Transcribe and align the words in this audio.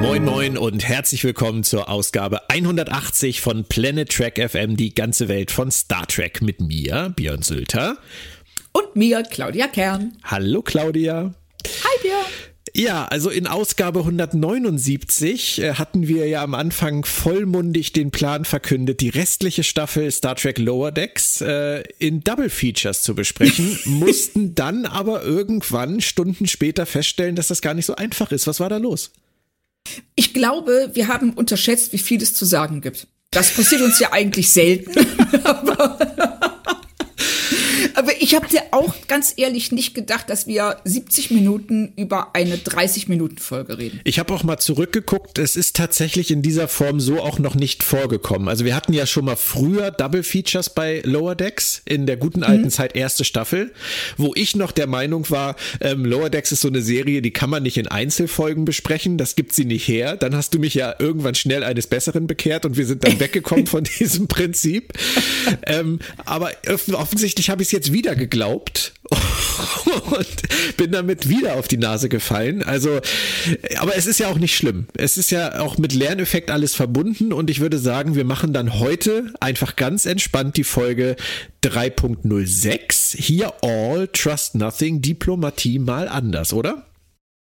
Moin 0.00 0.24
Moin 0.24 0.56
und 0.56 0.88
herzlich 0.88 1.24
willkommen 1.24 1.62
zur 1.62 1.90
Ausgabe 1.90 2.48
180 2.48 3.42
von 3.42 3.64
Planet 3.64 4.10
Trek 4.10 4.40
FM, 4.50 4.78
die 4.78 4.94
ganze 4.94 5.28
Welt 5.28 5.50
von 5.50 5.70
Star 5.70 6.06
Trek 6.06 6.40
mit 6.40 6.58
mir, 6.58 7.12
Björn 7.14 7.42
Sülter. 7.42 7.98
Und 8.72 8.96
mir, 8.96 9.22
Claudia 9.24 9.66
Kern. 9.68 10.16
Hallo 10.24 10.62
Claudia. 10.62 11.34
Hi 11.66 12.02
Björn. 12.02 12.24
Ja, 12.74 13.04
also 13.06 13.28
in 13.28 13.46
Ausgabe 13.46 14.00
179 14.00 15.60
äh, 15.60 15.74
hatten 15.74 16.08
wir 16.08 16.26
ja 16.28 16.42
am 16.42 16.54
Anfang 16.54 17.04
vollmundig 17.04 17.92
den 17.92 18.10
Plan 18.10 18.46
verkündet, 18.46 19.02
die 19.02 19.10
restliche 19.10 19.64
Staffel 19.64 20.10
Star 20.10 20.36
Trek 20.36 20.58
Lower 20.58 20.92
Decks 20.92 21.42
äh, 21.42 21.82
in 21.98 22.24
Double 22.24 22.48
Features 22.48 23.02
zu 23.02 23.14
besprechen, 23.14 23.78
mussten 23.84 24.54
dann 24.54 24.86
aber 24.86 25.24
irgendwann 25.24 26.00
Stunden 26.00 26.46
später 26.46 26.86
feststellen, 26.86 27.36
dass 27.36 27.48
das 27.48 27.60
gar 27.60 27.74
nicht 27.74 27.86
so 27.86 27.96
einfach 27.96 28.32
ist. 28.32 28.46
Was 28.46 28.60
war 28.60 28.70
da 28.70 28.78
los? 28.78 29.10
Ich 30.14 30.34
glaube, 30.34 30.90
wir 30.94 31.08
haben 31.08 31.32
unterschätzt, 31.32 31.92
wie 31.92 31.98
viel 31.98 32.22
es 32.22 32.34
zu 32.34 32.44
sagen 32.44 32.80
gibt. 32.80 33.06
Das 33.30 33.54
passiert 33.54 33.82
uns 33.82 34.00
ja 34.00 34.12
eigentlich 34.12 34.52
selten. 34.52 34.92
aber 35.44 35.98
aber 38.00 38.12
ich 38.18 38.34
habe 38.34 38.48
dir 38.48 38.62
auch 38.70 38.94
ganz 39.08 39.34
ehrlich 39.36 39.72
nicht 39.72 39.94
gedacht, 39.94 40.30
dass 40.30 40.46
wir 40.46 40.78
70 40.84 41.32
Minuten 41.32 41.92
über 41.96 42.34
eine 42.34 42.56
30-Minuten-Folge 42.56 43.76
reden. 43.76 44.00
Ich 44.04 44.18
habe 44.18 44.32
auch 44.32 44.42
mal 44.42 44.56
zurückgeguckt. 44.56 45.38
Es 45.38 45.54
ist 45.54 45.76
tatsächlich 45.76 46.30
in 46.30 46.40
dieser 46.40 46.66
Form 46.66 46.98
so 46.98 47.20
auch 47.20 47.38
noch 47.38 47.54
nicht 47.54 47.82
vorgekommen. 47.82 48.48
Also 48.48 48.64
wir 48.64 48.74
hatten 48.74 48.94
ja 48.94 49.04
schon 49.04 49.26
mal 49.26 49.36
früher 49.36 49.90
Double 49.90 50.22
Features 50.22 50.70
bei 50.70 51.02
Lower 51.04 51.34
Decks 51.34 51.82
in 51.84 52.06
der 52.06 52.16
guten 52.16 52.42
alten 52.42 52.64
mhm. 52.64 52.70
Zeit 52.70 52.96
erste 52.96 53.24
Staffel, 53.24 53.70
wo 54.16 54.32
ich 54.34 54.56
noch 54.56 54.72
der 54.72 54.86
Meinung 54.86 55.28
war, 55.28 55.56
ähm, 55.82 56.06
Lower 56.06 56.30
Decks 56.30 56.52
ist 56.52 56.62
so 56.62 56.68
eine 56.68 56.80
Serie, 56.80 57.20
die 57.20 57.32
kann 57.32 57.50
man 57.50 57.62
nicht 57.62 57.76
in 57.76 57.86
Einzelfolgen 57.86 58.64
besprechen. 58.64 59.18
Das 59.18 59.36
gibt 59.36 59.54
sie 59.54 59.66
nicht 59.66 59.86
her. 59.86 60.16
Dann 60.16 60.34
hast 60.34 60.54
du 60.54 60.58
mich 60.58 60.72
ja 60.72 60.94
irgendwann 60.98 61.34
schnell 61.34 61.64
eines 61.64 61.86
Besseren 61.86 62.26
bekehrt 62.26 62.64
und 62.64 62.78
wir 62.78 62.86
sind 62.86 63.04
dann 63.04 63.20
weggekommen 63.20 63.66
von 63.66 63.84
diesem 63.84 64.26
Prinzip. 64.26 64.94
ähm, 65.66 65.98
aber 66.24 66.52
offensichtlich 66.94 67.50
habe 67.50 67.60
ich 67.60 67.68
es 67.68 67.72
jetzt 67.72 67.89
wieder 67.92 68.14
geglaubt 68.14 68.94
und 70.10 70.76
bin 70.76 70.92
damit 70.92 71.28
wieder 71.28 71.54
auf 71.54 71.68
die 71.68 71.76
Nase 71.76 72.08
gefallen. 72.08 72.62
Also, 72.62 73.00
aber 73.78 73.96
es 73.96 74.06
ist 74.06 74.20
ja 74.20 74.28
auch 74.28 74.38
nicht 74.38 74.56
schlimm. 74.56 74.86
Es 74.94 75.16
ist 75.16 75.30
ja 75.30 75.60
auch 75.60 75.78
mit 75.78 75.92
Lerneffekt 75.92 76.50
alles 76.50 76.74
verbunden 76.74 77.32
und 77.32 77.50
ich 77.50 77.60
würde 77.60 77.78
sagen, 77.78 78.14
wir 78.14 78.24
machen 78.24 78.52
dann 78.52 78.78
heute 78.78 79.32
einfach 79.40 79.76
ganz 79.76 80.06
entspannt 80.06 80.56
die 80.56 80.64
Folge 80.64 81.16
3.06. 81.64 83.16
Hier 83.16 83.52
All, 83.62 84.08
Trust 84.08 84.54
Nothing, 84.54 85.02
Diplomatie 85.02 85.78
mal 85.78 86.08
anders, 86.08 86.52
oder? 86.52 86.86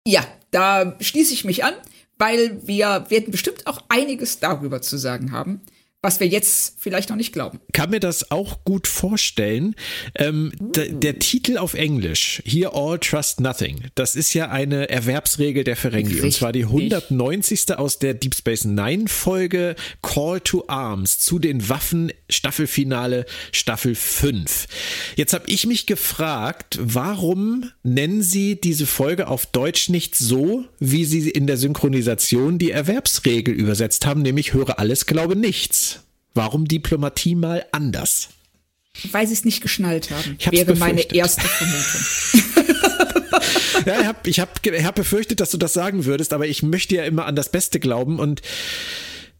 Ja, 0.06 0.26
da 0.50 0.96
schließe 1.00 1.32
ich 1.32 1.44
mich 1.44 1.64
an, 1.64 1.74
weil 2.18 2.60
wir 2.66 3.06
werden 3.08 3.30
bestimmt 3.30 3.66
auch 3.66 3.82
einiges 3.88 4.38
darüber 4.40 4.82
zu 4.82 4.98
sagen 4.98 5.32
haben 5.32 5.62
was 6.04 6.20
wir 6.20 6.26
jetzt 6.28 6.76
vielleicht 6.78 7.08
noch 7.08 7.16
nicht 7.16 7.32
glauben. 7.32 7.60
Kann 7.72 7.90
mir 7.90 7.98
das 7.98 8.30
auch 8.30 8.62
gut 8.64 8.86
vorstellen. 8.86 9.74
Ähm, 10.14 10.52
der 10.60 11.18
Titel 11.18 11.56
auf 11.56 11.74
Englisch, 11.74 12.42
Here 12.44 12.74
All 12.74 12.98
Trust 12.98 13.40
Nothing, 13.40 13.84
das 13.94 14.14
ist 14.14 14.34
ja 14.34 14.50
eine 14.50 14.90
Erwerbsregel 14.90 15.64
der 15.64 15.76
Ferengi. 15.76 16.08
Richtig. 16.08 16.24
Und 16.24 16.32
zwar 16.32 16.52
die 16.52 16.64
190. 16.64 17.76
aus 17.78 17.98
der 17.98 18.14
Deep 18.14 18.34
Space 18.34 18.64
Nine 18.64 19.08
Folge 19.08 19.74
Call 20.02 20.40
to 20.40 20.64
Arms 20.68 21.18
zu 21.18 21.38
den 21.38 21.68
Waffen 21.68 22.12
Staffelfinale 22.34 23.26
Staffel 23.52 23.94
5. 23.94 24.66
Jetzt 25.16 25.32
habe 25.32 25.44
ich 25.48 25.66
mich 25.66 25.86
gefragt, 25.86 26.78
warum 26.80 27.70
nennen 27.82 28.22
Sie 28.22 28.60
diese 28.60 28.86
Folge 28.86 29.28
auf 29.28 29.46
Deutsch 29.46 29.88
nicht 29.88 30.16
so, 30.16 30.64
wie 30.78 31.04
Sie 31.04 31.30
in 31.30 31.46
der 31.46 31.56
Synchronisation 31.56 32.58
die 32.58 32.70
Erwerbsregel 32.70 33.54
übersetzt 33.54 34.06
haben, 34.06 34.22
nämlich 34.22 34.52
höre 34.52 34.78
alles, 34.78 35.06
glaube 35.06 35.36
nichts. 35.36 36.00
Warum 36.34 36.66
Diplomatie 36.66 37.36
mal 37.36 37.64
anders? 37.72 38.28
Weil 39.10 39.26
sie 39.26 39.34
es 39.34 39.44
nicht 39.44 39.60
geschnallt 39.60 40.10
haben. 40.10 40.36
Ich 40.38 40.46
wäre 40.50 40.66
befürchtet. 40.66 40.78
meine 40.78 41.14
erste 41.14 41.42
Vermutung. 41.42 42.54
ja, 43.86 44.00
ich 44.00 44.06
habe 44.06 44.30
ich 44.30 44.40
hab, 44.40 44.66
ich 44.66 44.84
hab 44.84 44.94
befürchtet, 44.94 45.40
dass 45.40 45.50
du 45.50 45.58
das 45.58 45.72
sagen 45.72 46.04
würdest, 46.04 46.32
aber 46.32 46.46
ich 46.46 46.62
möchte 46.62 46.96
ja 46.96 47.04
immer 47.04 47.26
an 47.26 47.36
das 47.36 47.48
Beste 47.50 47.80
glauben 47.80 48.18
und 48.18 48.42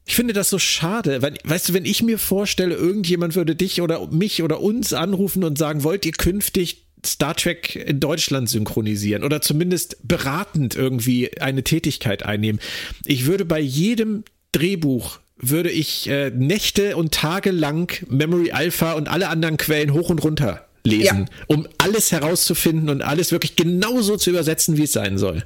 ich 0.07 0.17
finde 0.17 0.35
das 0.35 0.51
so 0.51 0.59
schade, 0.59 1.23
weil, 1.23 1.35
weißt 1.45 1.71
du, 1.71 1.73
wenn 1.75 1.85
ich 1.85 2.03
mir 2.03 2.19
vorstelle, 2.19 2.75
irgendjemand 2.75 3.37
würde 3.37 3.57
dich 3.57 3.81
oder 3.81 4.07
mich 4.09 4.43
oder 4.43 4.61
uns 4.61 4.93
anrufen 4.93 5.45
und 5.45 5.57
sagen, 5.57 5.83
wollt 5.83 6.05
ihr 6.05 6.13
künftig 6.13 6.85
Star 7.05 7.35
Trek 7.35 7.77
in 7.77 8.01
Deutschland 8.01 8.49
synchronisieren 8.49 9.25
oder 9.25 9.41
zumindest 9.41 9.97
beratend 10.07 10.75
irgendwie 10.75 11.39
eine 11.41 11.63
Tätigkeit 11.63 12.25
einnehmen. 12.25 12.61
Ich 13.05 13.27
würde 13.27 13.45
bei 13.45 13.61
jedem 13.61 14.25
Drehbuch 14.53 15.19
würde 15.37 15.71
ich 15.71 16.09
äh, 16.09 16.31
Nächte 16.31 16.97
und 16.97 17.13
Tage 17.13 17.51
lang 17.51 17.93
Memory 18.09 18.53
Alpha 18.53 18.93
und 18.93 19.09
alle 19.09 19.29
anderen 19.29 19.57
Quellen 19.57 19.93
hoch 19.93 20.11
und 20.11 20.23
runter 20.23 20.67
lesen, 20.85 21.29
ja. 21.31 21.45
um 21.47 21.67
alles 21.79 22.13
herauszufinden 22.13 22.89
und 22.91 23.03
alles 23.03 23.33
wirklich 23.33 23.57
genauso 23.57 24.17
zu 24.17 24.31
übersetzen, 24.31 24.77
wie 24.77 24.85
es 24.85 24.93
sein 24.93 25.19
soll. 25.19 25.45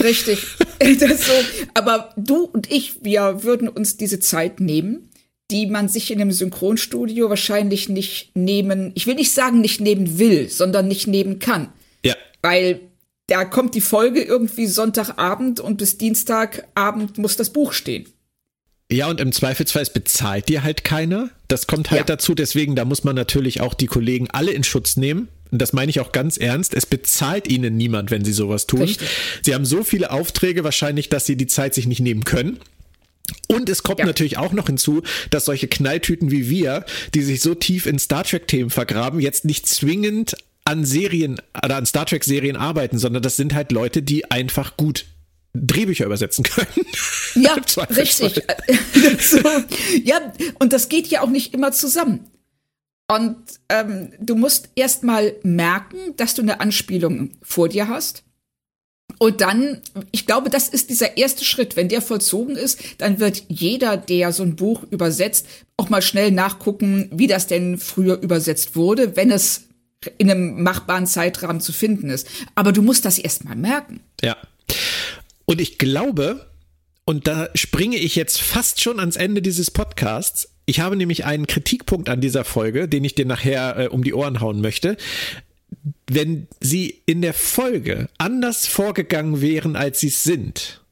Richtig. 0.00 0.46
So. 0.78 1.32
Aber 1.74 2.12
du 2.16 2.44
und 2.44 2.70
ich, 2.70 3.02
wir 3.02 3.42
würden 3.42 3.66
uns 3.66 3.96
diese 3.96 4.20
Zeit 4.20 4.60
nehmen, 4.60 5.10
die 5.50 5.66
man 5.66 5.88
sich 5.88 6.10
in 6.10 6.20
einem 6.20 6.32
Synchronstudio 6.32 7.30
wahrscheinlich 7.30 7.88
nicht 7.88 8.36
nehmen, 8.36 8.92
ich 8.94 9.06
will 9.06 9.14
nicht 9.14 9.32
sagen, 9.32 9.62
nicht 9.62 9.80
nehmen 9.80 10.18
will, 10.18 10.48
sondern 10.50 10.86
nicht 10.86 11.06
nehmen 11.06 11.38
kann. 11.38 11.72
Ja. 12.04 12.14
Weil 12.42 12.80
da 13.26 13.44
kommt 13.44 13.74
die 13.74 13.80
Folge 13.80 14.22
irgendwie 14.22 14.66
Sonntagabend 14.66 15.58
und 15.60 15.78
bis 15.78 15.98
Dienstagabend 15.98 17.18
muss 17.18 17.36
das 17.36 17.50
Buch 17.50 17.72
stehen. 17.72 18.06
Ja, 18.90 19.08
und 19.08 19.20
im 19.20 19.32
Zweifelsfall 19.32 19.86
bezahlt 19.92 20.48
dir 20.48 20.62
halt 20.62 20.84
keiner. 20.84 21.30
Das 21.48 21.66
kommt 21.66 21.90
halt 21.90 22.00
ja. 22.00 22.04
dazu. 22.04 22.34
Deswegen, 22.34 22.76
da 22.76 22.84
muss 22.84 23.02
man 23.02 23.16
natürlich 23.16 23.60
auch 23.60 23.74
die 23.74 23.86
Kollegen 23.86 24.28
alle 24.30 24.52
in 24.52 24.62
Schutz 24.62 24.96
nehmen. 24.96 25.28
Und 25.50 25.62
das 25.62 25.72
meine 25.72 25.90
ich 25.90 26.00
auch 26.00 26.12
ganz 26.12 26.36
ernst. 26.36 26.74
Es 26.74 26.86
bezahlt 26.86 27.48
ihnen 27.48 27.76
niemand, 27.76 28.10
wenn 28.10 28.24
sie 28.24 28.32
sowas 28.32 28.66
tun. 28.66 28.82
Richtig. 28.82 29.08
Sie 29.42 29.54
haben 29.54 29.64
so 29.64 29.84
viele 29.84 30.10
Aufträge 30.10 30.64
wahrscheinlich, 30.64 31.08
dass 31.08 31.26
sie 31.26 31.36
die 31.36 31.46
Zeit 31.46 31.74
sich 31.74 31.86
nicht 31.86 32.00
nehmen 32.00 32.24
können. 32.24 32.58
Und 33.48 33.68
es 33.68 33.82
kommt 33.82 34.00
ja. 34.00 34.06
natürlich 34.06 34.38
auch 34.38 34.52
noch 34.52 34.66
hinzu, 34.66 35.02
dass 35.30 35.44
solche 35.44 35.68
Knalltüten 35.68 36.30
wie 36.30 36.48
wir, 36.48 36.84
die 37.14 37.22
sich 37.22 37.40
so 37.40 37.54
tief 37.54 37.86
in 37.86 37.98
Star 37.98 38.24
Trek-Themen 38.24 38.70
vergraben, 38.70 39.20
jetzt 39.20 39.44
nicht 39.44 39.66
zwingend 39.66 40.36
an 40.64 40.84
Serien 40.84 41.40
oder 41.64 41.76
an 41.76 41.86
Star 41.86 42.06
Trek-Serien 42.06 42.56
arbeiten, 42.56 42.98
sondern 42.98 43.22
das 43.22 43.36
sind 43.36 43.54
halt 43.54 43.72
Leute, 43.72 44.02
die 44.02 44.30
einfach 44.30 44.76
gut 44.76 45.06
Drehbücher 45.54 46.04
übersetzen 46.04 46.44
können. 46.44 46.86
Ja, 47.34 47.56
richtig. 47.96 48.42
so, 49.20 49.38
ja, 50.04 50.32
und 50.58 50.72
das 50.72 50.88
geht 50.88 51.06
ja 51.06 51.22
auch 51.22 51.30
nicht 51.30 51.54
immer 51.54 51.72
zusammen. 51.72 52.26
Und 53.08 53.36
ähm, 53.68 54.12
du 54.18 54.34
musst 54.34 54.68
erst 54.74 55.04
mal 55.04 55.34
merken, 55.42 55.96
dass 56.16 56.34
du 56.34 56.42
eine 56.42 56.60
Anspielung 56.60 57.30
vor 57.42 57.68
dir 57.68 57.88
hast. 57.88 58.24
Und 59.18 59.40
dann, 59.40 59.80
ich 60.10 60.26
glaube, 60.26 60.50
das 60.50 60.68
ist 60.68 60.90
dieser 60.90 61.16
erste 61.16 61.44
Schritt. 61.44 61.76
Wenn 61.76 61.88
der 61.88 62.02
vollzogen 62.02 62.56
ist, 62.56 62.78
dann 62.98 63.18
wird 63.20 63.44
jeder, 63.48 63.96
der 63.96 64.32
so 64.32 64.42
ein 64.42 64.56
Buch 64.56 64.82
übersetzt, 64.90 65.46
auch 65.76 65.88
mal 65.88 66.02
schnell 66.02 66.30
nachgucken, 66.32 67.08
wie 67.12 67.26
das 67.26 67.46
denn 67.46 67.78
früher 67.78 68.20
übersetzt 68.20 68.76
wurde, 68.76 69.16
wenn 69.16 69.30
es 69.30 69.62
in 70.18 70.30
einem 70.30 70.62
machbaren 70.62 71.06
Zeitrahmen 71.06 71.60
zu 71.60 71.72
finden 71.72 72.10
ist. 72.10 72.28
Aber 72.54 72.72
du 72.72 72.82
musst 72.82 73.04
das 73.04 73.18
erst 73.18 73.44
mal 73.44 73.56
merken. 73.56 74.00
Ja. 74.22 74.36
Und 75.46 75.60
ich 75.60 75.78
glaube, 75.78 76.46
und 77.04 77.26
da 77.26 77.48
springe 77.54 77.96
ich 77.96 78.16
jetzt 78.16 78.40
fast 78.40 78.82
schon 78.82 79.00
ans 79.00 79.16
Ende 79.16 79.40
dieses 79.40 79.70
Podcasts. 79.70 80.48
Ich 80.66 80.80
habe 80.80 80.96
nämlich 80.96 81.24
einen 81.24 81.46
Kritikpunkt 81.46 82.08
an 82.08 82.20
dieser 82.20 82.44
Folge, 82.44 82.88
den 82.88 83.04
ich 83.04 83.14
dir 83.14 83.24
nachher 83.24 83.78
äh, 83.78 83.88
um 83.88 84.02
die 84.02 84.14
Ohren 84.14 84.40
hauen 84.40 84.60
möchte. 84.60 84.96
Wenn 86.08 86.48
sie 86.60 87.02
in 87.06 87.22
der 87.22 87.34
Folge 87.34 88.08
anders 88.18 88.66
vorgegangen 88.66 89.40
wären, 89.40 89.76
als 89.76 90.00
sie 90.00 90.08
es 90.08 90.24
sind, 90.24 90.82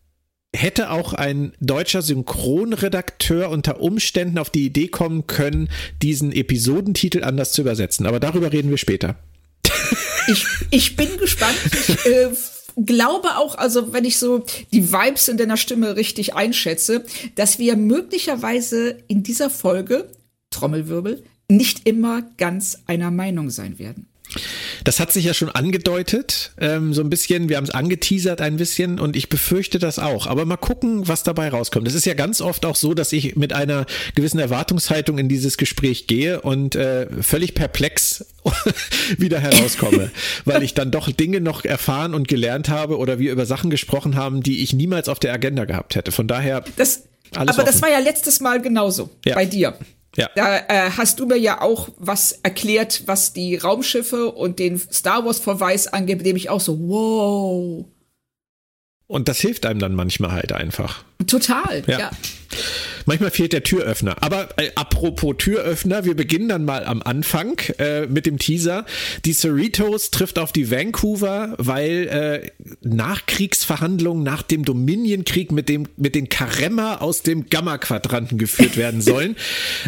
hätte 0.55 0.91
auch 0.91 1.13
ein 1.13 1.53
deutscher 1.61 2.03
Synchronredakteur 2.03 3.51
unter 3.51 3.81
Umständen 3.81 4.39
auf 4.39 4.51
die 4.51 4.67
Idee 4.67 4.89
kommen 4.89 5.27
können, 5.27 5.69
diesen 6.03 6.33
Episodentitel 6.33 7.25
anders 7.25 7.53
zu 7.53 7.63
übersetzen. 7.63 8.07
Aber 8.07 8.21
darüber 8.21 8.53
reden 8.53 8.71
wir 8.71 8.79
später. 8.79 9.17
Ich, 10.29 10.47
ich 10.71 10.97
bin 10.97 11.09
gespannt. 11.19 11.59
Ich, 11.73 12.07
äh, 12.07 12.31
glaube 12.77 13.37
auch, 13.37 13.57
also 13.57 13.93
wenn 13.93 14.05
ich 14.05 14.19
so 14.19 14.45
die 14.73 14.93
Vibes 14.93 15.29
in 15.29 15.37
deiner 15.37 15.57
Stimme 15.57 15.97
richtig 15.97 16.35
einschätze, 16.35 17.05
dass 17.35 17.59
wir 17.59 17.77
möglicherweise 17.77 18.99
in 19.09 19.23
dieser 19.23 19.51
Folge, 19.51 20.09
Trommelwirbel, 20.51 21.23
nicht 21.49 21.87
immer 21.87 22.23
ganz 22.37 22.79
einer 22.87 23.11
Meinung 23.11 23.51
sein 23.51 23.79
werden. 23.79 24.07
Das 24.85 25.01
hat 25.01 25.13
sich 25.13 25.25
ja 25.25 25.35
schon 25.35 25.49
angedeutet, 25.49 26.53
ähm, 26.59 26.93
so 26.93 27.03
ein 27.03 27.11
bisschen, 27.11 27.49
wir 27.49 27.57
haben 27.57 27.65
es 27.65 27.71
angeteasert 27.71 28.41
ein 28.41 28.57
bisschen 28.57 28.99
und 28.99 29.17
ich 29.17 29.29
befürchte 29.29 29.79
das 29.79 29.99
auch. 29.99 30.27
Aber 30.27 30.45
mal 30.45 30.57
gucken, 30.57 31.07
was 31.07 31.23
dabei 31.23 31.49
rauskommt. 31.49 31.87
Es 31.89 31.95
ist 31.95 32.05
ja 32.05 32.15
ganz 32.15 32.41
oft 32.41 32.67
auch 32.67 32.77
so, 32.77 32.95
dass 32.95 33.13
ich 33.13 33.37
mit 33.37 33.53
einer 33.53 33.87
gewissen 34.15 34.39
Erwartungshaltung 34.39 35.19
in 35.19 35.29
dieses 35.29 35.57
Gespräch 35.57 36.07
gehe 36.07 36.41
und 36.41 36.75
äh, 36.75 37.07
völlig 37.23 37.55
perplex 37.55 38.27
wieder 39.19 39.41
herauskomme, 39.41 40.11
weil 40.45 40.63
ich 40.63 40.75
dann 40.75 40.91
doch 40.91 41.11
Dinge 41.11 41.41
noch 41.41 41.65
erfahren 41.65 42.15
und 42.15 42.29
gelernt 42.29 42.69
habe 42.69 42.99
oder 42.99 43.19
wir 43.19 43.33
über 43.33 43.47
Sachen 43.47 43.71
gesprochen 43.71 44.17
haben, 44.17 44.43
die 44.43 44.63
ich 44.63 44.73
niemals 44.73 45.09
auf 45.09 45.19
der 45.19 45.33
Agenda 45.33 45.65
gehabt 45.65 45.95
hätte. 45.95 46.13
Von 46.13 46.27
daher. 46.27 46.65
Das, 46.77 47.05
aber 47.35 47.51
offen. 47.51 47.65
das 47.67 47.83
war 47.83 47.91
ja 47.91 47.99
letztes 47.99 48.41
Mal 48.41 48.61
genauso 48.61 49.11
ja. 49.25 49.35
bei 49.35 49.47
dir. 49.47 49.79
Ja. 50.17 50.31
Da 50.35 50.59
äh, 50.59 50.91
hast 50.97 51.21
du 51.21 51.27
mir 51.27 51.37
ja 51.37 51.61
auch 51.61 51.89
was 51.97 52.33
erklärt, 52.43 53.03
was 53.07 53.33
die 53.33 53.57
Raumschiffe 53.57 54.31
und 54.31 54.59
den 54.59 54.79
Star 54.79 55.25
Wars 55.25 55.41
Verweis 55.41 55.87
angeht, 55.87 56.19
mit 56.19 56.27
dem 56.27 56.37
ich 56.37 56.51
auch 56.51 56.61
so, 56.61 56.79
wow. 56.81 57.85
Und 59.07 59.29
das 59.29 59.41
hilft 59.41 59.67
einem 59.67 59.81
dann 59.81 59.95
manchmal 59.95 60.33
halt 60.33 60.53
einfach. 60.53 61.05
Total, 61.27 61.83
ja. 61.87 61.99
ja. 61.99 62.11
Manchmal 63.07 63.31
fehlt 63.31 63.53
der 63.53 63.63
Türöffner. 63.63 64.23
Aber 64.23 64.49
äh, 64.57 64.71
apropos 64.75 65.37
Türöffner, 65.39 66.05
wir 66.05 66.15
beginnen 66.15 66.49
dann 66.49 66.65
mal 66.65 66.85
am 66.85 67.03
Anfang 67.03 67.59
äh, 67.79 68.07
mit 68.07 68.27
dem 68.27 68.39
Teaser. 68.39 68.87
Die 69.25 69.33
Cerritos 69.33 70.11
trifft 70.11 70.39
auf 70.39 70.53
die 70.53 70.71
Vancouver, 70.71 71.55
weil 71.59 72.09
äh, 72.09 72.51
Nachkriegsverhandlungen 72.83 74.23
nach 74.23 74.43
dem 74.43 74.65
Dominion-Krieg 74.65 75.53
mit, 75.53 75.69
dem, 75.69 75.89
mit 75.97 76.15
den 76.15 76.29
Karemma 76.29 76.97
aus 76.97 77.23
dem 77.23 77.49
Gamma-Quadranten 77.49 78.39
geführt 78.39 78.77
werden 78.77 79.01
sollen. 79.03 79.37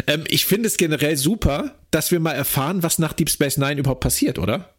ähm, 0.07 0.23
ich 0.27 0.45
finde 0.45 0.67
es 0.67 0.77
generell 0.77 1.17
super, 1.17 1.75
dass 1.91 2.11
wir 2.11 2.19
mal 2.19 2.33
erfahren, 2.33 2.83
was 2.83 2.99
nach 2.99 3.13
Deep 3.13 3.29
Space 3.29 3.57
Nine 3.57 3.79
überhaupt 3.79 4.01
passiert, 4.01 4.39
oder? 4.39 4.73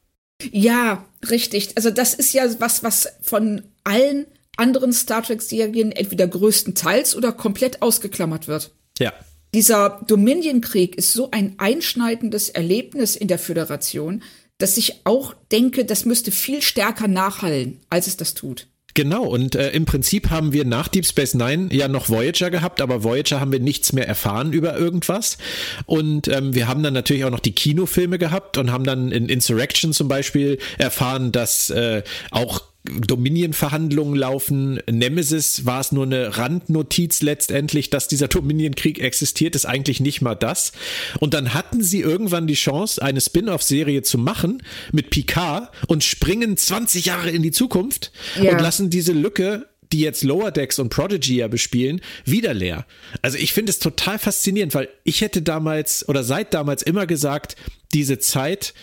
Ja, 0.52 1.04
richtig. 1.28 1.70
Also 1.76 1.90
das 1.90 2.14
ist 2.14 2.32
ja 2.32 2.44
was, 2.60 2.82
was 2.84 3.08
von 3.22 3.62
allen 3.84 4.26
anderen 4.58 4.92
Star 4.92 5.22
Trek-Serien 5.22 5.92
entweder 5.92 6.26
größtenteils 6.26 7.16
oder 7.16 7.32
komplett 7.32 7.82
ausgeklammert 7.82 8.48
wird. 8.48 8.72
Ja. 8.98 9.12
Dieser 9.54 10.00
Dominion-Krieg 10.06 10.96
ist 10.96 11.12
so 11.12 11.30
ein 11.30 11.54
einschneidendes 11.58 12.50
Erlebnis 12.50 13.16
in 13.16 13.28
der 13.28 13.38
Föderation, 13.38 14.22
dass 14.58 14.76
ich 14.76 15.00
auch 15.04 15.34
denke, 15.52 15.84
das 15.84 16.04
müsste 16.04 16.32
viel 16.32 16.62
stärker 16.62 17.08
nachhallen, 17.08 17.80
als 17.88 18.08
es 18.08 18.16
das 18.16 18.34
tut. 18.34 18.66
Genau, 18.94 19.24
und 19.24 19.54
äh, 19.54 19.70
im 19.70 19.84
Prinzip 19.84 20.28
haben 20.28 20.52
wir 20.52 20.64
nach 20.64 20.88
Deep 20.88 21.06
Space 21.06 21.34
Nine 21.34 21.68
ja 21.72 21.86
noch 21.86 22.08
Voyager 22.08 22.50
gehabt, 22.50 22.80
aber 22.80 23.04
Voyager 23.04 23.38
haben 23.38 23.52
wir 23.52 23.60
nichts 23.60 23.92
mehr 23.92 24.08
erfahren 24.08 24.52
über 24.52 24.76
irgendwas. 24.76 25.38
Und 25.86 26.26
ähm, 26.26 26.54
wir 26.56 26.66
haben 26.66 26.82
dann 26.82 26.94
natürlich 26.94 27.24
auch 27.24 27.30
noch 27.30 27.38
die 27.38 27.54
Kinofilme 27.54 28.18
gehabt 28.18 28.58
und 28.58 28.72
haben 28.72 28.82
dann 28.82 29.12
in 29.12 29.28
Insurrection 29.28 29.92
zum 29.92 30.08
Beispiel 30.08 30.58
erfahren, 30.78 31.30
dass 31.30 31.70
äh, 31.70 32.02
auch 32.32 32.62
Dominion-Verhandlungen 33.06 34.16
laufen. 34.16 34.80
Nemesis 34.90 35.66
war 35.66 35.80
es 35.80 35.92
nur 35.92 36.04
eine 36.04 36.36
Randnotiz 36.36 37.22
letztendlich, 37.22 37.90
dass 37.90 38.08
dieser 38.08 38.28
Dominion-Krieg 38.28 39.00
existiert, 39.00 39.54
ist 39.54 39.66
eigentlich 39.66 40.00
nicht 40.00 40.20
mal 40.20 40.34
das. 40.34 40.72
Und 41.20 41.34
dann 41.34 41.54
hatten 41.54 41.82
sie 41.82 42.00
irgendwann 42.00 42.46
die 42.46 42.54
Chance, 42.54 43.02
eine 43.02 43.20
Spin-off-Serie 43.20 44.02
zu 44.02 44.18
machen 44.18 44.62
mit 44.92 45.10
Picard 45.10 45.70
und 45.86 46.04
springen 46.04 46.56
20 46.56 47.06
Jahre 47.06 47.30
in 47.30 47.42
die 47.42 47.52
Zukunft 47.52 48.12
ja. 48.40 48.52
und 48.52 48.60
lassen 48.60 48.90
diese 48.90 49.12
Lücke 49.12 49.66
die 49.92 50.00
jetzt 50.00 50.22
Lower 50.22 50.50
Decks 50.50 50.78
und 50.78 50.90
Prodigy 50.90 51.36
ja 51.36 51.48
bespielen, 51.48 52.00
wieder 52.24 52.54
leer. 52.54 52.86
Also 53.22 53.38
ich 53.38 53.52
finde 53.52 53.70
es 53.70 53.78
total 53.78 54.18
faszinierend, 54.18 54.74
weil 54.74 54.88
ich 55.04 55.20
hätte 55.20 55.42
damals 55.42 56.06
oder 56.08 56.24
seit 56.24 56.54
damals 56.54 56.82
immer 56.82 57.06
gesagt, 57.06 57.56
diese 57.94 58.18
Zeit 58.18 58.74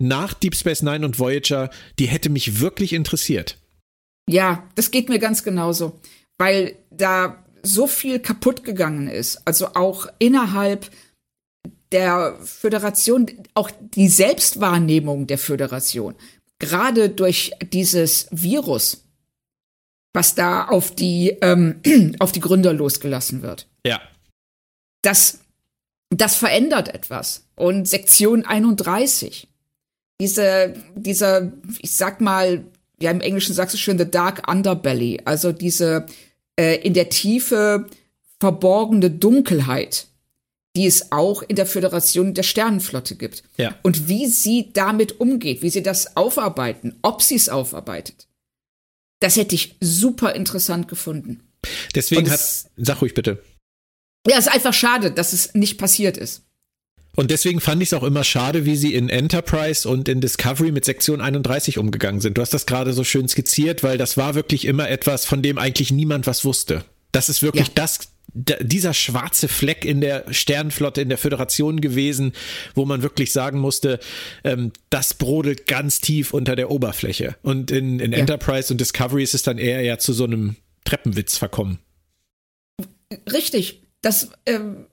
nach 0.00 0.34
Deep 0.34 0.56
Space 0.56 0.82
Nine 0.82 1.04
und 1.04 1.18
Voyager, 1.18 1.70
die 1.98 2.06
hätte 2.06 2.30
mich 2.30 2.60
wirklich 2.60 2.92
interessiert. 2.92 3.58
Ja, 4.28 4.66
das 4.74 4.90
geht 4.90 5.08
mir 5.08 5.18
ganz 5.18 5.44
genauso, 5.44 6.00
weil 6.38 6.76
da 6.90 7.44
so 7.62 7.86
viel 7.86 8.18
kaputt 8.18 8.64
gegangen 8.64 9.08
ist. 9.08 9.42
Also 9.44 9.74
auch 9.74 10.08
innerhalb 10.18 10.90
der 11.92 12.38
Föderation, 12.42 13.26
auch 13.54 13.70
die 13.94 14.08
Selbstwahrnehmung 14.08 15.26
der 15.26 15.38
Föderation, 15.38 16.14
gerade 16.58 17.10
durch 17.10 17.52
dieses 17.72 18.28
Virus, 18.30 19.04
was 20.14 20.34
da 20.34 20.66
auf 20.66 20.94
die, 20.94 21.36
ähm, 21.42 21.80
auf 22.20 22.32
die 22.32 22.40
Gründer 22.40 22.72
losgelassen 22.72 23.42
wird. 23.42 23.68
Ja. 23.84 24.00
Das, 25.02 25.40
das 26.10 26.36
verändert 26.36 26.88
etwas. 26.94 27.46
Und 27.56 27.88
Sektion 27.88 28.44
31 28.44 29.49
diese, 30.20 30.74
dieser, 30.94 31.50
ich 31.80 31.94
sag 31.94 32.20
mal, 32.20 32.64
ja, 33.00 33.10
im 33.10 33.20
Englischen 33.20 33.54
sagst 33.54 33.74
du 33.74 33.78
schön, 33.78 33.98
the 33.98 34.08
dark 34.08 34.48
underbelly, 34.48 35.20
also 35.24 35.50
diese 35.50 36.06
äh, 36.56 36.76
in 36.86 36.94
der 36.94 37.08
Tiefe 37.08 37.86
verborgene 38.38 39.10
Dunkelheit, 39.10 40.06
die 40.76 40.86
es 40.86 41.10
auch 41.10 41.42
in 41.42 41.56
der 41.56 41.66
Föderation 41.66 42.34
der 42.34 42.42
Sternenflotte 42.42 43.16
gibt. 43.16 43.42
Ja. 43.56 43.74
Und 43.82 44.08
wie 44.08 44.26
sie 44.26 44.70
damit 44.72 45.20
umgeht, 45.20 45.62
wie 45.62 45.70
sie 45.70 45.82
das 45.82 46.16
aufarbeiten, 46.16 46.98
ob 47.02 47.22
sie 47.22 47.36
es 47.36 47.48
aufarbeitet. 47.48 48.28
Das 49.20 49.36
hätte 49.36 49.54
ich 49.54 49.76
super 49.80 50.34
interessant 50.34 50.86
gefunden. 50.86 51.42
Deswegen 51.94 52.30
hat, 52.30 52.40
sag 52.76 53.02
ruhig 53.02 53.14
bitte. 53.14 53.42
Ja, 54.26 54.36
es 54.36 54.46
ist 54.46 54.52
einfach 54.52 54.74
schade, 54.74 55.10
dass 55.10 55.32
es 55.32 55.54
nicht 55.54 55.78
passiert 55.78 56.16
ist. 56.16 56.42
Und 57.16 57.30
deswegen 57.30 57.60
fand 57.60 57.82
ich 57.82 57.88
es 57.88 57.92
auch 57.92 58.02
immer 58.02 58.24
schade, 58.24 58.64
wie 58.64 58.76
sie 58.76 58.94
in 58.94 59.08
Enterprise 59.08 59.88
und 59.88 60.08
in 60.08 60.20
Discovery 60.20 60.72
mit 60.72 60.84
Sektion 60.84 61.20
31 61.20 61.78
umgegangen 61.78 62.20
sind. 62.20 62.38
Du 62.38 62.42
hast 62.42 62.54
das 62.54 62.66
gerade 62.66 62.92
so 62.92 63.04
schön 63.04 63.28
skizziert, 63.28 63.82
weil 63.82 63.98
das 63.98 64.16
war 64.16 64.34
wirklich 64.34 64.64
immer 64.64 64.88
etwas, 64.88 65.24
von 65.24 65.42
dem 65.42 65.58
eigentlich 65.58 65.90
niemand 65.90 66.26
was 66.26 66.44
wusste. 66.44 66.84
Das 67.12 67.28
ist 67.28 67.42
wirklich 67.42 67.68
ja. 67.68 67.72
das, 67.74 68.12
dieser 68.32 68.94
schwarze 68.94 69.48
Fleck 69.48 69.84
in 69.84 70.00
der 70.00 70.32
Sternenflotte, 70.32 71.00
in 71.00 71.08
der 71.08 71.18
Föderation 71.18 71.80
gewesen, 71.80 72.32
wo 72.74 72.84
man 72.84 73.02
wirklich 73.02 73.32
sagen 73.32 73.58
musste, 73.58 73.98
ähm, 74.44 74.72
das 74.90 75.14
brodelt 75.14 75.66
ganz 75.66 76.00
tief 76.00 76.32
unter 76.32 76.54
der 76.54 76.70
Oberfläche. 76.70 77.36
Und 77.42 77.72
in, 77.72 77.98
in 77.98 78.12
ja. 78.12 78.18
Enterprise 78.18 78.72
und 78.72 78.80
Discovery 78.80 79.24
ist 79.24 79.34
es 79.34 79.42
dann 79.42 79.58
eher 79.58 79.82
ja 79.82 79.98
zu 79.98 80.12
so 80.12 80.24
einem 80.24 80.56
Treppenwitz 80.84 81.36
verkommen. 81.36 81.80
Richtig. 83.30 83.82
Das 84.02 84.30
ähm, 84.46 84.86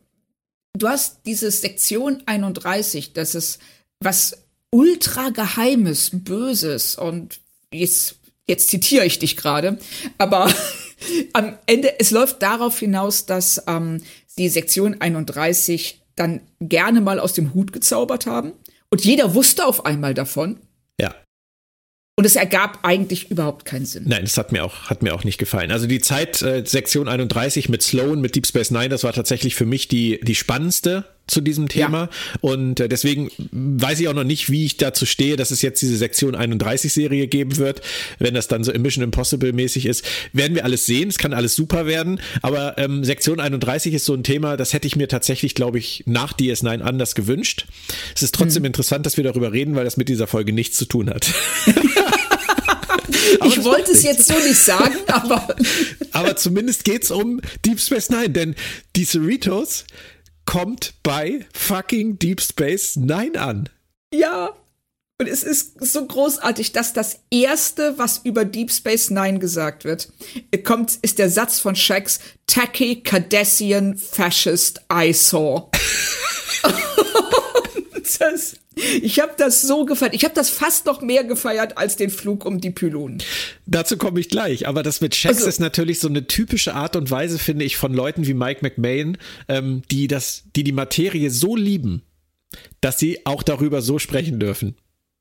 du 0.73 0.87
hast 0.87 1.21
diese 1.25 1.51
Sektion 1.51 2.23
31, 2.25 3.13
das 3.13 3.35
ist 3.35 3.59
was 3.99 4.37
ultra 4.71 5.29
geheimes, 5.29 6.11
böses 6.13 6.95
und 6.95 7.39
jetzt, 7.73 8.15
jetzt 8.47 8.69
zitiere 8.69 9.05
ich 9.05 9.19
dich 9.19 9.37
gerade, 9.37 9.79
aber 10.17 10.51
am 11.33 11.57
Ende, 11.65 11.99
es 11.99 12.11
läuft 12.11 12.41
darauf 12.41 12.79
hinaus, 12.79 13.25
dass 13.25 13.63
ähm, 13.67 14.01
die 14.37 14.49
Sektion 14.49 15.01
31 15.01 16.01
dann 16.15 16.41
gerne 16.59 17.01
mal 17.01 17.19
aus 17.19 17.33
dem 17.33 17.53
Hut 17.53 17.71
gezaubert 17.71 18.25
haben 18.25 18.53
und 18.89 19.03
jeder 19.03 19.33
wusste 19.33 19.65
auf 19.65 19.85
einmal 19.85 20.13
davon. 20.13 20.59
Und 22.19 22.25
es 22.25 22.35
ergab 22.35 22.79
eigentlich 22.81 23.29
überhaupt 23.29 23.65
keinen 23.65 23.85
Sinn. 23.85 24.05
Nein, 24.07 24.23
das 24.23 24.39
hat 24.39 24.51
mir 24.51 24.63
auch, 24.63 24.89
hat 24.89 25.03
mir 25.03 25.13
auch 25.13 25.23
nicht 25.23 25.37
gefallen. 25.37 25.71
Also 25.71 25.85
die 25.85 26.01
Zeit, 26.01 26.41
äh, 26.41 26.63
Sektion 26.65 27.07
31 27.07 27.69
mit 27.69 27.83
Sloan, 27.83 28.21
mit 28.21 28.35
Deep 28.35 28.47
Space 28.47 28.71
Nine, 28.71 28.89
das 28.89 29.03
war 29.03 29.13
tatsächlich 29.13 29.53
für 29.53 29.67
mich 29.67 29.87
die, 29.87 30.19
die 30.23 30.33
spannendste 30.33 31.05
zu 31.27 31.41
diesem 31.41 31.67
Thema. 31.67 32.03
Ja. 32.03 32.09
Und 32.41 32.79
äh, 32.79 32.89
deswegen 32.89 33.29
weiß 33.51 33.99
ich 33.99 34.07
auch 34.07 34.13
noch 34.13 34.23
nicht, 34.23 34.49
wie 34.49 34.65
ich 34.65 34.77
dazu 34.77 35.05
stehe, 35.05 35.35
dass 35.35 35.51
es 35.51 35.61
jetzt 35.61 35.81
diese 35.81 35.97
Sektion 35.97 36.35
31 36.35 36.91
Serie 36.91 37.27
geben 37.27 37.57
wird. 37.57 37.81
Wenn 38.19 38.33
das 38.33 38.47
dann 38.47 38.63
so 38.63 38.71
im 38.71 38.81
Mission 38.81 39.03
Impossible 39.03 39.53
mäßig 39.53 39.85
ist, 39.85 40.05
werden 40.33 40.55
wir 40.55 40.63
alles 40.63 40.85
sehen. 40.85 41.09
Es 41.09 41.17
kann 41.17 41.33
alles 41.33 41.55
super 41.55 41.85
werden. 41.85 42.19
Aber 42.41 42.77
ähm, 42.77 43.03
Sektion 43.03 43.39
31 43.39 43.93
ist 43.93 44.05
so 44.05 44.13
ein 44.13 44.23
Thema, 44.23 44.57
das 44.57 44.73
hätte 44.73 44.87
ich 44.87 44.95
mir 44.95 45.07
tatsächlich, 45.07 45.53
glaube 45.53 45.77
ich, 45.77 46.03
nach 46.05 46.33
DS9 46.33 46.81
anders 46.81 47.15
gewünscht. 47.15 47.67
Es 48.15 48.23
ist 48.23 48.33
trotzdem 48.33 48.63
hm. 48.63 48.67
interessant, 48.67 49.05
dass 49.05 49.17
wir 49.17 49.23
darüber 49.23 49.51
reden, 49.51 49.75
weil 49.75 49.83
das 49.83 49.97
mit 49.97 50.09
dieser 50.09 50.27
Folge 50.27 50.53
nichts 50.53 50.77
zu 50.77 50.85
tun 50.85 51.09
hat. 51.09 51.27
ich 53.45 53.63
wollte 53.63 53.91
es 53.91 54.03
jetzt 54.03 54.27
so 54.27 54.33
nicht 54.35 54.57
sagen, 54.57 54.95
aber. 55.07 55.55
aber 56.11 56.35
zumindest 56.35 56.83
geht 56.83 57.03
es 57.03 57.11
um 57.11 57.41
Deep 57.65 57.79
Space 57.79 58.09
Nine, 58.09 58.29
denn 58.29 58.55
die 58.95 59.05
Cerritos 59.05 59.85
kommt 60.47 60.95
bei 61.03 61.45
fucking 61.53 62.17
Deep 62.17 62.41
Space 62.41 62.95
Nine 62.95 63.39
an. 63.39 63.69
Ja. 64.11 64.55
Und 65.19 65.27
es 65.27 65.43
ist 65.43 65.83
so 65.83 66.05
großartig, 66.05 66.71
dass 66.71 66.93
das 66.93 67.19
erste, 67.29 67.97
was 67.97 68.19
über 68.23 68.45
Deep 68.45 68.71
Space 68.71 69.09
Nine 69.09 69.39
gesagt 69.39 69.83
wird, 69.83 70.09
kommt, 70.63 70.97
ist 71.01 71.19
der 71.19 71.29
Satz 71.29 71.59
von 71.59 71.75
Shax, 71.75 72.19
Tacky 72.45 73.01
Cardassian 73.01 73.97
Fascist 73.97 74.81
I 74.91 75.13
saw. 75.13 75.69
das, 78.15 78.55
ich 79.01 79.19
habe 79.19 79.33
das 79.37 79.61
so 79.61 79.85
gefeiert. 79.85 80.13
Ich 80.13 80.23
habe 80.23 80.33
das 80.33 80.49
fast 80.49 80.85
noch 80.85 81.01
mehr 81.01 81.23
gefeiert 81.23 81.77
als 81.77 81.95
den 81.95 82.09
Flug 82.09 82.45
um 82.45 82.61
die 82.61 82.71
Pylonen. 82.71 83.21
Dazu 83.65 83.97
komme 83.97 84.19
ich 84.19 84.29
gleich. 84.29 84.67
Aber 84.67 84.83
das 84.83 85.01
mit 85.01 85.13
Checks 85.13 85.37
also, 85.37 85.49
ist 85.49 85.59
natürlich 85.59 85.99
so 85.99 86.07
eine 86.07 86.27
typische 86.27 86.73
Art 86.73 86.95
und 86.95 87.11
Weise, 87.11 87.39
finde 87.39 87.65
ich, 87.65 87.77
von 87.77 87.93
Leuten 87.93 88.25
wie 88.27 88.33
Mike 88.33 88.59
McMahon, 88.61 89.17
ähm, 89.47 89.81
die 89.91 90.07
das, 90.07 90.43
die 90.55 90.63
die 90.63 90.71
Materie 90.71 91.29
so 91.29 91.55
lieben, 91.55 92.03
dass 92.81 92.99
sie 92.99 93.25
auch 93.25 93.43
darüber 93.43 93.81
so 93.81 93.99
sprechen 93.99 94.39
dürfen. 94.39 94.75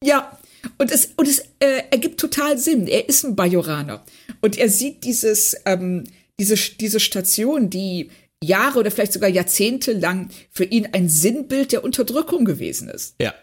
Ja, 0.04 0.38
und 0.78 0.90
es, 0.90 1.12
und 1.16 1.28
es 1.28 1.40
äh, 1.58 1.82
ergibt 1.90 2.20
total 2.20 2.58
Sinn. 2.58 2.86
Er 2.86 3.08
ist 3.08 3.24
ein 3.24 3.36
Bajoraner. 3.36 4.04
Und 4.40 4.58
er 4.58 4.68
sieht 4.68 5.04
dieses, 5.04 5.56
ähm, 5.64 6.04
diese, 6.38 6.56
diese 6.56 7.00
Station, 7.00 7.70
die 7.70 8.10
Jahre 8.42 8.78
oder 8.78 8.90
vielleicht 8.90 9.12
sogar 9.12 9.30
Jahrzehnte 9.30 9.92
lang 9.92 10.30
für 10.50 10.64
ihn 10.64 10.88
ein 10.92 11.08
Sinnbild 11.08 11.72
der 11.72 11.84
Unterdrückung 11.84 12.44
gewesen 12.44 12.88
ist. 12.88 13.14
Ja. 13.20 13.34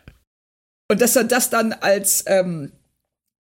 Und 0.90 1.02
dass 1.02 1.16
er 1.16 1.24
das 1.24 1.50
dann 1.50 1.74
als, 1.74 2.24
ähm, 2.28 2.72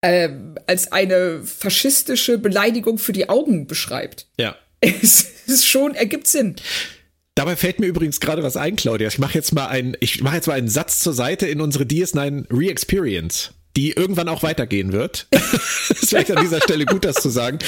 äh, 0.01 0.31
als 0.67 0.93
eine 0.93 1.43
faschistische 1.45 2.39
Beleidigung 2.39 2.99
für 2.99 3.13
die 3.13 3.29
Augen 3.29 3.67
beschreibt. 3.67 4.29
Ja. 4.39 4.57
Es 4.87 5.31
ist 5.47 5.67
schon, 5.67 5.95
ergibt 5.95 6.27
Sinn. 6.27 6.57
Dabei 7.35 7.57
fällt 7.57 7.81
mir 7.81 7.87
übrigens 7.87 8.21
gerade 8.21 8.43
was 8.43 8.59
ein, 8.59 8.77
Claudia. 8.77 9.09
Ich 9.09 9.19
mache 9.19 9.35
jetzt 9.35 9.53
mal 9.53 9.67
einen, 9.67 9.97
ich 10.01 10.23
mache 10.23 10.37
jetzt 10.37 10.47
mal 10.47 10.55
einen 10.55 10.69
Satz 10.69 10.99
zur 10.99 11.15
Seite 11.15 11.47
in 11.47 11.63
unsere 11.63 11.85
DS9 11.85 12.47
Re-Experience 12.51 13.55
die 13.77 13.91
irgendwann 13.91 14.29
auch 14.29 14.43
weitergehen 14.43 14.93
wird. 14.93 15.27
ist 15.33 16.09
vielleicht 16.09 16.31
an 16.31 16.43
dieser 16.43 16.61
Stelle 16.61 16.85
gut, 16.85 17.05
das 17.05 17.17
zu 17.17 17.29
sagen. 17.29 17.59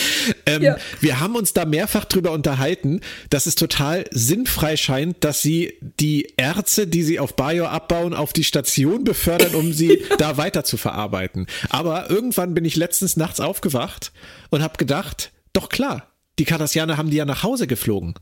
Ähm, 0.45 0.63
ja. 0.63 0.77
Wir 1.01 1.21
haben 1.21 1.35
uns 1.35 1.53
da 1.53 1.65
mehrfach 1.65 2.05
drüber 2.05 2.33
unterhalten, 2.33 3.01
dass 3.31 3.47
es 3.47 3.57
total 3.57 4.05
sinnfrei 4.13 4.77
scheint, 4.77 5.25
dass 5.25 5.43
sie 5.43 5.75
die 5.81 6.35
Erze, 6.37 6.87
die 6.87 7.03
sie 7.03 7.19
auf 7.19 7.35
Bayo 7.35 7.67
abbauen, 7.67 8.15
auf 8.15 8.33
die 8.33 8.45
Station 8.45 9.05
befördern, 9.05 9.55
um 9.55 9.73
sie 9.73 10.05
da 10.19 10.37
weiter 10.37 10.65
zu 10.65 10.77
verarbeiten. 10.77 11.47
Aber 11.71 12.09
irgendwann 12.09 12.55
bin 12.55 12.65
ich 12.65 12.77
letztens 12.77 13.17
nachts 13.17 13.41
aufgewacht 13.41 14.13
und 14.51 14.63
habe 14.63 14.77
gedacht, 14.79 15.33
doch 15.53 15.69
klar, 15.69 16.13
die 16.39 16.45
Cardassianer 16.45 16.97
haben 16.97 17.11
die 17.11 17.17
ja 17.17 17.25
nach 17.25 17.43
Hause 17.43 17.67
geflogen. 17.67 18.15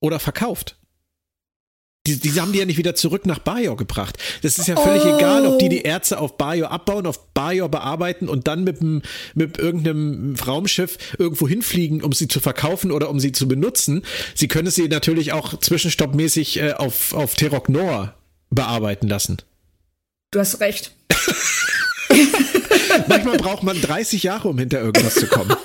Oder 0.00 0.20
verkauft. 0.20 0.76
Die, 2.06 2.18
die 2.18 2.38
haben 2.38 2.52
die 2.52 2.58
ja 2.58 2.66
nicht 2.66 2.76
wieder 2.76 2.94
zurück 2.94 3.24
nach 3.24 3.38
Bajor 3.38 3.78
gebracht. 3.78 4.18
Das 4.42 4.58
ist 4.58 4.68
ja 4.68 4.76
völlig 4.76 5.02
oh. 5.04 5.16
egal, 5.16 5.46
ob 5.46 5.58
die 5.58 5.70
die 5.70 5.86
Erze 5.86 6.18
auf 6.18 6.36
Bajor 6.36 6.70
abbauen, 6.70 7.06
auf 7.06 7.32
Bajor 7.32 7.70
bearbeiten 7.70 8.28
und 8.28 8.46
dann 8.46 8.62
mit, 8.62 8.80
dem, 8.80 9.00
mit 9.34 9.56
irgendeinem 9.56 10.36
Raumschiff 10.46 10.98
irgendwo 11.18 11.48
hinfliegen, 11.48 12.02
um 12.02 12.12
sie 12.12 12.28
zu 12.28 12.40
verkaufen 12.40 12.92
oder 12.92 13.08
um 13.08 13.20
sie 13.20 13.32
zu 13.32 13.48
benutzen. 13.48 14.02
Sie 14.34 14.48
können 14.48 14.70
sie 14.70 14.86
natürlich 14.88 15.32
auch 15.32 15.58
zwischenstoppmäßig 15.58 16.60
äh, 16.60 16.72
auf, 16.74 17.14
auf 17.14 17.36
Terok 17.36 17.70
Nor 17.70 18.12
bearbeiten 18.50 19.08
lassen. 19.08 19.38
Du 20.30 20.40
hast 20.40 20.60
recht. 20.60 20.92
Manchmal 23.08 23.38
braucht 23.38 23.62
man 23.62 23.80
30 23.80 24.22
Jahre, 24.22 24.48
um 24.48 24.58
hinter 24.58 24.80
irgendwas 24.80 25.14
zu 25.14 25.26
kommen. 25.26 25.56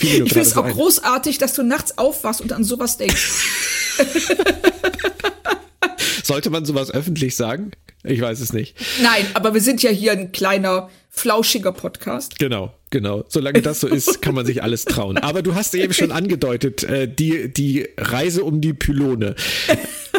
Ich 0.00 0.10
finde 0.10 0.40
es 0.40 0.56
auch 0.56 0.68
großartig, 0.68 1.38
dass 1.38 1.54
du 1.54 1.62
nachts 1.62 1.98
aufwachst 1.98 2.40
und 2.40 2.52
an 2.52 2.64
sowas 2.64 2.96
denkst. 2.96 3.32
Sollte 6.22 6.50
man 6.50 6.64
sowas 6.64 6.90
öffentlich 6.90 7.36
sagen? 7.36 7.72
Ich 8.04 8.20
weiß 8.20 8.40
es 8.40 8.52
nicht. 8.52 8.76
Nein, 9.02 9.26
aber 9.34 9.54
wir 9.54 9.60
sind 9.60 9.82
ja 9.82 9.90
hier 9.90 10.12
ein 10.12 10.32
kleiner, 10.32 10.88
flauschiger 11.10 11.72
Podcast. 11.72 12.38
Genau, 12.38 12.72
genau. 12.90 13.24
Solange 13.28 13.60
das 13.60 13.80
so 13.80 13.88
ist, 13.88 14.22
kann 14.22 14.34
man 14.34 14.46
sich 14.46 14.62
alles 14.62 14.84
trauen. 14.84 15.18
Aber 15.18 15.42
du 15.42 15.54
hast 15.54 15.74
eben 15.74 15.92
schon 15.92 16.12
angedeutet, 16.18 16.84
äh, 16.84 17.08
die, 17.08 17.52
die 17.52 17.88
Reise 17.96 18.44
um 18.44 18.60
die 18.60 18.72
Pylone. 18.72 19.34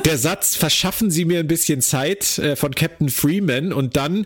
Der 0.05 0.17
Satz, 0.17 0.55
verschaffen 0.55 1.11
Sie 1.11 1.25
mir 1.25 1.39
ein 1.39 1.47
bisschen 1.47 1.81
Zeit 1.81 2.37
äh, 2.39 2.55
von 2.55 2.73
Captain 2.73 3.09
Freeman 3.09 3.73
und 3.73 3.97
dann, 3.97 4.25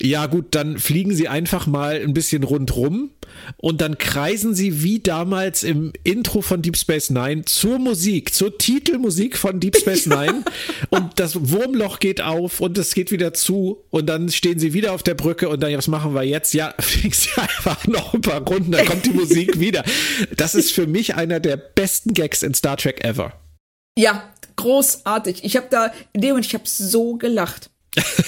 ja 0.00 0.26
gut, 0.26 0.46
dann 0.50 0.78
fliegen 0.78 1.14
Sie 1.14 1.28
einfach 1.28 1.66
mal 1.66 2.00
ein 2.00 2.14
bisschen 2.14 2.42
rundrum 2.42 3.10
und 3.56 3.80
dann 3.80 3.98
kreisen 3.98 4.54
sie 4.54 4.82
wie 4.82 5.00
damals 5.00 5.62
im 5.62 5.92
Intro 6.04 6.42
von 6.42 6.62
Deep 6.62 6.76
Space 6.76 7.10
Nine 7.10 7.44
zur 7.44 7.78
Musik, 7.78 8.34
zur 8.34 8.56
Titelmusik 8.58 9.36
von 9.36 9.60
Deep 9.60 9.76
Space 9.76 10.06
Nine 10.06 10.44
und 10.90 11.18
das 11.18 11.50
Wurmloch 11.50 11.98
geht 12.00 12.20
auf 12.20 12.60
und 12.60 12.78
es 12.78 12.94
geht 12.94 13.10
wieder 13.10 13.32
zu 13.32 13.84
und 13.90 14.06
dann 14.06 14.28
stehen 14.30 14.58
sie 14.58 14.72
wieder 14.72 14.92
auf 14.92 15.02
der 15.02 15.14
Brücke 15.14 15.48
und 15.48 15.62
dann, 15.62 15.76
was 15.76 15.88
machen 15.88 16.14
wir 16.14 16.22
jetzt? 16.22 16.54
Ja, 16.54 16.74
fliegen 16.80 17.14
sie 17.14 17.30
einfach 17.36 17.86
noch 17.86 18.14
ein 18.14 18.20
paar 18.20 18.42
Runden, 18.42 18.72
dann 18.72 18.86
kommt 18.86 19.06
die 19.06 19.10
Musik 19.10 19.58
wieder. 19.60 19.84
Das 20.36 20.54
ist 20.54 20.72
für 20.72 20.86
mich 20.86 21.14
einer 21.14 21.40
der 21.40 21.56
besten 21.56 22.14
Gags 22.14 22.42
in 22.42 22.54
Star 22.54 22.76
Trek 22.76 23.04
ever. 23.04 23.32
Ja, 23.98 24.32
großartig. 24.60 25.44
Ich 25.44 25.56
habe 25.56 25.66
da, 25.70 25.92
in 26.12 26.20
dem 26.20 26.30
Moment, 26.30 26.46
ich 26.46 26.54
habe 26.54 26.64
so 26.66 27.16
gelacht. 27.16 27.70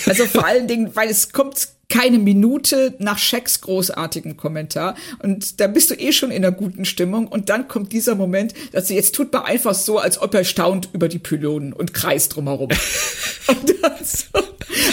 Also 0.07 0.27
vor 0.27 0.45
allen 0.45 0.67
Dingen, 0.67 0.95
weil 0.97 1.09
es 1.09 1.33
kommt 1.33 1.69
keine 1.89 2.19
Minute 2.19 2.95
nach 2.99 3.19
Shacks 3.19 3.61
großartigem 3.61 4.37
Kommentar. 4.39 4.97
Und 5.23 5.61
da 5.61 5.67
bist 5.67 5.91
du 5.91 5.95
eh 5.95 6.13
schon 6.13 6.31
in 6.31 6.45
einer 6.45 6.55
guten 6.55 6.87
Stimmung. 6.87 7.29
Und 7.29 7.51
dann 7.51 7.69
kommt 7.69 7.93
dieser 7.93 8.15
Moment, 8.15 8.55
dass 8.73 8.89
sie 8.89 8.95
jetzt 8.95 9.15
tut 9.15 9.33
man 9.33 9.43
einfach 9.43 9.75
so, 9.75 9.99
als 9.99 10.21
ob 10.21 10.35
er 10.35 10.45
staunt 10.45 10.89
über 10.95 11.09
die 11.09 11.19
Pylonen 11.19 11.73
und 11.73 11.93
kreist 11.93 12.35
drumherum. 12.35 12.71
so. 14.03 14.39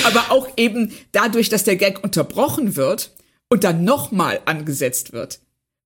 Aber 0.04 0.32
auch 0.32 0.50
eben 0.58 0.92
dadurch, 1.14 1.48
dass 1.48 1.64
der 1.64 1.78
Gag 1.78 2.04
unterbrochen 2.04 2.76
wird 2.76 3.12
und 3.50 3.64
dann 3.64 3.86
nochmal 3.86 4.42
angesetzt 4.46 5.14
wird 5.14 5.40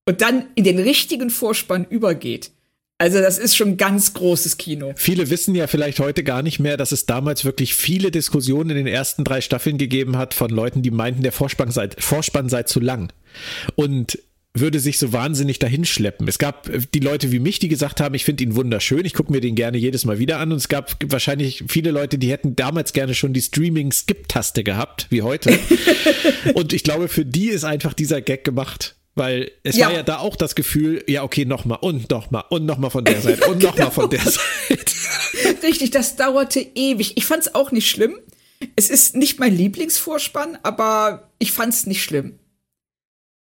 und 0.05 0.21
dann 0.21 0.47
in 0.55 0.63
den 0.63 0.79
richtigen 0.79 1.29
Vorspann 1.29 1.85
übergeht 1.85 2.51
also 2.97 3.19
das 3.19 3.37
ist 3.37 3.55
schon 3.55 3.77
ganz 3.77 4.13
großes 4.13 4.57
Kino. 4.57 4.93
Viele 4.95 5.29
wissen 5.29 5.55
ja 5.55 5.67
vielleicht 5.67 5.99
heute 5.99 6.23
gar 6.23 6.41
nicht 6.41 6.59
mehr, 6.59 6.77
dass 6.77 6.91
es 6.91 7.05
damals 7.05 7.43
wirklich 7.43 7.75
viele 7.75 8.11
Diskussionen 8.11 8.71
in 8.71 8.77
den 8.77 8.87
ersten 8.87 9.23
drei 9.23 9.41
Staffeln 9.41 9.77
gegeben 9.77 10.17
hat 10.17 10.33
von 10.33 10.49
Leuten, 10.49 10.81
die 10.81 10.91
meinten, 10.91 11.21
der 11.21 11.31
Vorspann 11.31 11.71
sei, 11.71 11.89
Vorspann 11.97 12.49
sei 12.49 12.63
zu 12.63 12.79
lang. 12.79 13.11
Und 13.75 14.19
würde 14.55 14.79
sich 14.79 14.99
so 14.99 15.11
wahnsinnig 15.11 15.57
dahinschleppen. 15.59 16.27
Es 16.27 16.37
gab 16.37 16.69
äh, 16.69 16.79
die 16.93 16.99
Leute 16.99 17.31
wie 17.31 17.39
mich, 17.39 17.59
die 17.59 17.67
gesagt 17.67 17.99
haben, 17.99 18.13
ich 18.13 18.23
finde 18.23 18.43
ihn 18.43 18.55
wunderschön, 18.55 19.03
ich 19.03 19.13
gucke 19.13 19.31
mir 19.31 19.41
den 19.41 19.55
gerne 19.55 19.77
jedes 19.77 20.05
Mal 20.05 20.19
wieder 20.19 20.39
an. 20.39 20.51
Und 20.51 20.57
es 20.57 20.67
gab 20.67 20.95
wahrscheinlich 21.05 21.63
viele 21.67 21.91
Leute, 21.91 22.17
die 22.17 22.29
hätten 22.29 22.55
damals 22.55 22.93
gerne 22.93 23.15
schon 23.15 23.33
die 23.33 23.41
Streaming-Skip-Taste 23.41 24.63
gehabt, 24.63 25.07
wie 25.09 25.23
heute. 25.23 25.57
und 26.53 26.71
ich 26.73 26.83
glaube, 26.83 27.07
für 27.07 27.25
die 27.25 27.49
ist 27.49 27.63
einfach 27.63 27.93
dieser 27.93 28.21
Gag 28.21 28.43
gemacht. 28.43 28.95
Weil 29.15 29.51
es 29.61 29.77
ja. 29.77 29.87
war 29.87 29.93
ja 29.93 30.03
da 30.03 30.17
auch 30.17 30.35
das 30.35 30.55
Gefühl, 30.55 31.03
ja, 31.07 31.23
okay, 31.23 31.45
nochmal 31.45 31.77
und 31.81 32.09
nochmal 32.09 32.45
und 32.49 32.65
nochmal 32.65 32.89
von 32.89 33.05
der 33.05 33.21
Seite 33.21 33.45
und 33.47 33.61
nochmal 33.61 33.89
genau. 33.89 33.91
von 33.91 34.09
der 34.09 34.21
Seite. 34.21 34.93
Richtig, 35.63 35.91
das 35.91 36.15
dauerte 36.15 36.59
ewig. 36.59 37.15
Ich 37.15 37.25
fand 37.25 37.43
es 37.43 37.53
auch 37.53 37.71
nicht 37.71 37.89
schlimm. 37.89 38.17
Es 38.75 38.89
ist 38.89 39.15
nicht 39.15 39.39
mein 39.39 39.55
Lieblingsvorspann, 39.55 40.57
aber 40.63 41.29
ich 41.37 41.51
fand 41.51 41.73
es 41.73 41.85
nicht 41.85 42.01
schlimm. 42.01 42.39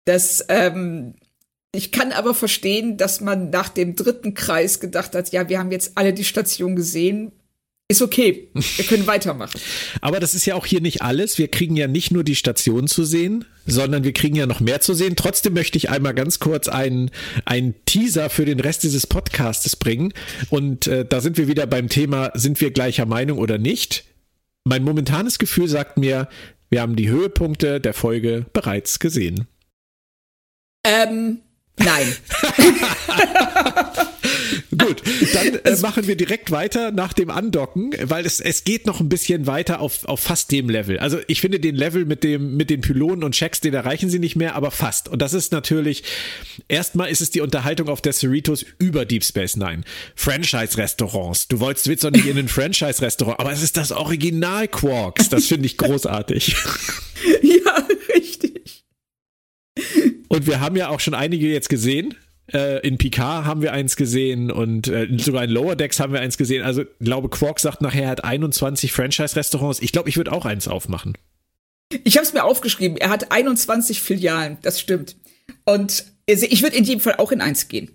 Das, 0.07 0.45
ähm, 0.49 1.15
ich 1.73 1.93
kann 1.93 2.11
aber 2.11 2.35
verstehen, 2.35 2.97
dass 2.97 3.21
man 3.21 3.50
nach 3.50 3.69
dem 3.69 3.95
dritten 3.95 4.35
Kreis 4.35 4.81
gedacht 4.81 5.15
hat, 5.15 5.31
ja, 5.31 5.49
wir 5.49 5.59
haben 5.61 5.71
jetzt 5.71 5.93
alle 5.95 6.12
die 6.12 6.25
Station 6.25 6.75
gesehen, 6.75 7.33
ist 7.91 8.03
okay. 8.03 8.49
Wir 8.55 8.85
können 8.85 9.09
weitermachen. 9.09 9.61
Aber 10.01 10.21
das 10.21 10.35
ist 10.35 10.47
ja 10.47 10.55
auch 10.55 10.65
hier 10.65 10.81
nicht 10.81 11.03
alles. 11.03 11.39
Wir 11.39 11.49
kriegen 11.49 11.77
ja 11.77 11.89
nicht 11.89 12.13
nur 12.13 12.23
die 12.23 12.37
Station 12.37 12.87
zu 12.87 13.05
sehen, 13.05 13.45
sondern 13.67 14.05
wir 14.05 14.13
kriegen 14.13 14.37
ja 14.37 14.47
noch 14.47 14.61
mehr 14.61 14.81
zu 14.81 14.95
sehen. 14.95 15.17
Trotzdem 15.17 15.55
möchte 15.55 15.77
ich 15.77 15.91
einmal 15.91 16.15
ganz 16.15 16.39
kurz 16.39 16.69
einen, 16.69 17.11
einen 17.45 17.75
Teaser 17.87 18.31
für 18.31 18.45
den 18.45 18.61
Rest 18.61 18.85
dieses 18.85 19.09
Podcastes 19.09 19.75
bringen. 19.75 20.15
Und 20.51 20.87
äh, 20.87 21.05
da 21.05 21.21
sind 21.21 21.37
wir 21.37 21.49
wieder 21.49 21.67
beim 21.67 21.89
Thema, 21.89 22.31
sind 22.35 22.61
wir 22.61 22.71
gleicher 22.71 23.07
Meinung 23.07 23.39
oder 23.39 23.59
nicht? 23.59 24.05
Mein 24.63 24.85
momentanes 24.85 25.41
Gefühl 25.41 25.67
sagt 25.67 25.99
mir, 25.99 26.29
wir 26.69 26.83
haben 26.83 26.95
die 26.95 27.09
Höhepunkte 27.09 27.81
der 27.81 27.95
Folge 27.95 28.47
bereits 28.53 29.01
gesehen. 29.01 29.49
Ähm, 30.87 31.41
nein. 31.77 32.07
Gut, 34.76 35.02
dann 35.35 35.54
äh, 35.64 35.76
machen 35.80 36.07
wir 36.07 36.16
direkt 36.16 36.50
weiter 36.50 36.90
nach 36.90 37.12
dem 37.12 37.30
Andocken, 37.30 37.95
weil 38.02 38.26
es, 38.26 38.40
es 38.40 38.64
geht 38.64 38.87
noch 38.87 39.00
ein 39.00 39.09
bisschen 39.09 39.47
weiter 39.47 39.80
auf, 39.80 40.04
auf 40.04 40.21
fast 40.21 40.50
dem 40.50 40.69
Level. 40.69 40.99
Also 40.99 41.19
ich 41.26 41.40
finde 41.40 41.61
den 41.61 41.76
Level 41.76 42.04
mit 42.04 42.25
dem, 42.25 42.57
mit 42.57 42.71
den 42.71 42.80
Pylonen 42.80 43.25
und 43.25 43.33
Checks, 43.33 43.61
den 43.61 43.75
erreichen 43.75 44.11
sie 44.11 44.19
nicht 44.19 44.37
mehr, 44.37 44.54
aber 44.54 44.71
fast. 44.71 45.09
Und 45.09 45.21
das 45.23 45.35
ist 45.35 45.52
natürlich, 45.52 46.04
erstmal 46.69 47.11
ist 47.11 47.21
es 47.21 47.30
die 47.30 47.40
Unterhaltung 47.40 47.88
auf 47.88 48.00
der 48.00 48.12
Cerritos 48.12 48.64
über 48.78 49.04
Deep 49.04 49.25
Space 49.25 49.57
Nine. 49.57 49.83
Franchise-Restaurants. 50.14 51.49
Du 51.49 51.61
wolltest 51.61 52.04
doch 52.04 52.11
nicht 52.11 52.26
in 52.26 52.38
ein 52.38 52.49
Franchise-Restaurant, 52.49 53.40
aber 53.40 53.52
es 53.52 53.62
ist 53.62 53.76
das 53.76 53.92
Original 53.92 54.69
Quarks. 54.69 55.28
Das 55.28 55.47
finde 55.47 55.66
ich 55.66 55.76
großartig. 55.76 56.57
ja, 57.42 57.87
richtig. 58.14 58.85
Und 60.28 60.47
wir 60.47 60.61
haben 60.61 60.76
ja 60.76 60.88
auch 60.88 61.00
schon 61.00 61.14
einige 61.14 61.49
jetzt 61.49 61.69
gesehen. 61.69 62.14
Äh, 62.52 62.87
in 62.87 62.99
Picard 62.99 63.45
haben 63.45 63.62
wir 63.62 63.73
eins 63.73 63.97
gesehen 63.97 64.50
und 64.50 64.88
äh, 64.88 65.07
sogar 65.19 65.45
in 65.45 65.50
Lower 65.50 65.76
Decks 65.76 66.00
haben 66.00 66.12
wir 66.12 66.21
eins 66.21 66.37
gesehen. 66.37 66.62
Also, 66.62 66.83
ich 66.83 66.88
glaube, 67.00 67.28
Quark 67.28 67.61
sagt 67.61 67.80
nachher, 67.80 68.04
er 68.04 68.11
hat 68.11 68.25
21 68.25 68.92
Franchise-Restaurants. 68.92 69.80
Ich 69.80 69.92
glaube, 69.92 70.09
ich 70.09 70.16
würde 70.16 70.33
auch 70.33 70.47
eins 70.47 70.69
aufmachen. 70.69 71.16
Ich 72.04 72.16
habe 72.16 72.26
es 72.26 72.33
mir 72.33 72.45
aufgeschrieben. 72.45 72.97
Er 72.97 73.11
hat 73.11 73.33
21 73.33 74.00
Filialen. 74.00 74.59
Das 74.62 74.80
stimmt. 74.80 75.16
Und 75.64 76.04
ich 76.26 76.62
würde 76.62 76.76
in 76.76 76.85
jedem 76.85 77.00
Fall 77.00 77.16
auch 77.16 77.33
in 77.33 77.40
eins 77.40 77.69
gehen. 77.69 77.90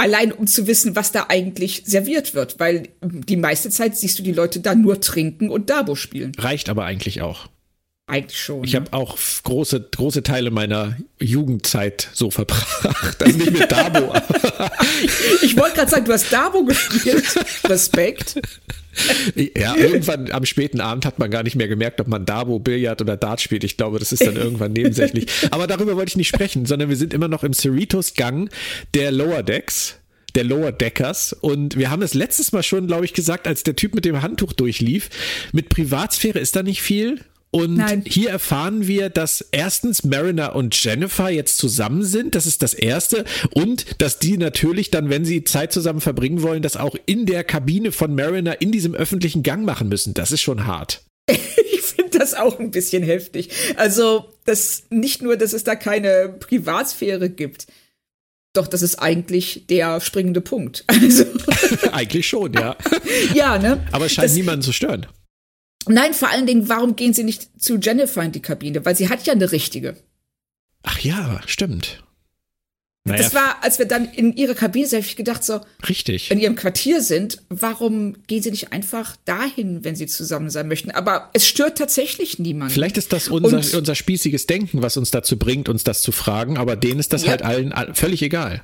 Allein 0.00 0.30
um 0.30 0.46
zu 0.46 0.68
wissen, 0.68 0.94
was 0.94 1.10
da 1.10 1.26
eigentlich 1.28 1.82
serviert 1.84 2.34
wird, 2.34 2.60
weil 2.60 2.88
die 3.02 3.36
meiste 3.36 3.68
Zeit 3.70 3.96
siehst 3.96 4.18
du 4.18 4.22
die 4.22 4.32
Leute 4.32 4.60
da 4.60 4.76
nur 4.76 5.00
trinken 5.00 5.50
und 5.50 5.70
Dabo 5.70 5.96
spielen. 5.96 6.32
Reicht 6.38 6.68
aber 6.68 6.84
eigentlich 6.84 7.20
auch. 7.20 7.48
Eigentlich 8.08 8.40
schon. 8.40 8.64
Ich 8.64 8.72
ne? 8.72 8.80
habe 8.80 8.92
auch 8.94 9.18
große, 9.44 9.88
große 9.94 10.22
Teile 10.22 10.50
meiner 10.50 10.96
Jugendzeit 11.20 12.08
so 12.14 12.30
verbracht. 12.30 13.22
Also 13.22 13.36
nicht 13.36 13.52
mit 13.52 13.70
Dabo. 13.70 14.14
ich, 15.02 15.42
ich 15.42 15.56
wollte 15.58 15.76
gerade 15.76 15.90
sagen, 15.90 16.06
du 16.06 16.12
hast 16.14 16.32
Dabo 16.32 16.64
gespielt. 16.64 17.24
Respekt. 17.68 18.40
Ja, 19.56 19.76
irgendwann 19.76 20.32
am 20.32 20.46
späten 20.46 20.80
Abend 20.80 21.04
hat 21.04 21.18
man 21.18 21.30
gar 21.30 21.42
nicht 21.42 21.54
mehr 21.54 21.68
gemerkt, 21.68 22.00
ob 22.00 22.08
man 22.08 22.24
Dabo, 22.24 22.58
Billard 22.58 23.02
oder 23.02 23.18
Dart 23.18 23.42
spielt. 23.42 23.62
Ich 23.62 23.76
glaube, 23.76 23.98
das 23.98 24.10
ist 24.10 24.26
dann 24.26 24.36
irgendwann 24.36 24.72
nebensächlich. 24.72 25.26
Aber 25.50 25.66
darüber 25.66 25.94
wollte 25.96 26.08
ich 26.08 26.16
nicht 26.16 26.28
sprechen, 26.28 26.64
sondern 26.64 26.88
wir 26.88 26.96
sind 26.96 27.12
immer 27.12 27.28
noch 27.28 27.44
im 27.44 27.52
Cerritos-Gang 27.52 28.48
der 28.94 29.12
Lower 29.12 29.42
Decks 29.42 29.96
der 30.34 30.44
Lower 30.44 30.72
Deckers. 30.72 31.32
Und 31.32 31.76
wir 31.76 31.90
haben 31.90 32.02
es 32.02 32.14
letztes 32.14 32.52
Mal 32.52 32.62
schon, 32.62 32.86
glaube 32.86 33.04
ich, 33.04 33.12
gesagt, 33.12 33.46
als 33.48 33.62
der 33.64 33.76
Typ 33.76 33.94
mit 33.94 34.04
dem 34.04 34.22
Handtuch 34.22 34.52
durchlief. 34.52 35.10
Mit 35.52 35.68
Privatsphäre 35.68 36.38
ist 36.38 36.54
da 36.54 36.62
nicht 36.62 36.82
viel. 36.82 37.20
Und 37.50 37.76
Nein. 37.76 38.04
hier 38.06 38.30
erfahren 38.30 38.86
wir, 38.86 39.08
dass 39.08 39.40
erstens 39.52 40.04
Mariner 40.04 40.54
und 40.54 40.82
Jennifer 40.82 41.30
jetzt 41.30 41.56
zusammen 41.56 42.04
sind. 42.04 42.34
Das 42.34 42.46
ist 42.46 42.62
das 42.62 42.74
Erste. 42.74 43.24
Und 43.52 43.86
dass 44.02 44.18
die 44.18 44.36
natürlich 44.36 44.90
dann, 44.90 45.08
wenn 45.08 45.24
sie 45.24 45.44
Zeit 45.44 45.72
zusammen 45.72 46.00
verbringen 46.00 46.42
wollen, 46.42 46.62
das 46.62 46.76
auch 46.76 46.94
in 47.06 47.24
der 47.24 47.44
Kabine 47.44 47.90
von 47.92 48.14
Mariner 48.14 48.60
in 48.60 48.70
diesem 48.70 48.94
öffentlichen 48.94 49.42
Gang 49.42 49.64
machen 49.64 49.88
müssen. 49.88 50.12
Das 50.12 50.30
ist 50.30 50.42
schon 50.42 50.66
hart. 50.66 51.02
ich 51.26 51.80
finde 51.80 52.18
das 52.18 52.34
auch 52.34 52.58
ein 52.58 52.70
bisschen 52.70 53.02
heftig. 53.02 53.50
Also, 53.76 54.26
das 54.44 54.84
nicht 54.90 55.22
nur, 55.22 55.36
dass 55.36 55.54
es 55.54 55.64
da 55.64 55.74
keine 55.74 56.28
Privatsphäre 56.40 57.30
gibt. 57.30 57.66
Doch, 58.54 58.66
das 58.66 58.82
ist 58.82 58.96
eigentlich 58.96 59.66
der 59.68 60.00
springende 60.00 60.40
Punkt. 60.40 60.84
Also. 61.00 61.24
eigentlich 61.92 62.26
schon, 62.26 62.52
ja. 62.52 62.76
ja, 63.34 63.58
ne? 63.58 63.86
Aber 63.92 64.06
es 64.06 64.12
scheint 64.12 64.26
das, 64.26 64.34
niemanden 64.34 64.62
zu 64.62 64.72
stören. 64.72 65.06
Nein, 65.88 66.14
vor 66.14 66.30
allen 66.30 66.46
Dingen, 66.46 66.68
warum 66.68 66.96
gehen 66.96 67.14
sie 67.14 67.24
nicht 67.24 67.60
zu 67.60 67.78
Jennifer 67.78 68.22
in 68.22 68.32
die 68.32 68.42
Kabine? 68.42 68.84
Weil 68.84 68.96
sie 68.96 69.08
hat 69.08 69.26
ja 69.26 69.32
eine 69.32 69.52
richtige. 69.52 69.96
Ach 70.82 70.98
ja, 71.00 71.40
stimmt. 71.46 72.02
Naja. 73.08 73.22
Das 73.22 73.34
war, 73.34 73.62
als 73.62 73.78
wir 73.78 73.86
dann 73.86 74.04
in 74.04 74.36
ihrer 74.36 74.54
Kabine 74.54 74.86
sind, 74.86 74.98
habe 74.98 75.08
ich 75.08 75.16
gedacht, 75.16 75.42
so. 75.42 75.60
Richtig. 75.88 76.30
In 76.30 76.38
ihrem 76.38 76.56
Quartier 76.56 77.00
sind, 77.00 77.42
warum 77.48 78.16
gehen 78.26 78.42
sie 78.42 78.50
nicht 78.50 78.72
einfach 78.72 79.16
dahin, 79.24 79.82
wenn 79.82 79.96
sie 79.96 80.06
zusammen 80.06 80.50
sein 80.50 80.68
möchten? 80.68 80.90
Aber 80.90 81.30
es 81.32 81.46
stört 81.46 81.78
tatsächlich 81.78 82.38
niemanden. 82.38 82.74
Vielleicht 82.74 82.98
ist 82.98 83.12
das 83.12 83.28
unser, 83.28 83.58
unser 83.78 83.94
spießiges 83.94 84.46
Denken, 84.46 84.82
was 84.82 84.96
uns 84.96 85.10
dazu 85.10 85.38
bringt, 85.38 85.68
uns 85.68 85.84
das 85.84 86.02
zu 86.02 86.12
fragen, 86.12 86.58
aber 86.58 86.76
denen 86.76 87.00
ist 87.00 87.12
das 87.12 87.22
ja. 87.22 87.30
halt 87.30 87.42
allen 87.42 87.72
völlig 87.94 88.22
egal. 88.22 88.62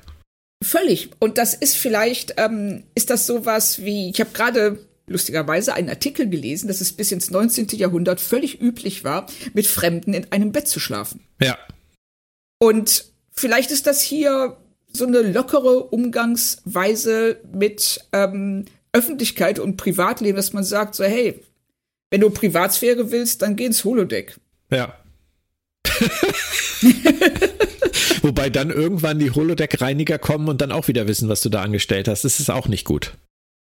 Völlig. 0.63 1.09
Und 1.19 1.37
das 1.37 1.53
ist 1.53 1.75
vielleicht, 1.75 2.35
ähm, 2.37 2.83
ist 2.93 3.09
das 3.09 3.25
sowas 3.25 3.83
wie, 3.83 4.09
ich 4.09 4.19
habe 4.19 4.31
gerade 4.31 4.79
lustigerweise 5.07 5.73
einen 5.73 5.89
Artikel 5.89 6.29
gelesen, 6.29 6.67
dass 6.67 6.81
es 6.81 6.93
bis 6.93 7.11
ins 7.11 7.31
19. 7.31 7.67
Jahrhundert 7.73 8.19
völlig 8.19 8.61
üblich 8.61 9.03
war, 9.03 9.27
mit 9.53 9.67
Fremden 9.67 10.13
in 10.13 10.31
einem 10.31 10.51
Bett 10.51 10.67
zu 10.67 10.79
schlafen. 10.79 11.21
Ja. 11.41 11.57
Und 12.59 13.05
vielleicht 13.31 13.71
ist 13.71 13.87
das 13.87 14.01
hier 14.01 14.57
so 14.91 15.05
eine 15.05 15.21
lockere 15.21 15.83
Umgangsweise 15.83 17.39
mit 17.53 18.05
ähm, 18.13 18.65
Öffentlichkeit 18.93 19.59
und 19.59 19.77
Privatleben, 19.77 20.37
dass 20.37 20.53
man 20.53 20.63
sagt 20.63 20.95
so, 20.95 21.03
hey, 21.03 21.43
wenn 22.09 22.21
du 22.21 22.29
Privatsphäre 22.29 23.11
willst, 23.11 23.41
dann 23.41 23.55
geh 23.55 23.65
ins 23.65 23.83
Holodeck. 23.83 24.37
Ja. 24.71 24.97
Wobei 28.21 28.49
dann 28.49 28.71
irgendwann 28.71 29.19
die 29.19 29.31
Holodeck-Reiniger 29.31 30.17
kommen 30.17 30.47
und 30.47 30.61
dann 30.61 30.71
auch 30.71 30.87
wieder 30.87 31.07
wissen, 31.07 31.29
was 31.29 31.41
du 31.41 31.49
da 31.49 31.61
angestellt 31.61 32.07
hast. 32.07 32.23
Das 32.23 32.39
ist 32.39 32.49
auch 32.49 32.67
nicht 32.67 32.85
gut. 32.85 33.13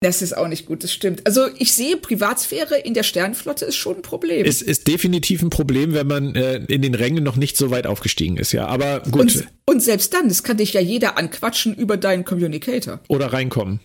Das 0.04 0.22
ist 0.22 0.36
auch 0.36 0.50
nicht 0.50 0.66
gut, 0.66 0.84
das 0.84 0.92
stimmt. 0.92 1.26
Also 1.26 1.48
ich 1.58 1.72
sehe, 1.72 1.96
Privatsphäre 1.96 2.78
in 2.78 2.94
der 2.94 3.04
Sternenflotte 3.04 3.64
ist 3.64 3.78
schon 3.78 3.98
ein 3.98 4.02
Problem. 4.02 4.46
Es 4.46 4.62
ist 4.62 4.88
definitiv 4.90 5.42
ein 5.42 5.50
Problem, 5.50 5.94
wenn 5.94 6.08
man 6.08 6.36
äh, 6.36 6.58
in 6.68 6.82
den 6.82 6.94
Rängen 6.94 7.24
noch 7.24 7.38
nicht 7.38 7.56
so 7.56 7.72
weit 7.72 7.88
aufgestiegen 7.88 8.36
ist, 8.36 8.52
ja. 8.52 8.68
Aber 8.68 9.00
gut. 9.00 9.22
Und, 9.22 9.48
und 9.66 9.82
selbst 9.82 10.14
dann, 10.14 10.28
das 10.28 10.44
kann 10.44 10.58
dich 10.58 10.74
ja 10.74 10.82
jeder 10.82 11.18
anquatschen 11.18 11.74
über 11.74 11.96
deinen 11.96 12.26
Communicator. 12.26 13.00
Oder 13.08 13.32
reinkommen. 13.32 13.80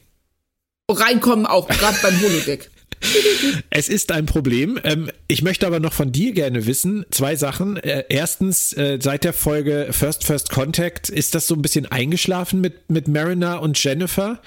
Reinkommen 0.91 1.47
auch, 1.47 1.69
gerade 1.69 1.99
beim 2.03 2.21
Holodeck. 2.21 2.69
Es 3.71 3.89
ist 3.89 4.13
ein 4.13 4.27
Problem. 4.27 4.79
Ähm, 4.85 5.11
ich 5.29 5.43
möchte 5.43 5.67
aber 5.67 5.81
noch 5.81 5.93
von 5.93 6.13
dir 6.13 6.33
gerne 6.33 6.67
wissen, 6.67 7.05
zwei 7.11 7.37
Sachen. 7.37 7.77
Äh, 7.77 8.05
erstens, 8.09 8.73
äh, 8.73 8.99
seit 9.01 9.25
der 9.25 9.33
Folge 9.33 9.89
First 9.91 10.25
First 10.25 10.51
Contact 10.51 11.09
ist 11.09 11.35
das 11.35 11.47
so 11.47 11.55
ein 11.55 11.63
bisschen 11.63 11.87
eingeschlafen 11.87 12.61
mit, 12.61 12.91
mit 12.91 13.09
Mariner 13.09 13.63
und 13.63 13.83
Jennifer. 13.83 14.41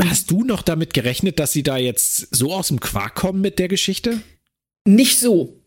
Hast 0.00 0.30
du 0.30 0.44
noch 0.44 0.62
damit 0.62 0.94
gerechnet, 0.94 1.38
dass 1.38 1.52
sie 1.52 1.62
da 1.62 1.76
jetzt 1.76 2.34
so 2.34 2.52
aus 2.52 2.68
dem 2.68 2.80
Quark 2.80 3.14
kommen 3.14 3.40
mit 3.40 3.58
der 3.58 3.68
Geschichte? 3.68 4.20
Nicht 4.86 5.18
so. 5.18 5.60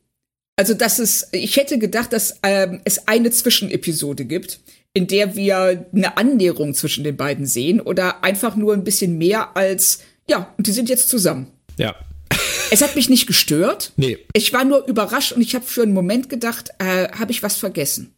Also, 0.58 0.74
dass 0.74 1.00
es, 1.00 1.28
ich 1.32 1.58
hätte 1.58 1.78
gedacht, 1.78 2.14
dass 2.14 2.40
ähm, 2.44 2.82
es 2.86 3.08
eine 3.08 3.30
Zwischenepisode 3.30 4.26
gibt, 4.26 4.62
in 4.94 5.08
der 5.08 5.36
wir 5.36 5.86
eine 5.94 6.18
Annäherung 6.18 6.74
zwischen 6.74 7.04
den 7.04 7.18
beiden 7.18 7.46
sehen 7.46 7.82
oder 7.82 8.24
einfach 8.24 8.56
nur 8.56 8.74
ein 8.74 8.86
bisschen 8.86 9.18
mehr 9.18 9.56
als, 9.58 10.00
ja, 10.30 10.54
die 10.58 10.72
sind 10.72 10.90
jetzt 10.90 11.10
zusammen. 11.10 11.48
Ja. 11.78 11.96
Es 12.72 12.82
hat 12.82 12.96
mich 12.96 13.10
nicht 13.10 13.28
gestört. 13.28 13.94
Nee. 13.96 14.18
Ich 14.34 14.52
war 14.52 14.66
nur 14.66 14.88
überrascht 14.88 15.34
und 15.34 15.42
ich 15.42 15.54
habe 15.54 15.64
für 15.64 15.84
einen 15.84 15.94
Moment 15.94 16.30
gedacht, 16.30 16.72
äh, 16.80 17.10
habe 17.10 17.32
ich 17.32 17.44
was 17.44 17.58
vergessen? 17.58 18.14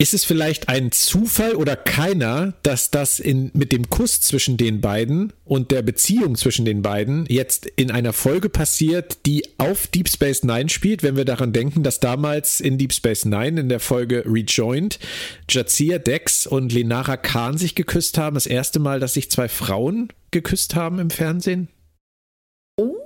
Ist 0.00 0.14
es 0.14 0.24
vielleicht 0.24 0.70
ein 0.70 0.92
Zufall 0.92 1.54
oder 1.54 1.76
keiner, 1.76 2.54
dass 2.62 2.90
das 2.90 3.18
in, 3.20 3.50
mit 3.52 3.70
dem 3.70 3.90
Kuss 3.90 4.22
zwischen 4.22 4.56
den 4.56 4.80
beiden 4.80 5.34
und 5.44 5.70
der 5.70 5.82
Beziehung 5.82 6.36
zwischen 6.36 6.64
den 6.64 6.80
beiden 6.80 7.26
jetzt 7.28 7.66
in 7.66 7.90
einer 7.90 8.14
Folge 8.14 8.48
passiert, 8.48 9.26
die 9.26 9.44
auf 9.58 9.88
Deep 9.88 10.08
Space 10.08 10.42
Nine 10.42 10.70
spielt, 10.70 11.02
wenn 11.02 11.18
wir 11.18 11.26
daran 11.26 11.52
denken, 11.52 11.82
dass 11.82 12.00
damals 12.00 12.60
in 12.60 12.78
Deep 12.78 12.94
Space 12.94 13.26
Nine 13.26 13.60
in 13.60 13.68
der 13.68 13.78
Folge 13.78 14.24
Rejoined 14.26 14.98
Jazia 15.50 15.98
Dex 15.98 16.46
und 16.46 16.72
Lenara 16.72 17.18
Khan 17.18 17.58
sich 17.58 17.74
geküsst 17.74 18.16
haben, 18.16 18.32
das 18.32 18.46
erste 18.46 18.78
Mal, 18.78 19.00
dass 19.00 19.12
sich 19.12 19.30
zwei 19.30 19.50
Frauen 19.50 20.08
geküsst 20.30 20.74
haben 20.74 20.98
im 20.98 21.10
Fernsehen? 21.10 21.68
Oh. 22.78 22.96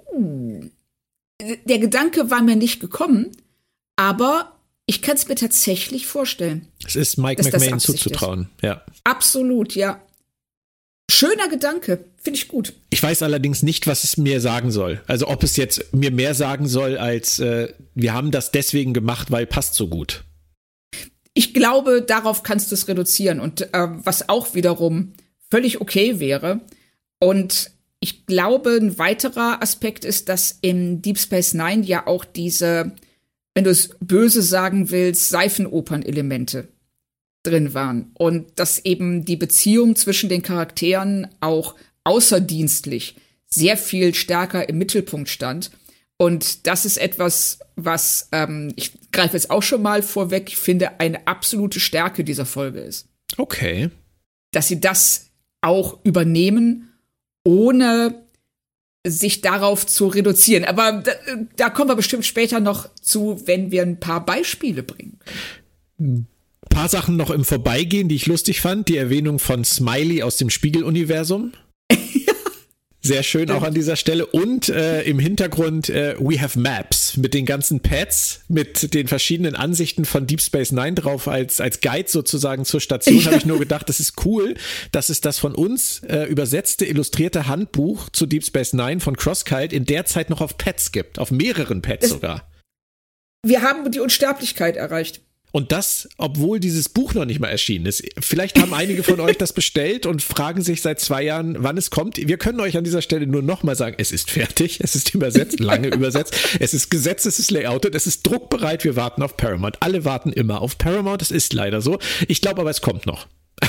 Der 1.64 1.78
Gedanke 1.80 2.30
war 2.30 2.40
mir 2.40 2.54
nicht 2.54 2.78
gekommen, 2.78 3.32
aber 3.96 4.53
ich 4.86 5.02
kann 5.02 5.16
es 5.16 5.28
mir 5.28 5.34
tatsächlich 5.34 6.06
vorstellen. 6.06 6.68
Es 6.86 6.96
ist 6.96 7.16
Mike 7.16 7.42
McMahon 7.42 7.80
zuzutrauen, 7.80 8.48
ist. 8.56 8.62
ja. 8.62 8.82
Absolut, 9.04 9.74
ja. 9.74 10.00
Schöner 11.10 11.48
Gedanke, 11.48 12.04
finde 12.16 12.38
ich 12.38 12.48
gut. 12.48 12.72
Ich 12.90 13.02
weiß 13.02 13.22
allerdings 13.22 13.62
nicht, 13.62 13.86
was 13.86 14.04
es 14.04 14.16
mir 14.16 14.40
sagen 14.40 14.70
soll. 14.70 15.02
Also 15.06 15.28
ob 15.28 15.42
es 15.42 15.56
jetzt 15.56 15.92
mir 15.92 16.10
mehr 16.10 16.34
sagen 16.34 16.66
soll, 16.66 16.98
als 16.98 17.38
äh, 17.38 17.72
wir 17.94 18.14
haben 18.14 18.30
das 18.30 18.52
deswegen 18.52 18.94
gemacht, 18.94 19.30
weil 19.30 19.46
passt 19.46 19.74
so 19.74 19.88
gut. 19.88 20.24
Ich 21.34 21.52
glaube, 21.52 22.02
darauf 22.02 22.42
kannst 22.42 22.70
du 22.70 22.74
es 22.74 22.88
reduzieren 22.88 23.40
und 23.40 23.62
äh, 23.74 23.88
was 24.04 24.28
auch 24.28 24.54
wiederum 24.54 25.12
völlig 25.50 25.80
okay 25.80 26.20
wäre. 26.20 26.60
Und 27.18 27.70
ich 28.00 28.26
glaube, 28.26 28.70
ein 28.70 28.98
weiterer 28.98 29.62
Aspekt 29.62 30.04
ist, 30.04 30.28
dass 30.28 30.58
im 30.60 31.00
Deep 31.02 31.18
Space 31.18 31.54
Nine 31.54 31.84
ja 31.84 32.06
auch 32.06 32.24
diese 32.24 32.92
wenn 33.54 33.64
du 33.64 33.70
es 33.70 33.90
böse 34.00 34.42
sagen 34.42 34.90
willst, 34.90 35.30
Seifenopern-Elemente 35.30 36.68
drin 37.44 37.74
waren. 37.74 38.10
Und 38.14 38.58
dass 38.58 38.84
eben 38.84 39.24
die 39.24 39.36
Beziehung 39.36 39.96
zwischen 39.96 40.28
den 40.28 40.42
Charakteren 40.42 41.28
auch 41.40 41.76
außerdienstlich 42.02 43.16
sehr 43.46 43.76
viel 43.76 44.14
stärker 44.14 44.68
im 44.68 44.78
Mittelpunkt 44.78 45.28
stand. 45.28 45.70
Und 46.16 46.66
das 46.66 46.84
ist 46.84 46.96
etwas, 46.96 47.60
was 47.76 48.28
ähm, 48.32 48.72
ich 48.76 48.92
greife 49.12 49.34
jetzt 49.34 49.50
auch 49.50 49.62
schon 49.62 49.82
mal 49.82 50.02
vorweg, 50.02 50.48
ich 50.48 50.56
finde 50.56 51.00
eine 51.00 51.26
absolute 51.26 51.80
Stärke 51.80 52.24
dieser 52.24 52.46
Folge 52.46 52.80
ist. 52.80 53.08
Okay. 53.36 53.90
Dass 54.52 54.68
sie 54.68 54.80
das 54.80 55.30
auch 55.60 55.98
übernehmen, 56.04 56.92
ohne 57.44 58.23
sich 59.06 59.42
darauf 59.42 59.86
zu 59.86 60.06
reduzieren. 60.06 60.64
Aber 60.64 61.02
da, 61.04 61.12
da, 61.56 61.70
kommen 61.70 61.90
wir 61.90 61.96
bestimmt 61.96 62.24
später 62.24 62.60
noch 62.60 62.88
zu, 62.94 63.42
wenn 63.46 63.70
wir 63.70 63.82
ein 63.82 64.00
paar 64.00 64.24
Beispiele 64.24 64.82
bringen. 64.82 65.18
Ein 65.98 66.26
paar 66.70 66.88
Sachen 66.88 67.16
noch 67.16 67.30
im 67.30 67.44
Vorbeigehen, 67.44 68.08
die 68.08 68.16
ich 68.16 68.26
lustig 68.26 68.60
fand. 68.60 68.88
Die 68.88 68.96
Erwähnung 68.96 69.38
von 69.38 69.64
Smiley 69.64 70.22
aus 70.22 70.38
dem 70.38 70.50
Spiegeluniversum. 70.50 71.52
Sehr 73.04 73.22
schön 73.22 73.50
auch 73.50 73.62
an 73.62 73.74
dieser 73.74 73.96
Stelle. 73.96 74.24
Und 74.24 74.70
äh, 74.70 75.02
im 75.02 75.18
Hintergrund 75.18 75.90
äh, 75.90 76.16
We 76.18 76.40
Have 76.40 76.58
Maps 76.58 77.18
mit 77.18 77.34
den 77.34 77.44
ganzen 77.44 77.80
Pads, 77.80 78.40
mit 78.48 78.94
den 78.94 79.08
verschiedenen 79.08 79.54
Ansichten 79.54 80.06
von 80.06 80.26
Deep 80.26 80.40
Space 80.40 80.72
Nine 80.72 80.94
drauf 80.94 81.28
als, 81.28 81.60
als 81.60 81.82
Guide 81.82 82.08
sozusagen 82.08 82.64
zur 82.64 82.80
Station. 82.80 83.14
Ja. 83.24 83.26
Habe 83.26 83.36
ich 83.36 83.46
nur 83.46 83.58
gedacht, 83.58 83.88
das 83.88 84.00
ist 84.00 84.24
cool, 84.24 84.54
dass 84.90 85.08
es 85.08 85.20
das 85.20 85.38
von 85.38 85.54
uns 85.54 86.02
äh, 86.08 86.24
übersetzte, 86.24 86.84
illustrierte 86.84 87.46
Handbuch 87.46 88.08
zu 88.10 88.26
Deep 88.26 88.44
Space 88.44 88.72
Nine 88.72 89.00
von 89.00 89.16
CrossKite 89.16 89.74
in 89.74 89.84
der 89.84 90.04
Zeit 90.04 90.30
noch 90.30 90.40
auf 90.40 90.58
Pads 90.58 90.90
gibt. 90.90 91.18
Auf 91.18 91.30
mehreren 91.30 91.80
Pads 91.80 92.06
es, 92.06 92.10
sogar. 92.10 92.50
Wir 93.44 93.62
haben 93.62 93.90
die 93.90 94.00
Unsterblichkeit 94.00 94.76
erreicht. 94.76 95.20
Und 95.54 95.70
das, 95.70 96.08
obwohl 96.18 96.58
dieses 96.58 96.88
Buch 96.88 97.14
noch 97.14 97.26
nicht 97.26 97.38
mal 97.38 97.46
erschienen 97.46 97.86
ist. 97.86 98.02
Vielleicht 98.18 98.60
haben 98.60 98.74
einige 98.74 99.04
von 99.04 99.20
euch 99.20 99.38
das 99.38 99.52
bestellt 99.52 100.04
und 100.04 100.20
fragen 100.20 100.62
sich 100.62 100.82
seit 100.82 100.98
zwei 100.98 101.22
Jahren, 101.22 101.54
wann 101.60 101.76
es 101.76 101.90
kommt. 101.90 102.16
Wir 102.16 102.38
können 102.38 102.58
euch 102.58 102.76
an 102.76 102.82
dieser 102.82 103.02
Stelle 103.02 103.28
nur 103.28 103.40
nochmal 103.40 103.76
sagen, 103.76 103.94
es 103.96 104.10
ist 104.10 104.32
fertig, 104.32 104.80
es 104.80 104.96
ist 104.96 105.14
übersetzt, 105.14 105.60
lange 105.60 105.94
übersetzt, 105.94 106.34
es 106.58 106.74
ist 106.74 106.90
gesetzt, 106.90 107.24
es 107.26 107.38
ist 107.38 107.52
layoutet, 107.52 107.94
es 107.94 108.08
ist 108.08 108.26
druckbereit, 108.26 108.82
wir 108.82 108.96
warten 108.96 109.22
auf 109.22 109.36
Paramount. 109.36 109.76
Alle 109.78 110.04
warten 110.04 110.32
immer 110.32 110.60
auf 110.60 110.76
Paramount, 110.76 111.22
es 111.22 111.30
ist 111.30 111.52
leider 111.52 111.80
so. 111.80 112.00
Ich 112.26 112.40
glaube 112.40 112.60
aber, 112.60 112.70
es 112.70 112.80
kommt 112.80 113.06
noch. 113.06 113.28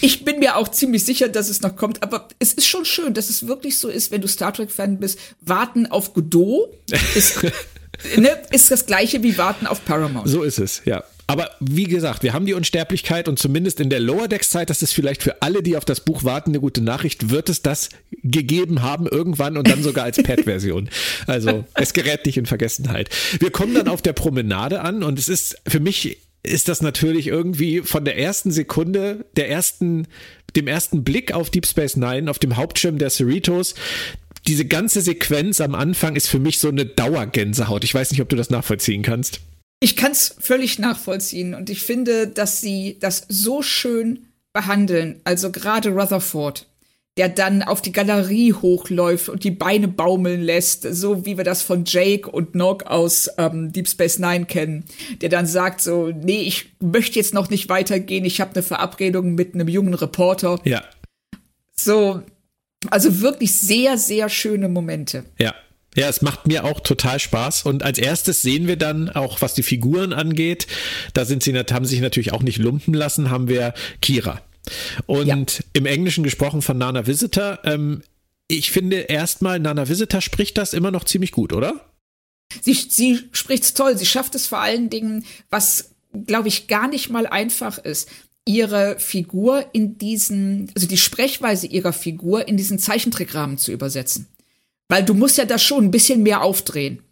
Ich 0.00 0.24
bin 0.24 0.38
mir 0.38 0.56
auch 0.56 0.68
ziemlich 0.68 1.04
sicher, 1.04 1.28
dass 1.28 1.48
es 1.48 1.60
noch 1.60 1.74
kommt, 1.74 2.04
aber 2.04 2.28
es 2.38 2.52
ist 2.52 2.68
schon 2.68 2.84
schön, 2.84 3.14
dass 3.14 3.30
es 3.30 3.48
wirklich 3.48 3.78
so 3.78 3.88
ist, 3.88 4.12
wenn 4.12 4.20
du 4.20 4.28
Star 4.28 4.54
Trek-Fan 4.54 5.00
bist, 5.00 5.18
warten 5.40 5.86
auf 5.86 6.14
Godot 6.14 6.68
ist, 7.16 7.42
ne, 8.16 8.30
ist 8.52 8.70
das 8.70 8.86
gleiche 8.86 9.24
wie 9.24 9.36
warten 9.36 9.66
auf 9.66 9.84
Paramount. 9.84 10.28
So 10.28 10.44
ist 10.44 10.60
es, 10.60 10.82
ja. 10.84 11.02
Aber 11.28 11.50
wie 11.60 11.84
gesagt, 11.84 12.22
wir 12.22 12.32
haben 12.32 12.46
die 12.46 12.54
Unsterblichkeit 12.54 13.28
und 13.28 13.38
zumindest 13.38 13.80
in 13.80 13.90
der 13.90 14.00
Lower 14.00 14.28
Decks 14.28 14.48
Zeit, 14.48 14.70
das 14.70 14.80
ist 14.80 14.94
vielleicht 14.94 15.22
für 15.22 15.42
alle, 15.42 15.62
die 15.62 15.76
auf 15.76 15.84
das 15.84 16.00
Buch 16.00 16.24
warten, 16.24 16.50
eine 16.50 16.60
gute 16.60 16.80
Nachricht, 16.80 17.28
wird 17.28 17.50
es 17.50 17.60
das 17.60 17.90
gegeben 18.22 18.80
haben 18.80 19.06
irgendwann 19.06 19.58
und 19.58 19.68
dann 19.68 19.82
sogar 19.82 20.04
als 20.04 20.16
Pad-Version. 20.22 20.88
Also 21.26 21.66
es 21.74 21.92
gerät 21.92 22.24
nicht 22.24 22.38
in 22.38 22.46
Vergessenheit. 22.46 23.10
Wir 23.40 23.50
kommen 23.50 23.74
dann 23.74 23.88
auf 23.88 24.00
der 24.00 24.14
Promenade 24.14 24.80
an 24.80 25.02
und 25.02 25.18
es 25.18 25.28
ist 25.28 25.60
für 25.68 25.80
mich 25.80 26.16
ist 26.42 26.68
das 26.68 26.80
natürlich 26.80 27.26
irgendwie 27.26 27.82
von 27.82 28.06
der 28.06 28.16
ersten 28.16 28.50
Sekunde, 28.50 29.26
der 29.36 29.50
ersten, 29.50 30.06
dem 30.56 30.66
ersten 30.66 31.04
Blick 31.04 31.32
auf 31.32 31.50
Deep 31.50 31.66
Space 31.66 31.96
Nine, 31.96 32.30
auf 32.30 32.38
dem 32.38 32.56
Hauptschirm 32.56 32.96
der 32.96 33.10
Cerritos, 33.10 33.74
diese 34.46 34.64
ganze 34.64 35.02
Sequenz 35.02 35.60
am 35.60 35.74
Anfang 35.74 36.16
ist 36.16 36.28
für 36.28 36.38
mich 36.38 36.58
so 36.58 36.68
eine 36.68 36.86
Dauergänsehaut. 36.86 37.84
Ich 37.84 37.92
weiß 37.92 38.12
nicht, 38.12 38.22
ob 38.22 38.30
du 38.30 38.36
das 38.36 38.48
nachvollziehen 38.48 39.02
kannst. 39.02 39.40
Ich 39.80 39.96
kann 39.96 40.12
es 40.12 40.34
völlig 40.40 40.78
nachvollziehen 40.78 41.54
und 41.54 41.70
ich 41.70 41.82
finde, 41.82 42.26
dass 42.26 42.60
sie 42.60 42.96
das 43.00 43.24
so 43.28 43.62
schön 43.62 44.26
behandeln. 44.52 45.20
Also 45.22 45.52
gerade 45.52 45.90
Rutherford, 45.90 46.66
der 47.16 47.28
dann 47.28 47.62
auf 47.62 47.80
die 47.80 47.92
Galerie 47.92 48.52
hochläuft 48.52 49.28
und 49.28 49.44
die 49.44 49.52
Beine 49.52 49.86
baumeln 49.86 50.42
lässt, 50.42 50.82
so 50.82 51.24
wie 51.24 51.36
wir 51.36 51.44
das 51.44 51.62
von 51.62 51.84
Jake 51.84 52.28
und 52.28 52.56
Nog 52.56 52.86
aus 52.86 53.30
ähm, 53.38 53.70
Deep 53.72 53.88
Space 53.88 54.18
Nine 54.18 54.46
kennen, 54.46 54.84
der 55.20 55.28
dann 55.28 55.46
sagt 55.46 55.80
so, 55.80 56.08
nee, 56.08 56.42
ich 56.42 56.74
möchte 56.80 57.18
jetzt 57.20 57.34
noch 57.34 57.48
nicht 57.48 57.68
weitergehen, 57.68 58.24
ich 58.24 58.40
habe 58.40 58.54
eine 58.54 58.64
Verabredung 58.64 59.36
mit 59.36 59.54
einem 59.54 59.68
jungen 59.68 59.94
Reporter. 59.94 60.60
Ja. 60.64 60.82
So, 61.76 62.22
also 62.90 63.20
wirklich 63.20 63.54
sehr, 63.54 63.96
sehr 63.96 64.28
schöne 64.28 64.68
Momente. 64.68 65.24
Ja, 65.38 65.54
ja, 65.98 66.08
es 66.08 66.22
macht 66.22 66.46
mir 66.46 66.64
auch 66.64 66.78
total 66.78 67.18
Spaß. 67.18 67.64
Und 67.64 67.82
als 67.82 67.98
erstes 67.98 68.40
sehen 68.42 68.68
wir 68.68 68.76
dann 68.76 69.10
auch, 69.10 69.40
was 69.40 69.54
die 69.54 69.64
Figuren 69.64 70.12
angeht, 70.12 70.68
da 71.12 71.24
sind 71.24 71.42
sie, 71.42 71.52
haben 71.52 71.86
sich 71.86 72.00
natürlich 72.00 72.32
auch 72.32 72.42
nicht 72.42 72.58
lumpen 72.58 72.94
lassen, 72.94 73.30
haben 73.30 73.48
wir 73.48 73.74
Kira. 74.00 74.40
Und 75.06 75.26
ja. 75.26 75.64
im 75.72 75.86
Englischen 75.86 76.22
gesprochen 76.22 76.62
von 76.62 76.78
Nana 76.78 77.08
Visitor. 77.08 77.58
Ähm, 77.64 78.02
ich 78.46 78.70
finde 78.70 78.96
erstmal, 78.96 79.58
Nana 79.58 79.88
Visitor 79.88 80.20
spricht 80.20 80.56
das 80.56 80.72
immer 80.72 80.92
noch 80.92 81.02
ziemlich 81.02 81.32
gut, 81.32 81.52
oder? 81.52 81.80
Sie, 82.62 82.74
sie 82.74 83.24
spricht 83.32 83.64
es 83.64 83.74
toll. 83.74 83.98
Sie 83.98 84.06
schafft 84.06 84.36
es 84.36 84.46
vor 84.46 84.60
allen 84.60 84.90
Dingen, 84.90 85.24
was, 85.50 85.90
glaube 86.26 86.46
ich, 86.46 86.68
gar 86.68 86.86
nicht 86.86 87.10
mal 87.10 87.26
einfach 87.26 87.78
ist 87.78 88.08
ihre 88.46 88.98
Figur 88.98 89.66
in 89.74 89.98
diesen, 89.98 90.70
also 90.74 90.88
die 90.88 90.96
Sprechweise 90.96 91.66
ihrer 91.66 91.92
Figur 91.92 92.48
in 92.48 92.56
diesen 92.56 92.78
Zeichentrickrahmen 92.78 93.58
zu 93.58 93.72
übersetzen. 93.72 94.26
Weil 94.88 95.04
du 95.04 95.14
musst 95.14 95.38
ja 95.38 95.44
das 95.44 95.62
schon 95.62 95.84
ein 95.84 95.90
bisschen 95.90 96.22
mehr 96.22 96.42
aufdrehen, 96.42 97.02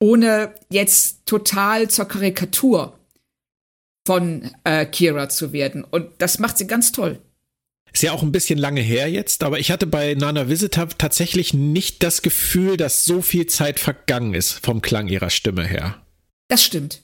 ohne 0.00 0.54
jetzt 0.70 1.26
total 1.26 1.88
zur 1.88 2.06
Karikatur 2.06 2.98
von 4.06 4.50
äh, 4.64 4.86
Kira 4.86 5.28
zu 5.28 5.52
werden. 5.52 5.84
Und 5.84 6.08
das 6.18 6.38
macht 6.38 6.58
sie 6.58 6.66
ganz 6.66 6.92
toll. 6.92 7.18
Ist 7.92 8.02
ja 8.02 8.12
auch 8.12 8.22
ein 8.22 8.32
bisschen 8.32 8.58
lange 8.58 8.80
her 8.80 9.10
jetzt, 9.10 9.42
aber 9.42 9.58
ich 9.58 9.70
hatte 9.70 9.86
bei 9.86 10.14
Nana 10.14 10.48
Visitor 10.48 10.88
tatsächlich 10.98 11.54
nicht 11.54 12.02
das 12.02 12.22
Gefühl, 12.22 12.76
dass 12.76 13.04
so 13.04 13.22
viel 13.22 13.46
Zeit 13.46 13.80
vergangen 13.80 14.34
ist 14.34 14.52
vom 14.52 14.82
Klang 14.82 15.08
ihrer 15.08 15.30
Stimme 15.30 15.66
her. 15.66 16.02
Das 16.48 16.62
stimmt. 16.62 17.02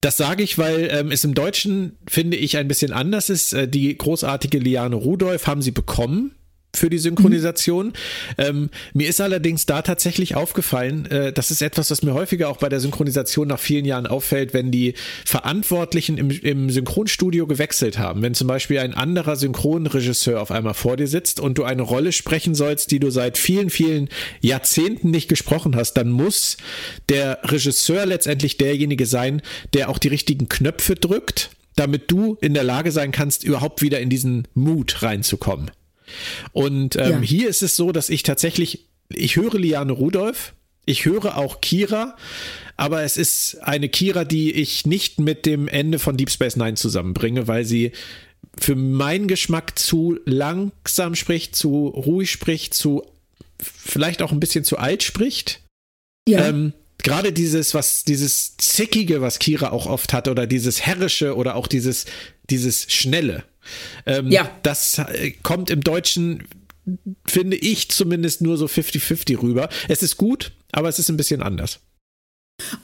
Das 0.00 0.16
sage 0.16 0.42
ich, 0.42 0.56
weil 0.58 0.88
ähm, 0.90 1.12
es 1.12 1.24
im 1.24 1.34
Deutschen, 1.34 1.98
finde 2.08 2.36
ich, 2.36 2.56
ein 2.56 2.68
bisschen 2.68 2.92
anders 2.92 3.28
ist. 3.30 3.52
Äh, 3.52 3.68
die 3.68 3.96
großartige 3.96 4.58
Liane 4.58 4.96
Rudolph 4.96 5.46
haben 5.46 5.62
sie 5.62 5.72
bekommen 5.72 6.34
für 6.74 6.90
die 6.90 6.98
Synchronisation. 6.98 7.86
Mhm. 7.88 7.92
Ähm, 8.38 8.70
mir 8.94 9.08
ist 9.08 9.20
allerdings 9.20 9.66
da 9.66 9.82
tatsächlich 9.82 10.34
aufgefallen, 10.34 11.06
äh, 11.06 11.32
das 11.32 11.50
ist 11.50 11.62
etwas, 11.62 11.90
was 11.90 12.02
mir 12.02 12.14
häufiger 12.14 12.48
auch 12.48 12.58
bei 12.58 12.68
der 12.68 12.80
Synchronisation 12.80 13.48
nach 13.48 13.58
vielen 13.58 13.84
Jahren 13.84 14.06
auffällt, 14.06 14.54
wenn 14.54 14.70
die 14.70 14.94
Verantwortlichen 15.24 16.18
im, 16.18 16.30
im 16.30 16.70
Synchronstudio 16.70 17.46
gewechselt 17.46 17.98
haben. 17.98 18.22
Wenn 18.22 18.34
zum 18.34 18.46
Beispiel 18.46 18.78
ein 18.78 18.94
anderer 18.94 19.36
Synchronregisseur 19.36 20.40
auf 20.40 20.50
einmal 20.50 20.74
vor 20.74 20.96
dir 20.96 21.08
sitzt 21.08 21.40
und 21.40 21.58
du 21.58 21.64
eine 21.64 21.82
Rolle 21.82 22.12
sprechen 22.12 22.54
sollst, 22.54 22.90
die 22.90 23.00
du 23.00 23.10
seit 23.10 23.38
vielen, 23.38 23.70
vielen 23.70 24.08
Jahrzehnten 24.40 25.10
nicht 25.10 25.28
gesprochen 25.28 25.76
hast, 25.76 25.94
dann 25.94 26.10
muss 26.10 26.56
der 27.08 27.40
Regisseur 27.44 28.06
letztendlich 28.06 28.56
derjenige 28.56 29.06
sein, 29.06 29.42
der 29.74 29.88
auch 29.88 29.98
die 29.98 30.08
richtigen 30.08 30.48
Knöpfe 30.48 30.94
drückt, 30.94 31.50
damit 31.76 32.10
du 32.10 32.36
in 32.40 32.54
der 32.54 32.64
Lage 32.64 32.92
sein 32.92 33.12
kannst, 33.12 33.44
überhaupt 33.44 33.82
wieder 33.82 34.00
in 34.00 34.10
diesen 34.10 34.46
Mut 34.54 35.02
reinzukommen. 35.02 35.70
Und 36.52 36.96
ähm, 36.96 37.10
ja. 37.10 37.20
hier 37.20 37.48
ist 37.48 37.62
es 37.62 37.76
so, 37.76 37.92
dass 37.92 38.08
ich 38.08 38.22
tatsächlich, 38.22 38.86
ich 39.08 39.36
höre 39.36 39.58
Liane 39.58 39.92
Rudolph, 39.92 40.54
ich 40.86 41.04
höre 41.04 41.36
auch 41.36 41.60
Kira, 41.60 42.16
aber 42.76 43.02
es 43.02 43.16
ist 43.16 43.58
eine 43.62 43.88
Kira, 43.88 44.24
die 44.24 44.52
ich 44.52 44.86
nicht 44.86 45.20
mit 45.20 45.46
dem 45.46 45.68
Ende 45.68 45.98
von 45.98 46.16
Deep 46.16 46.30
Space 46.30 46.56
Nine 46.56 46.74
zusammenbringe, 46.74 47.46
weil 47.46 47.64
sie 47.64 47.92
für 48.58 48.74
meinen 48.74 49.28
Geschmack 49.28 49.78
zu 49.78 50.18
langsam 50.24 51.14
spricht, 51.14 51.54
zu 51.54 51.88
ruhig 51.88 52.30
spricht, 52.30 52.74
zu 52.74 53.04
vielleicht 53.58 54.22
auch 54.22 54.32
ein 54.32 54.40
bisschen 54.40 54.64
zu 54.64 54.78
alt 54.78 55.02
spricht. 55.02 55.60
Ja. 56.28 56.48
Ähm, 56.48 56.72
Gerade 57.02 57.32
dieses, 57.32 57.72
was, 57.72 58.04
dieses 58.04 58.58
Zickige, 58.58 59.22
was 59.22 59.38
Kira 59.38 59.70
auch 59.70 59.86
oft 59.86 60.12
hat, 60.12 60.28
oder 60.28 60.46
dieses 60.46 60.82
Herrische 60.82 61.34
oder 61.34 61.56
auch 61.56 61.66
dieses, 61.66 62.04
dieses 62.50 62.92
Schnelle. 62.92 63.44
Ähm, 64.06 64.30
ja. 64.30 64.50
Das 64.62 64.98
äh, 64.98 65.32
kommt 65.42 65.70
im 65.70 65.82
Deutschen, 65.82 66.44
finde 67.26 67.56
ich 67.56 67.90
zumindest, 67.90 68.40
nur 68.40 68.56
so 68.56 68.66
50-50 68.66 69.42
rüber. 69.42 69.68
Es 69.88 70.02
ist 70.02 70.16
gut, 70.16 70.52
aber 70.72 70.88
es 70.88 70.98
ist 70.98 71.08
ein 71.08 71.16
bisschen 71.16 71.42
anders. 71.42 71.80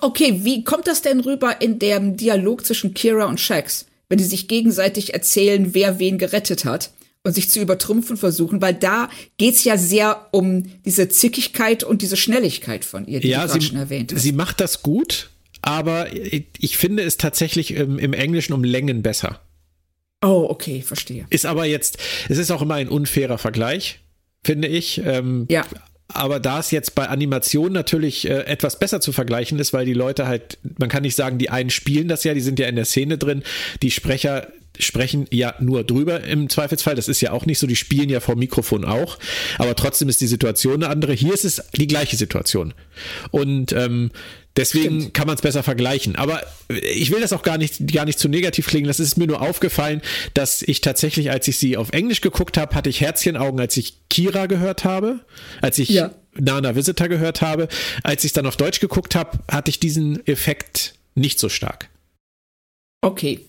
Okay, 0.01 0.41
wie 0.43 0.65
kommt 0.65 0.87
das 0.87 1.03
denn 1.03 1.21
rüber 1.21 1.61
in 1.61 1.79
dem 1.79 2.17
Dialog 2.17 2.65
zwischen 2.65 2.95
Kira 2.95 3.27
und 3.27 3.41
Shax, 3.41 3.87
wenn 4.09 4.19
die 4.19 4.25
sich 4.25 4.49
gegenseitig 4.49 5.15
erzählen, 5.15 5.75
wer 5.75 5.99
wen 5.99 6.19
gerettet 6.19 6.65
hat 6.65 6.91
und 7.25 7.35
sich 7.35 7.51
zu 7.51 7.61
übertrumpfen 7.61 8.17
versuchen? 8.17 8.63
Weil 8.63 8.75
da 8.75 9.11
geht 9.37 9.55
es 9.55 9.65
ja 9.65 9.77
sehr 9.77 10.29
um 10.33 10.71
diese 10.85 11.09
Zickigkeit 11.09 11.85
und 11.85 12.03
diese 12.03 12.17
Schnelligkeit 12.17 12.85
von 12.85 13.07
ihr, 13.07 13.21
die 13.21 13.29
ja, 13.29 13.43
du 13.43 13.53
gerade 13.53 13.65
schon 13.65 13.77
erwähnt 13.77 14.13
hast. 14.13 14.23
Sie 14.23 14.33
macht 14.33 14.61
das 14.61 14.83
gut, 14.83 15.31
aber 15.63 16.09
ich 16.13 16.77
finde 16.77 17.03
es 17.03 17.17
tatsächlich 17.17 17.73
im, 17.73 17.99
im 17.99 18.13
Englischen 18.13 18.53
um 18.53 18.65
Längen 18.65 19.03
besser. 19.03 19.41
Oh, 20.23 20.47
okay, 20.49 20.83
verstehe. 20.83 21.27
Ist 21.31 21.47
aber 21.47 21.67
jetzt, 21.67 21.99
es 22.29 22.39
ist 22.39 22.51
auch 22.51 22.63
immer 22.63 22.75
ein 22.75 22.89
unfairer 22.89 23.39
Vergleich, 23.39 24.01
finde 24.45 24.69
ich. 24.69 25.03
Ähm, 25.05 25.47
ja. 25.51 25.65
Aber 26.09 26.41
da 26.41 26.61
es 26.61 26.71
jetzt 26.71 26.95
bei 26.95 27.09
Animation 27.09 27.73
natürlich 27.73 28.29
äh, 28.29 28.45
etwas 28.45 28.79
besser 28.79 29.01
zu 29.01 29.13
vergleichen 29.13 29.59
ist, 29.59 29.73
weil 29.73 29.85
die 29.85 29.93
Leute 29.93 30.27
halt, 30.27 30.59
man 30.79 30.89
kann 30.89 31.03
nicht 31.03 31.17
sagen, 31.17 31.39
die 31.39 31.51
einen 31.51 31.71
spielen 31.71 32.09
das 32.09 32.25
ja, 32.25 32.33
die 32.33 32.41
sind 32.41 32.59
ja 32.59 32.69
in 32.69 32.77
der 32.77 32.85
Szene 32.85 33.19
drin, 33.19 33.43
die 33.83 33.91
Sprecher 33.91 34.49
sprechen 34.79 35.27
ja 35.33 35.55
nur 35.59 35.85
drüber 35.85 36.23
im 36.23 36.49
Zweifelsfall. 36.49 36.95
Das 36.95 37.09
ist 37.09 37.21
ja 37.21 37.33
auch 37.33 37.47
nicht 37.47 37.59
so, 37.59 37.67
die 37.67 37.77
spielen 37.77 38.09
ja 38.09 38.21
vor 38.21 38.37
Mikrofon 38.37 38.85
auch. 38.85 39.19
Aber 39.59 39.75
trotzdem 39.75 40.09
ist 40.09 40.21
die 40.21 40.27
Situation 40.27 40.83
eine 40.83 40.89
andere. 40.89 41.13
Hier 41.13 41.35
ist 41.35 41.45
es 41.45 41.63
die 41.77 41.87
gleiche 41.87 42.17
Situation. 42.17 42.75
Und 43.31 43.73
ähm, 43.73 44.11
Deswegen 44.57 45.01
Stimmt. 45.01 45.15
kann 45.15 45.27
man 45.27 45.37
es 45.37 45.43
besser 45.43 45.63
vergleichen. 45.63 46.17
Aber 46.17 46.43
ich 46.69 47.11
will 47.11 47.21
das 47.21 47.33
auch 47.33 47.43
gar 47.43 47.59
nicht, 47.59 47.93
gar 47.93 48.05
nicht 48.05 48.19
zu 48.19 48.29
negativ 48.29 48.67
klingen. 48.67 48.87
Das 48.87 49.01
ist 49.01 49.17
mir 49.17 49.27
nur 49.27 49.43
aufgefallen, 49.43 50.01
dass 50.35 50.63
ich 50.63 50.81
tatsächlich, 50.81 51.31
als 51.31 51.47
ich 51.49 51.59
sie 51.59 51.77
auf 51.77 51.91
Englisch 51.91 52.21
geguckt 52.21 52.57
habe, 52.57 52.75
hatte 52.75 52.89
ich 52.89 53.01
Herzchenaugen, 53.01 53.61
als 53.61 53.77
ich 53.77 54.09
Kira 54.09 54.47
gehört 54.47 54.85
habe, 54.85 55.21
als 55.61 55.79
ich 55.79 55.91
ja. 55.91 56.15
Nana 56.35 56.75
Visitor 56.75 57.09
gehört 57.09 57.43
habe. 57.43 57.69
Als 58.03 58.25
ich 58.25 58.31
es 58.31 58.33
dann 58.33 58.47
auf 58.47 58.57
Deutsch 58.57 58.81
geguckt 58.81 59.15
habe, 59.15 59.39
hatte 59.51 59.71
ich 59.71 59.79
diesen 59.79 60.27
Effekt 60.27 60.95
nicht 61.15 61.39
so 61.39 61.49
stark. 61.49 61.89
Okay. 63.03 63.41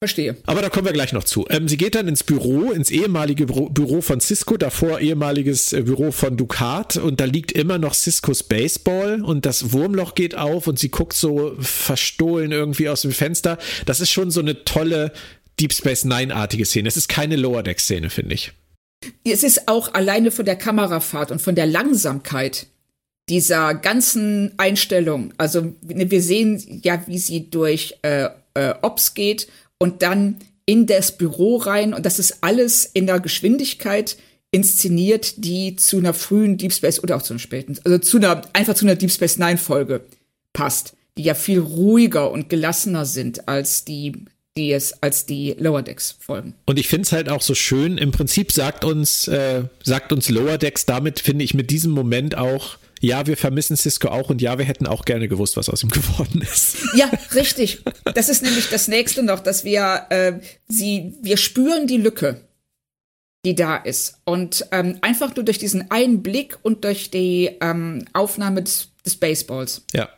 Verstehe. 0.00 0.36
Aber 0.46 0.62
da 0.62 0.68
kommen 0.68 0.86
wir 0.86 0.92
gleich 0.92 1.12
noch 1.12 1.24
zu. 1.24 1.46
Ähm, 1.50 1.66
sie 1.66 1.76
geht 1.76 1.96
dann 1.96 2.06
ins 2.06 2.22
Büro, 2.22 2.70
ins 2.70 2.90
ehemalige 2.90 3.46
Büro, 3.46 3.68
Büro 3.68 4.00
von 4.00 4.20
Cisco, 4.20 4.56
davor 4.56 5.00
ehemaliges 5.00 5.72
äh, 5.72 5.82
Büro 5.82 6.12
von 6.12 6.36
Ducat 6.36 6.98
und 6.98 7.18
da 7.18 7.24
liegt 7.24 7.50
immer 7.50 7.78
noch 7.78 7.94
Ciscos 7.94 8.44
Baseball 8.44 9.22
und 9.22 9.44
das 9.44 9.72
Wurmloch 9.72 10.14
geht 10.14 10.36
auf 10.36 10.68
und 10.68 10.78
sie 10.78 10.90
guckt 10.90 11.14
so 11.14 11.56
verstohlen 11.58 12.52
irgendwie 12.52 12.88
aus 12.88 13.02
dem 13.02 13.10
Fenster. 13.10 13.58
Das 13.86 13.98
ist 13.98 14.12
schon 14.12 14.30
so 14.30 14.38
eine 14.38 14.64
tolle 14.64 15.12
Deep 15.58 15.72
Space 15.72 16.04
Nine-artige 16.04 16.64
Szene. 16.64 16.86
Es 16.86 16.96
ist 16.96 17.08
keine 17.08 17.34
Lower 17.34 17.64
Deck-Szene, 17.64 18.08
finde 18.08 18.36
ich. 18.36 18.52
Es 19.24 19.42
ist 19.42 19.66
auch 19.66 19.94
alleine 19.94 20.30
von 20.30 20.44
der 20.44 20.56
Kamerafahrt 20.56 21.32
und 21.32 21.42
von 21.42 21.56
der 21.56 21.66
Langsamkeit 21.66 22.68
dieser 23.28 23.74
ganzen 23.74 24.52
Einstellung. 24.58 25.34
Also 25.38 25.74
wir 25.82 26.22
sehen 26.22 26.80
ja, 26.84 27.02
wie 27.08 27.18
sie 27.18 27.50
durch 27.50 27.96
äh, 28.02 28.28
äh, 28.54 28.74
Ops 28.82 29.14
geht 29.14 29.48
und 29.78 30.02
dann 30.02 30.36
in 30.66 30.86
das 30.86 31.16
Büro 31.16 31.56
rein. 31.56 31.94
Und 31.94 32.04
das 32.04 32.18
ist 32.18 32.38
alles 32.42 32.84
in 32.84 33.06
der 33.06 33.20
Geschwindigkeit 33.20 34.16
inszeniert, 34.50 35.44
die 35.44 35.76
zu 35.76 35.98
einer 35.98 36.14
frühen 36.14 36.56
Deep 36.58 36.72
Space 36.72 37.02
oder 37.02 37.16
auch 37.16 37.22
zu 37.22 37.32
einer 37.32 37.40
späten, 37.40 37.78
also 37.84 37.98
zu 37.98 38.16
einer, 38.18 38.42
einfach 38.52 38.74
zu 38.74 38.84
einer 38.84 38.96
Deep 38.96 39.10
Space 39.10 39.38
Nine 39.38 39.58
Folge 39.58 40.02
passt, 40.52 40.94
die 41.16 41.22
ja 41.22 41.34
viel 41.34 41.58
ruhiger 41.58 42.30
und 42.30 42.48
gelassener 42.48 43.04
sind 43.04 43.48
als 43.48 43.84
die 43.84 44.12
die 44.58 44.72
es 44.72 45.02
als 45.02 45.24
die 45.24 45.54
Lower 45.58 45.82
Decks 45.82 46.16
folgen. 46.18 46.54
Und 46.66 46.78
ich 46.78 46.88
finde 46.88 47.02
es 47.02 47.12
halt 47.12 47.28
auch 47.28 47.42
so 47.42 47.54
schön. 47.54 47.96
Im 47.96 48.10
Prinzip 48.10 48.50
sagt 48.50 48.84
uns, 48.84 49.28
äh, 49.28 49.62
sagt 49.84 50.12
uns 50.12 50.28
Lower 50.28 50.58
Decks 50.58 50.84
damit, 50.84 51.20
finde 51.20 51.44
ich, 51.44 51.54
mit 51.54 51.70
diesem 51.70 51.92
Moment 51.92 52.36
auch, 52.36 52.76
ja, 53.00 53.26
wir 53.26 53.36
vermissen 53.36 53.76
Cisco 53.76 54.08
auch 54.08 54.30
und 54.30 54.42
ja, 54.42 54.58
wir 54.58 54.64
hätten 54.64 54.86
auch 54.86 55.04
gerne 55.04 55.28
gewusst, 55.28 55.56
was 55.56 55.68
aus 55.68 55.82
ihm 55.82 55.88
geworden 55.90 56.42
ist. 56.42 56.76
Ja, 56.94 57.10
richtig. 57.34 57.82
Das 58.14 58.28
ist 58.28 58.42
nämlich 58.42 58.68
das 58.68 58.88
nächste 58.88 59.22
noch, 59.22 59.40
dass 59.40 59.64
wir 59.64 60.06
äh, 60.10 60.32
sie, 60.68 61.14
wir 61.22 61.36
spüren 61.36 61.86
die 61.86 61.98
Lücke, 61.98 62.40
die 63.44 63.54
da 63.54 63.76
ist. 63.76 64.20
Und 64.24 64.66
ähm, 64.72 64.98
einfach 65.00 65.34
nur 65.36 65.44
durch 65.44 65.58
diesen 65.58 65.90
einen 65.90 66.22
Blick 66.22 66.58
und 66.62 66.84
durch 66.84 67.10
die 67.10 67.56
ähm, 67.60 68.04
Aufnahme 68.12 68.62
des, 68.62 68.90
des 69.04 69.16
Baseballs. 69.16 69.82
Ja. 69.92 70.08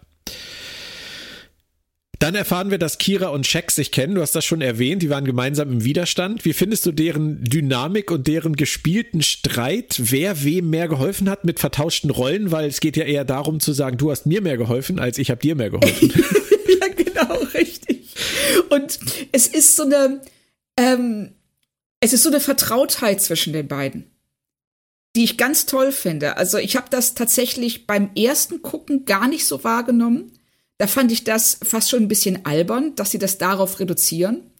Dann 2.20 2.34
erfahren 2.34 2.70
wir, 2.70 2.76
dass 2.76 2.98
Kira 2.98 3.28
und 3.28 3.46
Shaq 3.46 3.70
sich 3.70 3.90
kennen. 3.90 4.14
Du 4.14 4.20
hast 4.20 4.36
das 4.36 4.44
schon 4.44 4.60
erwähnt. 4.60 5.00
Die 5.00 5.08
waren 5.08 5.24
gemeinsam 5.24 5.72
im 5.72 5.84
Widerstand. 5.84 6.44
Wie 6.44 6.52
findest 6.52 6.84
du 6.84 6.92
deren 6.92 7.42
Dynamik 7.42 8.10
und 8.10 8.26
deren 8.26 8.56
gespielten 8.56 9.22
Streit, 9.22 9.96
wer 9.98 10.44
wem 10.44 10.68
mehr 10.68 10.86
geholfen 10.86 11.30
hat 11.30 11.46
mit 11.46 11.60
vertauschten 11.60 12.10
Rollen? 12.10 12.52
Weil 12.52 12.68
es 12.68 12.80
geht 12.80 12.98
ja 12.98 13.04
eher 13.04 13.24
darum 13.24 13.58
zu 13.58 13.72
sagen, 13.72 13.96
du 13.96 14.10
hast 14.10 14.26
mir 14.26 14.42
mehr 14.42 14.58
geholfen, 14.58 14.98
als 14.98 15.16
ich 15.16 15.30
habe 15.30 15.40
dir 15.40 15.54
mehr 15.54 15.70
geholfen. 15.70 16.12
ja, 16.80 16.88
genau, 16.88 17.38
richtig. 17.54 18.14
Und 18.68 18.98
es 19.32 19.46
ist 19.46 19.76
so 19.76 19.84
eine, 19.84 20.20
ähm, 20.76 21.32
es 22.00 22.12
ist 22.12 22.22
so 22.22 22.28
eine 22.28 22.40
Vertrautheit 22.40 23.22
zwischen 23.22 23.54
den 23.54 23.66
beiden 23.66 24.10
die 25.16 25.24
ich 25.24 25.36
ganz 25.36 25.66
toll 25.66 25.90
finde. 25.90 26.36
Also 26.36 26.58
ich 26.58 26.76
habe 26.76 26.86
das 26.88 27.14
tatsächlich 27.14 27.88
beim 27.88 28.10
ersten 28.14 28.62
Gucken 28.62 29.06
gar 29.06 29.26
nicht 29.26 29.44
so 29.44 29.64
wahrgenommen. 29.64 30.30
Da 30.80 30.86
fand 30.86 31.12
ich 31.12 31.24
das 31.24 31.58
fast 31.62 31.90
schon 31.90 32.04
ein 32.04 32.08
bisschen 32.08 32.46
albern, 32.46 32.94
dass 32.94 33.10
sie 33.10 33.18
das 33.18 33.36
darauf 33.36 33.80
reduzieren. 33.80 34.50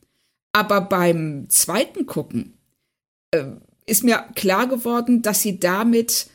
Aber 0.53 0.83
beim 0.83 1.49
zweiten 1.49 2.05
Gucken 2.05 2.59
äh, 3.31 3.45
ist 3.87 4.05
mir 4.05 4.27
klar 4.35 4.69
geworden, 4.69 5.23
dass 5.23 5.41
sie 5.41 5.59
damit 5.59 6.27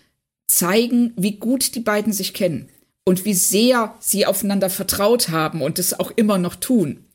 zeigen, 0.47 1.13
wie 1.17 1.37
gut 1.37 1.75
die 1.75 1.81
beiden 1.81 2.13
sich 2.13 2.33
kennen 2.33 2.69
und 3.03 3.25
wie 3.25 3.35
sehr 3.35 3.93
sie 3.99 4.25
aufeinander 4.25 4.71
vertraut 4.71 5.29
haben 5.29 5.61
und 5.61 5.77
es 5.77 5.99
auch 5.99 6.09
immer 6.15 6.39
noch 6.39 6.55
tun. 6.55 7.05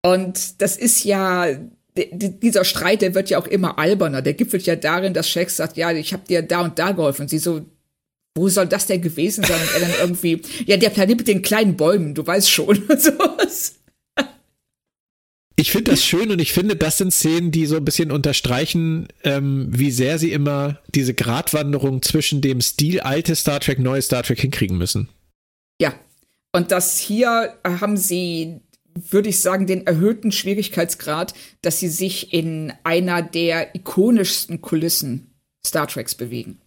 Und 0.00 0.62
das 0.62 0.78
ist 0.78 1.04
ja, 1.04 1.48
dieser 1.94 2.64
Streit, 2.64 3.02
der 3.02 3.14
wird 3.14 3.28
ja 3.28 3.36
auch 3.36 3.46
immer 3.46 3.78
alberner. 3.78 4.22
Der 4.22 4.32
gipfelt 4.32 4.64
ja 4.64 4.76
darin, 4.76 5.12
dass 5.12 5.28
Shaq 5.28 5.50
sagt, 5.50 5.76
ja, 5.76 5.92
ich 5.92 6.14
habe 6.14 6.26
dir 6.26 6.40
da 6.40 6.62
und 6.62 6.78
da 6.78 6.92
geholfen. 6.92 7.22
Und 7.22 7.28
sie 7.28 7.38
so, 7.38 7.66
wo 8.34 8.48
soll 8.48 8.66
das 8.66 8.86
denn 8.86 9.00
gewesen 9.00 9.44
sein? 9.44 9.60
Und 9.60 9.74
er 9.74 9.88
dann 9.88 10.00
irgendwie, 10.00 10.42
ja, 10.66 10.76
der 10.76 10.90
Planet 10.90 11.18
mit 11.18 11.28
den 11.28 11.42
kleinen 11.42 11.76
Bäumen, 11.76 12.14
du 12.14 12.26
weißt 12.26 12.50
schon. 12.50 12.76
Sowas. 12.98 13.76
Ich 15.56 15.70
finde 15.70 15.92
das 15.92 16.04
schön 16.04 16.32
und 16.32 16.40
ich 16.40 16.52
finde, 16.52 16.74
das 16.74 16.98
sind 16.98 17.12
Szenen, 17.12 17.52
die 17.52 17.66
so 17.66 17.76
ein 17.76 17.84
bisschen 17.84 18.10
unterstreichen, 18.10 19.06
ähm, 19.22 19.68
wie 19.70 19.92
sehr 19.92 20.18
sie 20.18 20.32
immer 20.32 20.80
diese 20.94 21.14
Gratwanderung 21.14 22.02
zwischen 22.02 22.40
dem 22.40 22.60
Stil 22.60 23.00
alte 23.00 23.36
Star 23.36 23.60
Trek, 23.60 23.78
neue 23.78 24.02
Star 24.02 24.24
Trek 24.24 24.40
hinkriegen 24.40 24.76
müssen. 24.76 25.08
Ja. 25.80 25.94
Und 26.52 26.70
das 26.72 26.98
hier 26.98 27.54
haben 27.64 27.96
sie, 27.96 28.60
würde 28.94 29.28
ich 29.28 29.40
sagen, 29.42 29.66
den 29.66 29.86
erhöhten 29.86 30.32
Schwierigkeitsgrad, 30.32 31.34
dass 31.62 31.78
sie 31.78 31.88
sich 31.88 32.32
in 32.32 32.72
einer 32.82 33.22
der 33.22 33.74
ikonischsten 33.76 34.60
Kulissen 34.60 35.34
Star 35.64 35.86
Treks 35.86 36.14
bewegen. 36.14 36.60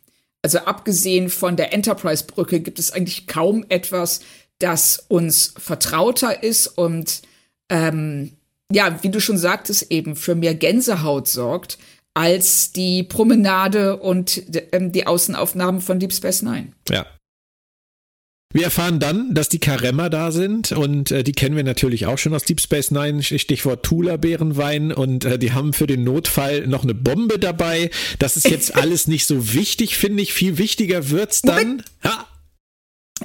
Also 0.48 0.60
abgesehen 0.60 1.30
von 1.30 1.58
der 1.58 1.74
Enterprise-Brücke 1.74 2.62
gibt 2.62 2.80
es 2.80 2.94
eigentlich 2.94 3.28
kaum 3.28 3.66
etwas, 3.68 4.22
das 4.60 5.04
uns 5.10 5.54
vertrauter 5.58 6.42
ist 6.42 6.68
und 6.68 7.22
ähm, 7.68 8.32
ja, 8.72 9.04
wie 9.04 9.10
du 9.10 9.20
schon 9.20 9.38
sagtest, 9.38 9.92
eben 9.92 10.16
für 10.16 10.36
mehr 10.36 10.56
Gänsehaut 10.56 11.28
sorgt 11.28 11.80
als 12.14 12.72
die 12.72 13.04
Promenade 13.04 13.98
und 13.98 14.42
ähm, 14.72 14.94
die 14.94 15.06
Außenaufnahmen 15.06 15.82
von 15.82 16.00
Deep 16.00 16.14
Space 16.14 16.44
Nine. 16.44 16.72
Ja, 16.88 17.06
wir 18.58 18.64
erfahren 18.64 19.00
dann, 19.00 19.36
dass 19.36 19.50
die 19.50 19.60
Karemmer 19.60 20.10
da 20.10 20.32
sind 20.32 20.72
und 20.72 21.12
äh, 21.12 21.24
die 21.24 21.32
kennen 21.32 21.56
wir 21.56 21.64
natürlich 21.64 22.08
auch 22.08 22.18
schon 22.18 22.34
aus 22.34 22.44
Deep 22.44 22.60
Space 22.60 22.90
Nine, 22.90 23.22
Stichwort 23.22 23.86
Tula-Bärenwein 23.86 24.92
und 24.92 25.26
äh, 25.26 25.38
die 25.38 25.52
haben 25.54 25.74
für 25.74 25.86
den 25.86 26.04
Notfall 26.04 26.66
noch 26.66 26.82
eine 26.82 26.96
Bombe 26.96 27.38
dabei. 27.38 27.92
Das 28.18 28.36
ist 28.36 28.50
jetzt 28.50 28.76
alles 28.76 29.08
nicht 29.08 29.28
so 29.28 29.54
wichtig, 29.54 29.96
finde 29.96 30.24
ich. 30.24 30.34
Viel 30.34 30.58
wichtiger 30.58 31.12
wird's 31.12 31.44
dann. 31.44 31.84
Ja. 32.04 32.26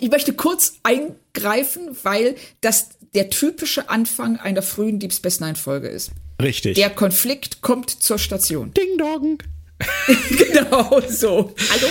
Ich 0.01 0.11
möchte 0.11 0.35
kurz 0.35 0.75
eingreifen, 0.83 1.97
weil 2.03 2.37
das 2.61 2.91
der 3.15 3.31
typische 3.31 3.89
Anfang 3.89 4.37
einer 4.37 4.61
frühen 4.61 4.99
Deep 4.99 5.15
Space 5.15 5.41
Nine 5.41 5.57
Folge 5.57 5.89
ist. 5.89 6.11
Richtig. 6.43 6.75
Der 6.75 6.91
Konflikt 6.91 7.63
kommt 7.63 7.89
zur 7.89 8.19
Station. 8.19 8.75
Ding 8.75 8.99
Dong. 8.99 9.39
genau 10.29 11.01
so. 11.09 11.55
Hallo? 11.71 11.89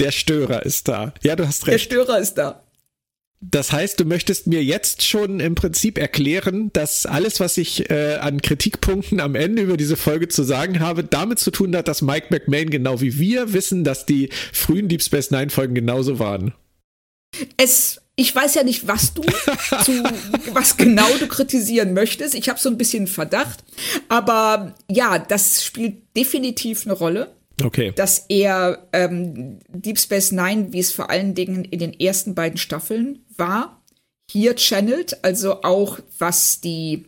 Der 0.00 0.10
Störer 0.10 0.64
ist 0.64 0.88
da. 0.88 1.14
Ja, 1.22 1.36
du 1.36 1.46
hast 1.46 1.66
recht. 1.66 1.74
Der 1.74 1.78
Störer 1.78 2.18
ist 2.18 2.34
da. 2.34 2.64
Das 3.50 3.72
heißt, 3.72 4.00
du 4.00 4.04
möchtest 4.04 4.46
mir 4.46 4.64
jetzt 4.64 5.04
schon 5.04 5.38
im 5.38 5.54
Prinzip 5.54 5.98
erklären, 5.98 6.70
dass 6.72 7.04
alles, 7.04 7.40
was 7.40 7.58
ich 7.58 7.90
äh, 7.90 8.14
an 8.14 8.40
Kritikpunkten 8.40 9.20
am 9.20 9.34
Ende 9.34 9.62
über 9.62 9.76
diese 9.76 9.96
Folge 9.96 10.28
zu 10.28 10.44
sagen 10.44 10.80
habe, 10.80 11.04
damit 11.04 11.38
zu 11.38 11.50
tun 11.50 11.76
hat, 11.76 11.88
dass 11.88 12.00
Mike 12.00 12.28
McMahon 12.30 12.70
genau 12.70 13.00
wie 13.02 13.18
wir 13.18 13.52
wissen, 13.52 13.84
dass 13.84 14.06
die 14.06 14.30
frühen 14.52 14.88
Deep 14.88 15.02
Space 15.02 15.30
Nine 15.30 15.50
Folgen 15.50 15.74
genauso 15.74 16.18
waren. 16.18 16.54
Es, 17.58 18.00
ich 18.16 18.34
weiß 18.34 18.54
ja 18.54 18.62
nicht, 18.62 18.88
was 18.88 19.12
du, 19.12 19.22
zu, 19.22 19.92
was 20.54 20.78
genau 20.78 21.08
du 21.18 21.26
kritisieren 21.26 21.92
möchtest. 21.92 22.34
Ich 22.34 22.48
habe 22.48 22.58
so 22.58 22.70
ein 22.70 22.78
bisschen 22.78 23.06
Verdacht, 23.06 23.62
aber 24.08 24.74
ja, 24.90 25.18
das 25.18 25.64
spielt 25.64 25.96
definitiv 26.16 26.86
eine 26.86 26.94
Rolle. 26.94 27.34
Okay. 27.62 27.92
Dass 27.94 28.26
er 28.28 28.88
ähm, 28.92 29.60
Deep 29.68 29.98
Space 29.98 30.32
Nine, 30.32 30.72
wie 30.72 30.80
es 30.80 30.92
vor 30.92 31.10
allen 31.10 31.34
Dingen 31.34 31.64
in 31.64 31.78
den 31.78 31.92
ersten 31.98 32.34
beiden 32.34 32.58
Staffeln 32.58 33.24
war, 33.36 33.82
hier 34.30 34.56
channelt, 34.56 35.22
also 35.24 35.62
auch 35.62 36.00
was 36.18 36.60
die, 36.60 37.06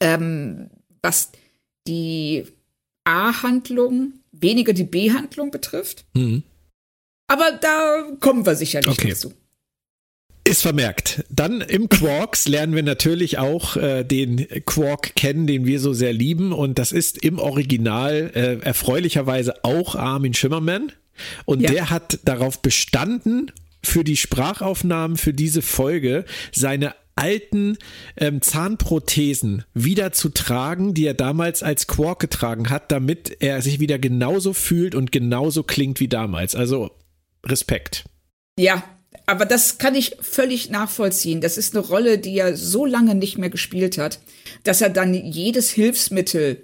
ähm, 0.00 0.70
was 1.02 1.32
die 1.88 2.44
A-Handlung, 3.04 4.14
weniger 4.32 4.72
die 4.72 4.84
B-Handlung 4.84 5.50
betrifft. 5.50 6.04
Mhm. 6.14 6.42
Aber 7.28 7.52
da 7.52 8.06
kommen 8.20 8.46
wir 8.46 8.54
sicherlich 8.54 8.98
okay. 8.98 9.10
dazu. 9.10 9.32
Ist 10.46 10.62
vermerkt. 10.62 11.24
Dann 11.28 11.60
im 11.60 11.88
Quarks 11.88 12.46
lernen 12.46 12.74
wir 12.74 12.84
natürlich 12.84 13.38
auch 13.38 13.76
äh, 13.76 14.04
den 14.04 14.46
Quark 14.64 15.16
kennen, 15.16 15.48
den 15.48 15.66
wir 15.66 15.80
so 15.80 15.92
sehr 15.92 16.12
lieben. 16.12 16.52
Und 16.52 16.78
das 16.78 16.92
ist 16.92 17.18
im 17.18 17.40
Original 17.40 18.30
äh, 18.34 18.64
erfreulicherweise 18.64 19.64
auch 19.64 19.96
Armin 19.96 20.34
Schimmerman. 20.34 20.92
Und 21.46 21.62
ja. 21.62 21.70
der 21.70 21.90
hat 21.90 22.20
darauf 22.24 22.62
bestanden, 22.62 23.50
für 23.82 24.04
die 24.04 24.16
Sprachaufnahmen 24.16 25.16
für 25.16 25.32
diese 25.32 25.62
Folge 25.62 26.24
seine 26.52 26.94
alten 27.16 27.78
ähm, 28.16 28.42
Zahnprothesen 28.42 29.64
wieder 29.74 30.12
zu 30.12 30.28
tragen, 30.28 30.94
die 30.94 31.06
er 31.06 31.14
damals 31.14 31.62
als 31.62 31.86
Quark 31.86 32.20
getragen 32.20 32.68
hat, 32.68 32.92
damit 32.92 33.38
er 33.40 33.62
sich 33.62 33.80
wieder 33.80 33.98
genauso 33.98 34.52
fühlt 34.52 34.94
und 34.94 35.12
genauso 35.12 35.62
klingt 35.62 35.98
wie 35.98 36.08
damals. 36.08 36.54
Also 36.54 36.90
Respekt. 37.44 38.04
Ja, 38.58 38.82
aber 39.26 39.46
das 39.46 39.78
kann 39.78 39.94
ich 39.94 40.16
völlig 40.20 40.70
nachvollziehen. 40.70 41.40
Das 41.40 41.56
ist 41.56 41.74
eine 41.74 41.86
Rolle, 41.86 42.18
die 42.18 42.38
er 42.38 42.56
so 42.56 42.84
lange 42.84 43.14
nicht 43.14 43.38
mehr 43.38 43.50
gespielt 43.50 43.98
hat, 43.98 44.20
dass 44.64 44.80
er 44.80 44.90
dann 44.90 45.14
jedes 45.14 45.70
Hilfsmittel 45.70 46.62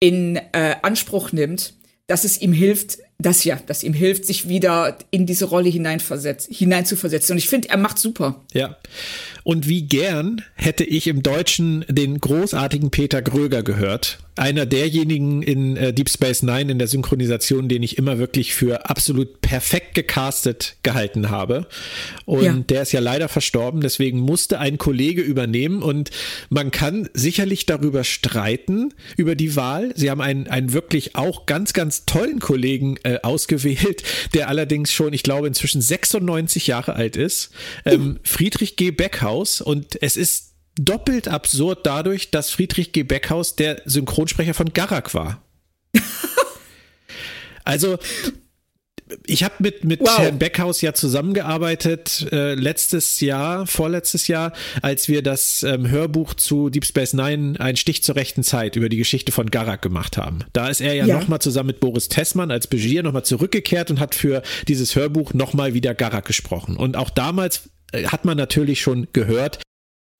in 0.00 0.36
äh, 0.36 0.76
Anspruch 0.82 1.32
nimmt, 1.32 1.74
dass 2.06 2.24
es 2.24 2.40
ihm 2.40 2.52
hilft, 2.52 2.98
das 3.22 3.44
ja, 3.44 3.58
das 3.66 3.82
ihm 3.82 3.94
hilft, 3.94 4.26
sich 4.26 4.48
wieder 4.48 4.98
in 5.10 5.26
diese 5.26 5.46
Rolle 5.46 5.68
hineinzuversetzen. 5.68 7.32
Und 7.32 7.38
ich 7.38 7.48
finde, 7.48 7.68
er 7.70 7.78
macht 7.78 7.98
super. 7.98 8.42
Ja. 8.52 8.76
Und 9.44 9.68
wie 9.68 9.82
gern 9.82 10.42
hätte 10.54 10.84
ich 10.84 11.06
im 11.08 11.22
Deutschen 11.22 11.84
den 11.88 12.20
großartigen 12.20 12.90
Peter 12.90 13.22
Gröger 13.22 13.62
gehört. 13.62 14.18
Einer 14.34 14.64
derjenigen 14.64 15.42
in 15.42 15.76
äh, 15.76 15.92
Deep 15.92 16.08
Space 16.08 16.42
Nine 16.42 16.72
in 16.72 16.78
der 16.78 16.88
Synchronisation, 16.88 17.68
den 17.68 17.82
ich 17.82 17.98
immer 17.98 18.18
wirklich 18.18 18.54
für 18.54 18.88
absolut 18.88 19.42
perfekt 19.42 19.94
gecastet 19.94 20.76
gehalten 20.82 21.28
habe. 21.28 21.66
Und 22.24 22.44
ja. 22.44 22.54
der 22.54 22.82
ist 22.82 22.92
ja 22.92 23.00
leider 23.00 23.28
verstorben, 23.28 23.82
deswegen 23.82 24.20
musste 24.20 24.58
ein 24.58 24.78
Kollege 24.78 25.20
übernehmen. 25.20 25.82
Und 25.82 26.10
man 26.48 26.70
kann 26.70 27.10
sicherlich 27.12 27.66
darüber 27.66 28.04
streiten, 28.04 28.94
über 29.18 29.34
die 29.34 29.54
Wahl. 29.54 29.92
Sie 29.96 30.10
haben 30.10 30.22
einen, 30.22 30.46
einen 30.46 30.72
wirklich 30.72 31.14
auch 31.14 31.44
ganz, 31.44 31.74
ganz 31.74 32.06
tollen 32.06 32.40
Kollegen 32.40 32.96
äh, 33.02 33.11
ausgewählt, 33.22 34.02
der 34.34 34.48
allerdings 34.48 34.92
schon, 34.92 35.12
ich 35.12 35.22
glaube, 35.22 35.46
inzwischen 35.46 35.80
96 35.80 36.66
Jahre 36.66 36.94
alt 36.94 37.16
ist. 37.16 37.50
Ähm, 37.84 38.18
Friedrich 38.24 38.76
G. 38.76 38.90
Beckhaus. 38.90 39.60
Und 39.60 40.00
es 40.02 40.16
ist 40.16 40.52
doppelt 40.76 41.28
absurd 41.28 41.84
dadurch, 41.84 42.30
dass 42.30 42.50
Friedrich 42.50 42.92
G. 42.92 43.02
Beckhaus 43.02 43.56
der 43.56 43.82
Synchronsprecher 43.84 44.54
von 44.54 44.72
Garak 44.72 45.14
war. 45.14 45.42
also 47.64 47.98
ich 49.26 49.44
habe 49.44 49.54
mit, 49.58 49.84
mit 49.84 50.00
wow. 50.00 50.18
Herrn 50.18 50.38
Beckhaus 50.38 50.80
ja 50.80 50.94
zusammengearbeitet 50.94 52.26
äh, 52.32 52.54
letztes 52.54 53.20
Jahr, 53.20 53.66
vorletztes 53.66 54.28
Jahr, 54.28 54.52
als 54.82 55.08
wir 55.08 55.22
das 55.22 55.62
ähm, 55.62 55.88
Hörbuch 55.88 56.34
zu 56.34 56.70
Deep 56.70 56.84
Space 56.84 57.12
Nine, 57.12 57.58
ein 57.60 57.76
Stich 57.76 58.02
zur 58.02 58.16
rechten 58.16 58.42
Zeit, 58.42 58.76
über 58.76 58.88
die 58.88 58.96
Geschichte 58.96 59.32
von 59.32 59.50
Garak 59.50 59.82
gemacht 59.82 60.16
haben. 60.16 60.40
Da 60.52 60.68
ist 60.68 60.80
er 60.80 60.94
ja, 60.94 61.06
ja. 61.06 61.18
nochmal 61.18 61.40
zusammen 61.40 61.68
mit 61.68 61.80
Boris 61.80 62.08
Tessmann 62.08 62.50
als 62.50 62.66
Begier 62.66 63.02
nochmal 63.02 63.24
zurückgekehrt 63.24 63.90
und 63.90 64.00
hat 64.00 64.14
für 64.14 64.42
dieses 64.68 64.96
Hörbuch 64.96 65.34
nochmal 65.34 65.74
wieder 65.74 65.94
Garak 65.94 66.26
gesprochen. 66.26 66.76
Und 66.76 66.96
auch 66.96 67.10
damals 67.10 67.70
äh, 67.92 68.06
hat 68.06 68.24
man 68.24 68.36
natürlich 68.36 68.80
schon 68.80 69.08
gehört, 69.12 69.62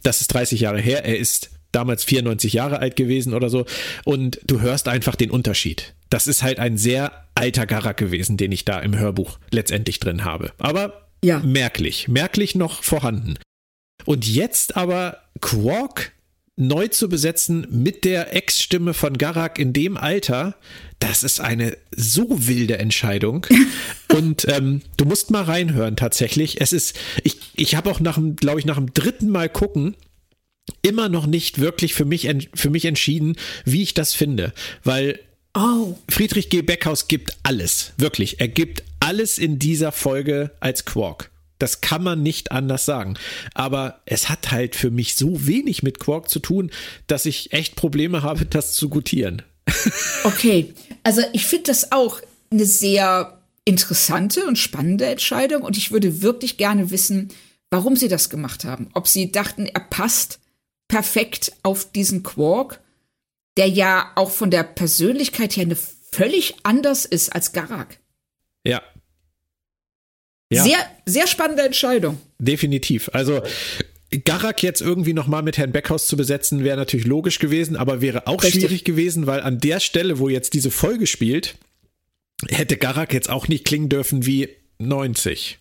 das 0.02 0.20
ist 0.20 0.28
30 0.34 0.60
Jahre 0.60 0.80
her, 0.80 1.04
er 1.04 1.18
ist 1.18 1.50
damals 1.72 2.04
94 2.04 2.52
Jahre 2.52 2.78
alt 2.78 2.96
gewesen 2.96 3.34
oder 3.34 3.50
so. 3.50 3.66
Und 4.04 4.40
du 4.44 4.60
hörst 4.60 4.88
einfach 4.88 5.16
den 5.16 5.30
Unterschied. 5.30 5.94
Das 6.10 6.26
ist 6.26 6.42
halt 6.42 6.58
ein 6.58 6.76
sehr 6.76 7.26
alter 7.34 7.66
Garak 7.66 7.96
gewesen, 7.96 8.36
den 8.36 8.52
ich 8.52 8.64
da 8.64 8.78
im 8.80 8.98
Hörbuch 8.98 9.38
letztendlich 9.50 9.98
drin 9.98 10.24
habe. 10.24 10.52
Aber 10.58 11.08
ja. 11.24 11.40
merklich, 11.40 12.08
merklich 12.08 12.54
noch 12.54 12.82
vorhanden. 12.82 13.34
Und 14.04 14.26
jetzt 14.26 14.76
aber 14.76 15.18
Quark 15.40 16.12
neu 16.56 16.88
zu 16.88 17.08
besetzen 17.08 17.66
mit 17.70 18.04
der 18.04 18.34
Ex-Stimme 18.36 18.94
von 18.94 19.16
Garak 19.16 19.58
in 19.58 19.72
dem 19.72 19.96
Alter, 19.96 20.54
das 20.98 21.22
ist 21.22 21.40
eine 21.40 21.76
so 21.90 22.26
wilde 22.46 22.78
Entscheidung. 22.78 23.46
Und 24.14 24.46
ähm, 24.48 24.82
du 24.96 25.04
musst 25.04 25.30
mal 25.30 25.44
reinhören 25.44 25.96
tatsächlich. 25.96 26.60
Es 26.60 26.72
ist, 26.72 26.98
ich, 27.24 27.38
ich 27.56 27.74
habe 27.74 27.90
auch 27.90 28.00
nach 28.00 28.16
dem, 28.16 28.36
glaube 28.36 28.60
ich, 28.60 28.66
nach 28.66 28.76
dem 28.76 28.92
dritten 28.92 29.30
Mal 29.30 29.48
gucken, 29.48 29.96
immer 30.82 31.08
noch 31.08 31.26
nicht 31.26 31.60
wirklich 31.60 31.94
für 31.94 32.04
mich, 32.04 32.28
für 32.54 32.70
mich 32.70 32.84
entschieden, 32.84 33.36
wie 33.64 33.82
ich 33.82 33.94
das 33.94 34.14
finde. 34.14 34.52
Weil 34.84 35.20
oh. 35.54 35.96
Friedrich 36.08 36.50
G. 36.50 36.62
Beckhaus 36.62 37.08
gibt 37.08 37.36
alles. 37.42 37.92
Wirklich. 37.96 38.40
Er 38.40 38.48
gibt 38.48 38.82
alles 39.00 39.38
in 39.38 39.58
dieser 39.58 39.92
Folge 39.92 40.52
als 40.60 40.84
Quark. 40.84 41.30
Das 41.58 41.80
kann 41.80 42.02
man 42.02 42.22
nicht 42.22 42.50
anders 42.50 42.84
sagen. 42.84 43.14
Aber 43.54 44.00
es 44.04 44.28
hat 44.28 44.50
halt 44.50 44.74
für 44.74 44.90
mich 44.90 45.14
so 45.14 45.46
wenig 45.46 45.82
mit 45.82 46.00
Quark 46.00 46.28
zu 46.28 46.40
tun, 46.40 46.70
dass 47.06 47.24
ich 47.24 47.52
echt 47.52 47.76
Probleme 47.76 48.22
habe, 48.22 48.46
das 48.46 48.72
zu 48.72 48.88
gutieren. 48.88 49.42
Okay, 50.24 50.72
also 51.02 51.20
ich 51.32 51.46
finde 51.46 51.64
das 51.64 51.90
auch 51.90 52.20
eine 52.50 52.64
sehr 52.64 53.40
interessante 53.64 54.46
und 54.46 54.56
spannende 54.56 55.06
Entscheidung 55.06 55.62
und 55.62 55.76
ich 55.76 55.90
würde 55.90 56.22
wirklich 56.22 56.56
gerne 56.58 56.92
wissen, 56.92 57.30
warum 57.70 57.96
sie 57.96 58.06
das 58.06 58.30
gemacht 58.30 58.64
haben. 58.64 58.88
Ob 58.94 59.08
sie 59.08 59.32
dachten, 59.32 59.66
er 59.66 59.80
passt 59.80 60.38
perfekt 60.92 61.52
auf 61.62 61.90
diesen 61.90 62.22
Quark, 62.22 62.78
der 63.56 63.66
ja 63.66 64.12
auch 64.14 64.30
von 64.30 64.50
der 64.50 64.62
Persönlichkeit 64.62 65.56
her 65.56 65.62
eine 65.62 65.76
völlig 65.76 66.54
anders 66.64 67.06
ist 67.06 67.34
als 67.34 67.52
Garak. 67.52 67.98
Ja. 68.66 68.82
ja. 70.52 70.62
Sehr, 70.62 70.78
sehr 71.06 71.26
spannende 71.26 71.62
Entscheidung. 71.62 72.20
Definitiv. 72.38 73.08
Also 73.14 73.40
Garak 74.26 74.62
jetzt 74.62 74.82
irgendwie 74.82 75.14
nochmal 75.14 75.42
mit 75.42 75.56
Herrn 75.56 75.72
Beckhaus 75.72 76.06
zu 76.06 76.18
besetzen, 76.18 76.62
wäre 76.62 76.76
natürlich 76.76 77.06
logisch 77.06 77.38
gewesen, 77.38 77.76
aber 77.76 78.02
wäre 78.02 78.26
auch 78.26 78.42
Richtig. 78.42 78.60
schwierig 78.60 78.84
gewesen, 78.84 79.26
weil 79.26 79.40
an 79.40 79.60
der 79.60 79.80
Stelle, 79.80 80.18
wo 80.18 80.28
jetzt 80.28 80.52
diese 80.52 80.70
Folge 80.70 81.06
spielt, 81.06 81.54
hätte 82.50 82.76
Garak 82.76 83.14
jetzt 83.14 83.30
auch 83.30 83.48
nicht 83.48 83.64
klingen 83.64 83.88
dürfen 83.88 84.26
wie 84.26 84.50
90. 84.76 85.58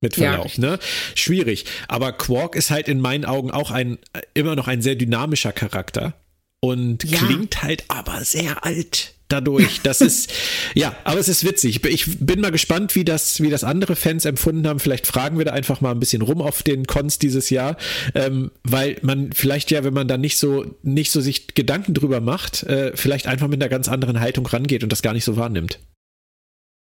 Mit 0.00 0.14
Verlauf, 0.14 0.56
ja, 0.56 0.60
ne? 0.60 0.78
Schwierig. 1.14 1.66
Aber 1.88 2.12
Quark 2.12 2.56
ist 2.56 2.70
halt 2.70 2.88
in 2.88 3.00
meinen 3.00 3.24
Augen 3.24 3.50
auch 3.50 3.70
ein, 3.70 3.98
immer 4.32 4.56
noch 4.56 4.66
ein 4.66 4.80
sehr 4.80 4.94
dynamischer 4.94 5.52
Charakter 5.52 6.14
und 6.60 7.04
ja. 7.04 7.18
klingt 7.18 7.62
halt 7.62 7.84
aber 7.88 8.24
sehr 8.24 8.64
alt 8.64 9.14
dadurch. 9.28 9.80
Das 9.82 10.00
ist, 10.00 10.32
ja, 10.74 10.94
aber 11.04 11.20
es 11.20 11.28
ist 11.28 11.44
witzig. 11.44 11.84
Ich 11.84 12.18
bin 12.18 12.40
mal 12.40 12.50
gespannt, 12.50 12.94
wie 12.94 13.04
das, 13.04 13.40
wie 13.40 13.50
das 13.50 13.64
andere 13.64 13.96
Fans 13.96 14.24
empfunden 14.24 14.66
haben. 14.66 14.80
Vielleicht 14.80 15.06
fragen 15.06 15.38
wir 15.38 15.44
da 15.44 15.52
einfach 15.52 15.80
mal 15.80 15.92
ein 15.92 16.00
bisschen 16.00 16.22
rum 16.22 16.42
auf 16.42 16.62
den 16.62 16.86
Cons 16.86 17.18
dieses 17.18 17.50
Jahr, 17.50 17.76
ähm, 18.14 18.50
weil 18.62 18.98
man 19.02 19.32
vielleicht 19.32 19.70
ja, 19.70 19.84
wenn 19.84 19.94
man 19.94 20.08
da 20.08 20.18
nicht 20.18 20.38
so, 20.38 20.76
nicht 20.82 21.10
so 21.10 21.20
sich 21.20 21.54
Gedanken 21.54 21.94
drüber 21.94 22.20
macht, 22.20 22.62
äh, 22.64 22.92
vielleicht 22.94 23.26
einfach 23.26 23.48
mit 23.48 23.62
einer 23.62 23.70
ganz 23.70 23.88
anderen 23.88 24.20
Haltung 24.20 24.46
rangeht 24.46 24.82
und 24.82 24.90
das 24.90 25.02
gar 25.02 25.12
nicht 25.12 25.24
so 25.24 25.36
wahrnimmt. 25.36 25.78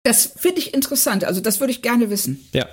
Das 0.04 0.32
finde 0.36 0.60
ich 0.60 0.74
interessant. 0.74 1.24
Also, 1.24 1.40
das 1.40 1.60
würde 1.60 1.72
ich 1.72 1.82
gerne 1.82 2.08
wissen. 2.08 2.48
Ja. 2.54 2.66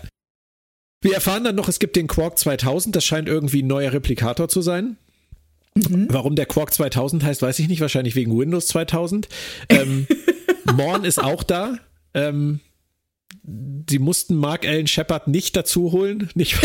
Wir 1.02 1.14
erfahren 1.14 1.44
dann 1.44 1.56
noch, 1.56 1.68
es 1.68 1.80
gibt 1.80 1.96
den 1.96 2.08
Quark 2.08 2.38
2000, 2.40 2.96
das 2.96 3.06
scheint 3.06 3.28
irgendwie 3.28 3.62
ein 3.62 3.68
neuer 3.68 3.94
Replikator 3.94 4.50
zu 4.50 4.62
sein. 4.62 4.98
Mhm. 5.76 6.08
Warum 6.10 6.36
der 6.36 6.46
Quark 6.46 6.74
2000 6.74 7.24
heißt, 7.24 7.42
weiß 7.42 7.60
ich 7.60 7.68
nicht, 7.68 7.82
wahrscheinlich 7.82 8.16
wegen 8.16 8.38
Windows 8.38 8.68
2000. 8.68 9.28
Ähm, 9.70 10.08
Morn 10.74 11.04
ist 11.04 11.22
auch 11.22 11.44
da. 11.44 11.78
Ähm, 12.14 12.62
sie 13.90 14.00
mussten 14.00 14.36
Mark 14.36 14.66
Allen 14.66 14.88
Shepard 14.88 15.28
nicht 15.28 15.56
dazu 15.56 15.92
holen, 15.92 16.30
nicht, 16.34 16.58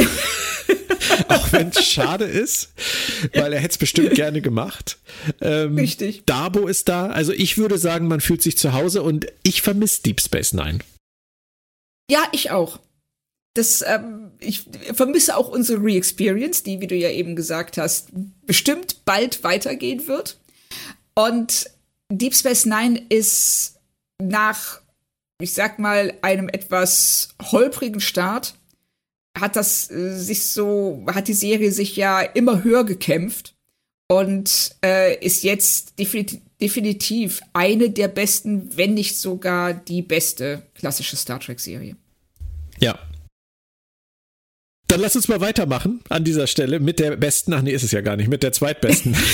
auch 1.28 1.52
wenn 1.52 1.68
es 1.68 1.84
schade 1.84 2.24
ist, 2.24 2.72
weil 3.34 3.52
er 3.52 3.60
hätte 3.60 3.72
es 3.72 3.78
bestimmt 3.78 4.14
gerne 4.14 4.40
gemacht. 4.40 4.98
Ähm, 5.40 5.76
Richtig. 5.76 6.22
Dabo 6.26 6.68
ist 6.68 6.88
da. 6.88 7.08
Also 7.08 7.32
ich 7.32 7.58
würde 7.58 7.78
sagen, 7.78 8.06
man 8.06 8.20
fühlt 8.20 8.42
sich 8.42 8.56
zu 8.56 8.72
Hause 8.72 9.02
und 9.02 9.26
ich 9.42 9.62
vermisse 9.62 10.02
Deep 10.02 10.20
Space 10.20 10.52
Nine. 10.52 10.78
Ja, 12.10 12.22
ich 12.32 12.50
auch 12.50 12.78
das, 13.54 13.82
ähm, 13.86 14.30
ich 14.38 14.64
vermisse 14.92 15.36
auch 15.36 15.48
unsere 15.48 15.82
Re-Experience, 15.82 16.62
die, 16.62 16.80
wie 16.80 16.86
du 16.86 16.94
ja 16.94 17.10
eben 17.10 17.34
gesagt 17.34 17.78
hast, 17.78 18.10
bestimmt 18.46 19.04
bald 19.04 19.42
weitergehen 19.42 20.06
wird. 20.06 20.38
Und 21.14 21.70
Deep 22.10 22.34
Space 22.34 22.66
Nine 22.66 23.02
ist 23.08 23.78
nach, 24.22 24.80
ich 25.40 25.52
sag 25.52 25.78
mal, 25.78 26.14
einem 26.22 26.48
etwas 26.48 27.30
holprigen 27.42 28.00
Start, 28.00 28.54
hat 29.38 29.56
das 29.56 29.90
äh, 29.90 30.16
sich 30.16 30.46
so, 30.46 31.04
hat 31.12 31.28
die 31.28 31.34
Serie 31.34 31.72
sich 31.72 31.96
ja 31.96 32.20
immer 32.20 32.62
höher 32.62 32.84
gekämpft 32.84 33.54
und 34.08 34.76
äh, 34.84 35.16
ist 35.24 35.42
jetzt 35.42 35.98
definitiv, 35.98 36.40
definitiv 36.60 37.40
eine 37.52 37.90
der 37.90 38.08
besten, 38.08 38.76
wenn 38.76 38.94
nicht 38.94 39.18
sogar 39.18 39.72
die 39.72 40.02
beste 40.02 40.62
klassische 40.74 41.16
Star 41.16 41.40
Trek-Serie. 41.40 41.96
Ja, 42.78 42.98
dann 44.90 45.00
lass 45.00 45.14
uns 45.16 45.28
mal 45.28 45.40
weitermachen 45.40 46.00
an 46.08 46.24
dieser 46.24 46.46
Stelle 46.46 46.80
mit 46.80 46.98
der 46.98 47.16
besten, 47.16 47.52
ach 47.52 47.62
nee, 47.62 47.72
ist 47.72 47.84
es 47.84 47.92
ja 47.92 48.00
gar 48.00 48.16
nicht, 48.16 48.28
mit 48.28 48.42
der 48.42 48.52
zweitbesten. 48.52 49.14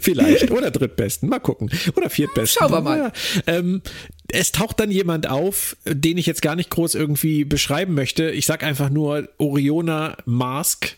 Vielleicht. 0.00 0.50
Oder 0.50 0.70
drittbesten. 0.70 1.28
Mal 1.28 1.40
gucken. 1.40 1.70
Oder 1.96 2.08
viertbesten. 2.08 2.60
Schauen 2.60 2.72
wir 2.72 2.80
mal. 2.80 2.98
Ja. 2.98 3.12
Ähm, 3.46 3.82
es 4.28 4.52
taucht 4.52 4.80
dann 4.80 4.90
jemand 4.90 5.28
auf, 5.28 5.76
den 5.84 6.18
ich 6.18 6.26
jetzt 6.26 6.42
gar 6.42 6.56
nicht 6.56 6.70
groß 6.70 6.94
irgendwie 6.94 7.44
beschreiben 7.44 7.94
möchte. 7.94 8.30
Ich 8.30 8.46
sag 8.46 8.62
einfach 8.62 8.90
nur 8.90 9.28
Oriona 9.38 10.16
Mask. 10.24 10.96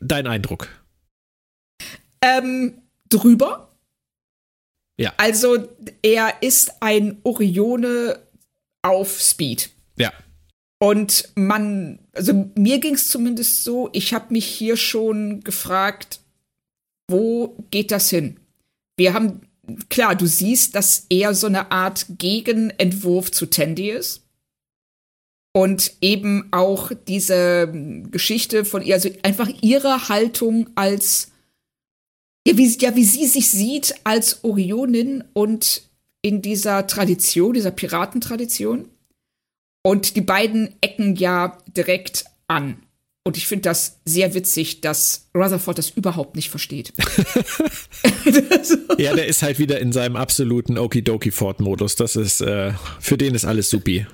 Dein 0.00 0.26
Eindruck? 0.26 0.68
Ähm, 2.20 2.82
drüber. 3.08 3.70
Ja. 4.96 5.12
Also, 5.16 5.68
er 6.02 6.34
ist 6.40 6.72
ein 6.80 7.18
Orione 7.22 8.18
auf 8.82 9.20
Speed. 9.20 9.70
Ja. 9.96 10.12
Und 10.78 11.30
man, 11.34 11.98
also 12.12 12.50
mir 12.56 12.78
ging 12.78 12.94
es 12.94 13.08
zumindest 13.08 13.64
so, 13.64 13.88
ich 13.92 14.12
habe 14.12 14.32
mich 14.32 14.46
hier 14.46 14.76
schon 14.76 15.42
gefragt, 15.42 16.20
wo 17.08 17.56
geht 17.70 17.90
das 17.90 18.10
hin? 18.10 18.38
Wir 18.96 19.14
haben, 19.14 19.42
klar, 19.88 20.14
du 20.14 20.26
siehst, 20.26 20.74
dass 20.74 21.06
er 21.08 21.34
so 21.34 21.46
eine 21.46 21.70
Art 21.70 22.06
Gegenentwurf 22.18 23.30
zu 23.30 23.46
Tandy 23.46 23.90
ist. 23.90 24.22
Und 25.56 25.92
eben 26.00 26.48
auch 26.50 26.90
diese 27.06 27.70
Geschichte 28.10 28.64
von 28.64 28.82
ihr, 28.82 28.94
also 28.94 29.08
einfach 29.22 29.48
ihre 29.60 30.08
Haltung 30.08 30.68
als, 30.74 31.30
ja 32.46 32.56
wie, 32.56 32.66
ja, 32.78 32.96
wie 32.96 33.04
sie 33.04 33.26
sich 33.26 33.48
sieht 33.48 33.94
als 34.02 34.42
Orionin 34.42 35.22
und 35.32 35.88
in 36.22 36.42
dieser 36.42 36.86
Tradition, 36.88 37.54
dieser 37.54 37.70
Piratentradition. 37.70 38.88
Und 39.86 40.16
die 40.16 40.22
beiden 40.22 40.74
ecken 40.80 41.14
ja 41.14 41.58
direkt 41.76 42.24
an. 42.48 42.82
Und 43.26 43.36
ich 43.36 43.46
finde 43.46 43.62
das 43.62 44.00
sehr 44.04 44.34
witzig, 44.34 44.80
dass 44.80 45.28
Rutherford 45.34 45.78
das 45.78 45.90
überhaupt 45.90 46.36
nicht 46.36 46.50
versteht. 46.50 46.92
ja, 48.98 49.14
der 49.14 49.26
ist 49.26 49.42
halt 49.42 49.58
wieder 49.58 49.80
in 49.80 49.92
seinem 49.92 50.16
absoluten 50.16 50.78
Okidoki-Ford-Modus. 50.78 51.96
Das 51.96 52.16
ist, 52.16 52.40
äh, 52.40 52.72
für 53.00 53.16
den 53.16 53.34
ist 53.34 53.44
alles 53.44 53.70
supi. 53.70 54.06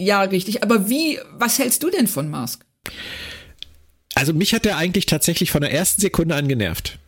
Ja, 0.00 0.22
richtig. 0.22 0.62
Aber 0.62 0.88
wie, 0.88 1.18
was 1.32 1.58
hältst 1.58 1.82
du 1.82 1.90
denn 1.90 2.06
von 2.06 2.30
Mask? 2.30 2.64
Also 4.14 4.34
mich 4.34 4.52
hat 4.52 4.66
er 4.66 4.76
eigentlich 4.76 5.06
tatsächlich 5.06 5.50
von 5.50 5.62
der 5.62 5.72
ersten 5.72 6.00
Sekunde 6.00 6.34
an 6.34 6.48
genervt. 6.48 6.98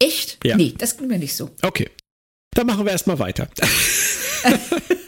Echt? 0.00 0.38
Ja. 0.44 0.56
Nee, 0.56 0.74
das 0.76 0.96
ging 0.96 1.08
mir 1.08 1.18
nicht 1.18 1.36
so. 1.36 1.50
Okay. 1.62 1.88
Dann 2.54 2.66
machen 2.66 2.84
wir 2.84 2.92
erstmal 2.92 3.18
weiter. 3.18 3.48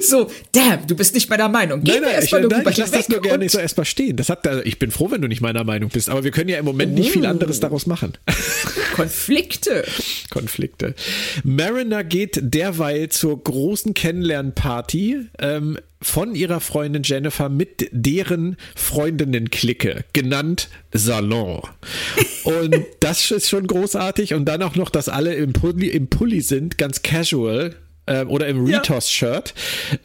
So, 0.00 0.30
damn, 0.52 0.86
du 0.86 0.96
bist 0.96 1.14
nicht 1.14 1.28
meiner 1.30 1.48
Meinung. 1.48 1.82
Gehen 1.82 2.02
nein, 2.02 2.12
nein, 2.12 2.24
ich, 2.24 2.32
nein, 2.32 2.64
ich 2.68 2.76
lasse 2.76 2.92
das 2.92 3.08
nur 3.08 3.20
gerne 3.20 3.48
so 3.48 3.58
erstmal 3.58 3.84
stehen. 3.84 4.16
Das 4.16 4.28
hat, 4.28 4.46
also 4.46 4.62
ich 4.64 4.78
bin 4.78 4.90
froh, 4.90 5.10
wenn 5.10 5.22
du 5.22 5.28
nicht 5.28 5.40
meiner 5.40 5.64
Meinung 5.64 5.90
bist, 5.90 6.08
aber 6.08 6.24
wir 6.24 6.30
können 6.30 6.48
ja 6.48 6.58
im 6.58 6.64
Moment 6.64 6.92
uh. 6.92 6.94
nicht 6.94 7.10
viel 7.10 7.26
anderes 7.26 7.60
daraus 7.60 7.86
machen. 7.86 8.14
Konflikte. 8.94 9.84
Konflikte. 10.30 10.94
Mariner 11.42 12.04
geht 12.04 12.38
derweil 12.42 13.08
zur 13.08 13.42
großen 13.42 13.94
Kennenlernparty 13.94 15.26
ähm, 15.38 15.78
von 16.00 16.34
ihrer 16.34 16.60
Freundin 16.60 17.02
Jennifer 17.02 17.48
mit 17.48 17.88
deren 17.90 18.56
Freundinnen-Clique, 18.76 20.04
genannt 20.12 20.68
Salon. 20.92 21.62
Und 22.44 22.76
das 23.00 23.30
ist 23.30 23.48
schon 23.48 23.66
großartig. 23.66 24.34
Und 24.34 24.44
dann 24.44 24.62
auch 24.62 24.76
noch, 24.76 24.90
dass 24.90 25.08
alle 25.08 25.34
im 25.34 25.52
Pulli, 25.52 25.88
im 25.88 26.08
Pulli 26.08 26.42
sind, 26.42 26.78
ganz 26.78 27.02
casual 27.02 27.74
ähm, 28.06 28.30
oder 28.30 28.46
im 28.48 28.64
Retos-Shirt. 28.64 29.54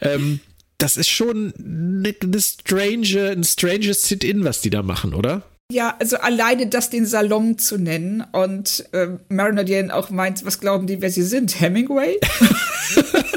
Ähm, 0.00 0.40
das 0.78 0.96
ist 0.96 1.10
schon 1.10 1.52
eine, 1.58 2.14
eine 2.22 2.40
strange, 2.40 3.30
ein 3.30 3.44
stranges 3.44 4.02
Sit-In, 4.02 4.44
was 4.44 4.60
die 4.60 4.70
da 4.70 4.82
machen, 4.82 5.14
oder? 5.14 5.42
Ja, 5.70 5.96
also 6.00 6.16
alleine 6.16 6.66
das 6.66 6.90
den 6.90 7.06
Salon 7.06 7.58
zu 7.58 7.78
nennen 7.78 8.24
und 8.32 8.86
äh, 8.92 9.08
Mariner, 9.28 9.62
die 9.62 9.74
dann 9.74 9.92
auch 9.92 10.10
meint, 10.10 10.44
was 10.44 10.58
glauben 10.58 10.86
die, 10.86 11.00
wer 11.00 11.10
sie 11.10 11.22
sind? 11.22 11.60
Hemingway? 11.60 12.18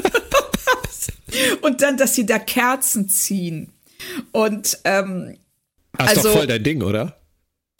und 1.62 1.80
dann, 1.80 1.96
dass 1.96 2.14
sie 2.14 2.26
da 2.26 2.40
Kerzen 2.40 3.08
ziehen. 3.08 3.72
Und 4.32 4.78
ähm, 4.84 5.36
das 5.96 6.12
ist 6.12 6.16
also, 6.16 6.28
doch 6.30 6.38
voll 6.38 6.46
dein 6.48 6.64
Ding, 6.64 6.82
oder? 6.82 7.16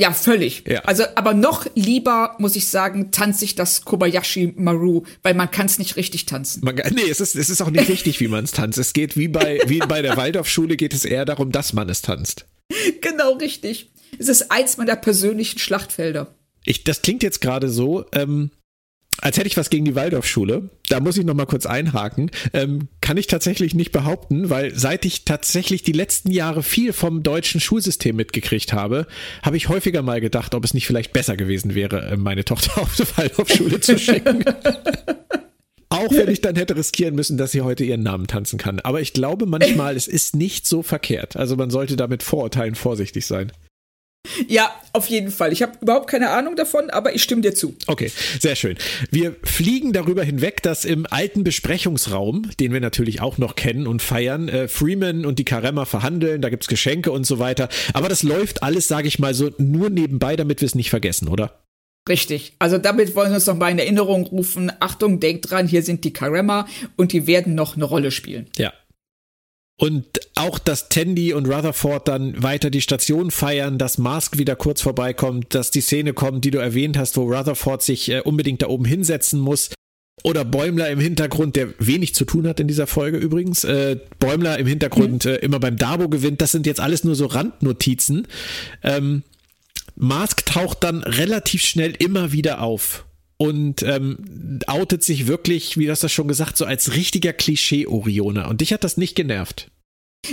Ja, 0.01 0.13
völlig. 0.13 0.65
Ja. 0.67 0.81
Also, 0.81 1.05
aber 1.15 1.35
noch 1.35 1.67
lieber, 1.77 2.35
muss 2.39 2.57
ich 2.57 2.69
sagen, 2.69 3.13
tanze 3.13 3.45
ich 3.45 3.55
das 3.55 3.85
Kobayashi 3.85 4.55
Maru, 4.57 5.05
weil 5.23 5.35
man 5.35 5.51
kann 5.51 5.67
es 5.67 5.79
nicht 5.79 5.97
richtig 5.97 6.27
tanzen. 6.27 6.65
Man, 6.65 6.75
nee, 6.75 7.09
es 7.09 7.21
ist, 7.21 7.37
es 7.37 7.49
ist 7.49 7.61
auch 7.61 7.71
nicht 7.71 7.89
richtig, 7.89 8.19
wie 8.19 8.27
man 8.27 8.45
es 8.45 8.51
tanzt. 8.51 8.79
Es 8.79 8.93
geht 8.93 9.17
wie 9.17 9.29
bei, 9.29 9.61
wie 9.67 9.79
bei 9.79 10.03
der 10.03 10.17
Waldorfschule 10.17 10.77
geht 10.77 10.95
es 10.95 11.05
eher 11.05 11.25
darum, 11.25 11.53
dass 11.53 11.73
man 11.73 11.89
es 11.89 12.03
tanzt. 12.03 12.47
Genau, 13.03 13.35
richtig. 13.35 13.93
Es 14.19 14.29
ist 14.29 14.51
eins 14.51 14.77
meiner 14.79 14.97
persönlichen 14.97 15.59
Schlachtfelder. 15.59 16.35
Ich, 16.65 16.83
das 16.83 17.03
klingt 17.03 17.23
jetzt 17.23 17.41
gerade 17.41 17.69
so, 17.69 18.05
ähm, 18.13 18.51
als 19.21 19.37
hätte 19.37 19.47
ich 19.47 19.57
was 19.57 19.71
gegen 19.71 19.85
die 19.85 19.95
Waldorfschule. 19.95 20.71
Da 20.89 21.01
muss 21.01 21.17
ich 21.17 21.25
noch 21.25 21.35
mal 21.35 21.47
kurz 21.47 21.67
einhaken. 21.67 22.31
Ähm, 22.53 22.89
kann 23.01 23.17
ich 23.17 23.27
tatsächlich 23.27 23.75
nicht 23.75 23.93
behaupten, 23.93 24.51
weil 24.51 24.75
seit 24.75 25.05
ich 25.05 25.25
tatsächlich 25.25 25.83
die 25.83 25.93
letzten 25.93 26.31
Jahre 26.31 26.63
viel 26.63 26.93
vom 26.93 27.23
deutschen 27.23 27.61
Schulsystem 27.61 28.17
mitgekriegt 28.17 28.73
habe, 28.73 29.07
habe 29.43 29.57
ich 29.57 29.69
häufiger 29.69 30.03
mal 30.03 30.21
gedacht, 30.21 30.55
ob 30.55 30.65
es 30.65 30.75
nicht 30.75 30.87
vielleicht 30.87 31.13
besser 31.13 31.37
gewesen 31.37 31.75
wäre, 31.75 32.03
äh, 32.11 32.17
meine 32.17 32.45
Tochter 32.45 32.79
auf 32.83 32.97
die 32.97 33.05
Waldorfschule 33.17 33.81
zu 33.81 33.99
schicken. 33.99 34.45
Auch 35.91 36.11
wenn 36.11 36.29
ich 36.29 36.41
dann 36.41 36.57
hätte 36.57 36.75
riskieren 36.75 37.15
müssen, 37.15 37.39
dass 37.39 37.53
sie 37.53 37.61
heute 37.61 37.85
ihren 37.85 38.03
Namen 38.03 38.27
tanzen 38.27 38.59
kann. 38.59 38.81
Aber 38.81 39.01
ich 39.01 39.13
glaube 39.13 39.47
manchmal, 39.47 39.95
es 39.95 40.09
ist 40.09 40.35
nicht 40.35 40.67
so 40.67 40.83
verkehrt. 40.83 41.37
Also 41.37 41.55
man 41.55 41.71
sollte 41.71 41.95
da 41.95 42.09
mit 42.09 42.25
Vorurteilen 42.25 42.75
vorsichtig 42.75 43.27
sein. 43.27 43.53
Ja, 44.49 44.75
auf 44.93 45.07
jeden 45.09 45.31
Fall. 45.31 45.53
Ich 45.53 45.63
habe 45.63 45.73
überhaupt 45.81 46.09
keine 46.09 46.31
Ahnung 46.31 46.57
davon, 46.57 46.91
aber 46.91 47.15
ich 47.15 47.23
stimme 47.23 47.43
dir 47.43 47.55
zu. 47.55 47.77
Okay, 47.87 48.11
sehr 48.41 48.57
schön. 48.57 48.77
Wir 49.11 49.37
fliegen 49.43 49.93
darüber 49.93 50.25
hinweg, 50.25 50.63
dass 50.63 50.85
im 50.85 51.07
alten 51.09 51.45
Besprechungsraum, 51.45 52.51
den 52.59 52.73
wir 52.73 52.81
natürlich 52.81 53.21
auch 53.21 53.39
noch 53.39 53.55
kennen 53.55 53.87
und 53.87 54.03
feiern, 54.03 54.49
äh, 54.49 54.69
Freeman 54.69 55.27
und 55.27 55.39
die 55.39 55.45
Karemmer 55.45 55.87
verhandeln, 55.87 56.41
da 56.41 56.49
gibt's 56.49 56.69
Geschenke 56.69 57.13
und 57.13 57.27
so 57.27 57.39
weiter. 57.39 57.69
Aber 57.93 58.09
das 58.09 58.23
läuft 58.23 58.63
alles, 58.63 58.89
sage 58.89 59.09
ich 59.09 59.19
mal 59.19 59.35
so, 59.35 59.51
nur 59.59 59.91
nebenbei, 59.91 60.37
damit 60.37 60.61
wir 60.61 60.67
es 60.67 60.75
nicht 60.75 60.91
vergessen, 60.91 61.29
oder? 61.29 61.61
Richtig. 62.09 62.55
Also 62.59 62.79
damit 62.79 63.15
wollen 63.15 63.31
wir 63.31 63.37
uns 63.37 63.47
noch 63.47 63.57
mal 63.57 63.71
in 63.71 63.79
Erinnerung 63.79 64.27
rufen. 64.27 64.71
Achtung, 64.81 65.21
denkt 65.21 65.51
dran, 65.51 65.69
hier 65.69 65.83
sind 65.83 66.05
die 66.05 66.13
Karemmer 66.13 66.67
und 66.97 67.13
die 67.13 67.27
werden 67.27 67.55
noch 67.55 67.77
eine 67.77 67.85
Rolle 67.85 68.11
spielen. 68.11 68.49
Ja, 68.57 68.73
und 69.77 70.21
auch, 70.37 70.59
dass 70.59 70.89
Tandy 70.89 71.33
und 71.33 71.47
Rutherford 71.47 72.09
dann 72.09 72.43
weiter 72.43 72.71
die 72.71 72.81
Station 72.81 73.31
feiern, 73.31 73.79
dass 73.79 73.99
Mask 73.99 74.39
wieder 74.39 74.57
kurz 74.57 74.83
vorbeikommt, 74.83 75.55
dass 75.55 75.71
die 75.71 75.81
Szene 75.81 76.13
kommt, 76.13 76.45
die 76.45 76.51
du 76.51 76.59
erwähnt 76.59 76.97
hast, 76.99 77.17
wo 77.17 77.23
Rutherford 77.23 77.83
sich 77.83 78.11
äh, 78.11 78.21
unbedingt 78.21 78.63
da 78.63 78.69
oben 78.69 78.85
hinsetzen 78.85 79.39
muss. 79.39 79.71
Oder 80.23 80.45
Bäumler 80.45 80.89
im 80.89 81.01
Hintergrund, 81.01 81.55
der 81.55 81.75
wenig 81.79 82.15
zu 82.15 82.25
tun 82.25 82.49
hat 82.49 82.59
in 82.59 82.67
dieser 82.67 82.87
Folge 82.87 83.19
übrigens. 83.19 83.65
Äh, 83.65 83.99
Bäumler 84.19 84.59
im 84.59 84.67
Hintergrund 84.67 85.25
mhm. 85.25 85.31
äh, 85.31 85.37
immer 85.37 85.61
beim 85.61 85.77
Dabo 85.77 86.09
gewinnt. 86.09 86.41
Das 86.41 86.53
sind 86.53 86.67
jetzt 86.67 86.81
alles 86.81 87.05
nur 87.05 87.15
so 87.15 87.27
Randnotizen. 87.27 88.27
Ähm, 88.83 89.23
Mask 89.97 90.47
taucht 90.47 90.83
dann 90.83 91.03
relativ 91.03 91.63
schnell 91.63 91.93
immer 91.93 92.33
wieder 92.33 92.61
auf 92.61 93.05
und 93.37 93.83
ähm, 93.83 94.61
outet 94.67 95.05
sich 95.05 95.27
wirklich, 95.27 95.77
wie 95.77 95.87
du 95.87 95.93
hast 95.93 96.03
das 96.03 96.13
schon 96.13 96.29
gesagt, 96.29 96.57
so 96.57 96.65
als 96.65 96.95
richtiger 96.95 97.33
Klischee-Orioner. 97.33 98.49
Und 98.49 98.61
dich 98.61 98.73
hat 98.73 98.83
das 98.83 98.97
nicht 98.97 99.15
genervt. 99.15 99.71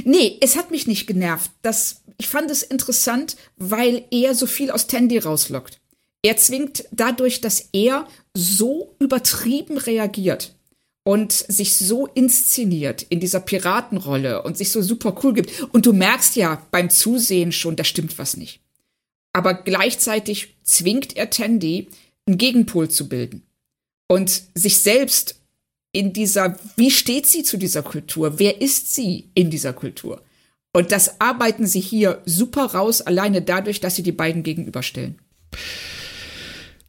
Nee, 0.03 0.37
es 0.41 0.55
hat 0.55 0.71
mich 0.71 0.87
nicht 0.87 1.07
genervt. 1.07 1.51
Das, 1.61 2.01
ich 2.17 2.27
fand 2.27 2.49
es 2.51 2.63
interessant, 2.63 3.35
weil 3.57 4.05
er 4.11 4.35
so 4.35 4.45
viel 4.45 4.71
aus 4.71 4.87
Tandy 4.87 5.17
rauslockt. 5.17 5.79
Er 6.23 6.37
zwingt 6.37 6.85
dadurch, 6.91 7.41
dass 7.41 7.69
er 7.73 8.07
so 8.35 8.95
übertrieben 8.99 9.77
reagiert 9.77 10.55
und 11.03 11.31
sich 11.31 11.75
so 11.77 12.07
inszeniert 12.07 13.03
in 13.09 13.19
dieser 13.19 13.39
Piratenrolle 13.39 14.43
und 14.43 14.57
sich 14.57 14.71
so 14.71 14.81
super 14.81 15.19
cool 15.23 15.33
gibt. 15.33 15.63
Und 15.73 15.85
du 15.85 15.93
merkst 15.93 16.35
ja 16.35 16.65
beim 16.71 16.89
Zusehen 16.89 17.51
schon, 17.51 17.75
da 17.75 17.83
stimmt 17.83 18.17
was 18.19 18.37
nicht. 18.37 18.59
Aber 19.33 19.53
gleichzeitig 19.55 20.55
zwingt 20.63 21.15
er 21.15 21.29
Tandy, 21.29 21.87
einen 22.27 22.37
Gegenpol 22.37 22.89
zu 22.89 23.09
bilden 23.09 23.43
und 24.07 24.43
sich 24.53 24.81
selbst 24.83 25.40
in 25.91 26.13
dieser, 26.13 26.57
wie 26.77 26.91
steht 26.91 27.27
sie 27.27 27.43
zu 27.43 27.57
dieser 27.57 27.83
Kultur? 27.83 28.39
Wer 28.39 28.61
ist 28.61 28.93
sie 28.93 29.29
in 29.33 29.49
dieser 29.49 29.73
Kultur? 29.73 30.21
Und 30.73 30.91
das 30.91 31.19
arbeiten 31.19 31.67
sie 31.67 31.81
hier 31.81 32.21
super 32.25 32.65
raus, 32.67 33.01
alleine 33.01 33.41
dadurch, 33.41 33.81
dass 33.81 33.95
sie 33.95 34.03
die 34.03 34.13
beiden 34.13 34.43
gegenüberstellen. 34.43 35.19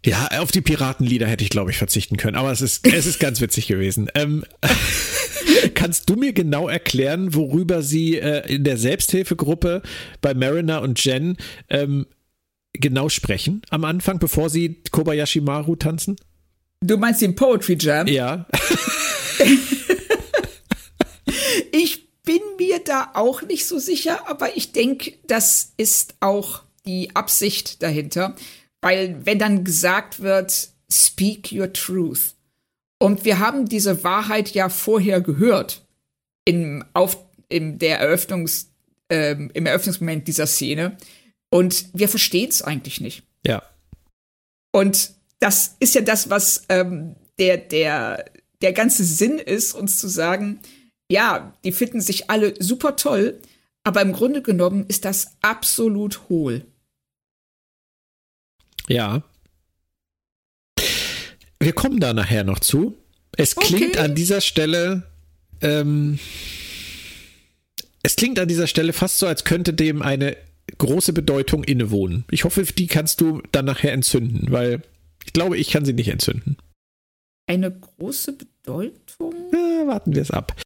Ja, 0.05 0.29
auf 0.39 0.51
die 0.51 0.61
Piratenlieder 0.61 1.27
hätte 1.27 1.45
ich, 1.45 1.51
glaube 1.51 1.71
ich, 1.71 1.79
verzichten 1.79 2.17
können, 2.17 2.37
aber 2.37 2.51
es 2.51 2.61
ist, 2.61 2.87
es 2.87 3.07
ist 3.07 3.21
ganz 3.21 3.41
witzig 3.41 3.69
gewesen. 3.69 4.09
Ähm, 4.15 4.45
kannst 5.75 6.11
du 6.11 6.15
mir 6.15 6.33
genau 6.33 6.69
erklären, 6.69 7.35
worüber 7.35 7.83
sie 7.83 8.19
äh, 8.19 8.53
in 8.53 8.65
der 8.65 8.77
Selbsthilfegruppe 8.77 9.83
bei 10.21 10.35
Mariner 10.35 10.83
und 10.83 11.05
Jen 11.05 11.37
ähm, 11.69 12.07
genau 12.73 13.09
sprechen 13.09 13.63
am 13.71 13.85
Anfang, 13.85 14.19
bevor 14.19 14.51
sie 14.51 14.83
Kobayashi 14.91 15.41
Maru 15.41 15.77
tanzen? 15.77 16.17
Du 16.83 16.97
meinst 16.97 17.23
den 17.23 17.37
Poetry 17.37 17.77
Jam? 17.79 18.09
Ja. 18.09 18.45
ich 21.73 22.09
bin 22.25 22.41
mir 22.59 22.81
da 22.85 23.13
auch 23.15 23.43
nicht 23.43 23.67
so 23.67 23.79
sicher, 23.79 24.29
aber 24.29 24.57
ich 24.57 24.73
denke, 24.73 25.15
das 25.27 25.75
ist 25.77 26.17
auch 26.19 26.63
die 26.85 27.15
Absicht 27.15 27.83
dahinter. 27.83 28.35
Weil 28.81 29.25
wenn 29.25 29.39
dann 29.39 29.63
gesagt 29.63 30.21
wird, 30.21 30.71
speak 30.91 31.53
your 31.53 31.73
truth. 31.73 32.35
Und 32.99 33.25
wir 33.25 33.39
haben 33.39 33.69
diese 33.69 34.03
Wahrheit 34.03 34.51
ja 34.51 34.69
vorher 34.69 35.21
gehört 35.21 35.87
im, 36.45 36.85
auf, 36.95 37.17
in 37.49 37.79
der 37.79 38.01
Eröffnungs, 38.01 38.73
ähm, 39.09 39.53
im 39.55 39.67
Eröffnungsmoment 39.67 40.27
dieser 40.27 40.49
Szene. 40.49 40.97
Und 41.49 41.87
wir 41.93 42.09
verstehen 42.09 42.49
es 42.49 42.63
eigentlich 42.63 43.01
nicht. 43.01 43.23
Ja. 43.47 43.63
Und 44.73 45.13
das 45.43 45.75
ist 45.81 45.97
ja 45.97 46.03
das, 46.03 46.31
was 46.31 46.65
ähm, 46.69 47.17
der, 47.39 47.57
der, 47.57 48.27
der 48.61 48.73
ganze 48.73 49.05
Sinn 49.05 49.39
ist, 49.39 49.75
uns 49.75 49.99
zu 49.99 50.07
sagen, 50.07 50.61
ja, 51.11 51.53
die 51.65 51.73
finden 51.73 52.01
sich 52.01 52.31
alle 52.31 52.55
super 52.63 52.95
toll, 52.95 53.41
aber 53.83 54.03
im 54.03 54.13
Grunde 54.13 54.41
genommen 54.41 54.87
ist 54.87 55.05
das 55.05 55.33
absolut 55.43 56.29
hohl. 56.29 56.65
Ja. 58.89 59.25
Wir 61.59 61.73
kommen 61.73 61.99
da 61.99 62.13
nachher 62.13 62.45
noch 62.45 62.61
zu. 62.61 62.97
Es 63.37 63.57
klingt 63.57 63.97
okay. 63.97 64.05
an 64.05 64.15
dieser 64.15 64.41
Stelle, 64.41 65.11
ähm, 65.61 66.21
es 68.05 68.15
klingt 68.15 68.39
an 68.39 68.47
dieser 68.47 68.69
Stelle 68.69 68.93
fast 68.93 69.19
so, 69.19 69.27
als 69.27 69.43
könnte 69.43 69.75
dem 69.75 70.03
eine 70.03 70.37
große 70.79 71.13
Bedeutung 71.13 71.65
innewohnen. 71.65 72.25
Ich 72.31 72.45
hoffe, 72.45 72.63
die 72.63 72.87
kannst 72.87 73.21
du 73.21 73.43
dann 73.51 73.65
nachher 73.65 73.93
entzünden, 73.93 74.53
weil 74.53 74.83
ich 75.25 75.33
glaube, 75.33 75.59
ich 75.59 75.71
kann 75.71 75.85
sie 75.85 75.93
nicht 75.93 76.09
entzünden. 76.09 76.57
Eine 77.47 77.71
große 77.71 78.33
Bedeutung? 78.33 79.35
Ja, 79.53 79.87
warten 79.87 80.15
wir 80.15 80.23
es 80.23 80.31
ab. 80.31 80.61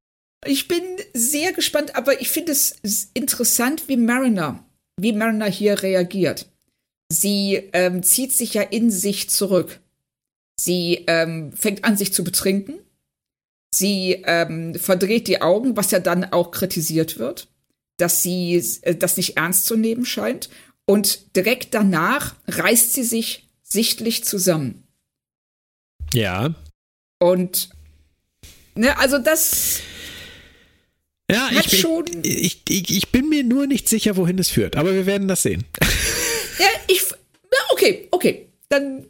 Ich 0.45 0.69
bin 0.69 0.83
sehr 1.15 1.53
gespannt, 1.53 1.97
aber 1.97 2.21
ich 2.21 2.29
finde 2.29 2.53
es 2.53 3.11
interessant, 3.15 3.89
wie 3.89 3.97
Mariner, 3.97 4.65
wie 5.01 5.13
Mariner 5.13 5.47
hier 5.47 5.83
reagiert. 5.83 6.51
Sie 7.11 7.71
ähm, 7.73 8.03
zieht 8.03 8.33
sich 8.33 8.55
ja 8.55 8.63
in 8.63 8.91
sich 8.91 9.31
zurück. 9.31 9.81
Sie 10.59 11.05
ähm, 11.07 11.53
fängt 11.53 11.85
an, 11.85 11.97
sich 11.97 12.13
zu 12.13 12.25
betrinken. 12.25 12.79
Sie 13.75 14.23
ähm, 14.25 14.75
verdreht 14.75 15.29
die 15.29 15.43
Augen, 15.43 15.77
was 15.77 15.91
ja 15.91 15.99
dann 15.99 16.25
auch 16.25 16.51
kritisiert 16.51 17.19
wird 17.19 17.49
dass 17.97 18.23
sie 18.23 18.63
äh, 18.83 18.95
das 18.95 19.17
nicht 19.17 19.37
ernst 19.37 19.67
zu 19.67 19.77
nehmen 19.77 20.05
scheint. 20.05 20.49
Und 20.87 21.35
direkt 21.35 21.75
danach 21.75 22.37
reißt 22.47 22.93
sie 22.93 23.03
sich 23.03 23.46
sichtlich 23.69 24.25
zusammen. 24.25 24.85
Ja. 26.13 26.55
Und, 27.19 27.71
ne, 28.75 28.99
also 28.99 29.19
das. 29.19 29.81
Ja, 31.31 31.49
ich 31.51 31.71
bin, 31.71 31.79
schon 31.81 32.05
ich, 32.23 32.63
ich, 32.69 32.97
ich 32.97 33.09
bin 33.11 33.29
mir 33.29 33.43
nur 33.43 33.67
nicht 33.67 33.89
sicher, 33.89 34.17
wohin 34.17 34.39
es 34.39 34.49
führt, 34.49 34.77
aber 34.77 34.95
wir 34.95 35.07
werden 35.07 35.29
das 35.29 35.43
sehen. 35.43 35.65
Ja, 36.59 36.69
ich. 36.87 37.03
Ja, 37.03 37.59
okay, 37.71 38.09
okay. 38.13 38.47
Dann 38.71 39.05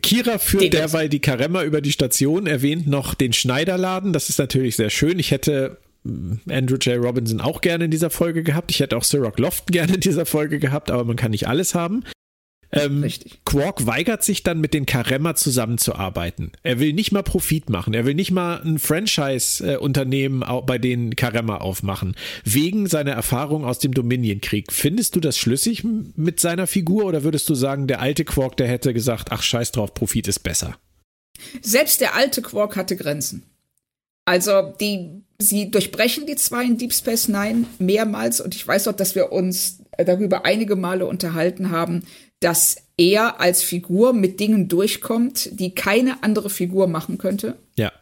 Kira 0.00 0.38
führt 0.38 0.72
derweil 0.72 1.08
die 1.08 1.20
Karemma 1.20 1.62
über 1.62 1.80
die 1.80 1.92
Station, 1.92 2.46
erwähnt 2.46 2.86
noch 2.86 3.14
den 3.14 3.32
Schneiderladen. 3.32 4.12
Das 4.12 4.28
ist 4.28 4.38
natürlich 4.38 4.76
sehr 4.76 4.90
schön. 4.90 5.18
Ich 5.18 5.30
hätte 5.30 5.78
mm, 6.04 6.34
Andrew 6.50 6.76
J. 6.76 7.02
Robinson 7.02 7.40
auch 7.40 7.62
gerne 7.62 7.86
in 7.86 7.90
dieser 7.90 8.10
Folge 8.10 8.42
gehabt. 8.42 8.70
Ich 8.70 8.80
hätte 8.80 8.96
auch 8.96 9.04
Sir 9.04 9.20
Rock 9.20 9.38
Lofton 9.38 9.72
gerne 9.72 9.94
in 9.94 10.00
dieser 10.00 10.26
Folge 10.26 10.58
gehabt, 10.58 10.90
aber 10.90 11.04
man 11.04 11.16
kann 11.16 11.30
nicht 11.30 11.48
alles 11.48 11.74
haben. 11.74 12.04
Ähm, 12.72 13.02
Richtig. 13.02 13.40
Quark 13.44 13.86
weigert 13.86 14.24
sich 14.24 14.42
dann 14.42 14.60
mit 14.60 14.72
den 14.72 14.86
Karemma 14.86 15.34
zusammenzuarbeiten. 15.34 16.52
Er 16.62 16.80
will 16.80 16.94
nicht 16.94 17.12
mal 17.12 17.22
Profit 17.22 17.68
machen. 17.68 17.92
Er 17.92 18.06
will 18.06 18.14
nicht 18.14 18.30
mal 18.30 18.62
ein 18.62 18.78
Franchise-Unternehmen 18.78 20.42
bei 20.64 20.78
den 20.78 21.14
Karemma 21.14 21.58
aufmachen. 21.58 22.16
Wegen 22.44 22.86
seiner 22.86 23.12
Erfahrung 23.12 23.66
aus 23.66 23.78
dem 23.78 23.92
Dominion-Krieg. 23.92 24.72
Findest 24.72 25.14
du 25.16 25.20
das 25.20 25.36
schlüssig 25.36 25.84
mit 25.84 26.40
seiner 26.40 26.66
Figur 26.66 27.04
oder 27.04 27.24
würdest 27.24 27.48
du 27.50 27.54
sagen, 27.54 27.86
der 27.86 28.00
alte 28.00 28.24
Quark, 28.24 28.56
der 28.56 28.68
hätte 28.68 28.94
gesagt, 28.94 29.28
ach 29.30 29.42
scheiß 29.42 29.72
drauf, 29.72 29.92
Profit 29.92 30.28
ist 30.28 30.40
besser? 30.40 30.78
Selbst 31.60 32.00
der 32.00 32.14
alte 32.14 32.40
Quark 32.40 32.76
hatte 32.76 32.96
Grenzen. 32.96 33.42
Also 34.24 34.72
die, 34.80 35.24
sie 35.38 35.70
durchbrechen 35.70 36.26
die 36.26 36.36
zwei 36.36 36.64
in 36.64 36.78
Deep 36.78 36.92
Space 36.92 37.28
Nine 37.28 37.66
mehrmals 37.78 38.40
und 38.40 38.54
ich 38.54 38.66
weiß 38.66 38.88
auch, 38.88 38.92
dass 38.92 39.14
wir 39.14 39.32
uns 39.32 39.80
darüber 39.98 40.44
einige 40.44 40.76
Male 40.76 41.06
unterhalten 41.06 41.70
haben, 41.70 42.04
dass 42.42 42.76
er 42.96 43.40
als 43.40 43.62
Figur 43.62 44.12
mit 44.12 44.40
Dingen 44.40 44.68
durchkommt, 44.68 45.48
die 45.58 45.74
keine 45.74 46.22
andere 46.22 46.50
Figur 46.50 46.86
machen 46.86 47.18
könnte. 47.18 47.56
Ja. 47.76 47.92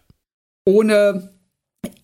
Ohne 0.64 1.30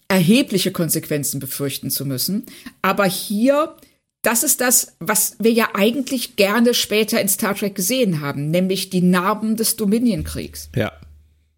erhebliche 0.08 0.72
Konsequenzen 0.72 1.40
befürchten 1.40 1.90
zu 1.90 2.06
müssen. 2.06 2.46
Aber 2.82 3.06
hier, 3.06 3.76
das 4.22 4.42
ist 4.42 4.60
das, 4.60 4.96
was 5.00 5.36
wir 5.38 5.52
ja 5.52 5.70
eigentlich 5.74 6.36
gerne 6.36 6.74
später 6.74 7.20
in 7.20 7.28
Star 7.28 7.54
Trek 7.54 7.74
gesehen 7.74 8.20
haben, 8.20 8.50
nämlich 8.50 8.90
die 8.90 9.02
Narben 9.02 9.56
des 9.56 9.76
Dominion-Kriegs. 9.76 10.70
Ja. 10.76 10.92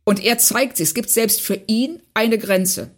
Und 0.04 0.24
er 0.24 0.38
zeigt 0.38 0.78
sie, 0.78 0.84
es 0.84 0.94
gibt 0.94 1.10
selbst 1.10 1.42
für 1.42 1.60
ihn 1.66 2.00
eine 2.14 2.38
Grenze. 2.38 2.90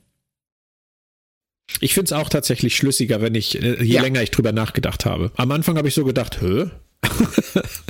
Ich 1.81 1.95
finde 1.95 2.07
es 2.07 2.13
auch 2.13 2.29
tatsächlich 2.29 2.77
schlüssiger, 2.77 3.21
wenn 3.21 3.35
ich, 3.35 3.61
äh, 3.61 3.83
je 3.83 3.95
ja. 3.95 4.03
länger 4.03 4.23
ich 4.23 4.31
drüber 4.31 4.53
nachgedacht 4.53 5.05
habe. 5.05 5.33
Am 5.37 5.51
Anfang 5.51 5.77
habe 5.77 5.89
ich 5.89 5.95
so 5.95 6.05
gedacht, 6.05 6.41
hä? 6.41 6.71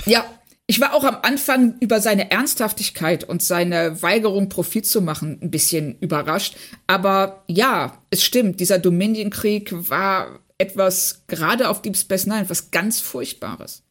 Ja, 0.07 0.25
ich 0.67 0.81
war 0.81 0.95
auch 0.95 1.03
am 1.03 1.19
Anfang 1.23 1.75
über 1.81 2.01
seine 2.01 2.31
Ernsthaftigkeit 2.31 3.25
und 3.25 3.43
seine 3.43 4.03
Weigerung, 4.03 4.49
Profit 4.49 4.87
zu 4.87 5.03
machen, 5.03 5.39
ein 5.43 5.51
bisschen 5.51 5.99
überrascht. 5.99 6.57
Aber 6.87 7.43
ja, 7.49 8.01
es 8.11 8.23
stimmt, 8.23 8.61
dieser 8.61 8.79
Dominion-Krieg 8.79 9.73
war 9.73 10.39
etwas, 10.59 11.25
gerade 11.27 11.69
auf 11.69 11.83
Deep 11.83 11.97
Space 11.97 12.27
Nine, 12.27 12.43
etwas 12.43 12.71
ganz 12.71 13.01
Furchtbares. 13.01 13.83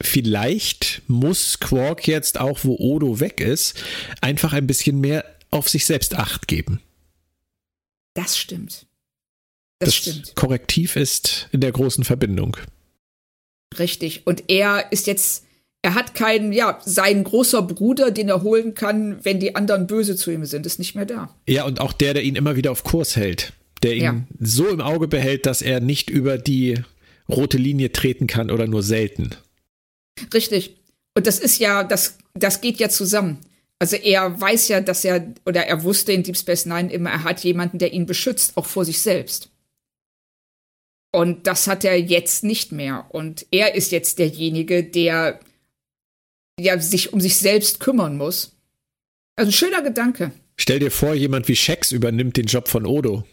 Vielleicht 0.00 1.02
muss 1.08 1.58
Quark 1.58 2.06
jetzt 2.06 2.38
auch, 2.38 2.60
wo 2.62 2.76
Odo 2.78 3.20
weg 3.20 3.40
ist, 3.40 3.82
einfach 4.20 4.52
ein 4.52 4.66
bisschen 4.66 5.00
mehr 5.00 5.24
auf 5.50 5.68
sich 5.68 5.84
selbst 5.84 6.14
Acht 6.14 6.46
geben. 6.46 6.80
Das 8.14 8.38
stimmt. 8.38 8.86
Das, 9.80 9.88
das 9.88 9.94
stimmt. 9.96 10.36
Korrektiv 10.36 10.94
ist 10.94 11.48
in 11.52 11.60
der 11.60 11.72
großen 11.72 12.04
Verbindung. 12.04 12.56
Richtig. 13.78 14.26
Und 14.26 14.44
er 14.48 14.92
ist 14.92 15.06
jetzt, 15.06 15.44
er 15.82 15.94
hat 15.94 16.14
keinen, 16.14 16.52
ja, 16.52 16.78
sein 16.84 17.24
großer 17.24 17.62
Bruder, 17.62 18.10
den 18.10 18.28
er 18.28 18.42
holen 18.42 18.74
kann, 18.74 19.18
wenn 19.24 19.40
die 19.40 19.54
anderen 19.54 19.86
böse 19.86 20.16
zu 20.16 20.30
ihm 20.30 20.44
sind, 20.44 20.66
ist 20.66 20.78
nicht 20.78 20.94
mehr 20.94 21.06
da. 21.06 21.34
Ja, 21.48 21.64
und 21.64 21.80
auch 21.80 21.92
der, 21.92 22.14
der 22.14 22.22
ihn 22.22 22.36
immer 22.36 22.56
wieder 22.56 22.72
auf 22.72 22.84
Kurs 22.84 23.16
hält. 23.16 23.52
Der 23.82 23.94
ihn 23.94 24.02
ja. 24.02 24.22
so 24.40 24.68
im 24.68 24.80
Auge 24.80 25.08
behält, 25.08 25.46
dass 25.46 25.62
er 25.62 25.80
nicht 25.80 26.10
über 26.10 26.36
die 26.36 26.80
rote 27.28 27.56
Linie 27.56 27.92
treten 27.92 28.26
kann 28.26 28.50
oder 28.50 28.66
nur 28.66 28.82
selten. 28.82 29.30
Richtig. 30.34 30.76
Und 31.14 31.26
das 31.26 31.38
ist 31.38 31.58
ja, 31.58 31.82
das, 31.84 32.18
das 32.34 32.60
geht 32.60 32.78
ja 32.78 32.88
zusammen. 32.88 33.38
Also 33.78 33.96
er 33.96 34.38
weiß 34.38 34.68
ja, 34.68 34.82
dass 34.82 35.04
er, 35.04 35.32
oder 35.46 35.66
er 35.66 35.82
wusste 35.82 36.12
in 36.12 36.22
Deep 36.22 36.36
Space 36.36 36.66
Nine 36.66 36.92
immer, 36.92 37.10
er 37.10 37.24
hat 37.24 37.42
jemanden, 37.42 37.78
der 37.78 37.94
ihn 37.94 38.04
beschützt, 38.04 38.56
auch 38.56 38.66
vor 38.66 38.84
sich 38.84 39.00
selbst. 39.00 39.48
Und 41.12 41.46
das 41.46 41.66
hat 41.66 41.84
er 41.84 42.00
jetzt 42.00 42.44
nicht 42.44 42.72
mehr. 42.72 43.06
Und 43.10 43.46
er 43.50 43.74
ist 43.74 43.90
jetzt 43.92 44.18
derjenige, 44.18 44.84
der 44.84 45.40
ja 46.58 46.78
sich 46.78 47.12
um 47.12 47.20
sich 47.20 47.36
selbst 47.36 47.80
kümmern 47.80 48.16
muss. 48.16 48.56
Also 49.36 49.50
ein 49.50 49.52
schöner 49.52 49.82
Gedanke. 49.82 50.32
Stell 50.56 50.78
dir 50.78 50.90
vor, 50.90 51.14
jemand 51.14 51.48
wie 51.48 51.56
Shex 51.56 51.90
übernimmt 51.90 52.36
den 52.36 52.46
Job 52.46 52.68
von 52.68 52.86
Odo. 52.86 53.24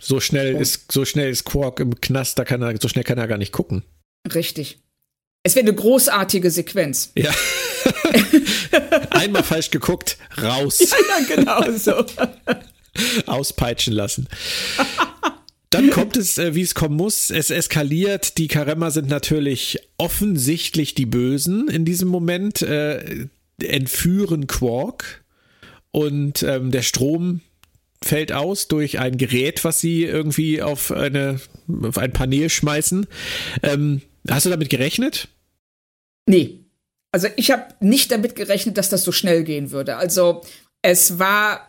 So 0.00 0.20
schnell 0.20 0.56
oh. 0.56 0.60
ist 0.60 0.92
so 0.92 1.04
schnell 1.04 1.30
ist 1.30 1.44
Quark 1.44 1.80
im 1.80 2.00
Knast, 2.00 2.38
da 2.38 2.44
kann 2.44 2.62
er 2.62 2.76
so 2.80 2.88
schnell 2.88 3.04
kann 3.04 3.18
er 3.18 3.28
gar 3.28 3.38
nicht 3.38 3.52
gucken. 3.52 3.84
Richtig. 4.32 4.78
Es 5.42 5.54
wäre 5.54 5.66
eine 5.66 5.74
großartige 5.74 6.50
Sequenz. 6.50 7.12
Ja. 7.18 7.32
Einmal 9.10 9.44
falsch 9.44 9.70
geguckt, 9.70 10.18
raus. 10.42 10.78
Ja, 10.80 11.36
genau 11.36 11.78
so. 11.78 12.04
Auspeitschen 13.26 13.94
lassen. 13.94 14.28
Dann 15.70 15.90
kommt 15.90 16.16
es, 16.16 16.38
äh, 16.38 16.54
wie 16.54 16.62
es 16.62 16.74
kommen 16.74 16.96
muss. 16.96 17.30
Es 17.30 17.50
eskaliert. 17.50 18.38
Die 18.38 18.48
Karemma 18.48 18.90
sind 18.90 19.08
natürlich 19.08 19.78
offensichtlich 19.98 20.94
die 20.94 21.06
Bösen 21.06 21.68
in 21.68 21.84
diesem 21.84 22.08
Moment, 22.08 22.62
äh, 22.62 23.26
entführen 23.60 24.46
Quark 24.46 25.24
und 25.90 26.42
ähm, 26.42 26.70
der 26.70 26.82
Strom 26.82 27.40
fällt 28.02 28.32
aus 28.32 28.68
durch 28.68 28.98
ein 28.98 29.16
Gerät, 29.18 29.64
was 29.64 29.80
sie 29.80 30.04
irgendwie 30.04 30.62
auf, 30.62 30.92
eine, 30.92 31.40
auf 31.82 31.98
ein 31.98 32.12
Panel 32.12 32.48
schmeißen. 32.48 33.06
Ähm, 33.62 34.02
hast 34.28 34.46
du 34.46 34.50
damit 34.50 34.70
gerechnet? 34.70 35.28
Nee. 36.26 36.60
Also 37.10 37.28
ich 37.36 37.50
habe 37.50 37.74
nicht 37.80 38.12
damit 38.12 38.36
gerechnet, 38.36 38.78
dass 38.78 38.90
das 38.90 39.02
so 39.02 39.12
schnell 39.12 39.42
gehen 39.42 39.70
würde. 39.70 39.96
Also 39.96 40.42
es 40.82 41.18
war 41.18 41.67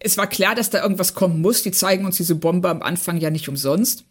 es 0.00 0.18
war 0.18 0.28
klar, 0.28 0.54
dass 0.54 0.70
da 0.70 0.82
irgendwas 0.82 1.14
kommen 1.14 1.40
muss. 1.40 1.62
Die 1.62 1.72
zeigen 1.72 2.04
uns 2.04 2.16
diese 2.16 2.34
Bombe 2.34 2.68
am 2.68 2.82
Anfang 2.82 3.18
ja 3.18 3.30
nicht 3.30 3.48
umsonst. 3.48 4.04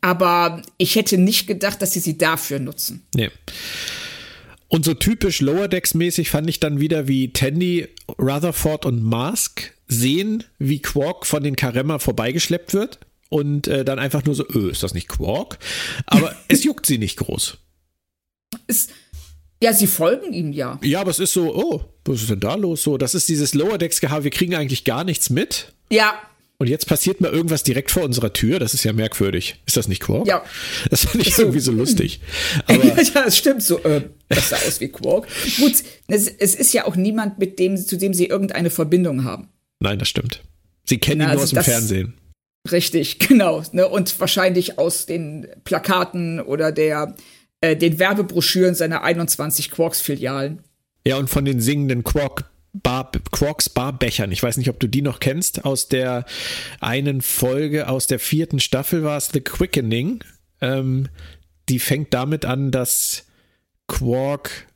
Aber 0.00 0.62
ich 0.78 0.96
hätte 0.96 1.18
nicht 1.18 1.46
gedacht, 1.46 1.80
dass 1.82 1.92
sie 1.92 2.00
sie 2.00 2.18
dafür 2.18 2.58
nutzen. 2.58 3.06
Nee. 3.14 3.30
Und 4.68 4.84
so 4.84 4.94
typisch 4.94 5.40
Lower 5.40 5.68
Decks 5.68 5.94
mäßig 5.94 6.30
fand 6.30 6.48
ich 6.48 6.60
dann 6.60 6.80
wieder, 6.80 7.08
wie 7.08 7.32
Tandy, 7.32 7.88
Rutherford 8.18 8.86
und 8.86 9.02
Mask 9.02 9.72
sehen, 9.86 10.44
wie 10.58 10.80
Quark 10.80 11.26
von 11.26 11.42
den 11.42 11.56
Karemma 11.56 11.98
vorbeigeschleppt 11.98 12.72
wird 12.72 12.98
und 13.28 13.68
äh, 13.68 13.84
dann 13.84 13.98
einfach 13.98 14.24
nur 14.24 14.34
so, 14.34 14.46
öh, 14.48 14.70
ist 14.70 14.82
das 14.82 14.94
nicht 14.94 15.08
Quark? 15.08 15.58
Aber 16.06 16.34
es 16.48 16.64
juckt 16.64 16.86
sie 16.86 16.98
nicht 16.98 17.18
groß. 17.18 17.58
Es, 18.66 18.88
ja, 19.62 19.72
sie 19.72 19.86
folgen 19.86 20.32
ihm 20.32 20.52
ja. 20.52 20.78
Ja, 20.82 21.00
aber 21.00 21.10
es 21.10 21.20
ist 21.20 21.32
so, 21.32 21.54
oh, 21.54 21.84
was 22.04 22.22
ist 22.22 22.30
denn 22.30 22.40
da 22.40 22.56
los? 22.56 22.82
So, 22.82 22.98
das 22.98 23.14
ist 23.14 23.28
dieses 23.28 23.54
Lower 23.54 23.78
Decks 23.78 24.00
Gehabe, 24.00 24.24
wir 24.24 24.30
kriegen 24.32 24.56
eigentlich 24.56 24.82
gar 24.82 25.04
nichts 25.04 25.30
mit. 25.30 25.72
Ja. 25.88 26.14
Und 26.58 26.68
jetzt 26.68 26.86
passiert 26.86 27.20
mal 27.20 27.30
irgendwas 27.32 27.62
direkt 27.62 27.90
vor 27.90 28.02
unserer 28.02 28.32
Tür. 28.32 28.58
Das 28.58 28.74
ist 28.74 28.84
ja 28.84 28.92
merkwürdig. 28.92 29.56
Ist 29.66 29.76
das 29.76 29.88
nicht 29.88 30.00
Quark? 30.00 30.26
Ja. 30.26 30.44
Das 30.90 31.06
fand 31.06 31.26
ich 31.26 31.34
so. 31.34 31.42
irgendwie 31.42 31.60
so 31.60 31.72
lustig. 31.72 32.20
Aber 32.66 32.84
ja, 33.02 33.24
es 33.26 33.36
stimmt 33.36 33.62
so. 33.62 33.78
Äh, 33.82 34.02
das 34.28 34.50
sah 34.50 34.56
aus 34.56 34.80
wie 34.80 34.88
Quark. 34.88 35.26
Gut, 35.58 35.74
es, 36.08 36.28
es, 36.28 36.54
ist 36.54 36.72
ja 36.72 36.86
auch 36.86 36.96
niemand, 36.96 37.38
mit 37.38 37.58
dem, 37.58 37.76
zu 37.76 37.96
dem 37.96 38.14
sie 38.14 38.26
irgendeine 38.26 38.70
Verbindung 38.70 39.24
haben. 39.24 39.48
Nein, 39.80 39.98
das 39.98 40.08
stimmt. 40.08 40.42
Sie 40.84 40.98
kennen 40.98 41.18
Na, 41.18 41.24
ihn 41.24 41.34
nur 41.34 41.40
also 41.40 41.56
aus 41.56 41.64
dem 41.64 41.72
Fernsehen. 41.72 42.14
Richtig, 42.70 43.18
genau. 43.28 43.62
Ne? 43.72 43.88
Und 43.88 44.18
wahrscheinlich 44.20 44.78
aus 44.78 45.06
den 45.06 45.48
Plakaten 45.64 46.40
oder 46.40 46.70
der 46.70 47.16
äh, 47.62 47.76
den 47.76 47.98
Werbebroschüren 47.98 48.74
seiner 48.74 49.04
21 49.04 49.70
Quarks-Filialen. 49.70 50.58
Ja, 51.06 51.16
und 51.16 51.30
von 51.30 51.44
den 51.44 51.60
singenden 51.60 52.04
Quark 52.04 52.50
Bar, 52.74 53.12
Quarks 53.30 53.68
Barbechern. 53.68 54.32
Ich 54.32 54.42
weiß 54.42 54.56
nicht, 54.56 54.68
ob 54.68 54.80
du 54.80 54.88
die 54.88 55.02
noch 55.02 55.20
kennst. 55.20 55.64
Aus 55.64 55.88
der 55.88 56.24
einen 56.80 57.20
Folge 57.20 57.88
aus 57.88 58.06
der 58.06 58.18
vierten 58.18 58.60
Staffel 58.60 59.04
war 59.04 59.16
es 59.16 59.30
The 59.32 59.40
Quickening. 59.40 60.24
Ähm, 60.60 61.08
die 61.68 61.78
fängt 61.78 62.12
damit 62.14 62.44
an, 62.44 62.70
dass 62.70 63.26
Quark 63.86 64.66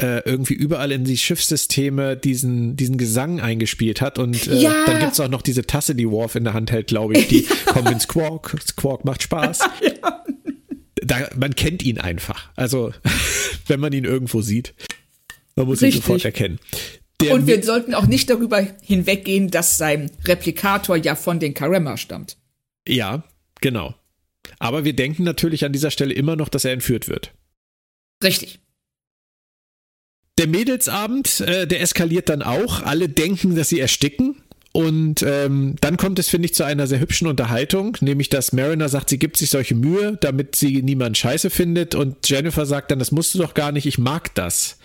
äh, 0.00 0.20
irgendwie 0.24 0.54
überall 0.54 0.92
in 0.92 1.04
die 1.04 1.18
Schiffssysteme 1.18 2.16
diesen, 2.16 2.76
diesen 2.76 2.96
Gesang 2.96 3.40
eingespielt 3.40 4.00
hat. 4.00 4.18
Und 4.18 4.46
äh, 4.46 4.54
ja. 4.56 4.84
dann 4.86 5.00
gibt 5.00 5.12
es 5.12 5.20
auch 5.20 5.28
noch 5.28 5.42
diese 5.42 5.66
Tasse, 5.66 5.94
die 5.94 6.08
Worf 6.08 6.36
in 6.36 6.44
der 6.44 6.54
Hand 6.54 6.70
hält, 6.70 6.86
glaube 6.86 7.18
ich, 7.18 7.28
die 7.28 7.42
kommt 7.66 7.90
ins 7.90 8.08
Quark. 8.08 8.56
Quark 8.76 9.04
macht 9.04 9.22
Spaß. 9.22 9.60
Ja 9.82 10.25
da, 11.06 11.28
man 11.36 11.54
kennt 11.54 11.82
ihn 11.82 11.98
einfach. 11.98 12.50
Also, 12.56 12.92
wenn 13.66 13.80
man 13.80 13.92
ihn 13.92 14.04
irgendwo 14.04 14.40
sieht, 14.40 14.74
man 15.54 15.66
muss 15.66 15.82
Richtig. 15.82 16.00
ihn 16.00 16.02
sofort 16.02 16.24
erkennen. 16.24 16.58
Der 17.20 17.32
und 17.32 17.46
wir 17.46 17.62
sollten 17.62 17.94
auch 17.94 18.06
nicht 18.06 18.28
darüber 18.28 18.66
hinweggehen, 18.82 19.50
dass 19.50 19.78
sein 19.78 20.10
Replikator 20.26 20.96
ja 20.96 21.14
von 21.14 21.40
den 21.40 21.54
Karemma 21.54 21.96
stammt. 21.96 22.36
Ja, 22.86 23.24
genau. 23.60 23.94
Aber 24.58 24.84
wir 24.84 24.94
denken 24.94 25.24
natürlich 25.24 25.64
an 25.64 25.72
dieser 25.72 25.90
Stelle 25.90 26.14
immer 26.14 26.36
noch, 26.36 26.48
dass 26.48 26.64
er 26.64 26.72
entführt 26.72 27.08
wird. 27.08 27.32
Richtig. 28.22 28.60
Der 30.38 30.46
Mädelsabend, 30.46 31.40
äh, 31.40 31.66
der 31.66 31.80
eskaliert 31.80 32.28
dann 32.28 32.42
auch. 32.42 32.82
Alle 32.82 33.08
denken, 33.08 33.56
dass 33.56 33.70
sie 33.70 33.80
ersticken. 33.80 34.42
Und 34.76 35.22
ähm, 35.22 35.76
dann 35.80 35.96
kommt 35.96 36.18
es, 36.18 36.28
finde 36.28 36.44
ich, 36.44 36.54
zu 36.54 36.62
einer 36.62 36.86
sehr 36.86 37.00
hübschen 37.00 37.28
Unterhaltung, 37.28 37.96
nämlich 38.02 38.28
dass 38.28 38.52
Mariner 38.52 38.90
sagt, 38.90 39.08
sie 39.08 39.18
gibt 39.18 39.38
sich 39.38 39.48
solche 39.48 39.74
Mühe, 39.74 40.18
damit 40.20 40.54
sie 40.54 40.82
niemand 40.82 41.16
scheiße 41.16 41.48
findet. 41.48 41.94
Und 41.94 42.28
Jennifer 42.28 42.66
sagt 42.66 42.90
dann, 42.90 42.98
das 42.98 43.10
musst 43.10 43.34
du 43.34 43.38
doch 43.38 43.54
gar 43.54 43.72
nicht, 43.72 43.86
ich 43.86 43.96
mag 43.96 44.34
das. 44.34 44.76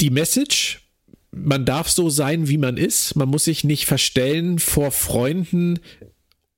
Die 0.00 0.08
Message, 0.08 0.88
man 1.32 1.66
darf 1.66 1.90
so 1.90 2.08
sein, 2.08 2.48
wie 2.48 2.56
man 2.56 2.78
ist. 2.78 3.14
Man 3.14 3.28
muss 3.28 3.44
sich 3.44 3.62
nicht 3.62 3.84
verstellen 3.84 4.58
vor 4.58 4.90
Freunden, 4.90 5.78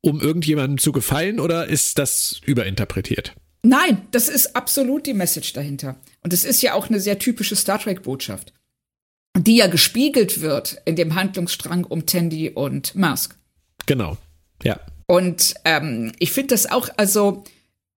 um 0.03 0.21
irgendjemandem 0.21 0.79
zu 0.79 0.93
gefallen, 0.93 1.41
oder 1.41 1.67
ist 1.67 1.99
das 1.99 2.41
überinterpretiert? 2.47 3.35
Nein, 3.65 4.07
das 4.13 4.29
ist 4.29 4.55
absolut 4.55 5.05
die 5.05 5.15
Message 5.15 5.53
dahinter. 5.53 5.97
Und 6.23 6.33
es 6.33 6.45
ist 6.45 6.63
ja 6.63 6.75
auch 6.75 6.89
eine 6.89 7.01
sehr 7.01 7.19
typische 7.19 7.57
Star 7.57 7.81
Trek-Botschaft, 7.81 8.53
die 9.37 9.57
ja 9.57 9.67
gespiegelt 9.67 10.41
wird 10.41 10.81
in 10.85 10.97
dem 10.97 11.15
Handlungsstrang 11.15 11.85
um 11.85 12.07
Tandy 12.07 12.51
und 12.51 12.95
Mask. 12.95 13.37
Genau, 13.87 14.17
ja. 14.63 14.79
Und 15.07 15.55
ähm, 15.65 16.13
ich 16.19 16.33
finde 16.33 16.55
das 16.55 16.71
auch, 16.71 16.89
also 16.97 17.45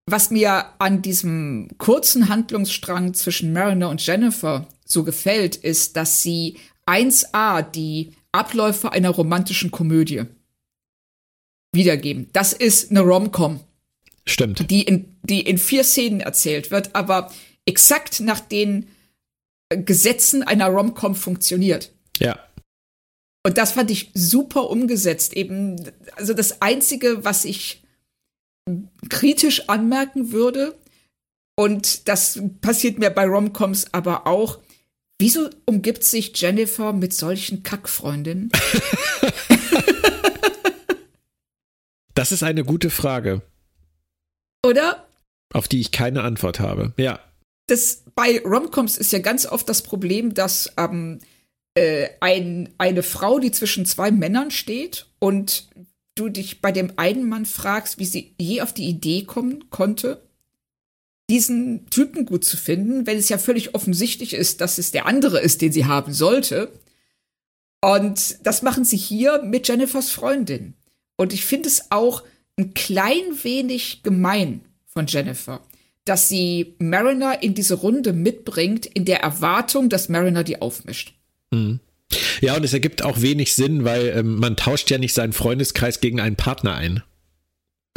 was 0.06 0.32
mir 0.32 0.66
an 0.80 1.02
diesem 1.02 1.70
kurzen 1.78 2.30
Handlungsstrang 2.30 3.14
zwischen 3.14 3.54
Mariner 3.54 3.90
und 3.90 4.06
Jennifer 4.06 4.68
so 4.86 5.04
gefällt, 5.04 5.56
ist, 5.56 5.98
dass 5.98 6.22
sie 6.22 6.58
1a 6.86 7.64
die 7.64 8.14
Abläufe 8.32 8.92
einer 8.92 9.10
romantischen 9.10 9.72
Komödie 9.72 10.24
wiedergeben. 11.74 12.30
Das 12.34 12.54
ist 12.54 12.92
eine 12.92 13.02
Rom-Com. 13.02 13.60
Stimmt. 14.26 14.70
Die 14.70 14.84
in, 14.84 15.18
die 15.24 15.42
in 15.42 15.58
vier 15.58 15.84
Szenen 15.84 16.20
erzählt 16.20 16.72
wird, 16.72 16.96
aber 16.96 17.32
exakt 17.66 18.20
nach 18.20 18.40
den 18.40 18.88
Gesetzen 19.78 20.44
einer 20.44 20.68
Rom-Com 20.68 21.16
funktioniert. 21.16 21.92
Ja. 22.20 22.40
Und 23.46 23.58
das 23.58 23.74
fand 23.74 23.92
ich 23.92 24.12
super 24.14 24.70
umgesetzt. 24.70 25.34
Eben, 25.34 25.92
also 26.16 26.34
das 26.34 26.62
Einzige, 26.62 27.24
was 27.24 27.46
ich 27.46 27.84
kritisch 29.10 29.70
anmerken 29.70 30.32
würde, 30.32 30.76
und 31.56 32.08
das 32.08 32.42
passiert 32.62 33.00
mir 33.00 33.10
bei 33.10 33.26
Romcoms 33.26 33.94
aber 33.94 34.28
auch, 34.28 34.60
wieso 35.20 35.50
umgibt 35.66 36.04
sich 36.04 36.34
Jennifer 36.36 36.92
mit 36.92 37.14
solchen 37.14 37.64
Kackfreundinnen? 37.64 38.52
das 42.14 42.34
ist 42.34 42.44
eine 42.44 42.66
gute 42.66 42.90
Frage. 42.90 43.42
Oder? 44.66 45.08
Auf 45.54 45.70
die 45.70 45.80
ich 45.80 45.92
keine 45.92 46.24
Antwort 46.24 46.60
habe. 46.60 46.94
Ja. 46.98 47.20
Das, 47.68 48.04
bei 48.14 48.42
Romcoms 48.44 48.98
ist 48.98 49.12
ja 49.12 49.20
ganz 49.20 49.46
oft 49.46 49.68
das 49.68 49.82
Problem, 49.82 50.34
dass 50.34 50.72
ähm, 50.78 51.20
äh, 51.74 52.10
ein, 52.22 52.70
eine 52.78 53.04
Frau, 53.04 53.40
die 53.40 53.52
zwischen 53.52 53.86
zwei 53.86 54.12
Männern 54.12 54.52
steht 54.52 55.08
und 55.20 55.68
du 56.16 56.30
dich 56.30 56.62
bei 56.62 56.72
dem 56.72 56.94
einen 56.96 57.28
Mann 57.28 57.46
fragst, 57.46 58.00
wie 58.00 58.06
sie 58.06 58.34
je 58.40 58.62
auf 58.62 58.74
die 58.74 58.88
Idee 58.88 59.24
kommen 59.24 59.70
konnte, 59.70 60.22
diesen 61.30 61.90
Typen 61.90 62.26
gut 62.26 62.46
zu 62.46 62.56
finden, 62.56 63.06
wenn 63.08 63.18
es 63.18 63.30
ja 63.30 63.38
völlig 63.38 63.76
offensichtlich 63.76 64.34
ist, 64.34 64.62
dass 64.62 64.78
es 64.78 64.92
der 64.92 65.06
andere 65.06 65.40
ist, 65.40 65.62
den 65.62 65.72
sie 65.72 65.86
haben 65.86 66.14
sollte. 66.14 66.72
Und 67.82 68.46
das 68.46 68.62
machen 68.62 68.86
sie 68.86 68.98
hier 68.98 69.42
mit 69.44 69.68
Jennifers 69.68 70.12
Freundin. 70.12 70.76
Und 71.18 71.34
ich 71.34 71.46
finde 71.46 71.68
es 71.68 71.92
auch 71.92 72.24
ein 72.58 72.74
klein 72.74 73.44
wenig 73.44 74.04
gemein 74.04 74.62
von 74.86 75.08
Jennifer, 75.08 75.62
dass 76.06 76.30
sie 76.30 76.76
Mariner 76.80 77.42
in 77.44 77.54
diese 77.56 77.76
Runde 77.76 78.14
mitbringt, 78.14 78.86
in 78.86 79.06
der 79.06 79.22
Erwartung, 79.22 79.90
dass 79.90 80.10
Mariner 80.10 80.44
die 80.44 80.62
aufmischt. 80.62 81.14
Mhm. 81.52 81.80
Ja, 82.42 82.56
und 82.56 82.64
es 82.64 82.74
ergibt 82.74 83.02
auch 83.02 83.22
wenig 83.22 83.56
Sinn, 83.56 83.84
weil 83.84 84.08
ähm, 84.10 84.36
man 84.36 84.56
tauscht 84.56 84.92
ja 84.92 84.98
nicht 84.98 85.14
seinen 85.14 85.34
Freundeskreis 85.34 86.02
gegen 86.02 86.20
einen 86.20 86.36
Partner 86.36 86.76
ein. 86.76 87.04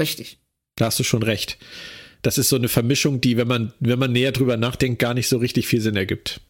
Richtig. 0.00 0.38
Da 0.76 0.86
hast 0.86 0.98
du 0.98 1.04
schon 1.04 1.22
recht. 1.22 1.58
Das 2.22 2.38
ist 2.38 2.48
so 2.48 2.56
eine 2.56 2.68
Vermischung, 2.68 3.20
die, 3.20 3.36
wenn 3.36 3.48
man, 3.48 3.72
wenn 3.80 3.98
man 3.98 4.12
näher 4.12 4.32
drüber 4.32 4.56
nachdenkt, 4.56 4.98
gar 4.98 5.14
nicht 5.14 5.28
so 5.28 5.38
richtig 5.38 5.68
viel 5.68 5.80
Sinn 5.80 5.96
ergibt. 5.96 6.40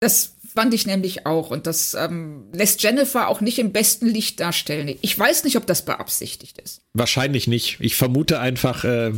Das 0.00 0.36
fand 0.54 0.74
ich 0.74 0.86
nämlich 0.86 1.26
auch. 1.26 1.50
Und 1.50 1.66
das 1.66 1.94
ähm, 1.94 2.44
lässt 2.52 2.82
Jennifer 2.82 3.28
auch 3.28 3.40
nicht 3.40 3.58
im 3.58 3.72
besten 3.72 4.06
Licht 4.06 4.40
darstellen. 4.40 4.96
Ich 5.02 5.18
weiß 5.18 5.44
nicht, 5.44 5.56
ob 5.56 5.66
das 5.66 5.84
beabsichtigt 5.84 6.58
ist. 6.58 6.80
Wahrscheinlich 6.94 7.46
nicht. 7.46 7.78
Ich 7.80 7.96
vermute 7.96 8.40
einfach, 8.40 8.84
äh, 8.84 9.12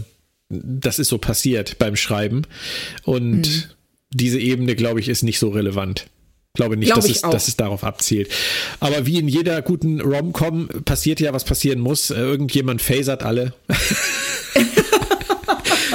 das 0.51 0.99
ist 0.99 1.09
so 1.09 1.19
passiert 1.19 1.79
beim 1.79 1.97
Schreiben. 1.97 2.43
Und 3.05 3.49
mhm. 3.49 3.65
diese 4.11 4.39
Ebene, 4.39 4.75
glaube 4.75 5.01
ich, 5.01 5.09
ist 5.09 5.23
nicht 5.23 5.39
so 5.39 5.51
relevant. 5.51 6.07
Glaube 6.55 6.77
nicht, 6.77 6.93
Glaube 6.93 7.07
dass, 7.07 7.17
es, 7.17 7.23
dass 7.23 7.49
es 7.49 7.57
darauf 7.57 7.85
abzielt. 7.85 8.29
Aber 8.81 9.07
wie 9.07 9.19
in 9.19 9.29
jeder 9.29 9.63
guten 9.63 10.01
Rom-Com 10.01 10.69
passiert 10.85 11.21
ja, 11.21 11.33
was 11.33 11.45
passieren 11.45 11.79
muss. 11.79 12.11
Äh, 12.11 12.17
irgendjemand 12.17 12.83
phasert 12.83 13.23
alle. 13.23 13.55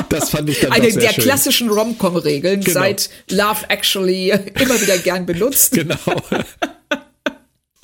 das 0.09 0.29
fand 0.29 0.49
ich 0.49 0.61
dann 0.61 0.71
Eine 0.71 0.93
der 0.93 1.09
schön. 1.09 1.25
klassischen 1.25 1.69
Rom-Com-Regeln 1.69 2.61
genau. 2.61 2.79
seit 2.79 3.09
Love 3.29 3.65
Actually 3.67 4.29
immer 4.29 4.81
wieder 4.81 4.97
gern 4.99 5.25
benutzt. 5.25 5.73
Genau. 5.73 5.97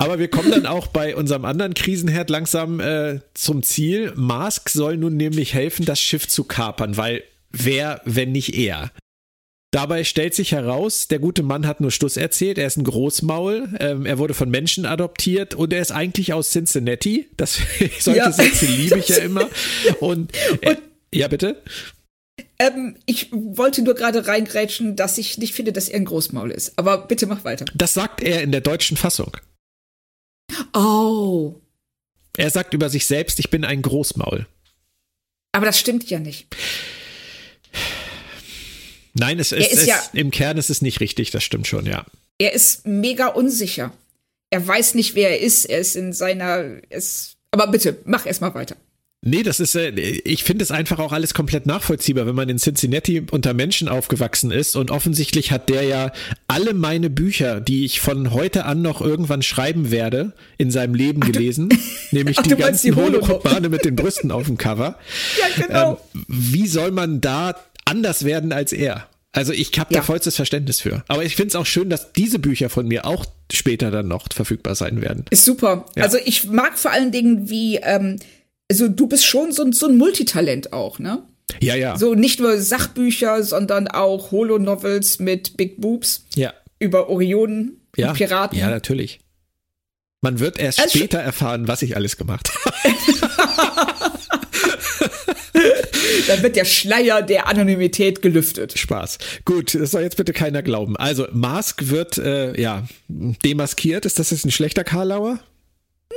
Aber 0.02 0.18
wir 0.18 0.28
kommen 0.28 0.50
dann 0.50 0.66
auch 0.66 0.88
bei 0.88 1.14
unserem 1.14 1.44
anderen 1.44 1.74
Krisenherd 1.74 2.28
langsam 2.28 2.80
äh, 2.80 3.20
zum 3.34 3.62
Ziel. 3.62 4.12
Mask 4.16 4.68
soll 4.68 4.96
nun 4.96 5.16
nämlich 5.16 5.54
helfen, 5.54 5.86
das 5.86 6.00
Schiff 6.00 6.26
zu 6.26 6.42
kapern, 6.42 6.96
weil 6.96 7.22
wer, 7.52 8.00
wenn 8.04 8.32
nicht 8.32 8.54
er? 8.54 8.90
Dabei 9.70 10.02
stellt 10.02 10.34
sich 10.34 10.50
heraus, 10.52 11.06
der 11.06 11.20
gute 11.20 11.44
Mann 11.44 11.68
hat 11.68 11.80
nur 11.80 11.92
Stuss 11.92 12.16
erzählt, 12.16 12.58
er 12.58 12.66
ist 12.66 12.78
ein 12.78 12.84
Großmaul, 12.84 13.68
ähm, 13.78 14.04
er 14.04 14.18
wurde 14.18 14.34
von 14.34 14.50
Menschen 14.50 14.86
adoptiert 14.86 15.54
und 15.54 15.72
er 15.72 15.80
ist 15.80 15.92
eigentlich 15.92 16.32
aus 16.32 16.50
Cincinnati. 16.50 17.28
Das 17.36 17.60
solche 18.00 18.18
ja. 18.18 18.32
Sätze 18.32 18.66
liebe 18.66 18.98
ich 18.98 19.08
ja 19.08 19.18
immer. 19.18 19.48
Und, 20.00 20.32
äh, 20.62 20.70
und 20.70 20.78
ja, 21.14 21.28
bitte. 21.28 21.62
Ähm, 22.58 22.96
ich 23.06 23.28
wollte 23.30 23.82
nur 23.82 23.94
gerade 23.94 24.26
reingrätschen, 24.26 24.96
dass 24.96 25.16
ich 25.16 25.38
nicht 25.38 25.54
finde, 25.54 25.72
dass 25.72 25.88
er 25.88 26.00
ein 26.00 26.06
Großmaul 26.06 26.50
ist. 26.50 26.76
Aber 26.76 27.06
bitte 27.06 27.26
mach 27.26 27.44
weiter. 27.44 27.66
Das 27.72 27.94
sagt 27.94 28.20
er 28.20 28.42
in 28.42 28.50
der 28.50 28.62
deutschen 28.62 28.96
Fassung. 28.96 29.36
Oh. 30.74 31.54
Er 32.36 32.50
sagt 32.50 32.74
über 32.74 32.88
sich 32.88 33.06
selbst, 33.06 33.38
ich 33.38 33.50
bin 33.50 33.64
ein 33.64 33.82
Großmaul. 33.82 34.46
Aber 35.52 35.66
das 35.66 35.78
stimmt 35.78 36.08
ja 36.08 36.18
nicht. 36.18 36.46
Nein, 39.14 39.38
es 39.38 39.52
ist, 39.52 39.72
ist 39.72 39.86
ja, 39.86 40.02
im 40.14 40.30
Kern 40.30 40.56
ist 40.56 40.70
es 40.70 40.80
nicht 40.80 41.00
richtig, 41.00 41.30
das 41.30 41.44
stimmt 41.44 41.66
schon, 41.66 41.84
ja. 41.84 42.06
Er 42.38 42.54
ist 42.54 42.86
mega 42.86 43.28
unsicher. 43.28 43.92
Er 44.50 44.66
weiß 44.66 44.94
nicht, 44.94 45.14
wer 45.14 45.30
er 45.30 45.40
ist. 45.40 45.66
Er 45.66 45.78
ist 45.78 45.96
in 45.96 46.12
seiner. 46.12 46.82
Ist, 46.90 47.36
aber 47.50 47.66
bitte, 47.68 47.98
mach 48.04 48.26
erst 48.26 48.40
mal 48.40 48.54
weiter. 48.54 48.76
Nee, 49.24 49.44
das 49.44 49.60
ist, 49.60 49.76
äh, 49.76 49.90
ich 49.90 50.42
finde 50.42 50.64
es 50.64 50.72
einfach 50.72 50.98
auch 50.98 51.12
alles 51.12 51.32
komplett 51.32 51.64
nachvollziehbar, 51.64 52.26
wenn 52.26 52.34
man 52.34 52.48
in 52.48 52.58
Cincinnati 52.58 53.22
unter 53.30 53.54
Menschen 53.54 53.88
aufgewachsen 53.88 54.50
ist 54.50 54.74
und 54.74 54.90
offensichtlich 54.90 55.52
hat 55.52 55.68
der 55.68 55.84
ja 55.84 56.12
alle 56.48 56.74
meine 56.74 57.08
Bücher, 57.08 57.60
die 57.60 57.84
ich 57.84 58.00
von 58.00 58.32
heute 58.32 58.64
an 58.64 58.82
noch 58.82 59.00
irgendwann 59.00 59.42
schreiben 59.42 59.92
werde, 59.92 60.32
in 60.58 60.72
seinem 60.72 60.96
Leben 60.96 61.20
Ach, 61.22 61.28
gelesen, 61.30 61.68
du, 61.68 61.76
nämlich 62.10 62.36
Ach, 62.40 62.42
die 62.42 62.56
ganzen 62.56 62.96
Holoromane 62.96 63.68
mit 63.68 63.84
den 63.84 63.94
Brüsten 63.94 64.32
auf 64.32 64.46
dem 64.46 64.58
Cover. 64.58 64.98
Ja, 65.38 65.66
genau. 65.66 66.00
Ähm, 66.14 66.24
wie 66.28 66.66
soll 66.66 66.90
man 66.90 67.20
da 67.20 67.54
anders 67.84 68.24
werden 68.24 68.52
als 68.52 68.72
er. 68.72 69.08
Also 69.32 69.52
ich 69.52 69.78
habe 69.78 69.94
ja. 69.94 70.00
da 70.00 70.06
vollstes 70.06 70.36
Verständnis 70.36 70.80
für. 70.80 71.04
Aber 71.08 71.24
ich 71.24 71.36
finde 71.36 71.48
es 71.48 71.56
auch 71.56 71.66
schön, 71.66 71.88
dass 71.88 72.12
diese 72.12 72.38
Bücher 72.38 72.68
von 72.68 72.86
mir 72.86 73.06
auch 73.06 73.24
später 73.50 73.90
dann 73.90 74.08
noch 74.08 74.26
verfügbar 74.32 74.74
sein 74.74 75.00
werden. 75.00 75.24
Ist 75.30 75.44
super. 75.44 75.86
Ja. 75.96 76.04
Also 76.04 76.18
ich 76.24 76.48
mag 76.48 76.78
vor 76.78 76.90
allen 76.90 77.12
Dingen, 77.12 77.48
wie, 77.48 77.76
ähm, 77.76 78.18
also 78.72 78.88
du 78.88 79.06
bist 79.06 79.26
schon 79.26 79.52
so, 79.52 79.70
so 79.70 79.86
ein 79.86 79.98
Multitalent 79.98 80.72
auch, 80.72 80.98
ne? 80.98 81.22
Ja, 81.60 81.74
ja. 81.74 81.98
So 81.98 82.14
nicht 82.14 82.40
nur 82.40 82.56
Sachbücher, 82.58 83.42
sondern 83.42 83.86
auch 83.86 84.30
Holo-Novels 84.30 85.18
mit 85.18 85.58
Big 85.58 85.78
Boobs. 85.78 86.24
Ja. 86.34 86.54
Über 86.78 87.10
Orionen 87.10 87.82
ja. 87.96 88.08
und 88.08 88.16
Piraten. 88.16 88.58
Ja, 88.58 88.70
natürlich. 88.70 89.20
Man 90.22 90.40
wird 90.40 90.58
erst 90.58 90.80
also 90.80 90.98
später 90.98 91.18
erfahren, 91.18 91.68
was 91.68 91.82
ich 91.82 91.96
alles 91.96 92.16
gemacht 92.16 92.50
habe. 92.64 92.76
Dann 96.28 96.42
wird 96.42 96.56
der 96.56 96.64
Schleier 96.64 97.20
der 97.20 97.48
Anonymität 97.48 98.22
gelüftet. 98.22 98.78
Spaß. 98.78 99.18
Gut, 99.44 99.74
das 99.74 99.90
soll 99.90 100.02
jetzt 100.02 100.16
bitte 100.16 100.32
keiner 100.32 100.62
glauben. 100.62 100.96
Also, 100.96 101.26
Mask 101.32 101.90
wird, 101.90 102.16
äh, 102.16 102.58
ja, 102.58 102.86
demaskiert. 103.08 104.06
Ist 104.06 104.18
das 104.18 104.30
jetzt 104.30 104.46
ein 104.46 104.50
schlechter 104.50 104.84
Karlauer? 104.84 105.40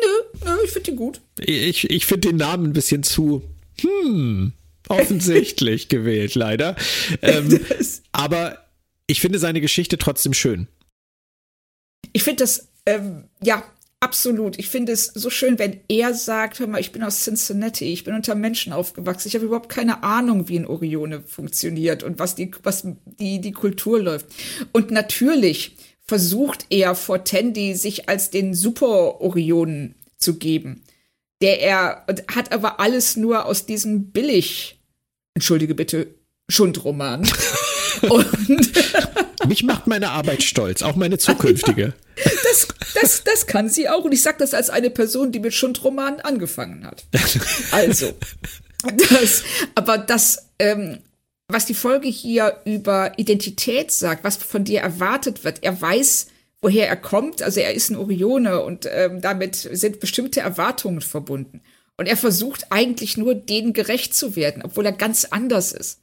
Nö, 0.02 0.40
nö, 0.46 0.58
ich 0.64 0.72
finde 0.72 0.92
ihn 0.92 0.98
gut. 0.98 1.22
Ich, 1.40 1.90
ich 1.90 2.06
finde 2.06 2.30
den 2.30 2.38
Namen 2.38 2.68
ein 2.68 2.74
bisschen 2.74 3.04
zu, 3.04 3.44
hm, 3.80 4.54
offensichtlich 4.90 5.90
gewählt, 5.90 6.36
leider. 6.36 6.76
Ähm, 7.22 7.60
aber 8.12 8.66
ich 9.08 9.22
finde 9.22 9.40
seine 9.40 9.62
Geschichte 9.62 9.98
trotzdem 9.98 10.34
schön. 10.34 10.68
Ich 12.14 12.24
finde 12.24 12.44
das, 12.44 12.68
ähm, 12.86 13.26
ja, 13.42 13.64
Absolut. 14.06 14.60
Ich 14.60 14.70
finde 14.70 14.92
es 14.92 15.06
so 15.08 15.32
schön, 15.32 15.58
wenn 15.58 15.80
er 15.88 16.14
sagt, 16.14 16.60
hör 16.60 16.68
mal, 16.68 16.80
ich 16.80 16.92
bin 16.92 17.02
aus 17.02 17.24
Cincinnati, 17.24 17.92
ich 17.92 18.04
bin 18.04 18.14
unter 18.14 18.36
Menschen 18.36 18.72
aufgewachsen, 18.72 19.30
ich 19.30 19.34
habe 19.34 19.46
überhaupt 19.46 19.70
keine 19.70 20.04
Ahnung, 20.04 20.48
wie 20.48 20.60
ein 20.60 20.68
Orione 20.68 21.22
funktioniert 21.22 22.04
und 22.04 22.20
was 22.20 22.36
die, 22.36 22.52
was 22.62 22.86
die, 23.06 23.42
die 23.42 23.52
Kultur 23.52 24.00
läuft. 24.00 24.28
Und 24.74 24.92
natürlich 24.92 25.76
versucht 26.06 26.68
er 26.70 26.96
vor 26.96 27.24
Tandy 27.24 27.76
sich 27.76 28.10
als 28.10 28.30
den 28.30 28.54
Super-Orionen 28.54 29.96
zu 30.18 30.36
geben. 30.38 30.84
Der 31.42 31.62
er 31.62 32.06
hat 32.34 32.54
aber 32.54 32.80
alles 32.80 33.18
nur 33.18 33.46
aus 33.46 33.66
diesem 33.66 34.12
billig, 34.12 34.80
entschuldige 35.34 35.76
bitte, 35.76 36.08
Schundroman. 36.50 37.28
Und 38.02 38.72
Mich 39.48 39.64
macht 39.64 39.88
meine 39.88 40.12
Arbeit 40.12 40.44
stolz, 40.44 40.82
auch 40.82 40.96
meine 40.96 41.18
zukünftige. 41.18 41.94
Das, 42.46 42.68
das, 42.94 43.24
das 43.26 43.48
kann 43.48 43.68
sie 43.68 43.90
auch. 43.90 44.06
Und 44.06 44.14
ich 44.14 44.22
sage 44.22 44.38
das 44.40 44.54
als 44.54 44.70
eine 44.70 44.90
Person, 44.90 45.34
die 45.34 45.42
mit 45.42 45.54
Schundromanen 45.54 46.22
angefangen 46.22 46.86
hat. 46.86 47.04
Also, 47.72 48.14
das, 49.10 49.44
aber 49.74 49.98
das, 49.98 50.48
ähm, 50.60 51.00
was 51.48 51.66
die 51.66 51.74
Folge 51.74 52.08
hier 52.08 52.62
über 52.66 53.18
Identität 53.18 53.92
sagt, 53.92 54.24
was 54.24 54.38
von 54.38 54.64
dir 54.64 54.82
erwartet 54.82 55.44
wird, 55.44 55.64
er 55.64 55.80
weiß, 55.80 56.28
woher 56.62 56.88
er 56.88 56.96
kommt. 56.96 57.42
Also 57.42 57.60
er 57.60 57.74
ist 57.74 57.90
ein 57.90 57.98
Orione 57.98 58.64
und 58.64 58.88
ähm, 58.92 59.22
damit 59.22 59.56
sind 59.56 60.00
bestimmte 60.00 60.42
Erwartungen 60.42 61.02
verbunden. 61.02 61.62
Und 61.98 62.08
er 62.08 62.18
versucht 62.18 62.72
eigentlich 62.72 63.16
nur, 63.18 63.36
denen 63.36 63.74
gerecht 63.74 64.16
zu 64.16 64.36
werden, 64.36 64.64
obwohl 64.64 64.86
er 64.86 64.92
ganz 64.92 65.26
anders 65.26 65.72
ist. 65.72 66.02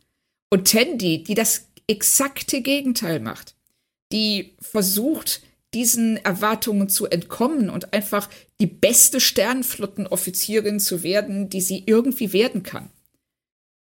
Und 0.50 0.70
Tandy, 0.70 1.22
die 1.24 1.34
das 1.34 1.66
exakte 1.86 2.62
Gegenteil 2.62 3.20
macht, 3.20 3.54
die 4.12 4.54
versucht, 4.60 5.42
diesen 5.74 6.18
Erwartungen 6.18 6.88
zu 6.88 7.06
entkommen 7.06 7.70
und 7.70 7.92
einfach 7.92 8.28
die 8.60 8.66
beste 8.66 9.20
Sternflottenoffizierin 9.20 10.80
zu 10.80 11.02
werden, 11.02 11.48
die 11.48 11.62
sie 11.62 11.82
irgendwie 11.86 12.32
werden 12.32 12.62
kann. 12.62 12.90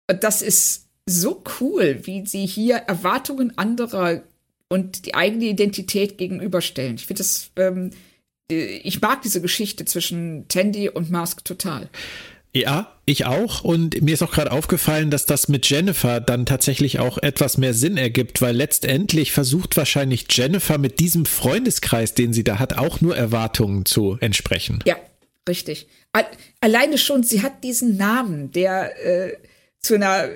Und 0.09 0.23
das 0.23 0.41
ist 0.41 0.82
so 1.05 1.43
cool, 1.59 1.99
wie 2.03 2.25
sie 2.25 2.45
hier 2.45 2.75
Erwartungen 2.75 3.57
anderer 3.57 4.23
und 4.69 5.05
die 5.05 5.13
eigene 5.13 5.45
Identität 5.45 6.17
gegenüberstellen. 6.17 6.95
Ich 6.95 7.05
finde 7.05 7.19
das, 7.19 7.51
ähm, 7.57 7.91
ich 8.49 9.01
mag 9.01 9.21
diese 9.21 9.41
Geschichte 9.41 9.85
zwischen 9.85 10.47
Tandy 10.47 10.89
und 10.89 11.11
Mask 11.11 11.43
total. 11.45 11.89
Ja, 12.55 12.95
ich 13.05 13.25
auch. 13.25 13.63
Und 13.63 14.01
mir 14.01 14.13
ist 14.13 14.21
auch 14.21 14.31
gerade 14.31 14.51
aufgefallen, 14.51 15.09
dass 15.09 15.25
das 15.25 15.47
mit 15.47 15.67
Jennifer 15.67 16.21
dann 16.21 16.45
tatsächlich 16.45 16.99
auch 16.99 17.17
etwas 17.17 17.57
mehr 17.57 17.73
Sinn 17.73 17.97
ergibt, 17.97 18.41
weil 18.41 18.55
letztendlich 18.55 19.31
versucht 19.31 19.75
wahrscheinlich 19.75 20.27
Jennifer 20.29 20.77
mit 20.77 20.99
diesem 20.99 21.25
Freundeskreis, 21.25 22.13
den 22.13 22.31
sie 22.31 22.43
da 22.43 22.59
hat, 22.59 22.77
auch 22.77 23.01
nur 23.01 23.17
Erwartungen 23.17 23.85
zu 23.85 24.17
entsprechen. 24.21 24.79
Ja, 24.85 24.97
richtig. 25.49 25.87
Alleine 26.61 26.99
schon, 26.99 27.23
sie 27.23 27.41
hat 27.41 27.63
diesen 27.63 27.97
Namen, 27.97 28.51
der 28.51 29.03
äh, 29.03 29.37
zu 29.79 29.95
einer 29.95 30.29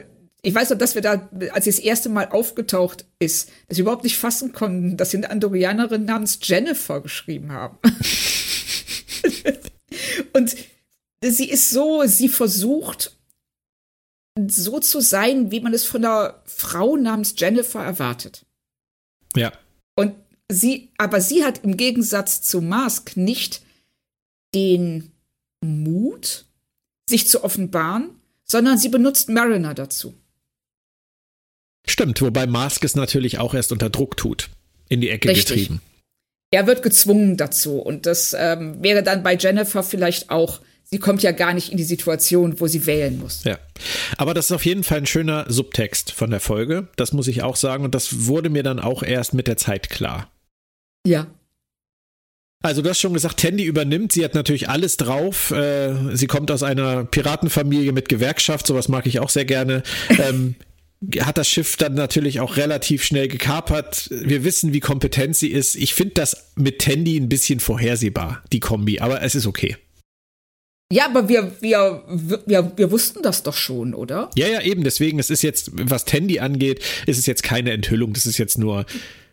ich 0.47 0.55
weiß 0.55 0.69
noch, 0.69 0.77
dass 0.77 0.95
wir 0.95 1.01
da, 1.01 1.27
als 1.51 1.65
sie 1.65 1.71
das 1.71 1.79
erste 1.79 2.07
Mal 2.07 2.29
aufgetaucht 2.29 3.03
ist, 3.19 3.51
dass 3.67 3.77
wir 3.77 3.81
überhaupt 3.81 4.05
nicht 4.05 4.17
fassen 4.17 4.53
konnten, 4.53 4.95
dass 4.95 5.11
sie 5.11 5.17
eine 5.17 5.29
Andorianerin 5.29 6.05
namens 6.05 6.39
Jennifer 6.41 7.01
geschrieben 7.01 7.51
haben. 7.51 7.77
Und 10.33 10.55
sie 11.21 11.49
ist 11.49 11.69
so, 11.69 12.05
sie 12.05 12.29
versucht 12.29 13.17
so 14.47 14.79
zu 14.79 15.01
sein, 15.01 15.51
wie 15.51 15.59
man 15.59 15.73
es 15.73 15.83
von 15.83 16.05
einer 16.05 16.41
Frau 16.45 16.95
namens 16.95 17.33
Jennifer 17.35 17.83
erwartet. 17.83 18.45
Ja. 19.35 19.51
Und 19.97 20.15
sie, 20.49 20.93
aber 20.97 21.19
sie 21.19 21.43
hat 21.43 21.65
im 21.65 21.75
Gegensatz 21.75 22.41
zu 22.41 22.61
Mask 22.61 23.17
nicht 23.17 23.63
den 24.55 25.11
Mut, 25.59 26.45
sich 27.09 27.27
zu 27.27 27.43
offenbaren, 27.43 28.11
sondern 28.45 28.77
sie 28.77 28.87
benutzt 28.87 29.27
Mariner 29.27 29.73
dazu. 29.73 30.13
Stimmt, 31.89 32.21
wobei 32.21 32.47
Mask 32.47 32.83
es 32.83 32.95
natürlich 32.95 33.39
auch 33.39 33.53
erst 33.53 33.71
unter 33.71 33.89
Druck 33.89 34.17
tut, 34.17 34.49
in 34.89 35.01
die 35.01 35.09
Ecke 35.09 35.29
Richtig. 35.29 35.47
getrieben. 35.47 35.81
Er 36.51 36.67
wird 36.67 36.83
gezwungen 36.83 37.37
dazu 37.37 37.79
und 37.79 38.05
das 38.05 38.35
ähm, 38.37 38.81
wäre 38.81 39.03
dann 39.03 39.23
bei 39.23 39.35
Jennifer 39.35 39.83
vielleicht 39.83 40.29
auch 40.29 40.61
sie 40.89 40.99
kommt 40.99 41.23
ja 41.23 41.31
gar 41.31 41.53
nicht 41.53 41.71
in 41.71 41.77
die 41.77 41.83
Situation, 41.83 42.59
wo 42.59 42.67
sie 42.67 42.85
wählen 42.85 43.19
muss. 43.19 43.43
Ja. 43.43 43.57
Aber 44.17 44.33
das 44.33 44.45
ist 44.45 44.51
auf 44.51 44.65
jeden 44.65 44.83
Fall 44.83 44.99
ein 44.99 45.05
schöner 45.05 45.45
Subtext 45.47 46.11
von 46.11 46.31
der 46.31 46.39
Folge. 46.39 46.87
Das 46.95 47.13
muss 47.13 47.27
ich 47.27 47.43
auch 47.43 47.55
sagen. 47.55 47.83
Und 47.83 47.95
das 47.95 48.27
wurde 48.27 48.49
mir 48.49 48.63
dann 48.63 48.79
auch 48.79 49.03
erst 49.03 49.33
mit 49.33 49.47
der 49.47 49.57
Zeit 49.57 49.89
klar. 49.89 50.31
Ja. 51.05 51.27
Also 52.63 52.81
du 52.81 52.89
hast 52.89 52.99
schon 52.99 53.13
gesagt, 53.13 53.39
Tandy 53.39 53.63
übernimmt. 53.65 54.11
Sie 54.11 54.23
hat 54.23 54.33
natürlich 54.33 54.67
alles 54.67 54.97
drauf. 54.97 55.51
Äh, 55.51 56.15
sie 56.15 56.27
kommt 56.27 56.49
aus 56.49 56.63
einer 56.63 57.05
Piratenfamilie 57.05 57.91
mit 57.91 58.09
Gewerkschaft. 58.09 58.65
Sowas 58.65 58.87
mag 58.87 59.05
ich 59.05 59.19
auch 59.19 59.29
sehr 59.29 59.45
gerne. 59.45 59.83
Ähm, 60.17 60.55
hat 61.19 61.37
das 61.37 61.47
Schiff 61.47 61.77
dann 61.77 61.93
natürlich 61.93 62.39
auch 62.39 62.57
relativ 62.57 63.03
schnell 63.03 63.27
gekapert. 63.27 64.09
Wir 64.09 64.43
wissen, 64.43 64.73
wie 64.73 64.79
kompetent 64.79 65.35
sie 65.35 65.51
ist. 65.51 65.75
Ich 65.75 65.93
finde 65.93 66.15
das 66.15 66.51
mit 66.55 66.79
Tandy 66.79 67.17
ein 67.17 67.29
bisschen 67.29 67.59
vorhersehbar, 67.59 68.43
die 68.51 68.59
Kombi, 68.59 68.99
aber 68.99 69.21
es 69.21 69.35
ist 69.35 69.45
okay. 69.45 69.77
Ja, 70.91 71.05
aber 71.05 71.27
wir, 71.27 71.51
wir, 71.61 72.03
wir, 72.45 72.71
wir 72.77 72.91
wussten 72.91 73.21
das 73.21 73.43
doch 73.43 73.55
schon, 73.55 73.93
oder? 73.93 74.29
Ja, 74.35 74.47
ja, 74.47 74.61
eben. 74.61 74.83
Deswegen, 74.83 75.19
es 75.19 75.29
ist 75.29 75.41
jetzt, 75.41 75.71
was 75.73 76.05
Tandy 76.05 76.39
angeht, 76.39 76.81
ist 77.05 77.17
es 77.17 77.25
jetzt 77.25 77.43
keine 77.43 77.71
Enthüllung. 77.71 78.13
Das 78.13 78.25
ist 78.25 78.37
jetzt 78.37 78.57
nur 78.57 78.85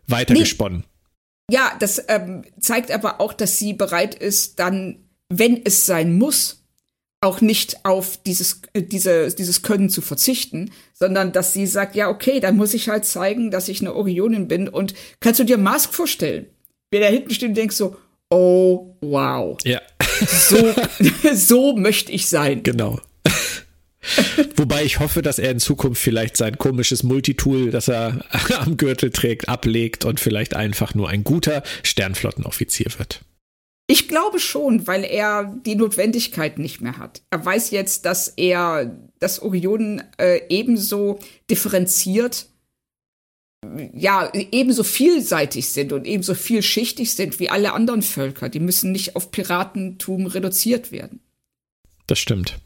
weitergesponnen. 0.08 0.78
Nee. 0.78 1.56
Ja, 1.56 1.76
das 1.78 2.02
ähm, 2.08 2.42
zeigt 2.58 2.90
aber 2.90 3.20
auch, 3.20 3.32
dass 3.32 3.58
sie 3.58 3.72
bereit 3.72 4.14
ist, 4.14 4.58
dann, 4.58 4.98
wenn 5.28 5.64
es 5.64 5.86
sein 5.86 6.18
muss, 6.18 6.63
auch 7.24 7.40
nicht 7.40 7.84
auf 7.84 8.18
dieses, 8.22 8.60
äh, 8.74 8.82
diese, 8.82 9.34
dieses 9.34 9.62
Können 9.62 9.90
zu 9.90 10.02
verzichten, 10.02 10.70
sondern 10.92 11.32
dass 11.32 11.52
sie 11.52 11.66
sagt, 11.66 11.96
ja, 11.96 12.08
okay, 12.08 12.38
dann 12.40 12.56
muss 12.56 12.74
ich 12.74 12.88
halt 12.88 13.04
zeigen, 13.04 13.50
dass 13.50 13.68
ich 13.68 13.80
eine 13.80 13.94
Orionin 13.94 14.46
bin. 14.46 14.68
Und 14.68 14.94
kannst 15.20 15.40
du 15.40 15.44
dir 15.44 15.58
Mask 15.58 15.92
vorstellen? 15.92 16.46
Wer 16.90 17.00
da 17.00 17.06
hinten 17.06 17.30
steht 17.30 17.48
und 17.48 17.56
denkt 17.56 17.74
so, 17.74 17.96
oh, 18.30 18.96
wow. 19.00 19.56
Ja. 19.64 19.80
So, 20.20 20.74
so 21.34 21.76
möchte 21.76 22.12
ich 22.12 22.28
sein. 22.28 22.62
Genau. 22.62 23.00
Wobei 24.56 24.84
ich 24.84 25.00
hoffe, 25.00 25.22
dass 25.22 25.38
er 25.38 25.50
in 25.50 25.60
Zukunft 25.60 26.00
vielleicht 26.00 26.36
sein 26.36 26.58
komisches 26.58 27.02
Multitool, 27.02 27.70
das 27.70 27.88
er 27.88 28.24
am 28.58 28.76
Gürtel 28.76 29.10
trägt, 29.10 29.48
ablegt 29.48 30.04
und 30.04 30.20
vielleicht 30.20 30.54
einfach 30.54 30.94
nur 30.94 31.08
ein 31.08 31.24
guter 31.24 31.62
Sternflottenoffizier 31.82 32.90
wird. 32.98 33.22
Ich 33.86 34.08
glaube 34.08 34.40
schon, 34.40 34.86
weil 34.86 35.04
er 35.04 35.54
die 35.66 35.74
Notwendigkeit 35.74 36.58
nicht 36.58 36.80
mehr 36.80 36.96
hat. 36.96 37.22
Er 37.30 37.44
weiß 37.44 37.70
jetzt, 37.70 38.06
dass 38.06 38.28
er 38.28 38.98
das 39.18 39.42
Orionen 39.42 40.02
äh, 40.16 40.40
ebenso 40.48 41.18
differenziert 41.50 42.46
ja, 43.94 44.30
ebenso 44.32 44.84
vielseitig 44.84 45.68
sind 45.68 45.92
und 45.92 46.06
ebenso 46.06 46.34
vielschichtig 46.34 47.14
sind 47.14 47.40
wie 47.40 47.50
alle 47.50 47.72
anderen 47.72 48.02
Völker. 48.02 48.48
Die 48.48 48.60
müssen 48.60 48.92
nicht 48.92 49.16
auf 49.16 49.30
Piratentum 49.30 50.26
reduziert 50.26 50.92
werden. 50.92 51.20
Das 52.06 52.18
stimmt. 52.18 52.58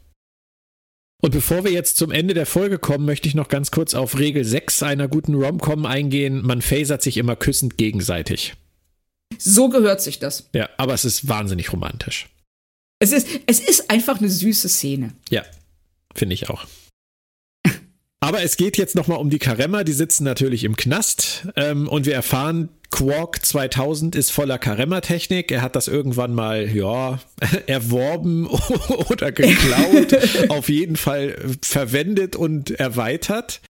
Und 1.21 1.31
bevor 1.31 1.63
wir 1.65 1.71
jetzt 1.71 1.97
zum 1.97 2.11
Ende 2.11 2.33
der 2.33 2.45
Folge 2.45 2.79
kommen, 2.79 3.05
möchte 3.05 3.27
ich 3.27 3.35
noch 3.35 3.49
ganz 3.49 3.71
kurz 3.71 3.93
auf 3.93 4.17
Regel 4.17 4.45
6 4.45 4.83
einer 4.83 5.07
guten 5.07 5.35
Romcom 5.35 5.85
eingehen. 5.85 6.41
Man 6.45 6.61
phasert 6.61 7.01
sich 7.01 7.17
immer 7.17 7.35
küssend 7.35 7.77
gegenseitig. 7.77 8.53
So 9.37 9.69
gehört 9.69 10.01
sich 10.01 10.19
das. 10.19 10.49
Ja, 10.53 10.69
aber 10.77 10.93
es 10.93 11.05
ist 11.05 11.27
wahnsinnig 11.27 11.71
romantisch. 11.71 12.29
Es 12.99 13.11
ist, 13.11 13.27
es 13.45 13.59
ist 13.59 13.89
einfach 13.89 14.19
eine 14.19 14.29
süße 14.29 14.67
Szene. 14.67 15.13
Ja, 15.29 15.43
finde 16.13 16.33
ich 16.33 16.49
auch. 16.49 16.65
Aber 18.21 18.43
es 18.43 18.57
geht 18.57 18.77
jetzt 18.77 18.95
nochmal 18.95 19.17
um 19.19 19.29
die 19.29 19.39
Karemma, 19.39 19.85
die 19.85 19.93
sitzen 19.93 20.25
natürlich 20.25 20.65
im 20.65 20.75
Knast 20.75 21.47
ähm, 21.55 21.87
und 21.87 22.05
wir 22.05 22.13
erfahren, 22.13 22.69
Quark 22.91 23.45
2000 23.45 24.15
ist 24.15 24.31
voller 24.31 24.57
Karemma-Technik. 24.57 25.51
Er 25.51 25.61
hat 25.61 25.75
das 25.75 25.87
irgendwann 25.87 26.33
mal, 26.33 26.67
ja, 26.75 27.19
erworben 27.67 28.47
oder 29.09 29.31
geklaut, 29.31 30.17
auf 30.49 30.67
jeden 30.69 30.97
Fall 30.97 31.37
verwendet 31.61 32.35
und 32.35 32.71
erweitert. 32.71 33.61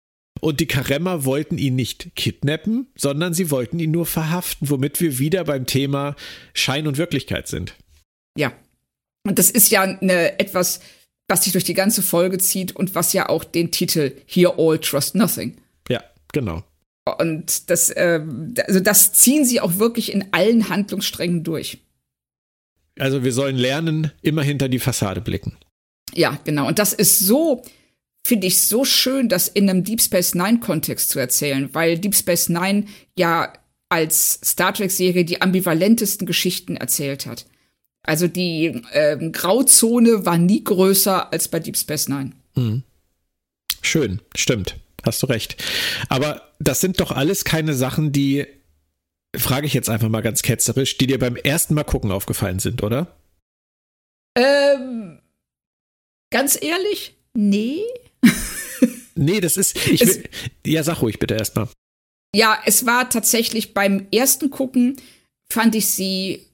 Und 0.41 0.59
die 0.59 0.67
Karemma 0.67 1.25
wollten 1.25 1.57
ihn 1.57 1.75
nicht 1.75 2.15
kidnappen, 2.15 2.87
sondern 2.95 3.33
sie 3.33 3.51
wollten 3.51 3.79
ihn 3.79 3.91
nur 3.91 4.05
verhaften, 4.05 4.69
womit 4.69 5.01
wir 5.01 5.19
wieder 5.19 5.43
beim 5.43 5.65
Thema 5.65 6.15
Schein 6.53 6.87
und 6.87 6.97
Wirklichkeit 6.97 7.47
sind. 7.47 7.75
Ja. 8.37 8.53
Und 9.27 9.37
das 9.37 9.51
ist 9.51 9.69
ja 9.69 9.81
eine 9.81 10.39
etwas 10.39 10.79
was 11.29 11.43
sich 11.43 11.53
durch 11.53 11.63
die 11.63 11.75
ganze 11.75 12.01
Folge 12.01 12.39
zieht 12.39 12.75
und 12.75 12.95
was 12.95 13.13
ja 13.13 13.29
auch 13.29 13.43
den 13.43 13.71
Titel 13.71 14.13
Here 14.25 14.55
All 14.57 14.79
Trust 14.79 15.15
Nothing. 15.15 15.57
Ja, 15.87 16.03
genau. 16.33 16.63
Und 17.19 17.69
das, 17.69 17.89
äh, 17.91 18.21
also 18.67 18.79
das 18.79 19.13
ziehen 19.13 19.45
sie 19.45 19.61
auch 19.61 19.77
wirklich 19.77 20.11
in 20.11 20.25
allen 20.31 20.69
Handlungssträngen 20.69 21.43
durch. 21.43 21.79
Also 22.97 23.23
wir 23.23 23.31
sollen 23.31 23.55
lernen, 23.55 24.11
immer 24.21 24.41
hinter 24.41 24.67
die 24.67 24.79
Fassade 24.79 25.21
blicken. 25.21 25.55
Ja, 26.13 26.39
genau. 26.43 26.67
Und 26.67 26.79
das 26.79 26.93
ist 26.93 27.19
so, 27.19 27.63
finde 28.25 28.47
ich, 28.47 28.61
so 28.61 28.85
schön, 28.85 29.29
das 29.29 29.47
in 29.47 29.69
einem 29.69 29.83
Deep 29.83 30.01
Space 30.01 30.35
Nine 30.35 30.59
Kontext 30.59 31.09
zu 31.09 31.19
erzählen, 31.19 31.73
weil 31.73 31.97
Deep 31.97 32.15
Space 32.15 32.49
Nine 32.49 32.85
ja 33.17 33.53
als 33.89 34.39
Star 34.43 34.73
Trek 34.73 34.91
Serie 34.91 35.25
die 35.25 35.41
ambivalentesten 35.41 36.27
Geschichten 36.27 36.77
erzählt 36.77 37.25
hat. 37.25 37.45
Also 38.03 38.27
die 38.27 38.81
ähm, 38.93 39.31
Grauzone 39.31 40.25
war 40.25 40.37
nie 40.37 40.63
größer 40.63 41.33
als 41.33 41.47
bei 41.47 41.59
Deep 41.59 41.77
Space 41.77 42.07
Nine. 42.07 42.31
Mhm. 42.55 42.83
Schön, 43.81 44.21
stimmt. 44.35 44.75
Hast 45.05 45.23
du 45.23 45.27
recht. 45.27 45.63
Aber 46.09 46.41
das 46.59 46.81
sind 46.81 46.99
doch 46.99 47.11
alles 47.11 47.45
keine 47.45 47.73
Sachen, 47.73 48.11
die 48.11 48.45
frage 49.35 49.67
ich 49.67 49.73
jetzt 49.73 49.89
einfach 49.89 50.09
mal 50.09 50.21
ganz 50.21 50.41
ketzerisch, 50.41 50.97
die 50.97 51.07
dir 51.07 51.19
beim 51.19 51.35
ersten 51.35 51.73
Mal 51.73 51.83
gucken 51.83 52.11
aufgefallen 52.11 52.59
sind, 52.59 52.83
oder? 52.83 53.15
Ähm, 54.35 55.19
ganz 56.31 56.61
ehrlich, 56.61 57.15
nee. 57.33 57.81
Nee, 59.15 59.39
das 59.39 59.57
ist. 59.57 59.75
Ich 59.87 60.05
will, 60.05 60.23
ja, 60.65 60.83
sag 60.83 61.01
ruhig 61.01 61.19
bitte 61.19 61.35
erstmal. 61.35 61.67
Ja, 62.35 62.59
es 62.65 62.85
war 62.85 63.09
tatsächlich 63.09 63.73
beim 63.73 64.07
ersten 64.11 64.49
Gucken, 64.49 64.97
fand 65.51 65.75
ich 65.75 65.89
sie 65.89 66.45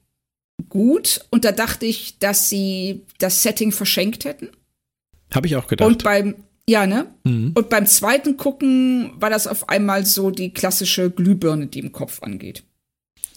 gut 0.68 1.20
und 1.30 1.44
da 1.44 1.52
dachte 1.52 1.86
ich, 1.86 2.18
dass 2.18 2.48
sie 2.48 3.02
das 3.18 3.42
Setting 3.42 3.72
verschenkt 3.72 4.24
hätten. 4.24 4.48
Habe 5.34 5.46
ich 5.46 5.56
auch 5.56 5.66
gedacht. 5.66 5.86
Und 5.86 6.02
beim, 6.02 6.36
ja, 6.68 6.86
ne? 6.86 7.12
Mhm. 7.24 7.52
Und 7.54 7.68
beim 7.68 7.86
zweiten 7.86 8.36
Gucken 8.36 9.12
war 9.16 9.28
das 9.28 9.46
auf 9.46 9.68
einmal 9.68 10.06
so 10.06 10.30
die 10.30 10.52
klassische 10.52 11.10
Glühbirne, 11.10 11.66
die 11.66 11.80
im 11.80 11.92
Kopf 11.92 12.22
angeht. 12.22 12.64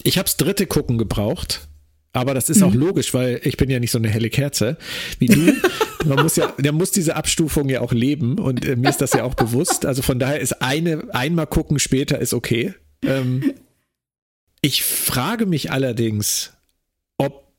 Ich 0.02 0.16
habe 0.16 0.24
das 0.24 0.36
dritte 0.38 0.66
Gucken 0.66 0.96
gebraucht, 0.96 1.68
aber 2.12 2.34
das 2.34 2.50
ist 2.50 2.58
mhm. 2.58 2.64
auch 2.64 2.74
logisch, 2.74 3.14
weil 3.14 3.40
ich 3.44 3.56
bin 3.56 3.70
ja 3.70 3.78
nicht 3.78 3.92
so 3.92 3.98
eine 3.98 4.08
helle 4.08 4.30
Kerze 4.30 4.76
wie 5.18 5.26
du. 5.26 5.52
Man 6.04 6.22
muss 6.22 6.36
ja, 6.36 6.52
der 6.58 6.72
muss 6.72 6.90
diese 6.90 7.14
Abstufung 7.14 7.68
ja 7.68 7.82
auch 7.82 7.92
leben 7.92 8.38
und 8.38 8.64
äh, 8.64 8.74
mir 8.74 8.88
ist 8.88 9.02
das 9.02 9.12
ja 9.12 9.24
auch 9.24 9.34
bewusst. 9.34 9.84
Also 9.84 10.00
von 10.00 10.18
daher 10.18 10.40
ist 10.40 10.62
eine, 10.62 11.04
einmal 11.12 11.46
gucken 11.46 11.78
später 11.78 12.18
ist 12.18 12.32
okay. 12.32 12.74
Ähm, 13.02 13.52
ich 14.62 14.82
frage 14.82 15.44
mich 15.44 15.70
allerdings, 15.70 16.54
ob 17.18 17.52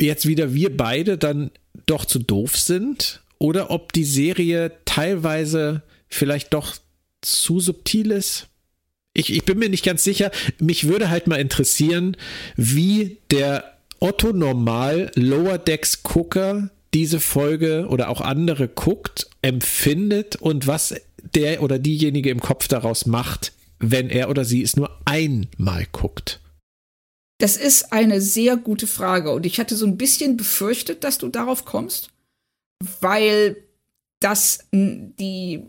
jetzt 0.00 0.26
wieder 0.26 0.54
wir 0.54 0.76
beide 0.76 1.18
dann 1.18 1.50
doch 1.86 2.04
zu 2.04 2.20
doof 2.20 2.56
sind 2.56 3.22
oder 3.38 3.70
ob 3.70 3.92
die 3.92 4.04
Serie 4.04 4.72
teilweise 4.84 5.82
vielleicht 6.08 6.54
doch 6.54 6.76
zu 7.20 7.58
subtil 7.58 8.12
ist. 8.12 8.48
Ich, 9.14 9.32
ich 9.32 9.44
bin 9.44 9.58
mir 9.58 9.68
nicht 9.68 9.84
ganz 9.84 10.04
sicher. 10.04 10.30
Mich 10.58 10.86
würde 10.86 11.10
halt 11.10 11.26
mal 11.26 11.40
interessieren, 11.40 12.16
wie 12.56 13.18
der 13.30 13.71
Otto 14.02 14.32
Normal 14.32 15.12
Lower 15.14 15.58
Decks 15.58 16.02
Gucker 16.02 16.70
diese 16.92 17.20
Folge 17.20 17.86
oder 17.88 18.08
auch 18.08 18.20
andere 18.20 18.66
guckt, 18.66 19.30
empfindet 19.42 20.34
und 20.34 20.66
was 20.66 20.94
der 21.34 21.62
oder 21.62 21.78
diejenige 21.78 22.28
im 22.30 22.40
Kopf 22.40 22.66
daraus 22.66 23.06
macht, 23.06 23.52
wenn 23.78 24.10
er 24.10 24.28
oder 24.28 24.44
sie 24.44 24.60
es 24.60 24.74
nur 24.74 24.90
einmal 25.04 25.86
guckt. 25.92 26.40
Das 27.38 27.56
ist 27.56 27.92
eine 27.92 28.20
sehr 28.20 28.56
gute 28.56 28.88
Frage 28.88 29.30
und 29.30 29.46
ich 29.46 29.60
hatte 29.60 29.76
so 29.76 29.86
ein 29.86 29.96
bisschen 29.96 30.36
befürchtet, 30.36 31.04
dass 31.04 31.18
du 31.18 31.28
darauf 31.28 31.64
kommst, 31.64 32.10
weil 33.00 33.56
das 34.18 34.66
die 34.72 35.62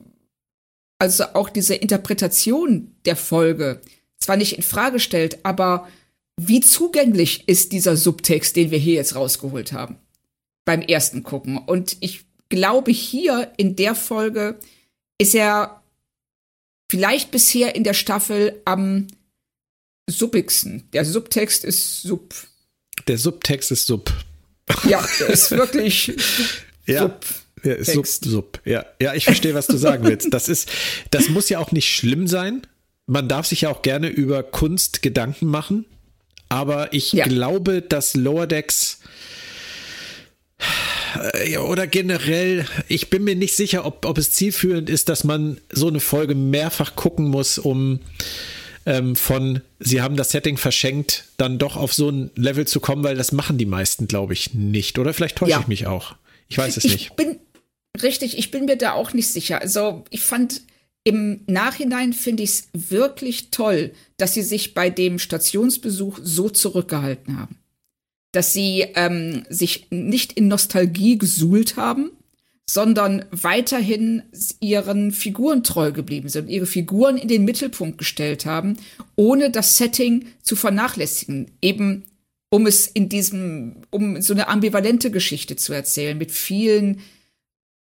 also 0.97 1.25
auch 1.35 1.49
diese 1.49 1.75
Interpretation 1.75 2.95
der 3.05 3.15
Folge 3.15 3.79
zwar 4.17 4.37
nicht 4.37 4.57
in 4.57 4.63
Frage 4.63 4.99
stellt, 4.99 5.45
aber 5.45 5.87
wie 6.39 6.61
zugänglich 6.61 7.47
ist 7.47 7.71
dieser 7.71 7.95
Subtext, 7.95 8.55
den 8.55 8.71
wir 8.71 8.79
hier 8.79 8.95
jetzt 8.95 9.15
rausgeholt 9.15 9.73
haben 9.73 9.97
beim 10.65 10.81
ersten 10.81 11.23
Gucken. 11.23 11.57
Und 11.57 11.97
ich 11.99 12.25
glaube, 12.49 12.91
hier 12.91 13.51
in 13.57 13.75
der 13.75 13.95
Folge 13.95 14.59
ist 15.17 15.35
er 15.35 15.83
vielleicht 16.89 17.31
bisher 17.31 17.75
in 17.75 17.83
der 17.83 17.93
Staffel 17.93 18.61
am 18.65 19.07
suppigsten. 20.09 20.87
Der 20.93 21.05
Subtext 21.05 21.63
ist 21.63 22.01
sub. 22.01 22.33
Der 23.07 23.17
Subtext 23.17 23.71
ist 23.71 23.87
sub. 23.87 24.11
Ja, 24.87 25.05
der 25.19 25.29
ist 25.29 25.51
wirklich 25.51 26.13
ja. 26.85 27.01
sub. 27.01 27.25
Ja, 27.63 27.81
sub, 27.81 28.05
sub. 28.05 28.61
Ja, 28.65 28.85
ja, 29.01 29.13
ich 29.13 29.23
verstehe, 29.23 29.53
was 29.53 29.67
du 29.67 29.77
sagen 29.77 30.03
willst. 30.03 30.33
Das 30.33 30.49
ist, 30.49 30.69
das 31.11 31.29
muss 31.29 31.47
ja 31.47 31.59
auch 31.59 31.71
nicht 31.71 31.89
schlimm 31.89 32.27
sein. 32.27 32.67
Man 33.05 33.29
darf 33.29 33.45
sich 33.45 33.61
ja 33.61 33.69
auch 33.69 33.81
gerne 33.81 34.09
über 34.09 34.43
Kunst 34.43 35.01
Gedanken 35.01 35.47
machen. 35.47 35.85
Aber 36.53 36.93
ich 36.93 37.13
ja. 37.13 37.25
glaube, 37.25 37.81
dass 37.81 38.13
Lower 38.13 38.45
Decks 38.45 38.99
äh, 41.33 41.57
oder 41.57 41.87
generell, 41.87 42.67
ich 42.87 43.09
bin 43.09 43.23
mir 43.23 43.35
nicht 43.35 43.55
sicher, 43.55 43.87
ob, 43.87 44.05
ob 44.05 44.19
es 44.19 44.33
zielführend 44.33 44.87
ist, 44.87 45.09
dass 45.09 45.23
man 45.23 45.59
so 45.71 45.87
eine 45.87 45.99
Folge 45.99 46.35
mehrfach 46.35 46.95
gucken 46.95 47.27
muss, 47.27 47.57
um 47.57 48.01
ähm, 48.85 49.15
von 49.15 49.61
sie 49.79 50.03
haben 50.03 50.15
das 50.15 50.29
Setting 50.29 50.57
verschenkt, 50.57 51.25
dann 51.37 51.57
doch 51.57 51.75
auf 51.75 51.91
so 51.91 52.09
ein 52.11 52.29
Level 52.35 52.67
zu 52.67 52.79
kommen, 52.79 53.03
weil 53.03 53.15
das 53.15 53.31
machen 53.31 53.57
die 53.57 53.65
meisten, 53.65 54.07
glaube 54.07 54.33
ich, 54.33 54.53
nicht. 54.53 54.99
Oder 54.99 55.15
vielleicht 55.15 55.37
täusche 55.37 55.51
ja. 55.53 55.59
ich 55.59 55.67
mich 55.67 55.87
auch. 55.87 56.13
Ich 56.49 56.59
weiß 56.59 56.77
es 56.77 56.85
ich 56.85 56.91
nicht. 56.91 57.15
Bin, 57.15 57.39
richtig, 58.03 58.37
ich 58.37 58.51
bin 58.51 58.65
mir 58.65 58.77
da 58.77 58.91
auch 58.91 59.13
nicht 59.13 59.27
sicher. 59.27 59.59
Also 59.59 60.03
ich 60.11 60.21
fand 60.21 60.61
im 61.03 61.41
Nachhinein 61.47 62.13
finde 62.13 62.43
ich 62.43 62.49
es 62.49 62.69
wirklich 62.73 63.51
toll, 63.51 63.91
dass 64.17 64.33
sie 64.33 64.41
sich 64.41 64.73
bei 64.73 64.89
dem 64.89 65.19
Stationsbesuch 65.19 66.19
so 66.23 66.49
zurückgehalten 66.49 67.37
haben. 67.37 67.57
Dass 68.31 68.53
sie 68.53 68.85
ähm, 68.95 69.43
sich 69.49 69.87
nicht 69.91 70.33
in 70.33 70.47
Nostalgie 70.47 71.17
gesuhlt 71.17 71.75
haben, 71.75 72.11
sondern 72.69 73.25
weiterhin 73.31 74.23
ihren 74.61 75.11
Figuren 75.11 75.63
treu 75.63 75.91
geblieben 75.91 76.29
sind, 76.29 76.49
ihre 76.49 76.65
Figuren 76.65 77.17
in 77.17 77.27
den 77.27 77.43
Mittelpunkt 77.43 77.97
gestellt 77.97 78.45
haben, 78.45 78.77
ohne 79.15 79.51
das 79.51 79.77
Setting 79.77 80.27
zu 80.41 80.55
vernachlässigen. 80.55 81.51
Eben 81.61 82.05
um 82.49 82.67
es 82.67 82.85
in 82.85 83.09
diesem, 83.09 83.77
um 83.89 84.21
so 84.21 84.33
eine 84.33 84.47
ambivalente 84.47 85.09
Geschichte 85.09 85.55
zu 85.55 85.73
erzählen, 85.73 86.17
mit 86.17 86.31
vielen 86.31 87.01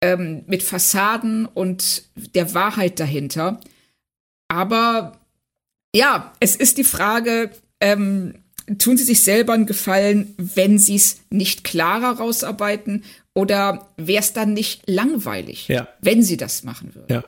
ähm, 0.02 0.44
mit 0.48 0.64
Fassaden 0.64 1.46
und 1.46 2.04
der 2.16 2.54
Wahrheit 2.54 3.00
dahinter. 3.00 3.60
Aber 4.48 5.20
ja, 5.96 6.34
es 6.40 6.56
ist 6.56 6.78
die 6.78 6.84
Frage, 6.84 7.52
ähm, 7.82 8.36
tun 8.78 8.98
sie 8.98 9.04
sich 9.04 9.24
selber 9.24 9.54
einen 9.54 9.66
Gefallen, 9.66 10.34
wenn 10.38 10.78
sie 10.78 10.96
es 10.96 11.22
nicht 11.30 11.64
klarer 11.64 12.18
rausarbeiten 12.18 13.04
oder 13.34 13.90
wäre 13.98 14.22
es 14.22 14.34
dann 14.34 14.54
nicht 14.54 14.82
langweilig, 14.88 15.68
ja. 15.68 15.88
wenn 16.02 16.24
sie 16.24 16.38
das 16.38 16.64
machen 16.64 16.94
würden? 16.94 17.14
Ja. 17.14 17.24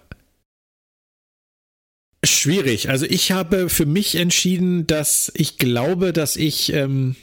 Schwierig. 2.24 2.90
Also 2.90 3.06
ich 3.06 3.32
habe 3.32 3.70
für 3.70 3.86
mich 3.86 4.16
entschieden, 4.16 4.86
dass 4.88 5.32
ich 5.36 5.58
glaube, 5.58 6.12
dass 6.12 6.36
ich 6.36 6.74
ähm, 6.74 7.16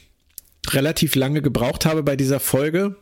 relativ 0.71 1.15
lange 1.15 1.43
gebraucht 1.43 1.85
habe 1.85 2.03
bei 2.03 2.17
dieser 2.17 2.41
Folge 2.41 2.97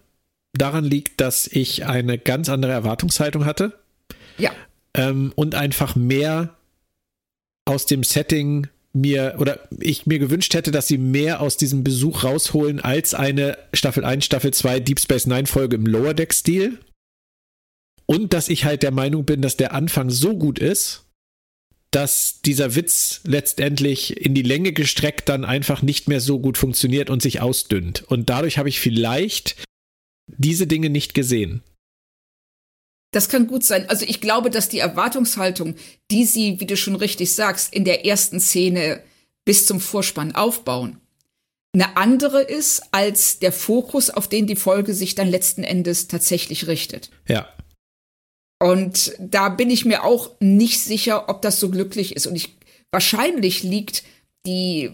daran 0.54 0.84
liegt, 0.84 1.20
dass 1.20 1.46
ich 1.46 1.84
eine 1.86 2.18
ganz 2.18 2.48
andere 2.48 2.72
Erwartungshaltung 2.72 3.44
hatte. 3.44 3.78
Ja. 4.38 4.52
Ähm, 4.94 5.32
und 5.34 5.54
einfach 5.54 5.96
mehr 5.96 6.56
aus 7.64 7.86
dem 7.86 8.02
Setting 8.02 8.68
mir 8.92 9.34
oder 9.38 9.60
ich 9.80 10.06
mir 10.06 10.18
gewünscht 10.18 10.54
hätte, 10.54 10.70
dass 10.70 10.86
sie 10.86 10.98
mehr 10.98 11.40
aus 11.40 11.56
diesem 11.56 11.82
Besuch 11.82 12.22
rausholen 12.22 12.80
als 12.80 13.12
eine 13.12 13.58
Staffel 13.72 14.04
1, 14.04 14.24
Staffel 14.24 14.54
2 14.54 14.80
Deep 14.80 15.00
Space 15.00 15.26
Nine 15.26 15.46
Folge 15.46 15.76
im 15.76 15.86
Lower 15.86 16.14
Deck 16.14 16.32
Stil. 16.32 16.78
Und 18.06 18.32
dass 18.32 18.48
ich 18.48 18.64
halt 18.64 18.82
der 18.82 18.92
Meinung 18.92 19.24
bin, 19.24 19.42
dass 19.42 19.56
der 19.56 19.72
Anfang 19.72 20.10
so 20.10 20.36
gut 20.36 20.58
ist, 20.58 21.04
dass 21.90 22.40
dieser 22.44 22.74
Witz 22.74 23.20
letztendlich 23.24 24.20
in 24.20 24.34
die 24.34 24.42
Länge 24.42 24.72
gestreckt 24.72 25.28
dann 25.28 25.44
einfach 25.44 25.80
nicht 25.80 26.08
mehr 26.08 26.20
so 26.20 26.38
gut 26.38 26.58
funktioniert 26.58 27.08
und 27.08 27.22
sich 27.22 27.40
ausdünnt. 27.40 28.02
Und 28.02 28.30
dadurch 28.30 28.58
habe 28.58 28.68
ich 28.68 28.80
vielleicht 28.80 29.56
diese 30.26 30.66
Dinge 30.66 30.90
nicht 30.90 31.14
gesehen. 31.14 31.62
Das 33.12 33.28
kann 33.28 33.46
gut 33.46 33.62
sein. 33.62 33.88
Also 33.88 34.04
ich 34.06 34.20
glaube, 34.20 34.50
dass 34.50 34.68
die 34.68 34.80
Erwartungshaltung, 34.80 35.76
die 36.10 36.24
sie, 36.24 36.58
wie 36.58 36.66
du 36.66 36.76
schon 36.76 36.96
richtig 36.96 37.34
sagst, 37.34 37.72
in 37.72 37.84
der 37.84 38.04
ersten 38.04 38.40
Szene 38.40 39.02
bis 39.44 39.66
zum 39.66 39.78
Vorspann 39.80 40.34
aufbauen, 40.34 40.98
eine 41.74 41.96
andere 41.96 42.42
ist 42.42 42.82
als 42.92 43.38
der 43.38 43.52
Fokus, 43.52 44.10
auf 44.10 44.28
den 44.28 44.46
die 44.46 44.56
Folge 44.56 44.94
sich 44.94 45.14
dann 45.14 45.28
letzten 45.28 45.64
Endes 45.64 46.08
tatsächlich 46.08 46.66
richtet. 46.66 47.10
Ja. 47.28 47.48
Und 48.60 49.14
da 49.18 49.48
bin 49.48 49.70
ich 49.70 49.84
mir 49.84 50.04
auch 50.04 50.30
nicht 50.40 50.80
sicher, 50.80 51.28
ob 51.28 51.42
das 51.42 51.60
so 51.60 51.70
glücklich 51.70 52.16
ist. 52.16 52.26
Und 52.26 52.36
ich 52.36 52.56
wahrscheinlich 52.92 53.62
liegt 53.62 54.04
die, 54.46 54.90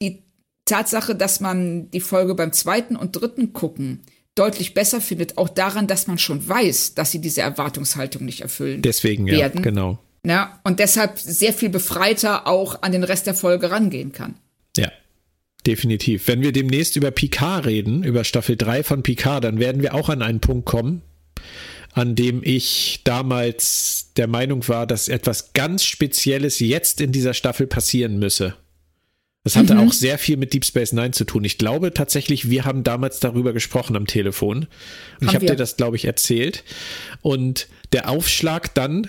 die 0.00 0.22
Tatsache, 0.64 1.14
dass 1.14 1.40
man 1.40 1.90
die 1.90 2.00
Folge 2.00 2.34
beim 2.34 2.52
zweiten 2.52 2.96
und 2.96 3.12
dritten 3.12 3.52
gucken 3.52 4.00
deutlich 4.34 4.74
besser 4.74 5.00
findet, 5.00 5.38
auch 5.38 5.48
daran, 5.48 5.86
dass 5.86 6.06
man 6.06 6.18
schon 6.18 6.46
weiß, 6.46 6.94
dass 6.94 7.10
sie 7.10 7.20
diese 7.20 7.42
Erwartungshaltung 7.42 8.24
nicht 8.24 8.40
erfüllen. 8.40 8.82
Deswegen, 8.82 9.26
werden. 9.26 9.58
ja, 9.58 9.62
genau. 9.62 9.98
Ja, 10.24 10.60
und 10.64 10.78
deshalb 10.78 11.18
sehr 11.18 11.52
viel 11.52 11.68
befreiter 11.68 12.46
auch 12.46 12.82
an 12.82 12.92
den 12.92 13.04
Rest 13.04 13.26
der 13.26 13.34
Folge 13.34 13.70
rangehen 13.70 14.12
kann. 14.12 14.36
Ja, 14.76 14.90
definitiv. 15.66 16.28
Wenn 16.28 16.42
wir 16.42 16.52
demnächst 16.52 16.96
über 16.96 17.10
Picard 17.10 17.66
reden, 17.66 18.04
über 18.04 18.24
Staffel 18.24 18.56
3 18.56 18.84
von 18.84 19.02
Picard, 19.02 19.44
dann 19.44 19.58
werden 19.58 19.82
wir 19.82 19.94
auch 19.94 20.08
an 20.08 20.22
einen 20.22 20.40
Punkt 20.40 20.64
kommen, 20.64 21.02
an 21.92 22.14
dem 22.14 22.40
ich 22.44 23.00
damals 23.04 24.12
der 24.16 24.28
Meinung 24.28 24.66
war, 24.68 24.86
dass 24.86 25.08
etwas 25.08 25.52
ganz 25.52 25.84
Spezielles 25.84 26.60
jetzt 26.60 27.00
in 27.00 27.12
dieser 27.12 27.34
Staffel 27.34 27.66
passieren 27.66 28.18
müsse. 28.18 28.54
Das 29.44 29.56
hatte 29.56 29.74
mhm. 29.74 29.80
auch 29.80 29.92
sehr 29.92 30.18
viel 30.18 30.36
mit 30.36 30.54
Deep 30.54 30.64
Space 30.64 30.92
Nine 30.92 31.10
zu 31.10 31.24
tun. 31.24 31.42
Ich 31.42 31.58
glaube 31.58 31.92
tatsächlich, 31.92 32.48
wir 32.48 32.64
haben 32.64 32.84
damals 32.84 33.18
darüber 33.18 33.52
gesprochen 33.52 33.96
am 33.96 34.06
Telefon. 34.06 34.58
Und 34.58 34.66
haben 34.66 35.28
ich 35.28 35.34
habe 35.34 35.46
dir 35.46 35.56
das, 35.56 35.76
glaube 35.76 35.96
ich, 35.96 36.04
erzählt. 36.04 36.62
Und 37.22 37.66
der 37.92 38.08
Aufschlag 38.08 38.72
dann, 38.74 39.08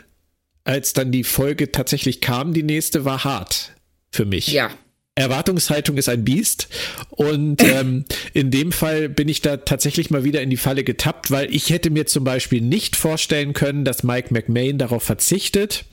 als 0.63 0.93
dann 0.93 1.11
die 1.11 1.23
Folge 1.23 1.71
tatsächlich 1.71 2.19
kam, 2.19 2.53
die 2.53 2.63
nächste, 2.63 3.05
war 3.05 3.23
hart 3.23 3.73
für 4.11 4.25
mich. 4.25 4.47
Ja. 4.47 4.71
Erwartungshaltung 5.15 5.97
ist 5.97 6.09
ein 6.09 6.25
Biest. 6.25 6.67
Und 7.11 7.61
ähm, 7.63 8.05
in 8.33 8.49
dem 8.49 8.71
Fall 8.71 9.09
bin 9.09 9.29
ich 9.29 9.41
da 9.41 9.57
tatsächlich 9.57 10.09
mal 10.09 10.23
wieder 10.23 10.41
in 10.41 10.49
die 10.49 10.57
Falle 10.57 10.83
getappt, 10.83 11.29
weil 11.29 11.53
ich 11.53 11.69
hätte 11.69 11.91
mir 11.91 12.07
zum 12.07 12.23
Beispiel 12.23 12.61
nicht 12.61 12.95
vorstellen 12.95 13.53
können, 13.53 13.85
dass 13.85 14.01
Mike 14.01 14.33
McMahon 14.33 14.79
darauf 14.79 15.03
verzichtet, 15.03 15.85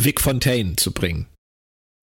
Vic 0.00 0.18
Fontaine 0.18 0.76
zu 0.76 0.92
bringen. 0.92 1.26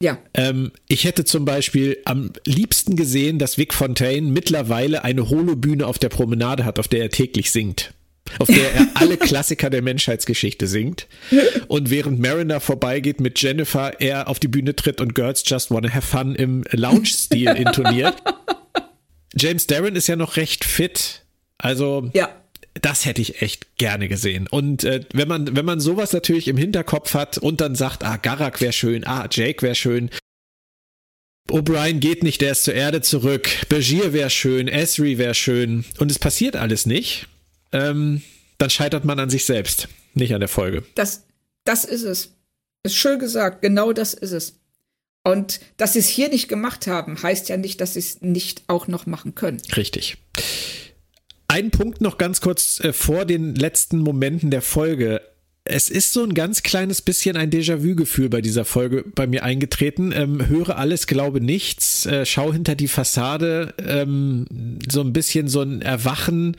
Ja. 0.06 0.20
Ähm, 0.36 0.72
ich 0.88 1.03
hätte 1.03 1.26
zum 1.26 1.45
Beispiel 1.45 1.97
am 2.06 2.32
liebsten 2.45 2.95
gesehen, 2.95 3.39
dass 3.39 3.58
Vic 3.58 3.74
Fontaine 3.74 4.30
mittlerweile 4.30 5.03
eine 5.03 5.32
Holobühne 5.32 5.88
auf 5.88 5.97
der 5.97 6.10
Promenade 6.10 6.64
hat, 6.64 6.78
auf 6.78 6.88
der 6.88 7.01
er 7.01 7.10
täglich 7.10 7.49
singt. 7.51 7.95
Auf 8.38 8.45
der 8.45 8.72
er 8.72 8.88
alle 8.93 9.18
Klassiker 9.18 9.72
der 9.72 9.82
Menschheitsgeschichte 9.82 10.68
singt. 10.68 11.08
Und 11.70 11.89
während 11.89 12.20
Mariner 12.20 12.60
vorbeigeht 12.60 13.20
mit 13.20 13.41
Jennifer, 13.41 13.99
er 13.99 14.28
auf 14.28 14.39
die 14.39 14.47
Bühne 14.47 14.76
tritt 14.76 15.01
und 15.01 15.16
Girls 15.16 15.41
Just 15.43 15.72
Wanna 15.72 15.91
Have 15.91 16.06
Fun 16.06 16.36
im 16.36 16.64
Lounge-Stil 16.70 17.47
intoniert. 17.47 18.22
James 19.36 19.66
Darren 19.66 19.95
ist 19.95 20.06
ja 20.06 20.16
noch 20.16 20.38
recht 20.38 20.66
fit. 20.66 21.26
Also, 21.58 22.12
ja 22.14 22.30
das 22.82 23.06
hätte 23.06 23.22
ich 23.22 23.42
echt 23.42 23.78
gerne 23.78 24.08
gesehen. 24.08 24.48
Und 24.48 24.84
äh, 24.84 25.02
wenn 25.14 25.28
man, 25.28 25.56
wenn 25.56 25.66
man 25.66 25.80
sowas 25.80 26.14
natürlich 26.14 26.48
im 26.48 26.58
Hinterkopf 26.58 27.14
hat 27.14 27.38
und 27.38 27.62
dann 27.62 27.76
sagt, 27.76 28.04
ah, 28.04 28.18
Garak 28.18 28.62
wäre 28.62 28.74
schön, 28.74 29.08
ah, 29.08 29.28
Jake 29.32 29.62
wäre 29.62 29.76
schön, 29.76 30.10
O'Brien 31.50 32.00
geht 32.00 32.24
nicht, 32.24 32.42
der 32.42 32.52
ist 32.54 32.64
zur 32.64 32.74
Erde 32.74 33.02
zurück, 33.02 33.50
Bajir 33.70 34.14
wäre 34.14 34.30
schön, 34.30 34.68
Esri 34.68 35.18
wäre 35.18 35.36
schön 35.36 35.86
und 36.00 36.10
es 36.10 36.20
passiert 36.20 36.56
alles 36.56 36.86
nicht, 36.86 37.28
ähm, 37.72 38.22
dann 38.58 38.70
scheitert 38.70 39.06
man 39.06 39.20
an 39.20 39.30
sich 39.30 39.46
selbst, 39.46 39.88
nicht 40.14 40.34
an 40.34 40.40
der 40.40 40.50
Folge. 40.50 40.84
Das, 40.96 41.24
das 41.64 41.86
ist 41.86 42.04
es. 42.04 42.32
Ist 42.84 42.96
schön 42.96 43.20
gesagt, 43.20 43.62
genau 43.62 43.94
das 43.94 44.14
ist 44.14 44.32
es. 44.32 44.60
Und 45.24 45.60
dass 45.78 45.94
sie 45.94 46.00
es 46.00 46.08
hier 46.08 46.30
nicht 46.30 46.50
gemacht 46.50 46.88
haben, 46.88 47.22
heißt 47.22 47.50
ja 47.50 47.58
nicht, 47.58 47.82
dass 47.82 47.94
sie 47.94 48.00
es 48.00 48.22
nicht 48.22 48.64
auch 48.68 48.88
noch 48.88 49.06
machen 49.08 49.34
können. 49.34 49.60
Richtig. 49.76 50.18
Ein 51.56 51.72
Punkt 51.72 52.01
noch 52.01 52.18
ganz 52.18 52.41
kurz 52.41 52.82
äh, 52.82 52.91
vor 52.91 53.24
den 53.24 53.56
letzten 53.56 53.99
Momenten 53.99 54.51
der 54.51 54.62
Folge. 54.62 55.22
Es 55.64 55.88
ist 55.88 56.12
so 56.12 56.22
ein 56.22 56.34
ganz 56.34 56.64
kleines 56.64 57.01
bisschen 57.01 57.38
ein 57.38 57.49
Déjà-vu-Gefühl 57.49 58.28
bei 58.28 58.41
dieser 58.41 58.66
Folge 58.66 59.06
bei 59.16 59.26
mir 59.26 59.45
eingetreten. 59.45 60.12
Ähm, 60.12 60.49
höre 60.49 60.78
alles, 60.78 61.08
glaube 61.08 61.39
nichts, 61.39 62.06
äh, 62.08 62.26
schau 62.26 62.51
hinter 62.51 62.76
die 62.76 62.89
Fassade, 62.89 63.74
ähm, 63.78 64.80
so 64.91 64.99
ein 64.99 65.14
bisschen 65.14 65.47
so 65.47 65.62
ein 65.62 65.82
Erwachen. 65.82 66.58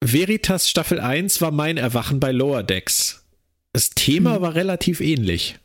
Veritas 0.00 0.70
Staffel 0.70 1.00
1 1.00 1.40
war 1.40 1.50
mein 1.50 1.76
Erwachen 1.76 2.20
bei 2.20 2.30
Lower 2.30 2.62
Decks. 2.62 3.24
Das 3.72 3.90
Thema 3.90 4.36
hm. 4.36 4.42
war 4.42 4.54
relativ 4.54 5.00
ähnlich. 5.00 5.58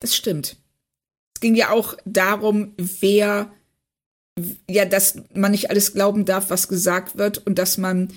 Das 0.00 0.16
stimmt. 0.16 0.56
Es 1.34 1.42
ging 1.42 1.54
ja 1.54 1.68
auch 1.68 1.98
darum, 2.06 2.72
wer 2.78 3.52
ja, 4.68 4.84
dass 4.84 5.22
man 5.34 5.52
nicht 5.52 5.70
alles 5.70 5.92
glauben 5.92 6.24
darf, 6.24 6.50
was 6.50 6.68
gesagt 6.68 7.18
wird 7.18 7.38
und 7.46 7.58
dass 7.58 7.78
man 7.78 8.08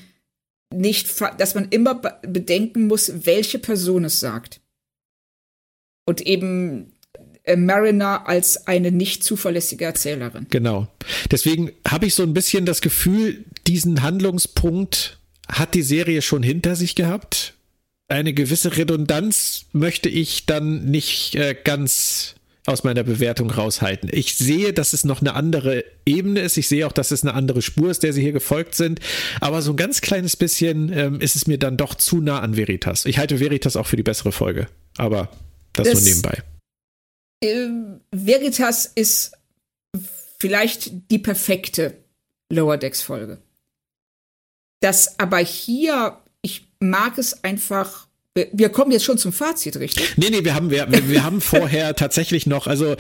nicht, 0.74 1.22
dass 1.38 1.56
man 1.56 1.70
immer 1.70 1.96
bedenken 1.96 2.88
muss, 2.88 3.26
welche 3.26 3.60
Person 3.60 4.06
es 4.06 4.20
sagt. 4.20 4.62
Und 6.06 6.22
eben 6.22 6.94
äh, 7.44 7.56
Mariner 7.56 8.28
als 8.28 8.68
eine 8.68 8.92
nicht 8.92 9.24
zuverlässige 9.24 9.86
Erzählerin. 9.86 10.48
Genau. 10.50 10.88
Deswegen 11.32 11.72
habe 11.88 12.08
ich 12.08 12.16
so 12.16 12.24
ein 12.24 12.34
bisschen 12.34 12.66
das 12.66 12.82
Gefühl, 12.82 13.46
diesen 13.68 14.02
Handlungspunkt 14.02 15.20
hat 15.48 15.74
die 15.74 15.84
Serie 15.84 16.22
schon 16.22 16.44
hinter 16.44 16.76
sich 16.76 16.96
gehabt. 16.96 17.54
Eine 18.08 18.34
gewisse 18.34 18.78
Redundanz 18.78 19.66
möchte 19.74 20.10
ich 20.10 20.46
dann 20.46 20.86
nicht 20.86 21.36
äh, 21.36 21.56
ganz 21.62 22.36
aus 22.66 22.84
meiner 22.84 23.04
Bewertung 23.04 23.52
raushalten. 23.52 24.10
Ich 24.12 24.38
sehe, 24.38 24.74
dass 24.74 24.94
es 24.94 25.06
noch 25.06 25.22
eine 25.22 25.34
andere 25.36 25.86
Ebene 26.06 26.42
ist. 26.42 26.58
Ich 26.58 26.68
sehe 26.68 26.88
auch, 26.88 26.92
dass 26.92 27.12
es 27.12 27.24
eine 27.24 27.34
andere 27.34 27.62
Spur 27.62 27.92
ist, 27.92 28.04
der 28.04 28.12
sie 28.12 28.22
hier 28.22 28.32
gefolgt 28.32 28.76
sind. 28.76 29.00
Aber 29.40 29.62
so 29.62 29.74
ein 29.74 29.78
ganz 29.78 30.02
kleines 30.02 30.36
bisschen 30.36 30.92
ähm, 30.92 31.22
ist 31.22 31.36
es 31.36 31.46
mir 31.48 31.60
dann 31.60 31.78
doch 31.78 31.96
zu 31.96 32.22
nah 32.22 32.40
an 32.40 32.58
Veritas. 32.58 33.06
Ich 33.06 33.20
halte 33.20 33.40
Veritas 33.40 33.76
auch 33.76 33.86
für 33.86 33.98
die 33.98 34.04
bessere 34.04 34.32
Folge. 34.32 34.68
Aber 34.98 35.30
das, 35.74 35.88
das 35.88 35.94
nur 35.94 36.04
nebenbei. 36.04 36.44
Äh, 37.44 37.70
Veritas 38.12 38.92
ist 38.96 39.34
vielleicht 40.40 41.12
die 41.12 41.20
perfekte 41.20 41.96
Lower 42.52 42.78
Decks 42.78 43.02
Folge. 43.02 43.40
Das 44.80 45.20
aber 45.20 45.38
hier, 45.40 46.20
ich 46.42 46.68
mag 46.80 47.18
es 47.18 47.44
einfach 47.44 48.08
wir 48.52 48.68
kommen 48.68 48.92
jetzt 48.92 49.06
schon 49.06 49.18
zum 49.18 49.32
Fazit, 49.32 49.78
richtig? 49.78 50.18
Nee, 50.18 50.30
nee, 50.30 50.44
wir 50.44 50.56
haben, 50.56 50.70
wir, 50.70 50.88
wir 50.90 51.24
haben 51.24 51.40
vorher 51.40 51.96
tatsächlich 51.96 52.46
noch, 52.46 52.68
also 52.68 52.98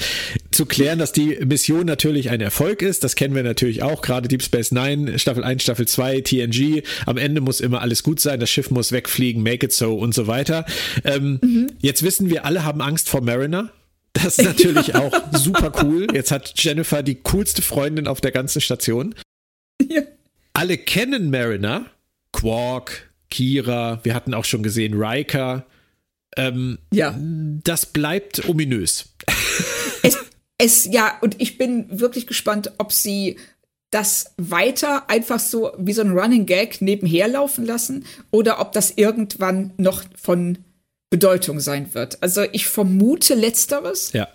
zu 0.51 0.65
klären, 0.65 0.97
dass 0.97 1.11
die 1.11 1.37
Mission 1.45 1.85
natürlich 1.85 2.29
ein 2.29 2.39
Erfolg 2.39 2.81
ist. 2.81 3.03
Das 3.03 3.15
kennen 3.15 3.35
wir 3.35 3.43
natürlich 3.43 3.83
auch, 3.83 4.01
gerade 4.01 4.29
Deep 4.29 4.41
Space 4.41 4.71
Nine, 4.71 5.19
Staffel 5.19 5.43
1, 5.43 5.61
Staffel 5.61 5.87
2, 5.87 6.21
TNG. 6.21 6.83
Am 7.05 7.17
Ende 7.17 7.41
muss 7.41 7.59
immer 7.59 7.81
alles 7.81 8.01
gut 8.01 8.21
sein, 8.21 8.39
das 8.39 8.49
Schiff 8.49 8.71
muss 8.71 8.93
wegfliegen, 8.93 9.43
make 9.43 9.65
it 9.65 9.73
so 9.73 9.97
und 9.97 10.13
so 10.13 10.27
weiter. 10.27 10.65
Ähm, 11.03 11.39
mhm. 11.41 11.67
Jetzt 11.81 12.03
wissen 12.03 12.29
wir, 12.29 12.45
alle 12.45 12.63
haben 12.63 12.81
Angst 12.81 13.09
vor 13.09 13.19
Mariner. 13.19 13.71
Das 14.13 14.39
ist 14.39 14.45
natürlich 14.45 14.95
auch 14.95 15.11
super 15.33 15.73
cool. 15.83 16.07
Jetzt 16.13 16.31
hat 16.31 16.53
Jennifer 16.55 17.03
die 17.03 17.15
coolste 17.15 17.61
Freundin 17.61 18.07
auf 18.07 18.21
der 18.21 18.31
ganzen 18.31 18.61
Station. 18.61 19.13
Ja. 19.85 20.03
Alle 20.53 20.77
kennen 20.77 21.29
Mariner. 21.29 21.87
Quark, 22.31 23.09
Kira, 23.29 23.99
wir 24.03 24.13
hatten 24.13 24.33
auch 24.33 24.45
schon 24.45 24.63
gesehen 24.63 24.93
Riker. 24.95 25.65
Ähm, 26.37 26.79
ja. 26.91 27.17
Das 27.63 27.85
bleibt 27.85 28.47
ominös. 28.47 29.13
Es, 30.03 30.17
es, 30.59 30.85
ja, 30.85 31.17
und 31.21 31.41
ich 31.41 31.57
bin 31.57 31.87
wirklich 31.99 32.27
gespannt, 32.27 32.73
ob 32.77 32.91
sie 32.91 33.37
das 33.89 34.33
weiter 34.37 35.09
einfach 35.09 35.39
so 35.39 35.71
wie 35.79 35.93
so 35.93 36.01
ein 36.01 36.11
Running 36.11 36.45
Gag 36.45 36.81
nebenher 36.81 37.27
laufen 37.27 37.65
lassen 37.65 38.05
oder 38.29 38.59
ob 38.59 38.71
das 38.71 38.91
irgendwann 38.97 39.73
noch 39.77 40.03
von 40.15 40.59
Bedeutung 41.09 41.59
sein 41.59 41.93
wird. 41.93 42.21
Also 42.21 42.43
ich 42.51 42.67
vermute 42.67 43.35
letzteres. 43.35 44.11
Ja. 44.11 44.27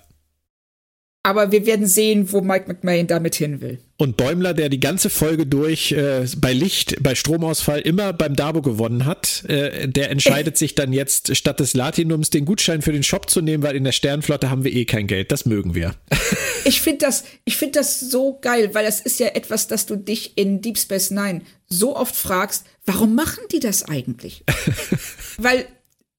Aber 1.22 1.52
wir 1.52 1.66
werden 1.66 1.86
sehen, 1.86 2.32
wo 2.32 2.40
Mike 2.40 2.64
McMahon 2.66 3.06
damit 3.06 3.34
hin 3.34 3.60
will. 3.60 3.78
Und 3.98 4.16
Bäumler, 4.16 4.54
der 4.54 4.70
die 4.70 4.80
ganze 4.80 5.10
Folge 5.10 5.44
durch 5.44 5.92
äh, 5.92 6.24
bei 6.38 6.54
Licht, 6.54 7.02
bei 7.02 7.14
Stromausfall 7.14 7.80
immer 7.80 8.14
beim 8.14 8.34
Dabo 8.34 8.62
gewonnen 8.62 9.04
hat, 9.04 9.44
äh, 9.46 9.86
der 9.86 10.10
entscheidet 10.10 10.56
sich 10.58 10.74
dann 10.74 10.94
jetzt, 10.94 11.36
statt 11.36 11.60
des 11.60 11.74
Latinums 11.74 12.30
den 12.30 12.46
Gutschein 12.46 12.80
für 12.80 12.92
den 12.92 13.02
Shop 13.02 13.28
zu 13.28 13.42
nehmen, 13.42 13.62
weil 13.62 13.76
in 13.76 13.84
der 13.84 13.92
Sternflotte 13.92 14.48
haben 14.48 14.64
wir 14.64 14.72
eh 14.72 14.86
kein 14.86 15.06
Geld. 15.06 15.30
Das 15.30 15.44
mögen 15.44 15.74
wir. 15.74 15.94
ich 16.64 16.80
finde 16.80 17.04
das, 17.04 17.24
ich 17.44 17.58
finde 17.58 17.80
das 17.80 18.00
so 18.00 18.38
geil, 18.40 18.70
weil 18.72 18.86
das 18.86 19.02
ist 19.02 19.20
ja 19.20 19.26
etwas, 19.28 19.68
das 19.68 19.84
du 19.84 19.96
dich 19.96 20.38
in 20.38 20.62
Deep 20.62 20.78
Space 20.78 21.10
Nine 21.10 21.42
so 21.66 21.96
oft 21.96 22.16
fragst, 22.16 22.64
warum 22.86 23.14
machen 23.14 23.44
die 23.52 23.60
das 23.60 23.82
eigentlich? 23.82 24.42
weil 25.36 25.66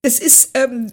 es 0.04 0.20
ist, 0.20 0.52
ähm, 0.54 0.92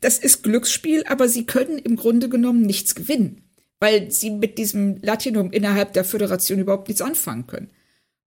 das 0.00 0.18
ist 0.18 0.42
Glücksspiel, 0.42 1.04
aber 1.06 1.28
sie 1.28 1.46
können 1.46 1.78
im 1.78 1.96
Grunde 1.96 2.28
genommen 2.28 2.62
nichts 2.62 2.94
gewinnen, 2.94 3.42
weil 3.80 4.10
sie 4.10 4.30
mit 4.30 4.58
diesem 4.58 5.00
Latinum 5.02 5.52
innerhalb 5.52 5.92
der 5.92 6.04
Föderation 6.04 6.58
überhaupt 6.58 6.88
nichts 6.88 7.02
anfangen 7.02 7.46
können. 7.46 7.70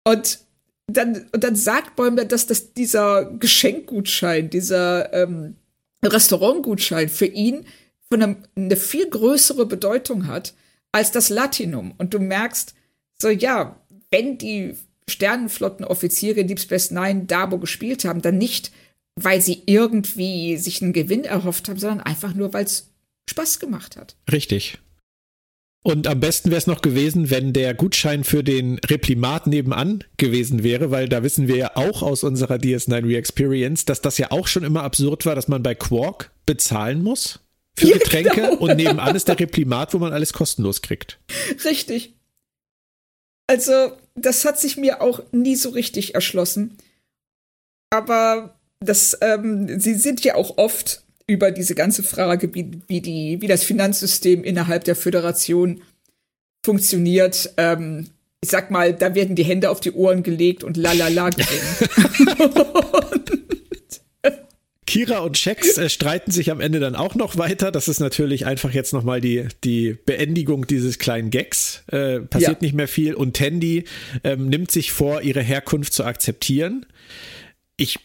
Und 0.04 0.40
dann, 0.86 1.26
und 1.32 1.44
dann 1.44 1.56
sagt 1.56 1.96
Bäumler, 1.96 2.24
dass 2.24 2.46
das 2.46 2.74
dieser 2.74 3.24
Geschenkgutschein, 3.24 4.50
dieser 4.50 5.12
ähm, 5.14 5.56
Restaurantgutschein 6.04 7.08
für 7.08 7.26
ihn 7.26 7.64
von 8.10 8.22
einem, 8.22 8.36
eine 8.56 8.76
viel 8.76 9.08
größere 9.08 9.66
Bedeutung 9.66 10.26
hat 10.26 10.54
als 10.90 11.12
das 11.12 11.30
Latinum. 11.30 11.94
Und 11.98 12.12
du 12.14 12.18
merkst, 12.18 12.74
so 13.18 13.28
ja, 13.28 13.80
wenn 14.10 14.36
die 14.36 14.74
Sternenflottenoffiziere 15.08 16.40
in 16.40 16.48
Deep 16.48 16.60
Space 16.60 16.90
Nine 16.90 17.24
Dabo 17.24 17.58
gespielt 17.58 18.04
haben, 18.04 18.22
dann 18.22 18.38
nicht, 18.38 18.72
weil 19.20 19.40
sie 19.40 19.62
irgendwie 19.66 20.56
sich 20.56 20.82
einen 20.82 20.92
Gewinn 20.92 21.24
erhofft 21.24 21.68
haben, 21.68 21.78
sondern 21.78 22.00
einfach 22.00 22.34
nur, 22.34 22.52
weil 22.52 22.64
es 22.64 22.90
Spaß 23.28 23.60
gemacht 23.60 23.96
hat. 23.96 24.16
Richtig. 24.30 24.78
Und 25.84 26.06
am 26.06 26.20
besten 26.20 26.50
wäre 26.50 26.58
es 26.58 26.68
noch 26.68 26.80
gewesen, 26.80 27.30
wenn 27.30 27.52
der 27.52 27.74
Gutschein 27.74 28.22
für 28.22 28.44
den 28.44 28.78
Replimat 28.78 29.48
nebenan 29.48 30.04
gewesen 30.16 30.62
wäre, 30.62 30.92
weil 30.92 31.08
da 31.08 31.24
wissen 31.24 31.48
wir 31.48 31.56
ja 31.56 31.76
auch 31.76 32.02
aus 32.02 32.22
unserer 32.22 32.54
DS9 32.54 33.04
Re-Experience, 33.04 33.84
dass 33.84 34.00
das 34.00 34.16
ja 34.16 34.30
auch 34.30 34.46
schon 34.46 34.62
immer 34.62 34.84
absurd 34.84 35.26
war, 35.26 35.34
dass 35.34 35.48
man 35.48 35.64
bei 35.64 35.74
Quark 35.74 36.30
bezahlen 36.46 37.02
muss 37.02 37.40
für 37.76 37.86
ja, 37.88 37.98
Getränke 37.98 38.30
genau. 38.30 38.54
und 38.58 38.76
nebenan 38.76 39.16
ist 39.16 39.26
der 39.26 39.40
Replimat, 39.40 39.92
wo 39.92 39.98
man 39.98 40.12
alles 40.12 40.32
kostenlos 40.32 40.82
kriegt. 40.82 41.18
Richtig. 41.64 42.14
Also, 43.48 43.96
das 44.14 44.44
hat 44.44 44.60
sich 44.60 44.76
mir 44.76 45.02
auch 45.02 45.20
nie 45.32 45.56
so 45.56 45.70
richtig 45.70 46.14
erschlossen. 46.14 46.78
Aber 47.90 48.54
das, 48.82 49.16
ähm, 49.20 49.80
sie 49.80 49.94
sind 49.94 50.24
ja 50.24 50.34
auch 50.34 50.58
oft 50.58 51.02
über 51.26 51.50
diese 51.50 51.74
ganze 51.74 52.02
Frage, 52.02 52.54
wie, 52.54 52.70
wie, 52.88 53.00
die, 53.00 53.40
wie 53.40 53.46
das 53.46 53.64
Finanzsystem 53.64 54.44
innerhalb 54.44 54.84
der 54.84 54.96
Föderation 54.96 55.82
funktioniert. 56.64 57.52
Ähm, 57.56 58.08
ich 58.40 58.50
sag 58.50 58.70
mal, 58.70 58.92
da 58.92 59.14
werden 59.14 59.36
die 59.36 59.44
Hände 59.44 59.70
auf 59.70 59.80
die 59.80 59.92
Ohren 59.92 60.22
gelegt 60.22 60.64
und 60.64 60.76
lalala 60.76 61.30
gewinnen. 61.30 62.66
Kira 64.92 65.20
und 65.20 65.38
Shax 65.38 65.78
äh, 65.78 65.88
streiten 65.88 66.32
sich 66.32 66.50
am 66.50 66.60
Ende 66.60 66.78
dann 66.78 66.96
auch 66.96 67.14
noch 67.14 67.38
weiter. 67.38 67.72
Das 67.72 67.88
ist 67.88 67.98
natürlich 67.98 68.44
einfach 68.44 68.72
jetzt 68.72 68.92
nochmal 68.92 69.22
die, 69.22 69.48
die 69.64 69.96
Beendigung 70.04 70.66
dieses 70.66 70.98
kleinen 70.98 71.30
Gags. 71.30 71.82
Äh, 71.86 72.20
passiert 72.20 72.50
ja. 72.50 72.58
nicht 72.60 72.74
mehr 72.74 72.88
viel. 72.88 73.14
Und 73.14 73.34
Tandy 73.34 73.84
ähm, 74.22 74.48
nimmt 74.48 74.70
sich 74.70 74.92
vor, 74.92 75.22
ihre 75.22 75.40
Herkunft 75.40 75.94
zu 75.94 76.04
akzeptieren. 76.04 76.84
Ich 77.78 78.00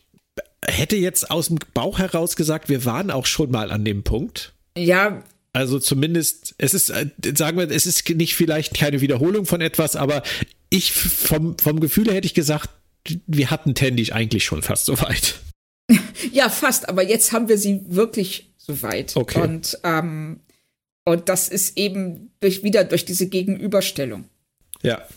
hätte 0.67 0.95
jetzt 0.95 1.31
aus 1.31 1.47
dem 1.47 1.59
Bauch 1.73 1.99
heraus 1.99 2.35
gesagt, 2.35 2.69
wir 2.69 2.85
waren 2.85 3.11
auch 3.11 3.25
schon 3.25 3.51
mal 3.51 3.71
an 3.71 3.85
dem 3.85 4.03
Punkt. 4.03 4.53
Ja, 4.77 5.23
also 5.57 5.79
zumindest, 5.79 6.53
es 6.59 6.75
ist, 6.75 6.91
äh, 6.91 7.09
sagen 7.35 7.57
wir, 7.57 7.71
es 7.71 7.87
ist 7.87 8.07
nicht 8.09 8.35
vielleicht 8.35 8.75
keine 8.75 9.01
Wiederholung 9.01 9.47
von 9.47 9.59
etwas, 9.59 9.95
aber 9.95 10.21
ich 10.69 10.91
vom, 10.91 11.57
vom 11.57 11.79
Gefühl 11.79 12.13
hätte 12.13 12.27
ich 12.27 12.35
gesagt, 12.35 12.69
wir 13.25 13.49
hatten 13.49 13.73
Tandy 13.73 14.11
eigentlich 14.11 14.43
schon 14.43 14.61
fast 14.61 14.85
so 14.85 14.99
weit. 15.01 15.39
Ja, 16.33 16.49
fast, 16.49 16.89
aber 16.89 17.03
jetzt 17.03 17.31
haben 17.31 17.47
wir 17.47 17.57
sie 17.57 17.81
wirklich 17.87 18.51
so 18.57 18.81
weit. 18.81 19.15
Okay. 19.15 19.39
Und, 19.39 19.79
ähm, 19.83 20.41
und 21.05 21.29
das 21.29 21.47
ist 21.47 21.77
eben 21.77 22.31
durch, 22.41 22.63
wieder 22.63 22.83
durch 22.83 23.05
diese 23.05 23.27
Gegenüberstellung. 23.27 24.25
Ja. 24.81 25.07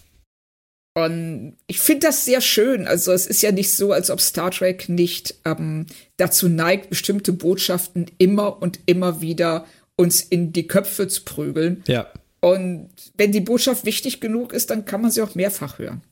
Und 0.94 1.56
ich 1.66 1.78
finde 1.78 2.08
das 2.08 2.24
sehr 2.24 2.40
schön. 2.40 2.86
Also 2.86 3.12
es 3.12 3.26
ist 3.26 3.42
ja 3.42 3.52
nicht 3.52 3.74
so, 3.74 3.92
als 3.92 4.10
ob 4.10 4.20
Star 4.20 4.50
Trek 4.50 4.88
nicht 4.88 5.36
ähm, 5.44 5.86
dazu 6.16 6.48
neigt, 6.48 6.90
bestimmte 6.90 7.32
Botschaften 7.32 8.10
immer 8.18 8.60
und 8.60 8.80
immer 8.86 9.20
wieder 9.20 9.66
uns 9.96 10.20
in 10.20 10.52
die 10.52 10.66
Köpfe 10.66 11.06
zu 11.08 11.24
prügeln. 11.24 11.84
Ja. 11.86 12.10
Und 12.40 12.90
wenn 13.16 13.32
die 13.32 13.40
Botschaft 13.40 13.84
wichtig 13.84 14.20
genug 14.20 14.52
ist, 14.52 14.70
dann 14.70 14.84
kann 14.84 15.02
man 15.02 15.10
sie 15.10 15.22
auch 15.22 15.34
mehrfach 15.34 15.78
hören. 15.78 16.02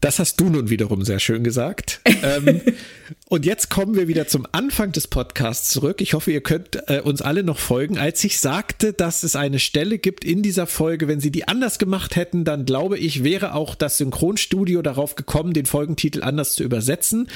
Das 0.00 0.20
hast 0.20 0.38
du 0.40 0.48
nun 0.48 0.70
wiederum 0.70 1.04
sehr 1.04 1.18
schön 1.18 1.42
gesagt. 1.42 2.00
ähm, 2.22 2.60
und 3.28 3.44
jetzt 3.44 3.68
kommen 3.68 3.96
wir 3.96 4.06
wieder 4.06 4.28
zum 4.28 4.46
Anfang 4.52 4.92
des 4.92 5.08
Podcasts 5.08 5.68
zurück. 5.70 6.00
Ich 6.00 6.14
hoffe, 6.14 6.30
ihr 6.30 6.40
könnt 6.40 6.78
äh, 6.88 7.00
uns 7.00 7.20
alle 7.20 7.42
noch 7.42 7.58
folgen. 7.58 7.98
Als 7.98 8.22
ich 8.22 8.38
sagte, 8.38 8.92
dass 8.92 9.24
es 9.24 9.34
eine 9.34 9.58
Stelle 9.58 9.98
gibt 9.98 10.24
in 10.24 10.42
dieser 10.42 10.66
Folge, 10.66 11.08
wenn 11.08 11.20
sie 11.20 11.32
die 11.32 11.48
anders 11.48 11.78
gemacht 11.78 12.14
hätten, 12.14 12.44
dann 12.44 12.64
glaube 12.64 12.96
ich, 12.96 13.24
wäre 13.24 13.54
auch 13.54 13.74
das 13.74 13.98
Synchronstudio 13.98 14.82
darauf 14.82 15.16
gekommen, 15.16 15.52
den 15.52 15.66
Folgentitel 15.66 16.22
anders 16.22 16.54
zu 16.54 16.62
übersetzen. 16.62 17.28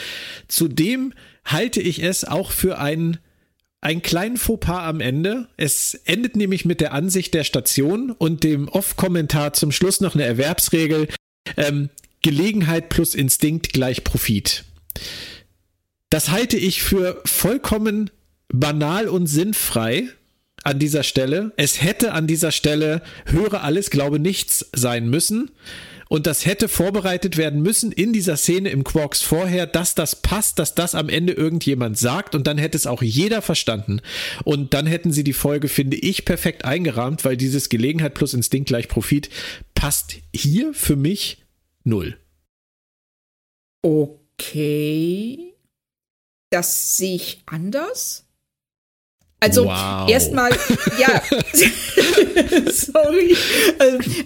Zudem 0.47 1.15
halte 1.45 1.81
ich 1.81 2.03
es 2.03 2.25
auch 2.25 2.53
für 2.53 2.79
einen 2.79 3.19
einen 3.81 4.03
kleinen 4.03 4.37
Fauxpas 4.37 4.87
am 4.87 5.01
Ende. 5.01 5.49
Es 5.57 5.95
endet 6.05 6.37
nämlich 6.37 6.65
mit 6.65 6.81
der 6.81 6.93
Ansicht 6.93 7.35
der 7.35 7.43
Station 7.43 8.13
und 8.13 8.45
dem 8.45 8.69
Off-Kommentar 8.69 9.55
zum 9.55 9.73
Schluss 9.73 10.01
noch 10.01 10.15
eine 10.15 10.23
Erwerbsregel. 10.23 11.09
Ähm, 11.57 11.91
Gelegenheit 12.23 12.89
plus 12.89 13.15
Instinkt 13.15 13.73
gleich 13.73 14.05
Profit. 14.05 14.65
Das 16.11 16.31
halte 16.31 16.57
ich 16.57 16.83
für 16.83 17.21
vollkommen 17.25 18.11
banal 18.49 19.09
und 19.09 19.27
sinnfrei 19.27 20.09
an 20.63 20.79
dieser 20.79 21.03
Stelle. 21.03 21.53
Es 21.57 21.83
hätte 21.83 22.13
an 22.13 22.27
dieser 22.27 22.53
Stelle 22.53 23.03
höre 23.27 23.65
alles, 23.65 23.91
glaube 23.91 24.19
nichts 24.19 24.67
sein 24.75 25.09
müssen. 25.09 25.51
Und 26.09 26.27
das 26.27 26.45
hätte 26.45 26.69
vorbereitet 26.69 27.39
werden 27.39 27.63
müssen 27.63 27.91
in 27.91 28.13
dieser 28.13 28.37
Szene 28.37 28.69
im 28.69 28.85
Quarks 28.85 29.23
vorher, 29.23 29.67
dass 29.67 29.95
das 29.95 30.21
passt, 30.21 30.59
dass 30.59 30.75
das 30.75 30.95
am 30.95 31.09
Ende 31.09 31.33
irgendjemand 31.33 31.97
sagt 31.97 32.35
und 32.35 32.47
dann 32.47 32.59
hätte 32.59 32.77
es 32.77 32.87
auch 32.87 33.01
jeder 33.01 33.41
verstanden. 33.41 34.03
Und 34.45 34.75
dann 34.75 34.87
hätten 34.87 35.11
sie 35.11 35.25
die 35.25 35.33
Folge, 35.33 35.69
finde 35.69 35.97
ich, 35.97 36.27
perfekt 36.27 36.67
eingerahmt, 36.67 37.25
weil 37.25 37.39
dieses 37.39 37.71
Gelegenheit 37.71 38.13
plus 38.13 38.35
Instinkt 38.35 38.69
gleich 38.69 38.89
Profit 38.89 39.31
passt 39.75 40.17
hier 40.35 40.75
für 40.75 40.97
mich 40.97 41.42
null. 41.85 42.19
Okay. 43.83 45.55
Das 46.51 46.97
sehe 46.97 47.17
ich 47.17 47.43
anders. 47.47 48.27
Also 49.43 49.65
wow. 49.65 50.09
erstmal, 50.09 50.53
ja, 51.01 51.21
sorry. 52.71 53.37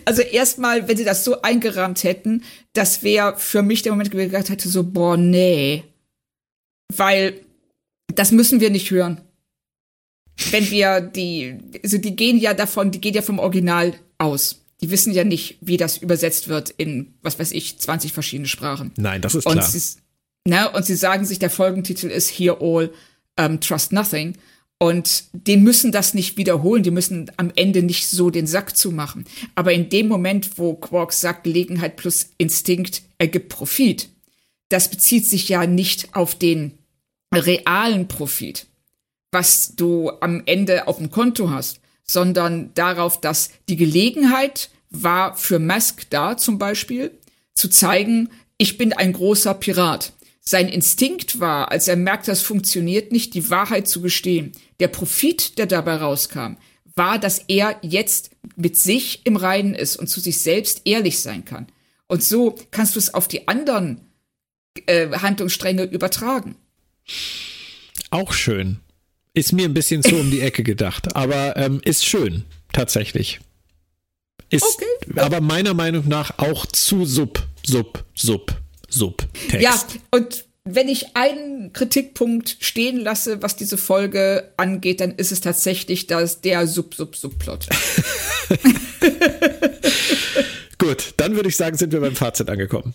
Also 0.04 0.20
erstmal, 0.20 0.86
wenn 0.88 0.96
sie 0.98 1.04
das 1.04 1.24
so 1.24 1.40
eingerahmt 1.40 2.04
hätten, 2.04 2.44
das 2.74 3.02
wäre 3.02 3.38
für 3.38 3.62
mich 3.62 3.80
der 3.80 3.92
Moment, 3.92 4.12
wo 4.12 4.18
ich 4.18 4.30
gedacht 4.30 4.50
hätte, 4.50 4.68
so, 4.68 4.82
boah, 4.84 5.16
nee. 5.16 5.84
Weil 6.94 7.40
das 8.14 8.30
müssen 8.30 8.60
wir 8.60 8.68
nicht 8.68 8.90
hören. 8.90 9.22
Wenn 10.50 10.70
wir 10.70 11.00
die, 11.00 11.56
also 11.82 11.96
die 11.96 12.14
gehen 12.14 12.36
ja 12.36 12.52
davon, 12.52 12.90
die 12.90 13.00
gehen 13.00 13.14
ja 13.14 13.22
vom 13.22 13.38
Original 13.38 13.94
aus. 14.18 14.65
Die 14.80 14.90
wissen 14.90 15.12
ja 15.12 15.24
nicht, 15.24 15.58
wie 15.60 15.76
das 15.76 15.98
übersetzt 15.98 16.48
wird 16.48 16.70
in, 16.70 17.14
was 17.22 17.38
weiß 17.38 17.52
ich, 17.52 17.78
20 17.78 18.12
verschiedene 18.12 18.48
Sprachen. 18.48 18.92
Nein, 18.96 19.22
das 19.22 19.34
ist 19.34 19.44
klar. 19.44 19.56
Und 19.56 19.64
sie, 19.64 19.98
ne, 20.46 20.70
und 20.70 20.84
sie 20.84 20.96
sagen 20.96 21.24
sich, 21.24 21.38
der 21.38 21.50
Folgentitel 21.50 22.08
ist 22.08 22.30
Hear 22.30 22.58
All, 22.60 22.90
um, 23.38 23.60
Trust 23.60 23.92
Nothing. 23.92 24.36
Und 24.78 25.24
die 25.32 25.56
müssen 25.56 25.90
das 25.90 26.12
nicht 26.12 26.36
wiederholen, 26.36 26.82
die 26.82 26.90
müssen 26.90 27.30
am 27.38 27.50
Ende 27.56 27.82
nicht 27.82 28.08
so 28.08 28.28
den 28.28 28.46
Sack 28.46 28.76
zumachen. 28.76 29.24
Aber 29.54 29.72
in 29.72 29.88
dem 29.88 30.06
Moment, 30.06 30.58
wo 30.58 30.74
Quark 30.74 31.14
sagt, 31.14 31.44
Gelegenheit 31.44 31.96
plus 31.96 32.30
Instinkt 32.36 33.02
ergibt 33.16 33.48
Profit, 33.48 34.10
das 34.68 34.90
bezieht 34.90 35.26
sich 35.26 35.48
ja 35.48 35.66
nicht 35.66 36.14
auf 36.14 36.34
den 36.34 36.72
realen 37.34 38.08
Profit, 38.08 38.66
was 39.32 39.74
du 39.76 40.10
am 40.20 40.42
Ende 40.44 40.88
auf 40.88 40.98
dem 40.98 41.10
Konto 41.10 41.50
hast, 41.50 41.80
sondern 42.06 42.72
darauf, 42.74 43.20
dass 43.20 43.50
die 43.68 43.76
Gelegenheit 43.76 44.70
war 44.90 45.36
für 45.36 45.58
Musk 45.58 46.08
da 46.10 46.36
zum 46.36 46.58
Beispiel, 46.58 47.10
zu 47.54 47.68
zeigen, 47.68 48.30
ich 48.58 48.78
bin 48.78 48.92
ein 48.92 49.12
großer 49.12 49.54
Pirat. 49.54 50.12
Sein 50.40 50.68
Instinkt 50.68 51.40
war, 51.40 51.72
als 51.72 51.88
er 51.88 51.96
merkt, 51.96 52.28
das 52.28 52.40
funktioniert 52.40 53.10
nicht, 53.10 53.34
die 53.34 53.50
Wahrheit 53.50 53.88
zu 53.88 54.00
gestehen. 54.00 54.52
Der 54.78 54.88
Profit, 54.88 55.58
der 55.58 55.66
dabei 55.66 55.96
rauskam, 55.96 56.56
war, 56.94 57.18
dass 57.18 57.40
er 57.48 57.78
jetzt 57.82 58.30
mit 58.54 58.76
sich 58.76 59.26
im 59.26 59.36
Reinen 59.36 59.74
ist 59.74 59.96
und 59.96 60.06
zu 60.06 60.20
sich 60.20 60.40
selbst 60.40 60.82
ehrlich 60.84 61.18
sein 61.18 61.44
kann. 61.44 61.66
Und 62.06 62.22
so 62.22 62.54
kannst 62.70 62.94
du 62.94 62.98
es 63.00 63.12
auf 63.12 63.26
die 63.26 63.48
anderen 63.48 64.00
äh, 64.86 65.10
Handlungsstränge 65.10 65.82
übertragen. 65.82 66.56
Auch 68.10 68.32
schön. 68.32 68.80
Ist 69.36 69.52
mir 69.52 69.66
ein 69.66 69.74
bisschen 69.74 70.02
zu 70.02 70.16
um 70.16 70.30
die 70.30 70.40
Ecke 70.40 70.62
gedacht, 70.62 71.14
aber 71.14 71.58
ähm, 71.58 71.82
ist 71.84 72.06
schön, 72.06 72.44
tatsächlich. 72.72 73.40
Ist 74.48 74.64
okay. 74.64 75.20
aber 75.20 75.42
meiner 75.42 75.74
Meinung 75.74 76.08
nach 76.08 76.38
auch 76.38 76.64
zu 76.64 77.04
sub, 77.04 77.46
sub, 77.62 78.02
sub 78.14 78.56
Subtext. 78.88 79.60
Ja, 79.60 79.78
und 80.10 80.46
wenn 80.64 80.88
ich 80.88 81.16
einen 81.16 81.74
Kritikpunkt 81.74 82.56
stehen 82.60 82.98
lasse, 82.98 83.42
was 83.42 83.56
diese 83.56 83.76
Folge 83.76 84.54
angeht, 84.56 85.00
dann 85.00 85.12
ist 85.12 85.32
es 85.32 85.42
tatsächlich 85.42 86.06
das, 86.06 86.40
der 86.40 86.66
Sub-Sub-Subplot. 86.66 87.66
Gut, 90.78 91.12
dann 91.18 91.36
würde 91.36 91.50
ich 91.50 91.56
sagen, 91.56 91.76
sind 91.76 91.92
wir 91.92 92.00
beim 92.00 92.16
Fazit 92.16 92.48
angekommen. 92.48 92.94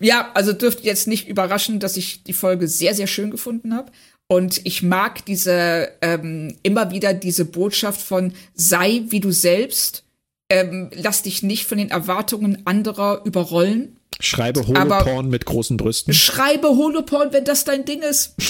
Ja, 0.00 0.30
also 0.34 0.52
dürfte 0.52 0.84
jetzt 0.84 1.08
nicht 1.08 1.28
überraschen, 1.28 1.80
dass 1.80 1.96
ich 1.96 2.24
die 2.24 2.32
Folge 2.32 2.68
sehr, 2.68 2.94
sehr 2.94 3.06
schön 3.06 3.30
gefunden 3.30 3.74
habe. 3.74 3.90
Und 4.32 4.62
ich 4.64 4.82
mag 4.82 5.26
diese, 5.26 5.90
ähm, 6.00 6.56
immer 6.62 6.90
wieder 6.90 7.12
diese 7.12 7.44
Botschaft 7.44 8.00
von 8.00 8.32
sei 8.54 9.02
wie 9.08 9.20
du 9.20 9.30
selbst, 9.30 10.04
ähm, 10.48 10.88
lass 10.94 11.20
dich 11.20 11.42
nicht 11.42 11.66
von 11.66 11.76
den 11.76 11.90
Erwartungen 11.90 12.62
anderer 12.64 13.20
überrollen. 13.26 13.98
Schreibe 14.20 14.66
Holoporn 14.66 15.28
mit 15.28 15.44
großen 15.44 15.76
Brüsten. 15.76 16.14
Schreibe 16.14 16.68
Holoporn, 16.68 17.34
wenn 17.34 17.44
das 17.44 17.64
dein 17.64 17.84
Ding 17.84 18.00
ist. 18.00 18.34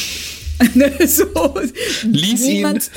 Ne, 0.75 0.93
so, 1.09 1.25
lies 2.05 2.43
niemand, 2.43 2.89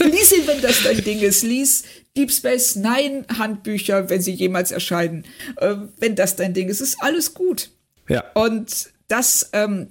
ihn. 0.00 0.10
Lies 0.10 0.32
ihn, 0.32 0.44
wenn 0.48 0.60
das 0.60 0.82
dein 0.82 1.04
Ding 1.04 1.20
ist. 1.20 1.44
Lies 1.44 1.84
Deep 2.16 2.32
Space 2.32 2.74
Nine 2.74 3.24
Handbücher, 3.38 4.10
wenn 4.10 4.20
sie 4.20 4.32
jemals 4.32 4.72
erscheinen. 4.72 5.24
Äh, 5.58 5.76
wenn 5.98 6.16
das 6.16 6.34
dein 6.34 6.52
Ding 6.52 6.68
ist, 6.68 6.80
ist 6.80 6.96
alles 6.98 7.32
gut. 7.32 7.70
Ja. 8.08 8.24
Und 8.34 8.90
dass 9.06 9.50
ähm, 9.52 9.86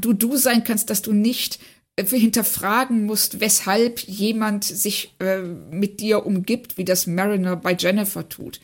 du 0.00 0.12
du 0.12 0.36
sein 0.36 0.64
kannst, 0.64 0.90
dass 0.90 1.02
du 1.02 1.12
nicht 1.12 1.58
hinterfragen 1.98 3.04
musst, 3.04 3.40
weshalb 3.40 4.00
jemand 4.00 4.64
sich 4.64 5.14
äh, 5.20 5.38
mit 5.42 6.00
dir 6.00 6.24
umgibt, 6.24 6.78
wie 6.78 6.84
das 6.84 7.06
Mariner 7.06 7.56
bei 7.56 7.74
Jennifer 7.74 8.28
tut 8.28 8.60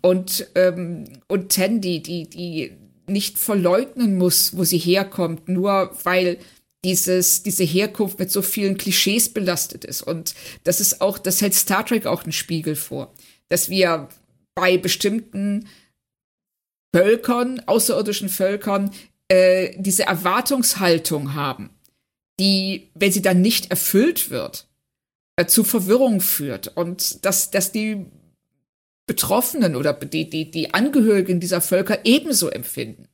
und, 0.00 0.48
ähm, 0.54 1.04
und 1.28 1.52
Tandy, 1.52 2.02
die, 2.02 2.28
die 2.28 2.72
nicht 3.06 3.38
verleugnen 3.38 4.16
muss, 4.18 4.56
wo 4.56 4.64
sie 4.64 4.78
herkommt, 4.78 5.48
nur 5.48 5.96
weil 6.04 6.38
dieses, 6.84 7.42
diese 7.42 7.64
Herkunft 7.64 8.18
mit 8.18 8.30
so 8.30 8.42
vielen 8.42 8.76
Klischees 8.76 9.28
belastet 9.32 9.84
ist. 9.84 10.02
Und 10.02 10.34
das 10.64 10.80
ist 10.80 11.00
auch, 11.00 11.18
das 11.18 11.40
hält 11.40 11.54
Star 11.54 11.86
Trek 11.86 12.06
auch 12.06 12.24
einen 12.24 12.32
Spiegel 12.32 12.74
vor, 12.74 13.12
dass 13.48 13.68
wir 13.68 14.08
bei 14.54 14.78
bestimmten 14.78 15.68
Völkern, 16.94 17.62
außerirdischen 17.66 18.28
Völkern, 18.28 18.90
äh, 19.28 19.74
diese 19.78 20.04
Erwartungshaltung 20.04 21.34
haben, 21.34 21.70
die, 22.38 22.90
wenn 22.94 23.12
sie 23.12 23.22
dann 23.22 23.40
nicht 23.40 23.70
erfüllt 23.70 24.30
wird, 24.30 24.66
äh, 25.36 25.46
zu 25.46 25.64
Verwirrung 25.64 26.20
führt 26.20 26.76
und 26.76 27.24
dass, 27.24 27.50
dass 27.50 27.72
die 27.72 28.06
Betroffenen 29.06 29.76
oder 29.76 29.92
die, 29.92 30.30
die, 30.30 30.50
die 30.50 30.74
Angehörigen 30.74 31.40
dieser 31.40 31.60
Völker 31.60 32.00
ebenso 32.04 32.48
empfinden. 32.48 33.08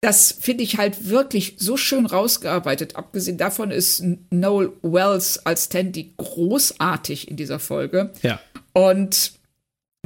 das 0.00 0.32
finde 0.32 0.64
ich 0.64 0.78
halt 0.78 1.08
wirklich 1.08 1.54
so 1.58 1.76
schön 1.76 2.06
rausgearbeitet. 2.06 2.96
Abgesehen 2.96 3.38
davon 3.38 3.70
ist 3.70 4.02
Noel 4.30 4.72
Wells 4.82 5.46
als 5.46 5.68
Tandy 5.68 6.12
großartig 6.16 7.28
in 7.28 7.36
dieser 7.36 7.60
Folge. 7.60 8.10
Ja. 8.22 8.40
Und 8.72 9.32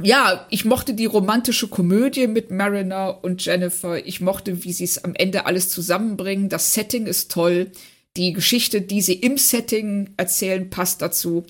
ja, 0.03 0.45
ich 0.51 0.65
mochte 0.65 0.93
die 0.93 1.07
romantische 1.07 1.67
Komödie 1.67 2.27
mit 2.27 2.51
Mariner 2.51 3.23
und 3.23 3.43
Jennifer. 3.43 4.05
Ich 4.05 4.21
mochte, 4.21 4.63
wie 4.63 4.71
sie 4.71 4.83
es 4.83 5.03
am 5.03 5.15
Ende 5.15 5.47
alles 5.47 5.69
zusammenbringen. 5.69 6.49
Das 6.49 6.75
Setting 6.75 7.07
ist 7.07 7.31
toll. 7.31 7.71
Die 8.17 8.33
Geschichte, 8.33 8.81
die 8.81 9.01
sie 9.01 9.13
im 9.13 9.37
Setting 9.37 10.09
erzählen, 10.17 10.69
passt 10.69 11.01
dazu. 11.03 11.45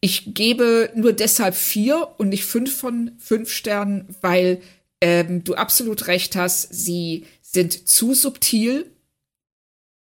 Ich 0.00 0.34
gebe 0.34 0.90
nur 0.94 1.14
deshalb 1.14 1.54
vier 1.54 2.08
und 2.18 2.28
nicht 2.28 2.44
fünf 2.44 2.76
von 2.76 3.12
fünf 3.18 3.50
Sternen, 3.50 4.06
weil 4.20 4.60
ähm, 5.00 5.42
du 5.44 5.54
absolut 5.54 6.06
recht 6.08 6.36
hast. 6.36 6.74
Sie 6.74 7.24
sind 7.40 7.88
zu 7.88 8.12
subtil 8.12 8.90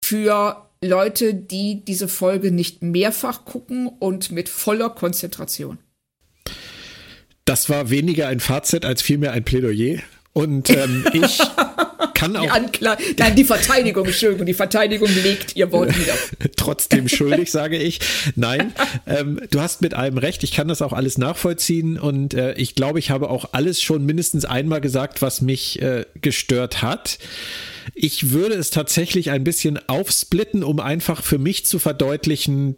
für 0.02 0.70
Leute, 0.82 1.34
die 1.34 1.84
diese 1.84 2.08
Folge 2.08 2.50
nicht 2.50 2.82
mehrfach 2.82 3.44
gucken 3.44 3.86
und 3.86 4.32
mit 4.32 4.48
voller 4.48 4.88
Konzentration. 4.88 5.78
Das 7.44 7.68
war 7.68 7.90
weniger 7.90 8.28
ein 8.28 8.40
Fazit 8.40 8.86
als 8.86 9.02
vielmehr 9.02 9.32
ein 9.32 9.44
Plädoyer. 9.44 10.00
Und 10.32 10.70
ähm, 10.70 11.04
ich 11.12 11.40
kann 12.14 12.36
auch. 12.36 12.42
Die 12.42 12.50
Ankla 12.50 12.96
Nein, 13.18 13.36
die 13.36 13.44
Verteidigung, 13.44 14.06
Entschuldigung, 14.06 14.46
die 14.46 14.54
Verteidigung 14.54 15.08
legt 15.22 15.56
ihr 15.56 15.70
Wort 15.72 15.96
wieder. 15.98 16.14
Trotzdem 16.56 17.08
schuldig, 17.08 17.50
sage 17.50 17.76
ich. 17.76 18.00
Nein, 18.36 18.72
ähm, 19.06 19.40
du 19.50 19.60
hast 19.60 19.82
mit 19.82 19.94
allem 19.94 20.18
recht. 20.18 20.42
Ich 20.44 20.52
kann 20.52 20.68
das 20.68 20.82
auch 20.82 20.92
alles 20.92 21.18
nachvollziehen 21.18 21.98
und 21.98 22.34
äh, 22.34 22.54
ich 22.54 22.74
glaube, 22.74 22.98
ich 22.98 23.10
habe 23.10 23.30
auch 23.30 23.50
alles 23.52 23.82
schon 23.82 24.04
mindestens 24.04 24.44
einmal 24.44 24.80
gesagt, 24.80 25.22
was 25.22 25.40
mich 25.40 25.80
äh, 25.82 26.04
gestört 26.20 26.82
hat. 26.82 27.18
Ich 27.94 28.30
würde 28.30 28.54
es 28.54 28.70
tatsächlich 28.70 29.30
ein 29.30 29.44
bisschen 29.44 29.78
aufsplitten, 29.88 30.62
um 30.62 30.80
einfach 30.80 31.22
für 31.22 31.38
mich 31.38 31.66
zu 31.66 31.78
verdeutlichen, 31.78 32.76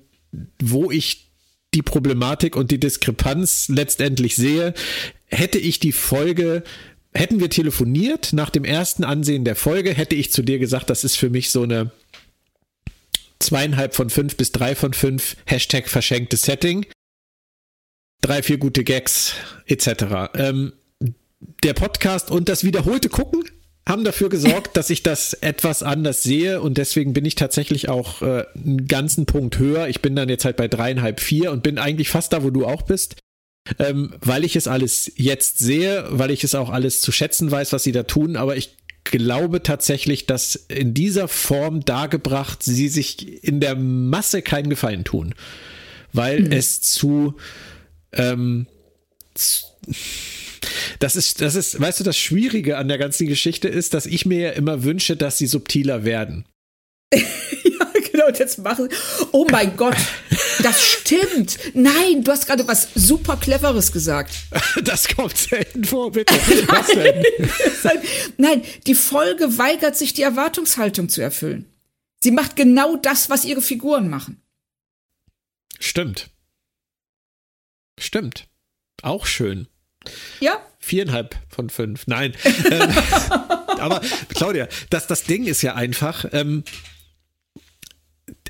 wo 0.60 0.90
ich 0.90 1.32
die 1.74 1.82
Problematik 1.82 2.56
und 2.56 2.70
die 2.70 2.80
Diskrepanz 2.80 3.68
letztendlich 3.68 4.36
sehe, 4.36 4.74
hätte 5.26 5.58
ich 5.58 5.80
die 5.80 5.92
Folge 5.92 6.62
hätten 7.14 7.40
wir 7.40 7.50
telefoniert 7.50 8.32
nach 8.32 8.50
dem 8.50 8.64
ersten 8.64 9.04
Ansehen 9.04 9.44
der 9.44 9.56
Folge, 9.56 9.92
hätte 9.92 10.14
ich 10.14 10.32
zu 10.32 10.42
dir 10.42 10.58
gesagt, 10.58 10.90
das 10.90 11.04
ist 11.04 11.16
für 11.16 11.30
mich 11.30 11.50
so 11.50 11.62
eine 11.62 11.90
zweieinhalb 13.38 13.94
von 13.94 14.08
fünf 14.08 14.36
bis 14.36 14.52
drei 14.52 14.74
von 14.74 14.94
fünf 14.94 15.36
Hashtag 15.46 15.88
verschenktes 15.88 16.42
Setting. 16.42 16.86
Drei, 18.20 18.42
vier 18.42 18.58
gute 18.58 18.84
Gags 18.84 19.34
etc. 19.66 20.30
Ähm, 20.34 20.72
der 21.64 21.74
Podcast 21.74 22.30
und 22.30 22.48
das 22.48 22.64
wiederholte 22.64 23.08
Gucken 23.08 23.44
haben 23.86 24.04
dafür 24.04 24.28
gesorgt, 24.28 24.76
dass 24.76 24.90
ich 24.90 25.02
das 25.02 25.34
etwas 25.34 25.82
anders 25.82 26.22
sehe 26.22 26.60
und 26.60 26.78
deswegen 26.78 27.12
bin 27.12 27.24
ich 27.24 27.34
tatsächlich 27.34 27.88
auch 27.88 28.22
äh, 28.22 28.44
einen 28.54 28.86
ganzen 28.86 29.26
Punkt 29.26 29.58
höher. 29.58 29.88
Ich 29.88 30.00
bin 30.00 30.14
dann 30.14 30.28
jetzt 30.28 30.44
halt 30.44 30.56
bei 30.56 30.68
dreieinhalb, 30.68 31.20
vier 31.20 31.50
und 31.50 31.64
bin 31.64 31.78
eigentlich 31.78 32.08
fast 32.08 32.32
da, 32.32 32.44
wo 32.44 32.50
du 32.50 32.64
auch 32.64 32.82
bist. 32.82 33.16
Ähm, 33.78 34.14
weil 34.20 34.44
ich 34.44 34.56
es 34.56 34.66
alles 34.66 35.12
jetzt 35.14 35.58
sehe, 35.58 36.04
weil 36.08 36.32
ich 36.32 36.42
es 36.42 36.54
auch 36.54 36.68
alles 36.68 37.00
zu 37.00 37.12
schätzen 37.12 37.50
weiß, 37.50 37.72
was 37.72 37.84
sie 37.84 37.92
da 37.92 38.02
tun, 38.02 38.36
aber 38.36 38.56
ich 38.56 38.76
glaube 39.04 39.62
tatsächlich, 39.62 40.26
dass 40.26 40.56
in 40.56 40.94
dieser 40.94 41.28
Form 41.28 41.84
dargebracht 41.84 42.62
sie 42.62 42.88
sich 42.88 43.44
in 43.44 43.60
der 43.60 43.76
Masse 43.76 44.42
keinen 44.42 44.68
Gefallen 44.68 45.04
tun, 45.04 45.34
weil 46.12 46.40
mhm. 46.40 46.52
es 46.52 46.80
zu, 46.80 47.36
ähm, 48.12 48.66
zu 49.34 49.66
das 50.98 51.16
ist, 51.16 51.40
das 51.40 51.54
ist, 51.54 51.80
weißt 51.80 52.00
du, 52.00 52.04
das 52.04 52.16
Schwierige 52.16 52.78
an 52.78 52.88
der 52.88 52.98
ganzen 52.98 53.26
Geschichte 53.26 53.68
ist, 53.68 53.94
dass 53.94 54.06
ich 54.06 54.26
mir 54.26 54.38
ja 54.38 54.50
immer 54.50 54.84
wünsche, 54.84 55.16
dass 55.16 55.38
sie 55.38 55.46
subtiler 55.46 56.04
werden. 56.04 56.46
genau, 58.12 58.26
und 58.26 58.38
jetzt 58.38 58.58
machen. 58.58 58.88
Oh 59.32 59.46
mein 59.50 59.76
Gott, 59.76 59.96
das 60.62 60.82
stimmt. 60.82 61.58
Nein, 61.74 62.22
du 62.22 62.30
hast 62.30 62.46
gerade 62.46 62.66
was 62.68 62.88
super 62.94 63.36
Cleveres 63.36 63.92
gesagt. 63.92 64.34
Das 64.84 65.06
kommt 65.08 65.36
selten 65.36 65.84
vor, 65.84 66.10
bitte. 66.10 66.34
Was 66.66 66.86
denn? 66.88 67.24
Nein, 68.38 68.62
die 68.86 68.94
Folge 68.94 69.58
weigert 69.58 69.96
sich, 69.96 70.12
die 70.12 70.22
Erwartungshaltung 70.22 71.08
zu 71.08 71.20
erfüllen. 71.20 71.66
Sie 72.20 72.30
macht 72.30 72.56
genau 72.56 72.96
das, 72.96 73.30
was 73.30 73.44
ihre 73.44 73.62
Figuren 73.62 74.08
machen. 74.08 74.42
Stimmt. 75.78 76.30
Stimmt. 77.98 78.48
Auch 79.02 79.26
schön. 79.26 79.68
Ja. 80.40 80.60
Viereinhalb 80.78 81.36
von 81.48 81.70
fünf. 81.70 82.06
Nein. 82.06 82.34
ähm, 82.70 82.90
aber 83.78 84.00
Claudia, 84.34 84.68
das, 84.90 85.06
das 85.06 85.24
Ding 85.24 85.44
ist 85.44 85.62
ja 85.62 85.74
einfach, 85.74 86.24
ähm, 86.32 86.64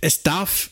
es 0.03 0.23
darf 0.23 0.71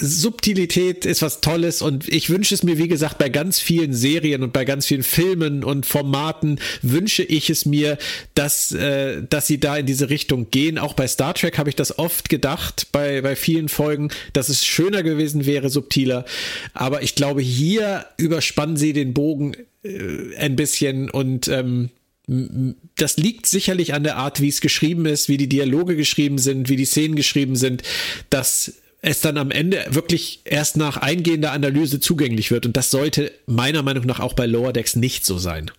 Subtilität 0.00 1.04
ist 1.04 1.22
was 1.22 1.40
Tolles 1.40 1.82
und 1.82 2.08
ich 2.08 2.30
wünsche 2.30 2.54
es 2.54 2.62
mir, 2.62 2.78
wie 2.78 2.88
gesagt, 2.88 3.18
bei 3.18 3.28
ganz 3.28 3.60
vielen 3.60 3.92
Serien 3.92 4.42
und 4.42 4.52
bei 4.52 4.64
ganz 4.64 4.86
vielen 4.86 5.02
Filmen 5.02 5.64
und 5.64 5.86
Formaten 5.86 6.60
wünsche 6.82 7.22
ich 7.22 7.50
es 7.50 7.66
mir, 7.66 7.98
dass, 8.34 8.72
äh, 8.72 9.22
dass 9.28 9.46
sie 9.46 9.58
da 9.58 9.76
in 9.76 9.86
diese 9.86 10.10
Richtung 10.10 10.50
gehen. 10.50 10.78
Auch 10.78 10.94
bei 10.94 11.06
Star 11.06 11.34
Trek 11.34 11.58
habe 11.58 11.68
ich 11.68 11.76
das 11.76 11.98
oft 11.98 12.28
gedacht, 12.28 12.88
bei, 12.92 13.20
bei 13.20 13.36
vielen 13.36 13.68
Folgen, 13.68 14.10
dass 14.32 14.48
es 14.48 14.64
schöner 14.64 15.02
gewesen 15.02 15.46
wäre, 15.46 15.70
subtiler. 15.70 16.24
Aber 16.72 17.02
ich 17.02 17.14
glaube, 17.14 17.42
hier 17.42 18.06
überspannen 18.16 18.76
sie 18.76 18.92
den 18.92 19.14
Bogen 19.14 19.54
äh, 19.82 20.36
ein 20.38 20.56
bisschen 20.56 21.10
und 21.10 21.48
ähm, 21.48 21.90
das 22.26 23.16
liegt 23.16 23.46
sicherlich 23.46 23.92
an 23.92 24.02
der 24.02 24.16
Art, 24.16 24.40
wie 24.40 24.48
es 24.48 24.60
geschrieben 24.60 25.04
ist, 25.06 25.28
wie 25.28 25.36
die 25.36 25.48
Dialoge 25.48 25.94
geschrieben 25.96 26.38
sind, 26.38 26.68
wie 26.68 26.76
die 26.76 26.86
Szenen 26.86 27.16
geschrieben 27.16 27.56
sind, 27.56 27.82
dass 28.30 28.74
es 29.02 29.20
dann 29.20 29.36
am 29.36 29.50
Ende 29.50 29.84
wirklich 29.90 30.40
erst 30.44 30.78
nach 30.78 30.96
eingehender 30.96 31.52
Analyse 31.52 32.00
zugänglich 32.00 32.50
wird. 32.50 32.64
Und 32.64 32.76
das 32.76 32.90
sollte 32.90 33.32
meiner 33.46 33.82
Meinung 33.82 34.06
nach 34.06 34.20
auch 34.20 34.32
bei 34.32 34.46
Lower 34.46 34.72
Decks 34.72 34.96
nicht 34.96 35.26
so 35.26 35.36
sein. 35.36 35.70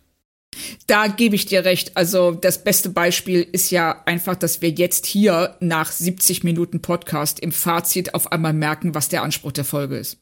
Da 0.88 1.08
gebe 1.08 1.36
ich 1.36 1.48
dir 1.48 1.66
recht. 1.66 1.98
Also 1.98 2.32
das 2.32 2.64
beste 2.64 2.90
Beispiel 2.90 3.46
ist 3.52 3.72
ja 3.72 4.04
einfach, 4.06 4.36
dass 4.36 4.62
wir 4.62 4.70
jetzt 4.70 5.06
hier 5.06 5.58
nach 5.60 5.92
70 5.92 6.44
Minuten 6.44 6.82
Podcast 6.82 7.40
im 7.40 7.52
Fazit 7.52 8.14
auf 8.14 8.32
einmal 8.32 8.54
merken, 8.54 8.96
was 8.96 9.10
der 9.10 9.24
Anspruch 9.24 9.52
der 9.52 9.66
Folge 9.66 9.98
ist. 9.98 10.18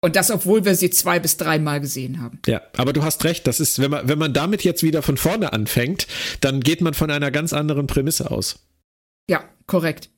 Und 0.00 0.14
das, 0.14 0.30
obwohl 0.30 0.64
wir 0.64 0.76
sie 0.76 0.90
zwei 0.90 1.18
bis 1.18 1.36
dreimal 1.36 1.80
gesehen 1.80 2.20
haben. 2.20 2.40
Ja, 2.46 2.62
aber 2.76 2.92
du 2.92 3.02
hast 3.02 3.24
recht. 3.24 3.46
Das 3.46 3.58
ist, 3.58 3.80
wenn 3.80 3.90
man, 3.90 4.08
wenn 4.08 4.18
man 4.18 4.32
damit 4.32 4.62
jetzt 4.62 4.82
wieder 4.84 5.02
von 5.02 5.16
vorne 5.16 5.52
anfängt, 5.52 6.06
dann 6.40 6.60
geht 6.60 6.80
man 6.80 6.94
von 6.94 7.10
einer 7.10 7.32
ganz 7.32 7.52
anderen 7.52 7.88
Prämisse 7.88 8.30
aus. 8.30 8.60
Ja, 9.28 9.44
korrekt. 9.66 10.10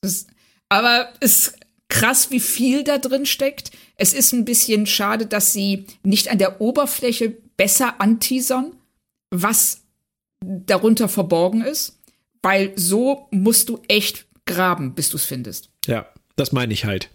Das, 0.00 0.26
aber 0.68 1.08
es 1.20 1.48
ist 1.48 1.58
krass, 1.88 2.30
wie 2.30 2.40
viel 2.40 2.84
da 2.84 2.98
drin 2.98 3.26
steckt. 3.26 3.70
Es 3.96 4.12
ist 4.12 4.32
ein 4.32 4.44
bisschen 4.44 4.86
schade, 4.86 5.26
dass 5.26 5.52
sie 5.52 5.86
nicht 6.02 6.30
an 6.30 6.38
der 6.38 6.60
Oberfläche 6.60 7.36
besser 7.56 8.00
anteasern, 8.00 8.72
was 9.30 9.82
darunter 10.40 11.08
verborgen 11.08 11.62
ist, 11.62 11.98
weil 12.42 12.72
so 12.76 13.28
musst 13.30 13.68
du 13.68 13.80
echt 13.88 14.26
graben, 14.46 14.94
bis 14.94 15.10
du 15.10 15.16
es 15.16 15.24
findest. 15.24 15.70
Ja, 15.86 16.06
das 16.36 16.52
meine 16.52 16.72
ich 16.72 16.84
halt. 16.84 17.10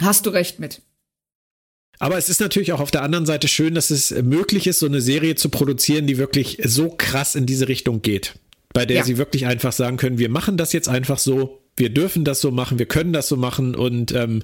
Hast 0.00 0.26
du 0.26 0.30
recht 0.30 0.58
mit. 0.58 0.82
Aber 1.98 2.18
es 2.18 2.28
ist 2.28 2.40
natürlich 2.40 2.72
auch 2.72 2.80
auf 2.80 2.90
der 2.90 3.02
anderen 3.02 3.26
Seite 3.26 3.48
schön, 3.48 3.74
dass 3.74 3.90
es 3.90 4.10
möglich 4.10 4.66
ist, 4.66 4.80
so 4.80 4.86
eine 4.86 5.00
Serie 5.00 5.34
zu 5.34 5.48
produzieren, 5.48 6.06
die 6.06 6.18
wirklich 6.18 6.58
so 6.64 6.90
krass 6.90 7.34
in 7.34 7.46
diese 7.46 7.68
Richtung 7.68 8.02
geht. 8.02 8.34
Bei 8.72 8.84
der 8.84 8.98
ja. 8.98 9.04
sie 9.04 9.16
wirklich 9.16 9.46
einfach 9.46 9.72
sagen 9.72 9.96
können, 9.96 10.18
wir 10.18 10.28
machen 10.28 10.56
das 10.56 10.72
jetzt 10.72 10.88
einfach 10.88 11.18
so, 11.18 11.62
wir 11.76 11.90
dürfen 11.90 12.24
das 12.24 12.40
so 12.40 12.50
machen, 12.50 12.78
wir 12.78 12.86
können 12.86 13.12
das 13.12 13.28
so 13.28 13.36
machen 13.36 13.74
und 13.74 14.12
ähm, 14.12 14.42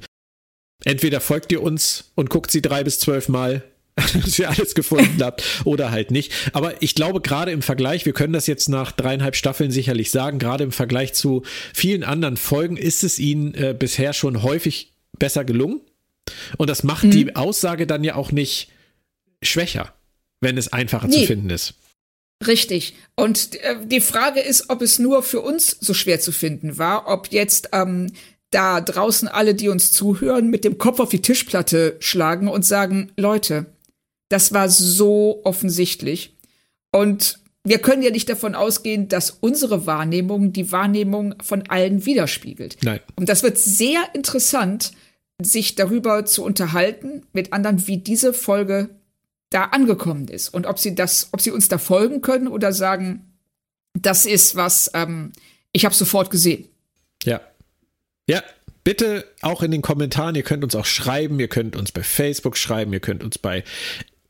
entweder 0.85 1.21
folgt 1.21 1.53
ihr 1.53 1.63
uns 1.63 2.13
und 2.15 2.31
guckt 2.31 2.51
sie 2.51 2.63
drei 2.63 2.83
bis 2.85 2.99
zwölf 2.99 3.29
Mal, 3.29 3.63
dass 3.97 4.39
ihr 4.39 4.49
alles 4.49 4.75
gefunden 4.75 5.23
habt, 5.23 5.45
oder 5.65 5.91
halt 5.91 6.11
nicht. 6.11 6.33
Aber 6.55 6.81
ich 6.81 6.95
glaube, 6.95 7.21
gerade 7.21 7.51
im 7.51 7.61
Vergleich, 7.61 8.07
wir 8.07 8.15
können 8.15 8.33
das 8.33 8.47
jetzt 8.47 8.69
nach 8.69 8.93
dreieinhalb 8.93 9.37
Staffeln 9.37 9.71
sicherlich 9.71 10.11
sagen, 10.11 10.39
gerade 10.39 10.65
im 10.65 10.73
Vergleich 10.73 11.13
zu 11.13 11.43
vielen 11.75 12.03
anderen 12.03 12.39
Folgen 12.39 12.79
ist 12.79 13.05
es 13.05 13.19
ihnen 13.19 13.53
äh, 13.55 13.75
bisher 13.79 14.15
schon 14.15 14.43
häufig 14.43 14.95
besser 15.19 15.45
gelungen. 15.45 15.83
Und 16.57 16.71
das 16.71 16.83
macht 16.83 17.05
mhm. 17.05 17.11
die 17.11 17.37
Aussage 17.37 17.87
dann 17.87 18.05
ja 18.05 18.15
auch 18.15 18.33
nicht 18.33 18.71
schwächer, 19.43 19.95
wenn 20.41 20.57
es 20.57 20.73
einfacher 20.73 21.09
nee. 21.09 21.21
zu 21.21 21.27
finden 21.27 21.51
ist. 21.51 21.75
Richtig. 22.47 22.95
Und 23.15 23.57
äh, 23.63 23.77
die 23.85 24.01
Frage 24.01 24.41
ist, 24.41 24.71
ob 24.71 24.83
es 24.83 24.99
nur 24.99 25.23
für 25.23 25.41
uns 25.41 25.77
so 25.81 25.95
schwer 25.95 26.21
zu 26.21 26.33
finden 26.33 26.79
war, 26.79 27.09
ob 27.09 27.29
jetzt 27.33 27.71
ähm, 27.73 28.13
da 28.51 28.81
draußen 28.81 29.29
alle, 29.29 29.55
die 29.55 29.69
uns 29.69 29.93
zuhören, 29.93 30.49
mit 30.49 30.65
dem 30.65 30.79
Kopf 30.79 31.01
auf 31.01 31.09
die 31.09 31.23
Tischplatte 31.23 31.97
schlagen 32.01 32.49
und 32.49 32.65
sagen, 32.65 33.13
Leute, 33.17 33.67
das 34.29 34.53
war 34.53 34.69
so 34.69 35.41
offensichtlich. 35.45 36.37
Und 36.91 37.39
wir 37.65 37.79
können 37.79 38.03
ja 38.03 38.11
nicht 38.11 38.29
davon 38.29 38.55
ausgehen, 38.55 39.09
dass 39.09 39.31
unsere 39.31 39.87
Wahrnehmung 39.87 40.53
die 40.53 40.73
Wahrnehmung 40.73 41.35
von 41.43 41.63
allen 41.69 42.05
widerspiegelt. 42.05 42.79
Nein. 42.83 43.01
Und 43.17 43.29
das 43.29 43.43
wird 43.43 43.59
sehr 43.59 44.03
interessant, 44.15 44.93
sich 45.45 45.75
darüber 45.75 46.25
zu 46.25 46.45
unterhalten 46.45 47.23
mit 47.33 47.53
anderen, 47.53 47.87
wie 47.87 47.99
diese 47.99 48.33
Folge 48.33 48.91
da 49.51 49.65
angekommen 49.65 50.29
ist 50.29 50.49
und 50.49 50.67
ob 50.67 50.79
sie 50.79 50.95
das, 50.95 51.29
ob 51.33 51.41
sie 51.41 51.51
uns 51.51 51.69
da 51.69 51.79
folgen 51.79 52.23
können 52.23 52.49
oder 52.49 52.73
sagen, 52.73 53.33
das 53.95 54.27
ist 54.27 54.57
was, 54.57 54.91
ähm, 54.95 55.33
ich 55.73 55.85
habe 55.85 55.95
sofort 55.95 56.31
gesehen. 56.31 56.69
Ja. 57.25 57.41
Ja, 58.29 58.43
bitte 58.85 59.25
auch 59.43 59.63
in 59.63 59.71
den 59.71 59.83
Kommentaren. 59.83 60.35
Ihr 60.35 60.43
könnt 60.43 60.65
uns 60.65 60.75
auch 60.75 60.87
schreiben. 60.87 61.39
Ihr 61.41 61.49
könnt 61.49 61.77
uns 61.77 61.93
bei 61.93 62.03
Facebook 62.03 62.57
schreiben. 62.57 62.93
Ihr 62.93 63.01
könnt 63.01 63.23
uns 63.23 63.39
bei 63.39 63.65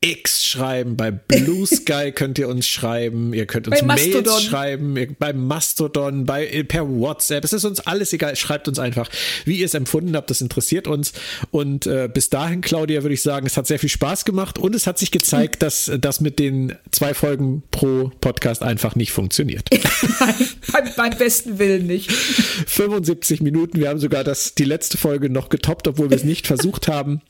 X 0.03 0.45
schreiben, 0.45 0.97
bei 0.97 1.11
Blue 1.11 1.65
Sky 1.67 2.11
könnt 2.11 2.37
ihr 2.37 2.49
uns 2.49 2.67
schreiben, 2.67 3.33
ihr 3.33 3.45
könnt 3.45 3.67
uns 3.67 3.81
Mails 3.81 4.43
schreiben, 4.43 4.97
ihr, 4.97 5.07
bei 5.17 5.33
Mastodon, 5.33 6.25
bei, 6.25 6.63
per 6.67 6.87
WhatsApp, 6.87 7.43
es 7.43 7.53
ist 7.53 7.63
uns 7.63 7.79
alles 7.79 8.11
egal, 8.13 8.35
schreibt 8.35 8.67
uns 8.67 8.79
einfach, 8.79 9.09
wie 9.45 9.59
ihr 9.59 9.65
es 9.65 9.73
empfunden 9.73 10.15
habt, 10.15 10.29
das 10.29 10.41
interessiert 10.41 10.87
uns. 10.87 11.13
Und 11.51 11.87
äh, 11.87 12.09
bis 12.13 12.29
dahin, 12.29 12.61
Claudia, 12.61 13.03
würde 13.03 13.13
ich 13.13 13.21
sagen, 13.21 13.45
es 13.45 13.57
hat 13.57 13.67
sehr 13.67 13.79
viel 13.79 13.89
Spaß 13.89 14.25
gemacht. 14.25 14.57
Und 14.57 14.75
es 14.75 14.87
hat 14.87 14.97
sich 14.97 15.11
gezeigt, 15.11 15.61
dass 15.61 15.91
das 15.99 16.21
mit 16.21 16.39
den 16.39 16.75
zwei 16.91 17.13
Folgen 17.13 17.63
pro 17.71 18.11
Podcast 18.21 18.61
einfach 18.63 18.95
nicht 18.95 19.11
funktioniert. 19.11 19.69
beim, 20.71 20.89
beim 20.95 21.17
besten 21.17 21.59
Willen 21.59 21.87
nicht. 21.87 22.11
75 22.11 23.41
Minuten, 23.41 23.79
wir 23.79 23.89
haben 23.89 23.99
sogar 23.99 24.23
das, 24.23 24.55
die 24.55 24.65
letzte 24.65 24.97
Folge 24.97 25.29
noch 25.29 25.49
getoppt, 25.49 25.87
obwohl 25.87 26.09
wir 26.09 26.17
es 26.17 26.23
nicht 26.23 26.47
versucht 26.47 26.87
haben. 26.87 27.21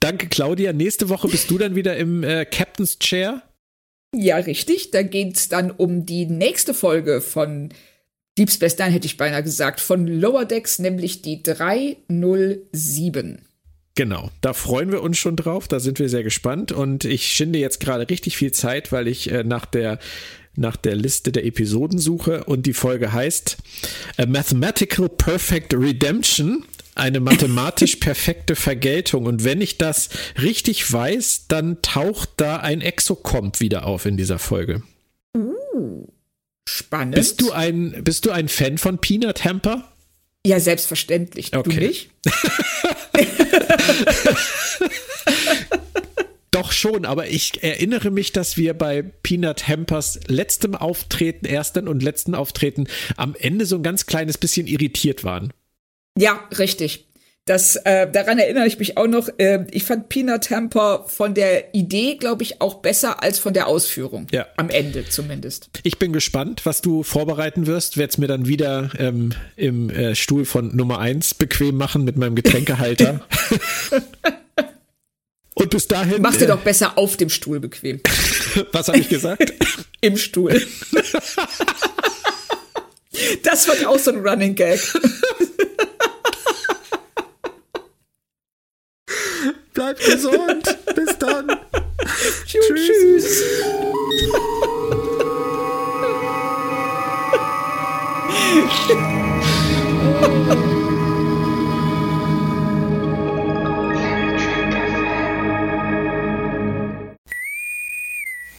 Danke, 0.00 0.28
Claudia. 0.28 0.72
Nächste 0.72 1.08
Woche 1.08 1.28
bist 1.28 1.50
du 1.50 1.58
dann 1.58 1.74
wieder 1.74 1.96
im 1.96 2.24
äh, 2.24 2.44
Captain's 2.44 2.98
Chair. 2.98 3.42
Ja, 4.14 4.36
richtig. 4.36 4.90
Da 4.90 5.02
geht 5.02 5.36
es 5.36 5.48
dann 5.48 5.70
um 5.70 6.06
die 6.06 6.26
nächste 6.26 6.74
Folge 6.74 7.20
von 7.20 7.70
Deep 8.38 8.50
Space 8.50 8.78
Nine, 8.78 8.92
hätte 8.92 9.06
ich 9.06 9.16
beinahe 9.16 9.42
gesagt, 9.42 9.80
von 9.80 10.06
Lower 10.06 10.44
Decks, 10.46 10.78
nämlich 10.78 11.22
die 11.22 11.42
307. 11.42 13.44
Genau, 13.96 14.30
da 14.40 14.52
freuen 14.54 14.92
wir 14.92 15.02
uns 15.02 15.18
schon 15.18 15.34
drauf, 15.36 15.68
da 15.68 15.80
sind 15.80 15.98
wir 15.98 16.08
sehr 16.08 16.22
gespannt 16.22 16.72
und 16.72 17.04
ich 17.04 17.26
schinde 17.26 17.58
jetzt 17.58 17.80
gerade 17.80 18.08
richtig 18.08 18.36
viel 18.36 18.52
Zeit, 18.52 18.92
weil 18.92 19.08
ich 19.08 19.30
äh, 19.30 19.44
nach 19.44 19.66
der 19.66 19.98
nach 20.56 20.76
der 20.76 20.96
Liste 20.96 21.32
der 21.32 21.44
Episoden 21.44 21.98
suche 21.98 22.44
und 22.44 22.66
die 22.66 22.72
Folge 22.72 23.12
heißt 23.12 23.58
A 24.16 24.26
Mathematical 24.26 25.08
Perfect 25.08 25.74
Redemption 25.74 26.64
eine 26.94 27.20
mathematisch 27.20 27.96
perfekte 27.96 28.56
Vergeltung. 28.56 29.26
Und 29.26 29.44
wenn 29.44 29.60
ich 29.60 29.78
das 29.78 30.08
richtig 30.40 30.90
weiß, 30.90 31.46
dann 31.48 31.82
taucht 31.82 32.30
da 32.36 32.56
ein 32.56 32.80
Exocomp 32.80 33.60
wieder 33.60 33.86
auf 33.86 34.06
in 34.06 34.16
dieser 34.16 34.38
Folge. 34.38 34.82
Uh, 35.36 36.06
spannend. 36.68 37.14
Bist 37.14 37.40
du 37.40 37.52
ein, 37.52 38.02
bist 38.04 38.26
du 38.26 38.30
ein 38.30 38.48
Fan 38.48 38.78
von 38.78 38.98
Peanut 38.98 39.44
Hamper? 39.44 39.90
Ja, 40.46 40.58
selbstverständlich. 40.58 41.54
Okay. 41.54 41.70
Du 41.70 41.80
nicht? 41.80 42.10
Doch 46.50 46.72
schon, 46.72 47.04
aber 47.04 47.28
ich 47.28 47.62
erinnere 47.62 48.10
mich, 48.10 48.32
dass 48.32 48.56
wir 48.56 48.74
bei 48.74 49.02
Peanut 49.02 49.68
Hampers 49.68 50.18
letztem 50.26 50.74
Auftreten, 50.74 51.46
ersten 51.46 51.86
und 51.86 52.02
letzten 52.02 52.34
Auftreten 52.34 52.88
am 53.16 53.36
Ende 53.38 53.66
so 53.66 53.76
ein 53.76 53.84
ganz 53.84 54.06
kleines 54.06 54.36
bisschen 54.36 54.66
irritiert 54.66 55.22
waren. 55.22 55.52
Ja, 56.20 56.38
richtig. 56.58 57.06
Das, 57.46 57.76
äh, 57.76 58.06
daran 58.12 58.38
erinnere 58.38 58.66
ich 58.66 58.78
mich 58.78 58.98
auch 58.98 59.06
noch. 59.06 59.30
Äh, 59.38 59.64
ich 59.70 59.84
fand 59.84 60.10
Peanut 60.10 60.42
Temper 60.42 61.06
von 61.08 61.32
der 61.32 61.74
Idee, 61.74 62.16
glaube 62.16 62.42
ich, 62.42 62.60
auch 62.60 62.74
besser 62.74 63.22
als 63.22 63.38
von 63.38 63.54
der 63.54 63.66
Ausführung. 63.66 64.26
Ja. 64.30 64.46
Am 64.58 64.68
Ende 64.68 65.08
zumindest. 65.08 65.70
Ich 65.82 65.98
bin 65.98 66.12
gespannt, 66.12 66.66
was 66.66 66.82
du 66.82 67.02
vorbereiten 67.02 67.66
wirst. 67.66 67.96
Werde 67.96 68.10
es 68.10 68.18
mir 68.18 68.26
dann 68.26 68.46
wieder 68.46 68.90
ähm, 68.98 69.32
im 69.56 69.88
äh, 69.88 70.14
Stuhl 70.14 70.44
von 70.44 70.76
Nummer 70.76 70.98
1 70.98 71.32
bequem 71.34 71.76
machen 71.76 72.04
mit 72.04 72.18
meinem 72.18 72.34
Getränkehalter. 72.34 73.24
Und 75.54 75.70
bis 75.70 75.88
dahin. 75.88 76.20
Mach 76.20 76.36
dir 76.36 76.44
äh, 76.44 76.48
doch 76.48 76.60
besser 76.60 76.98
auf 76.98 77.16
dem 77.16 77.30
Stuhl 77.30 77.60
bequem. 77.60 78.00
was 78.72 78.88
habe 78.88 78.98
ich 78.98 79.08
gesagt? 79.08 79.54
Im 80.02 80.18
Stuhl. 80.18 80.62
das 83.42 83.66
wird 83.66 83.86
auch 83.86 83.98
so 83.98 84.12
ein 84.12 84.18
Running 84.18 84.54
Gag. 84.54 84.80
Bleibt 89.80 90.04
gesund. 90.04 90.78
Bis 90.94 91.18
dann. 91.18 91.56
Tschüss. 92.44 92.66
Tschüss. 92.68 93.42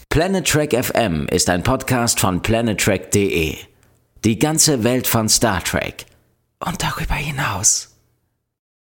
Planet 0.10 0.48
Trek 0.48 0.73
FM 0.73 1.27
ist 1.27 1.52
ein 1.52 1.61
Podcast 1.61 2.19
von 2.19 2.41
planettrek.de. 2.41 3.57
Die 4.23 4.39
ganze 4.39 4.84
Welt 4.84 5.06
von 5.06 5.30
Star 5.30 5.64
Trek 5.64 6.07
und 6.65 6.81
darüber 6.81 7.14
hinaus. 7.14 7.91